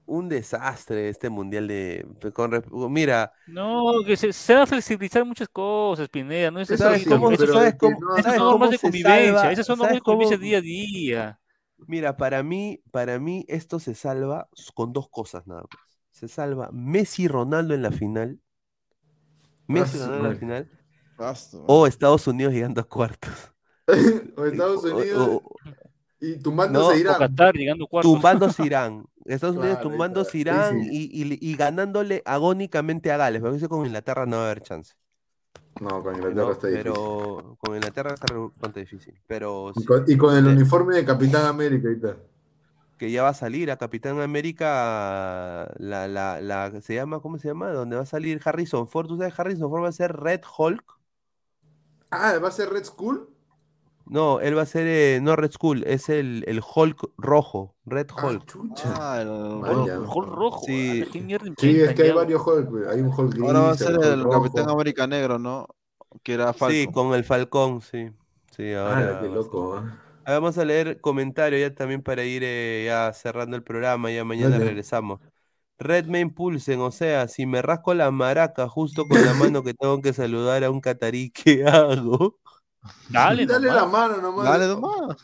[0.08, 2.08] un desastre este mundial de...
[2.20, 2.52] pues, con
[2.92, 6.52] Mira, No, que se, se van a flexibilizar muchas cosas, Pineda.
[6.52, 7.06] No es Eso ¿sabes así.
[7.06, 9.26] sí, cómo, Esas pero son, sabes que cómo, no- esas son cómo normas de convivencia.
[9.26, 9.52] salva?
[9.52, 11.40] Esas son normas de ¿Sabes cómo- convivencia día a día.
[11.88, 16.00] Mira, para mí, para mí esto se salva con dos cosas nada más.
[16.12, 18.40] Se salva Messi y Ronaldo en la final.
[19.68, 20.72] Messi y Ronaldo en la final.
[21.18, 23.32] Basta, O Estados Unidos llegando a cuartos.
[24.38, 25.56] O Estados Unidos o-
[26.20, 27.16] y tumbándose No, Irán.
[27.16, 28.12] O Qatar llegando cuartos.
[28.12, 29.06] Tumbándose Irán.
[29.36, 30.40] Estados Unidos Claro, tumbándose está.
[30.40, 33.42] Irán Sí, y, y- y ganándole agónicamente a Gales.
[33.42, 34.94] Porque eso con Inglaterra no va a haber chance.
[35.80, 36.54] No, con Inglaterra ¿no?
[36.54, 37.12] está difícil.
[37.14, 39.20] Pero con Inglaterra está bastante difícil.
[39.28, 42.18] Pero Y sí, con, y con el eh, uniforme de Capitán América, está.
[42.98, 47.48] que ya va a salir a Capitán América, la, la, la, se llama, ¿cómo se
[47.50, 47.70] llama?
[47.72, 49.08] Donde va a salir Harrison Ford.
[49.08, 49.38] ¿Tú sabes?
[49.40, 50.84] Harrison Ford va a ser Red Hulk.
[52.12, 53.28] Ah, ¿va a ser Red Skull?
[54.10, 58.08] No, él va a ser, eh, no Red Skull, es el, el Hulk rojo, Red
[58.16, 58.46] Ah, Hulk.
[58.46, 58.94] chucha.
[58.96, 60.00] Ah, el- Vaya.
[60.00, 60.62] Hulk rojo.
[60.66, 61.04] Sí.
[61.04, 62.88] ah, ¿qué mierda Sí, es que hay varios Hulk.
[62.90, 64.30] Hay un Hulk gris, Ahora va a ser el.
[64.30, 65.68] Capitán América Negro, ¿no?
[66.24, 66.94] Que era Sí, Falcon.
[66.94, 68.10] con el Falcón, sí.
[68.56, 69.18] Sí, ahora.
[69.18, 69.78] Ah, qué loco.
[69.78, 69.82] ¿eh?
[70.26, 74.24] Ah, Vamos a leer comentarios ya también para ir eh, ya cerrando el programa, ya
[74.24, 74.66] mañana Dale.
[74.66, 75.20] regresamos.
[75.80, 80.02] Redmayne Pulsen, o sea, si me rasco la maraca justo con la mano que tengo
[80.02, 82.40] que saludar a un catarí, ¿qué hago?
[83.10, 83.82] Dale, Dale nomás.
[83.82, 84.46] la mano nomás.
[84.46, 85.18] Dale nomás.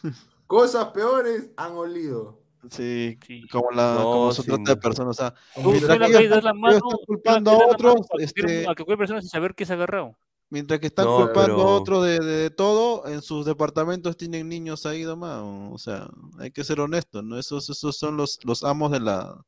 [0.48, 2.40] Cosas peores han olido.
[2.70, 3.46] Sí, Sí.
[3.52, 5.20] como, la, No, como se sí, trata de personas.
[5.20, 8.98] O sea, Tú solamente que das la mano, están culpando a otros, este, a cualquier
[8.98, 10.16] persona sin saber qué se ha agarrado.
[10.50, 14.16] mientras que están No, culpando pero- a otros de, de- de todo, en sus departamentos
[14.16, 15.42] tienen niños ahí nomás.
[15.74, 16.08] O sea,
[16.40, 17.40] hay que ser honestos, ¿no?
[17.40, 19.44] Esos, esos son los, los amos de la,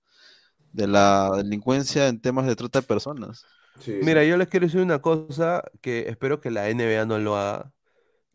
[0.74, 3.45] de la delincuencia en temas de trata de personas.
[3.80, 7.38] Sí, Mira, yo les quiero decir una cosa que espero que la NBA no lo
[7.38, 7.72] haga,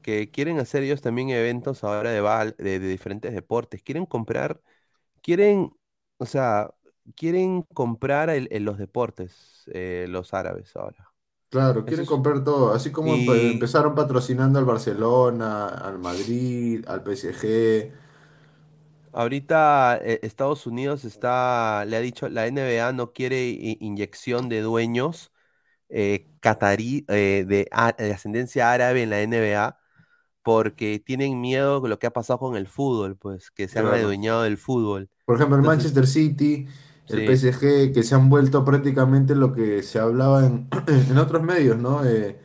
[0.02, 4.60] que quieren hacer ellos también eventos ahora de, val- de, de diferentes deportes, quieren comprar,
[5.22, 5.72] quieren,
[6.18, 6.70] o sea,
[7.16, 11.12] quieren comprar el- el- los deportes, eh, los árabes ahora.
[11.48, 12.72] Claro, quieren es- comprar todo.
[12.72, 17.92] Así como Y- empezaron patrocinando al Barcelona, al Madrid, al PSG.
[19.12, 23.48] Ahorita eh, Estados Unidos está, le ha dicho, la NBA no quiere
[23.80, 25.32] inyección de dueños
[25.90, 29.79] eh, catarí, eh, de, a- de ascendencia árabe en la NBA
[30.42, 33.86] porque tienen miedo de lo que ha pasado con el fútbol, pues, que se han
[33.88, 35.10] adueñado del fútbol.
[35.24, 36.66] Por ejemplo, el Entonces, Manchester City,
[37.08, 37.24] el sí.
[37.24, 42.04] PSG, que se han vuelto prácticamente lo que se hablaba en, en otros medios, ¿no?
[42.04, 42.40] Eh,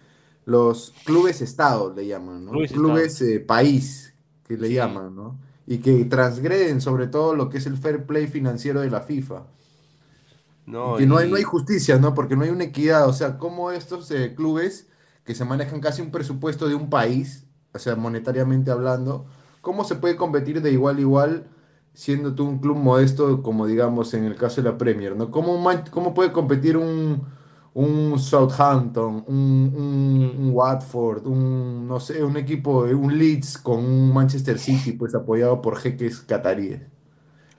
[0.46, 2.66] los clubes estado le llaman, ¿no?
[2.72, 4.14] Clubes Clubes eh, país,
[4.48, 4.74] que le Sí.
[4.74, 5.40] llaman, ¿no?
[5.68, 9.48] Y que transgreden sobre todo lo que es el fair play financiero de la FIFA.
[10.66, 12.14] No, Y que no hay, no hay justicia, ¿no?
[12.14, 13.08] Porque no hay una equidad.
[13.10, 14.88] O sea, cómo estos eh, clubes
[15.24, 17.45] que se manejan casi un presupuesto de un país,
[17.76, 19.26] o sea, monetariamente hablando,
[19.62, 21.48] ¿cómo se puede competir de igual a igual
[21.94, 25.32] siendo tú un club modesto, como digamos en el caso de la Premier, ¿no?
[25.32, 27.24] ¿Cómo, cómo puede competir un,
[27.74, 34.14] un Southampton, un, un- un Watford, un, no sé, un equipo, un Leeds con un
[34.14, 36.82] Manchester City, pues apoyado por jeques cataríes?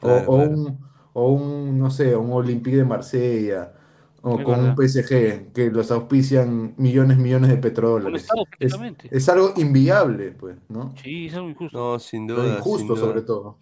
[0.01, 0.57] O, Claro, o claro.
[0.57, 0.79] un,
[1.15, 3.73] o un, no sé, un Olympique de Marsella,
[4.29, 4.75] o Es con un.
[4.75, 8.23] PSG, que los auspician millones, millones de petrodólares.
[8.23, 8.45] Estado,
[9.11, 10.93] Es, algo inviable, pues, ¿no?
[11.01, 11.79] Sí, es algo injusto.
[11.79, 13.57] no, sin Pero duda, sin injusto sobre todo.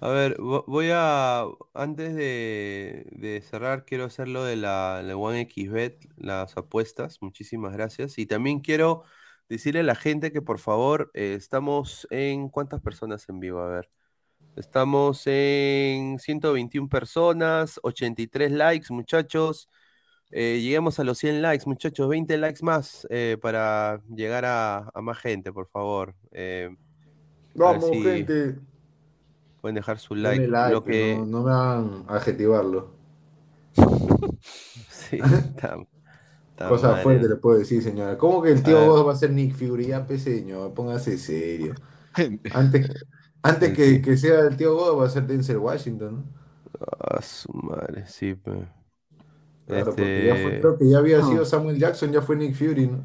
[0.00, 5.16] A ver, vo- voy a, antes de, de cerrar, quiero hacer lo de la, la
[5.18, 8.16] OneXBet, las apuestas, muchísimas gracias.
[8.18, 9.02] Y también quiero
[9.50, 13.60] decirle a la gente que por favor, eh, estamos en, ¿cuántas personas en vivo?
[13.60, 13.90] A ver,
[14.56, 19.68] estamos en 121 personas, 83 likes, muchachos.
[20.32, 25.00] Eh, lleguemos a los 100 likes, muchachos, 20 likes más eh, para llegar a, a
[25.00, 26.14] más gente, por favor.
[26.30, 28.56] Eh, a Vamos, si gente.
[29.60, 30.46] pueden dejar su like.
[30.46, 31.16] like, Lo que...
[31.16, 32.90] no, no me hagan adjetivarlo.
[34.90, 35.76] Sí, está,
[36.50, 37.30] está Cosa mal, fuerte eh.
[37.30, 38.16] le puedo decir, señora.
[38.16, 39.56] ¿Cómo que el tío A vos va a ser Nick
[40.06, 41.74] pues, señor, póngase serio.
[42.54, 42.88] Antes,
[43.42, 46.40] antes Sí, que, que sea el tío God va a ser Denzel Washington, ¿no?
[46.98, 48.68] Ah, su madre, sí, pe.
[49.70, 51.22] Claro, porque ya fue, Este, creo que ya había No.
[51.22, 53.04] sido Samuel Jackson, ya fue Nick Fury, ¿no?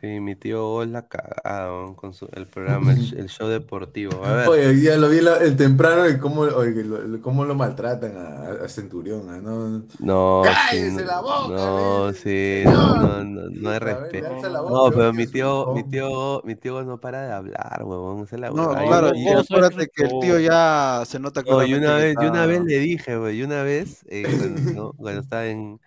[0.00, 4.24] sí, mi tío la cagada weón, con su- el programa, el, sh- el show deportivo.
[4.24, 7.44] A ver, Oye, ya lo vi la- el temprano y cómo, oye, lo, lo- cómo
[7.44, 9.38] lo maltratan a, a Centurión, ¿ah?
[9.40, 9.84] ¿no?
[9.98, 11.72] no, sí, ¡Cállese no, la boca,
[12.06, 12.68] no, sí, señor!
[12.68, 14.26] no, no, no, no hay Puta, ven, le respeto.
[14.26, 17.00] alza la voz No, peor pero que mi su tío, mi tío, mi tío no
[17.00, 18.84] para de hablar, huevón, esa es la No, huevada.
[18.84, 20.40] claro, Yo- y acuérdate que el tío no.
[20.40, 22.64] ya se nota No, y claramente una que vez, y una vez está...
[22.64, 24.92] le dije, güey, y una vez, eh, cuando, ¿no?
[24.94, 25.80] cuando estaba en,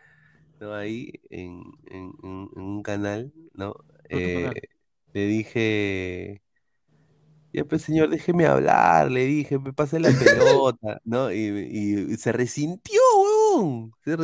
[0.59, 0.74] ¿no?
[0.74, 3.75] ahí, en, en- en- en un canal, ¿no?
[4.32, 4.53] Canal.
[4.53, 4.61] Eh,
[5.14, 6.42] le dije,
[7.53, 11.32] ya pues señor, déjeme hablar, le dije, me pase la pelota, ¿no?
[11.32, 13.00] Y, y- y se resintió,
[13.53, 14.16] weón, se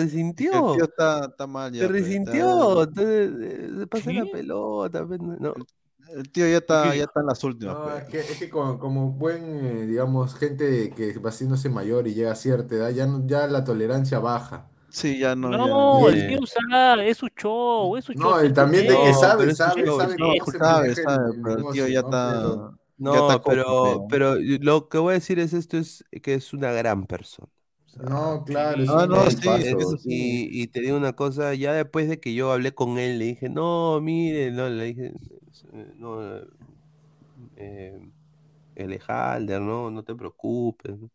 [0.52, 2.32] el resintió, tío está, está mal se ya, pues, está...
[2.38, 5.56] resintió, entonces, se pasa la pelota, pues, no,
[6.10, 7.78] El, tío ya está, ya está en las últimas.
[7.78, 7.96] No, pues.
[7.98, 12.14] es que, es que como, como buen, eh, digamos, gente que va haciéndose mayor y
[12.14, 14.70] llega a cierta edad, ya, no- ya la tolerancia baja.
[14.92, 15.50] Sí, ya no.
[15.50, 18.32] No, ya- el tío sabe, es su show, es su show.
[18.32, 20.20] No, él también de que sabe, sabe, sabe el-
[20.90, 22.08] el pero el tío ya ¿no?
[22.08, 22.42] está.
[22.42, 26.72] Pero- No, pero, pero lo que voy a decir es esto es que es una
[26.72, 27.50] gran persona.
[27.98, 29.98] No, claro, es Ah, no, buen sí, eso.
[30.06, 33.26] Y, y te digo una cosa, ya después de que yo hablé con él, le
[33.26, 35.14] dije, no, mire, no, le dije,
[35.98, 36.22] no,
[37.58, 38.00] eh,
[38.76, 41.10] Elejalder, no, no te preocupes, ¿no?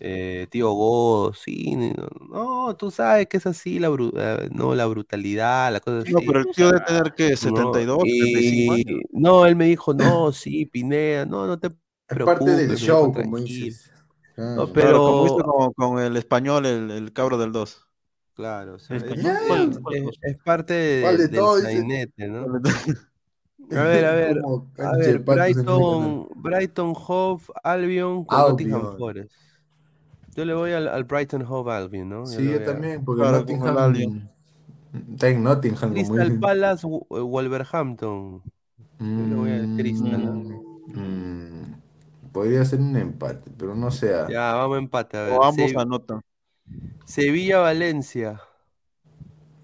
[0.00, 4.74] Eh, tío Godo, sí, no, no, tú sabes que es así, la, bru- eh, no,
[4.74, 6.12] la brutalidad, la cosa así.
[6.12, 7.36] No, pero el tío debe tener que ¿no?
[7.36, 9.02] 72, 75 Y, años.
[9.12, 11.74] no, él me dijo, no, sí, Pineda, no, no te Es
[12.16, 12.24] preocupes.
[12.24, 13.90] parte del show, dijo, como dices.
[14.54, 14.72] No, Claro.
[14.76, 17.86] Claro, como hizo pero, con, con el español, el, el cabro del 2.
[18.34, 21.60] claro, o sea, es, es- ¿cuál- cuál es- es parte ¿Cuál de- de del todo?
[21.60, 22.46] Sainete, ¿no?
[23.70, 24.38] A ver, a ver,
[24.78, 25.18] a ver.
[25.20, 28.96] Brighton, Brighton Hove Albion con Nottingham Albion.
[28.96, 29.30] Forest.
[30.38, 32.20] Yo le voy al, al Brighton Hove Albion, ¿no?
[32.20, 34.28] Yo Sí, yo también, porque Claro, Nottingham Albion.
[35.12, 36.38] está en Nottingham, Crystal.
[36.38, 38.42] Palace eh, Wolverhampton.
[39.00, 40.62] Yo le voy al Crystal, ¿no?
[40.86, 41.80] Mm, mm,
[42.32, 44.28] podría ser un empate, pero no sea.
[44.28, 45.16] Ya, vamos a empate.
[45.16, 45.32] A ver.
[45.32, 46.20] O ambos Se- anotan.
[47.04, 48.40] Sevilla-Valencia.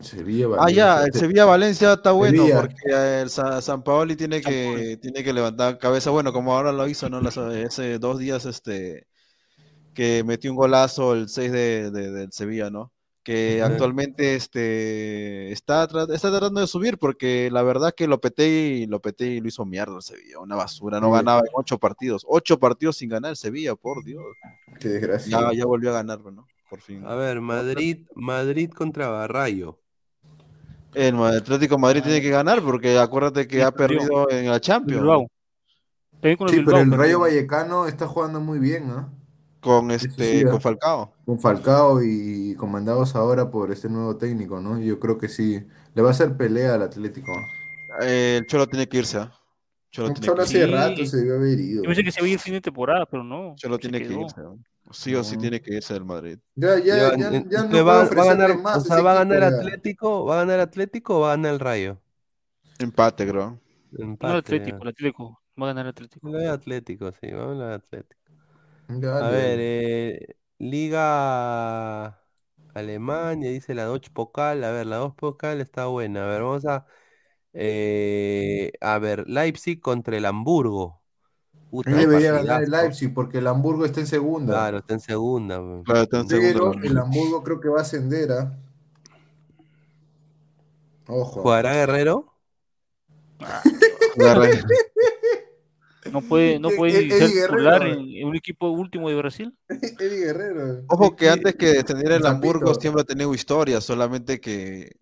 [0.01, 1.05] Sevilla, Ah, ya, Valencia.
[1.07, 2.61] el Sevilla-Valencia está bueno Sevilla.
[2.63, 6.11] porque el Sa- San Paoli tiene que, tiene que levantar cabeza.
[6.11, 7.21] Bueno, como ahora lo hizo, ¿no?
[7.21, 9.07] Las- hace dos días este,
[9.95, 12.93] que metió un golazo el 6 de, de- del Sevilla, ¿no?
[13.23, 19.49] Que actualmente este, está, está tratando de subir porque la verdad que Lopetegui, Lopetegui lo
[19.49, 21.13] hizo mierda el Sevilla, una basura, no Sí.
[21.15, 24.23] ganaba en ocho partidos, ocho partidos sin ganar el Sevilla, por Dios.
[24.79, 25.31] Qué desgracia.
[25.41, 26.47] Ya, ya volvió a ganar, ¿no?
[26.69, 27.03] Por fin.
[27.07, 29.79] A ver, Madrid, Madrid contra Barrayo.
[30.93, 35.27] El Atlético de Madrid tiene que ganar porque acuérdate que ha perdido en la Champions
[36.23, 36.93] Sí, pero el.
[36.93, 39.11] Rayo Vallecano está jugando muy bien, ¿no?
[39.65, 40.61] Con este sí, con ¿ah?
[40.61, 41.13] Falcao.
[41.25, 44.79] Con Falcao y comandados ahora por este nuevo técnico, ¿no?
[44.79, 45.67] Yo creo que sí.
[45.95, 47.33] Le va a hacer pelea al Atlético.
[48.03, 49.19] Eh, el Cholo tiene que irse.
[49.19, 49.33] ¿ah?
[49.91, 50.67] Cholo tiene Solo que hace irse.
[50.67, 50.73] Sí.
[50.75, 51.83] rato se debió haber ido.
[51.83, 53.55] Yo pensé que se iba a ir fin de temporada, pero no.
[53.57, 54.43] Cholo tiene que irse.
[54.91, 55.41] Sí o sí No.
[55.41, 56.39] tiene que irse del Madrid.
[56.55, 59.41] Ya, ya, Ya, ya, no va, va a ganar, más o sea, va a ganar
[59.41, 59.47] ya.
[59.49, 61.99] Atlético, va a ganar Atlético o va a ganar el Rayo.
[62.79, 63.59] Empate, creo.
[63.93, 64.37] No Empate.
[64.37, 64.83] Atlético, ya.
[64.83, 65.41] el Atlético.
[65.61, 66.29] Va a ganar Atlético.
[66.29, 68.24] Yo le doy a Atlético, sí, vamos a Atlético.
[69.19, 69.31] A dale.
[69.31, 72.21] ver, eh, Liga
[72.75, 74.65] Alemania, dice la Deutsche Pokal.
[74.65, 76.25] A ver, la Deutsche Pokal está buena.
[76.25, 76.87] A ver, vamos a.
[77.55, 81.03] eh, a ver, Leipzig contra el Hamburgo.
[81.71, 82.71] Puta, Él debería ganar el partidazo.
[82.71, 84.53] Leipzig porque el Hamburgo está en segunda.
[84.53, 85.61] Claro, está en segunda.
[85.85, 86.61] Claro, está en segundo.
[86.61, 88.53] Pero el Hamburgo creo que va a ascender, ¿ah?
[91.09, 91.43] Ojo.
[91.43, 92.35] ¿Jugará Guerrero?
[94.17, 94.49] Agarra-
[96.05, 97.71] No puede, no puede eh, ser Eddie Guerrero.
[97.71, 99.57] titular en, en un equipo último de Brasil.
[99.99, 100.85] Eddie Guerrero.
[100.87, 102.27] Ojo que ¿Qué- antes que descendiera el.
[102.27, 104.93] Hamburgo siempre ha tenido historia, solamente que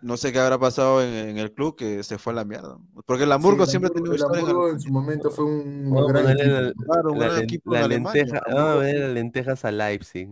[0.00, 2.78] no sé qué habrá pasado en, en el club que se fue a la mierda.
[3.06, 4.42] Porque el Hamburgo Sí, el siempre ha tenido el historia.
[4.42, 6.60] en Hamburgo el- en su momento fue un Vamos a gran equipo.
[6.60, 9.72] la, Claro, un la gran len- equipo la lenteja, vamos a ver las lentejas a
[9.72, 10.28] Leipzig.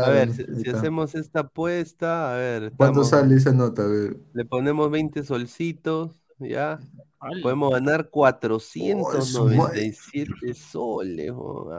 [0.00, 3.82] A Claro, ver, si, si hacemos esta apuesta, a ver, ¿Cuánto estamos, sale esa nota?
[3.84, 4.16] A ver.
[4.32, 6.84] le ponemos 20 solcitos, ¿ya?
[7.40, 8.08] Podemos ganar
[8.78, 9.90] Oh, su madre.
[9.90, 11.30] 497 soles.
[11.34, 11.70] oh,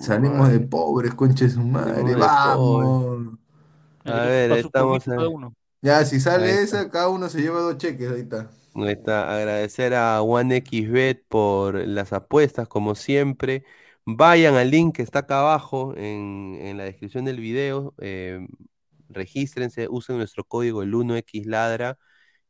[0.00, 2.02] Salimos de pobres, concha de su madre.
[2.04, 3.38] De Vamos.
[4.04, 5.30] A ver, estamos a-.
[5.82, 8.10] Ya, si sale esa, cada uno se lleva dos cheques.
[8.10, 8.50] Ahí está.
[8.74, 13.64] Ahí está, agradecer a OneXBet por las apuestas, como siempre.
[14.06, 17.94] Vayan al link que está acá abajo en, en la descripción del video.
[17.98, 18.46] eh,
[19.10, 21.98] regístrense, usen nuestro código el 1XLadra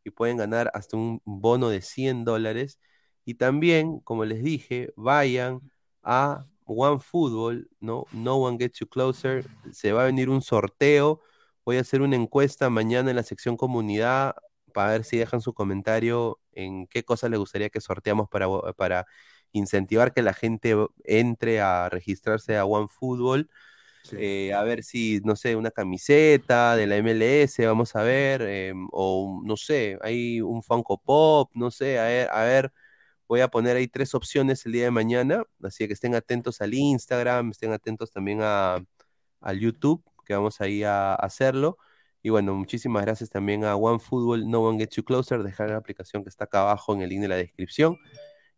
[0.05, 2.79] y pueden ganar hasta un bono de 100 dólares.
[3.25, 5.61] Y también, como les dije, vayan
[6.03, 8.07] a OneFootball, ¿no?
[8.13, 9.47] No One Gets You Closer.
[9.73, 11.21] Se va a venir un sorteo.
[11.65, 14.35] Voy a hacer una encuesta mañana en la sección comunidad
[14.73, 19.07] para ver si dejan su comentario en qué cosas les gustaría que sorteamos para, para
[19.53, 20.75] incentivar que la gente
[21.05, 23.49] entre a registrarse a OneFootball.
[24.03, 24.17] Sí.
[24.19, 28.73] Eh, a ver si, no sé, una camiseta de la MLS, vamos a ver, eh,
[28.91, 32.73] o no sé, hay un Funko Pop, no sé, a ver, a ver,
[33.29, 36.75] voy a poner ahí tres opciones el día de mañana, así que estén atentos al
[36.75, 38.85] Instagram, estén atentos también a,
[39.41, 41.79] al YouTube, que vamos ahí a, hacerlo.
[42.23, 46.23] Y bueno, muchísimas gracias también a OneFootball, No One Gets You Closer, dejar la aplicación
[46.23, 47.99] que está acá abajo en el link de la descripción.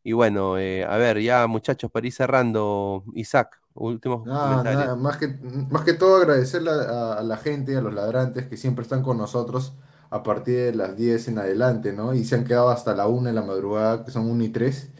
[0.02, 4.84] Y bueno, eh, a ver, ya muchachos, para ir cerrando, Isaac, últimos Nada, comentarios.
[4.84, 5.28] nada, más que,
[5.70, 9.18] más que todo agradecerle a, a la gente, a los ladrantes que siempre están con
[9.18, 9.74] nosotros,
[10.10, 12.14] a partir de las 10 en adelante, ¿no?
[12.14, 14.90] Y se han quedado hasta la 1 de la madrugada, que son 1 y 3.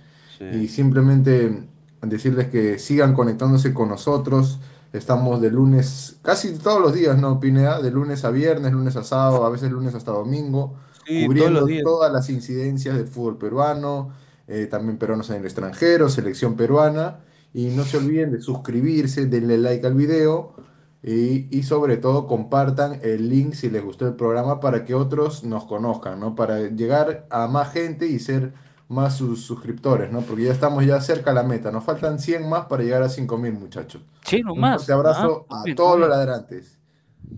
[0.50, 1.68] Y simplemente
[2.02, 4.60] decirles que sigan conectándose con nosotros.
[4.92, 7.80] Estamos de lunes, casi todos los días, ¿no, Pineda?
[7.82, 12.12] De lunes a viernes, lunes a sábado, a veces lunes hasta domingo, Sí, cubriendo todas
[12.12, 14.12] las incidencias del fútbol peruano,
[14.46, 17.20] eh, también peruanos en el extranjero, selección peruana.
[17.54, 20.54] Y no se olviden de suscribirse, denle like al video
[21.02, 25.44] y, y sobre todo compartan el link si les gustó el programa para que otros
[25.44, 26.34] nos conozcan, ¿no?
[26.36, 28.54] Para llegar a más gente y ser
[28.88, 30.26] más sus suscriptores, ¿no?
[30.26, 31.72] Porque ya estamos ya cerca a la meta.
[31.72, 34.02] Nos faltan 100 más para llegar a 5000, muchachos.
[34.24, 34.76] Sí, Un nomás.
[34.76, 36.80] fuerte abrazo Ah, a bien, todos los ladrantes.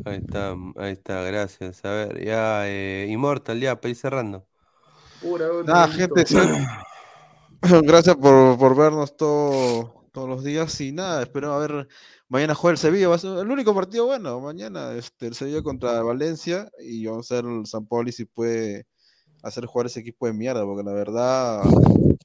[0.04, 1.84] Ahí está, ahí está, gracias.
[1.84, 4.46] A ver, ya, eh, Immortal, ya, para ir cerrando.
[5.20, 6.38] Pura Nada, gente, sí.
[7.84, 11.88] gracias por, por vernos todo, todos los días y nada, espero a ver,
[12.26, 17.04] mañana juega el Sevilla, el único partido bueno, mañana este, el Sevilla contra Valencia y
[17.04, 18.86] vamos a ver el San Pauli si puede
[19.42, 21.62] hacer jugar ese equipo de mierda, porque la verdad,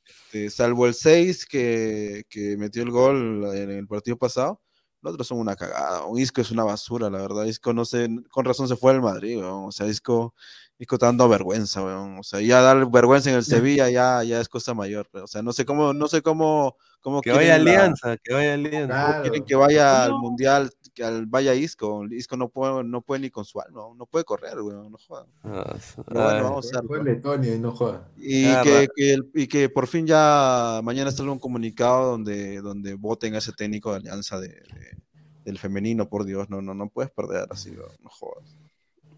[0.06, 4.62] este, salvo el 6 que, que metió el gol en el partido pasado,
[5.02, 6.06] los otros son una cagada.
[6.06, 7.46] Un Isco es una basura, la verdad.
[7.46, 9.66] Isco no sé, con razón se fue al Madrid, weón.
[9.66, 10.36] O sea, Isco,
[10.82, 12.18] Isco está dando vergüenza, weón.
[12.18, 15.08] O sea, ya dar vergüenza en el Sevilla ya, ya es cosa mayor.
[15.14, 18.56] O sea, no sé cómo, no sé cómo, cómo Que vaya la- Alianza, que vaya
[18.56, 19.06] Alianza.
[19.12, 22.04] cómo quieren que vaya al mundial, que al vaya Isco.
[22.10, 25.28] Isco no puede, no puede ni con su alma, no puede correr, weón, no joda.
[25.44, 25.76] Ah,
[26.08, 26.88] Pero bueno, vamos a ver.
[26.88, 28.10] Fue Letonia y no joda.
[28.18, 28.94] Y Ah, que, va.
[28.96, 33.38] que el- y que por fin ya mañana sale un comunicado donde, donde voten a
[33.38, 34.98] ese técnico de alianza de, de-
[35.46, 38.58] del femenino, por Dios, no, no, no puedes perder así, no, no jodas.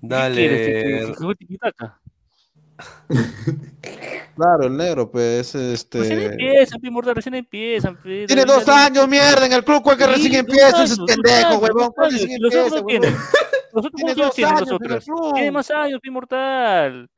[0.10, 0.68] ¿Qué quieres?
[0.68, 1.36] ¿Que- que- Dale.
[1.36, 2.00] tiquitaca?
[4.36, 6.26] Claro, el negro, pues, Recién este.
[6.26, 7.96] empiezan, pe, mortal, recién empiezan.
[8.02, 10.68] Tiene dos años, mierda, en el club, ¿cuál que Sí, recién empieza?
[10.70, 11.70] Ese años, es dos pendejo, huevón.
[11.84, 12.22] dos ¿Cuál años.
[12.22, 13.14] recién ¿Y los otros empieza, no tienen?
[13.14, 13.28] huevón?
[13.74, 15.34] ¿Los otros Tiene cuántos años dos tienen.
[15.36, 17.10] Tiene más años, pe, mortal.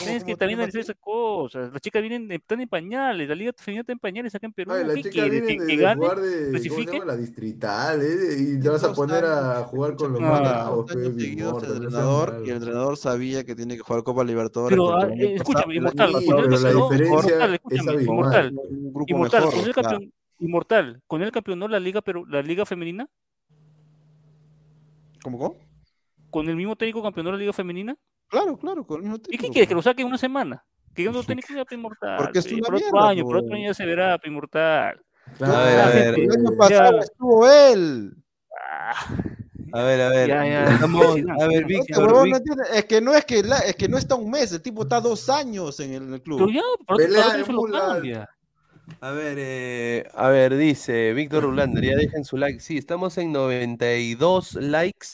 [0.00, 1.72] Tienes que también analizar esas cosas.
[1.72, 3.28] Las chicas vienen, están en pañales.
[3.28, 4.72] La liga femenina está en pañales acá en Perú.
[4.72, 6.00] Ay, ¿Que, de, que de gane?
[6.00, 6.92] jugar de, ¿cómo se ¿Clasifique?
[6.92, 7.04] llama?
[7.04, 8.36] La distrital, ¿eh?
[8.38, 10.24] Y te vas a poner a jugar con los Ah.
[10.30, 14.02] más Dos bravos, el no seas entrenador, y el entrenador sabía que tiene que jugar
[14.02, 14.76] Copa Libertadores.
[14.76, 18.52] Pero, ah, el eh, escúchame, Inmortal, Inmortal, es.
[19.06, 23.08] Inmortal, con sea, campeón, Inmortal, con él campeonó la liga, pero la liga femenina,
[25.22, 25.56] ¿Cómo, cómo?
[26.30, 27.96] con el mismo técnico campeonó la liga femenina.
[28.28, 29.68] Claro, claro, con el mismo ¿Y qué quieres?
[29.68, 29.84] Que pues.
[29.84, 30.64] lo saque en una semana.
[30.94, 32.16] Que otro técnico ya pe, Inmortal.
[32.18, 33.58] Porque es pe, una por otro mierda, año, por otro pues.
[33.58, 35.02] año ya se verá, pe, Inmortal.
[35.36, 36.18] Claro, A ver, a ver.
[36.18, 36.98] El año eh, pasado Ya.
[37.04, 38.12] estuvo él.
[39.72, 40.28] A ver, a ver.
[40.28, 43.24] Ya, ya, Estamos, sí, no, a ver, no, Víctor, no entiende, es que no es
[43.24, 46.02] que la- es que no está un mes, el tipo está dos años en el,
[46.04, 46.38] en el club.
[46.38, 48.28] Pero ya, por otro, lo.
[49.00, 52.60] A ver, eh, a ver, dice Víctor Rulander, ya dejen su like.
[52.60, 55.08] Sí, estamos en 92 likes.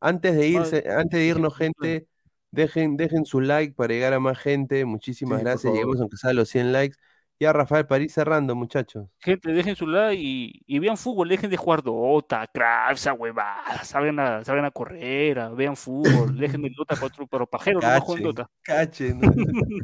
[0.00, 2.06] Antes de irse, antes de irnos, gente,
[2.50, 4.84] dejen, dejen su like para llegar a más gente.
[4.84, 5.64] Muchísimas Sí, gracias.
[5.64, 5.72] favor.
[5.72, 6.96] Lleguemos aunque sea a los 100 likes.
[7.40, 9.08] Ya, Rafael, para ir cerrando, muchachos.
[9.18, 13.82] Gente, dejen su like y, y vean fútbol, dejen de jugar Dota, Craft, esa huevada,
[13.84, 17.84] salgan a, salgan a correr, a- vean fútbol, dejen el Dota para otro, pero pajeros
[17.84, 18.50] no juegan Cachen, Dota.
[18.62, 19.20] cachen.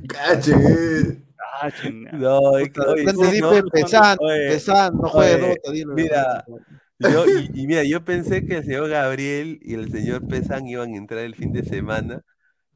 [0.08, 1.22] Cache, eh.
[1.36, 5.72] Cachen, No, es que, oye, sí, no, pe- Pesan, oye, Pesan, no juegue oye, Dota,
[5.72, 5.94] dile.
[5.94, 6.50] Mira,
[6.98, 10.94] yo, y, y mira, yo pensé que el señor Gabriel y el señor Pesan iban
[10.94, 12.22] a entrar el fin de semana,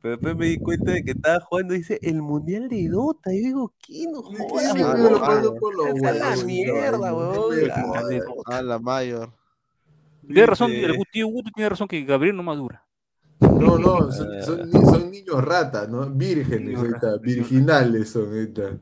[0.07, 3.33] pero después me di cuenta de que estaba jugando, dice, el Mundial de Dota.
[3.35, 4.95] Y yo digo, ¿qué no ¿Qué jodas, es la
[6.45, 8.57] mierda, no, no me Ah.
[8.59, 9.33] A la mayor.
[10.25, 12.85] Tiene razón, el tío Guto tiene razón que Gabriel no madura.
[13.41, 16.09] No, no, son, son, ni- son niños ratas, ¿no?
[16.09, 18.79] Vírgenes, ratas, virginales son, está.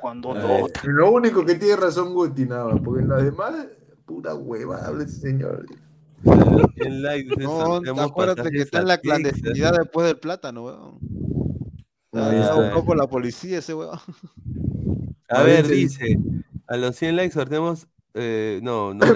[0.00, 0.38] Cuando A.
[0.40, 0.80] Dota.
[0.84, 3.66] Lo único que tiene razón Guti, nada más, porque las demás,
[4.06, 5.66] pura hueva, habla ese señor.
[6.24, 10.98] Like, dice, No, acuérdate que está en la clandestinidad después del plátano, weón.
[12.12, 12.82] Está.
[12.84, 13.98] por la policía ese weón.
[15.28, 16.18] A ver, dice,
[16.66, 19.14] a los 100 likes sorteamos, eh, no, no, no,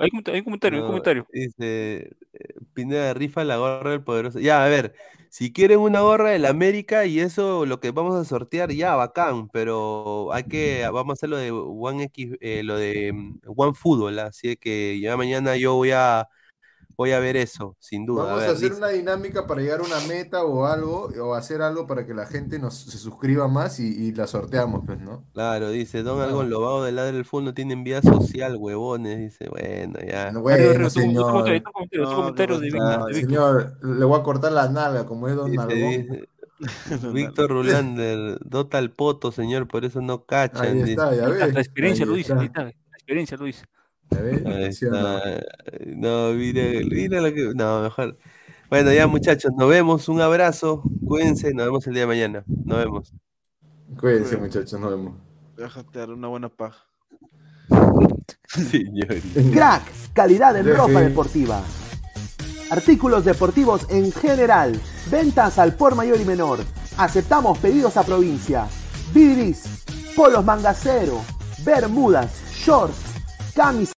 [0.00, 1.26] hay, comenta- hay un comentario, hay un comentario.
[1.32, 4.40] Dice eh, Pineda rifa la gorra del poderoso.
[4.40, 4.94] Ya, a ver,
[5.30, 9.48] si quieren una gorra del América y eso lo que vamos a sortear, ya, bacán,
[9.48, 13.74] pero hay que, vamos a hacer lo de One X, eh, lo de mm, One
[13.74, 16.28] Fútbol, así que ya mañana yo voy a
[17.00, 18.24] voy a ver eso, sin duda.
[18.24, 21.32] Vamos a, ver, hacer dice- una dinámica para llegar a una meta o algo, o
[21.34, 25.00] hacer algo para que la gente nos se suscriba más y, y la sorteamos, pues,
[25.00, 25.24] ¿no?
[25.32, 26.20] Claro, dice Don.
[26.20, 30.30] Algón Lobado del lado del fútbol no tienen vida social, huevones, dice, bueno, ya.
[30.30, 31.24] No, Bueno, comentario, señor.
[31.24, 31.32] otro
[31.72, 32.78] comentario, otro No, comentario ¿qué de.
[32.82, 33.14] Ah, de Víctor.
[33.14, 36.28] señor, le voy a cortar la nalga, como es Don dice,
[37.14, 40.66] Víctor Rulander, Dota al poto, señor, por eso no cachan.
[40.84, 41.54] Ahí está, ya La, ves.
[41.54, 43.46] la experiencia está, la experiencia lo
[44.10, 44.16] dice.
[44.16, 44.46] ¿Ya ves?
[44.46, 46.32] Ahí ¿Sí o no?
[46.34, 47.52] mira, mira lo que.
[47.54, 48.16] No, mejor.
[48.68, 50.08] Bueno, ya muchachos, nos vemos.
[50.08, 50.82] Un abrazo.
[51.06, 51.52] Cuídense.
[51.54, 52.44] Nos vemos el día de mañana.
[52.46, 53.12] Nos vemos.
[53.98, 54.78] Cuídense, muchachos.
[54.78, 55.14] Nos vemos.
[55.56, 56.86] Déjate dar una buena paja.
[58.48, 59.40] Señorita.
[59.52, 59.82] Crack,
[60.12, 61.62] calidad en ropa deportiva.
[62.70, 64.80] Artículos deportivos en general.
[65.10, 66.60] Ventas al por mayor y menor.
[66.96, 68.68] Aceptamos pedidos a provincia.
[69.12, 71.20] Bidris, polos mangacero,
[71.64, 72.96] bermudas, shorts,
[73.54, 73.99] camisas.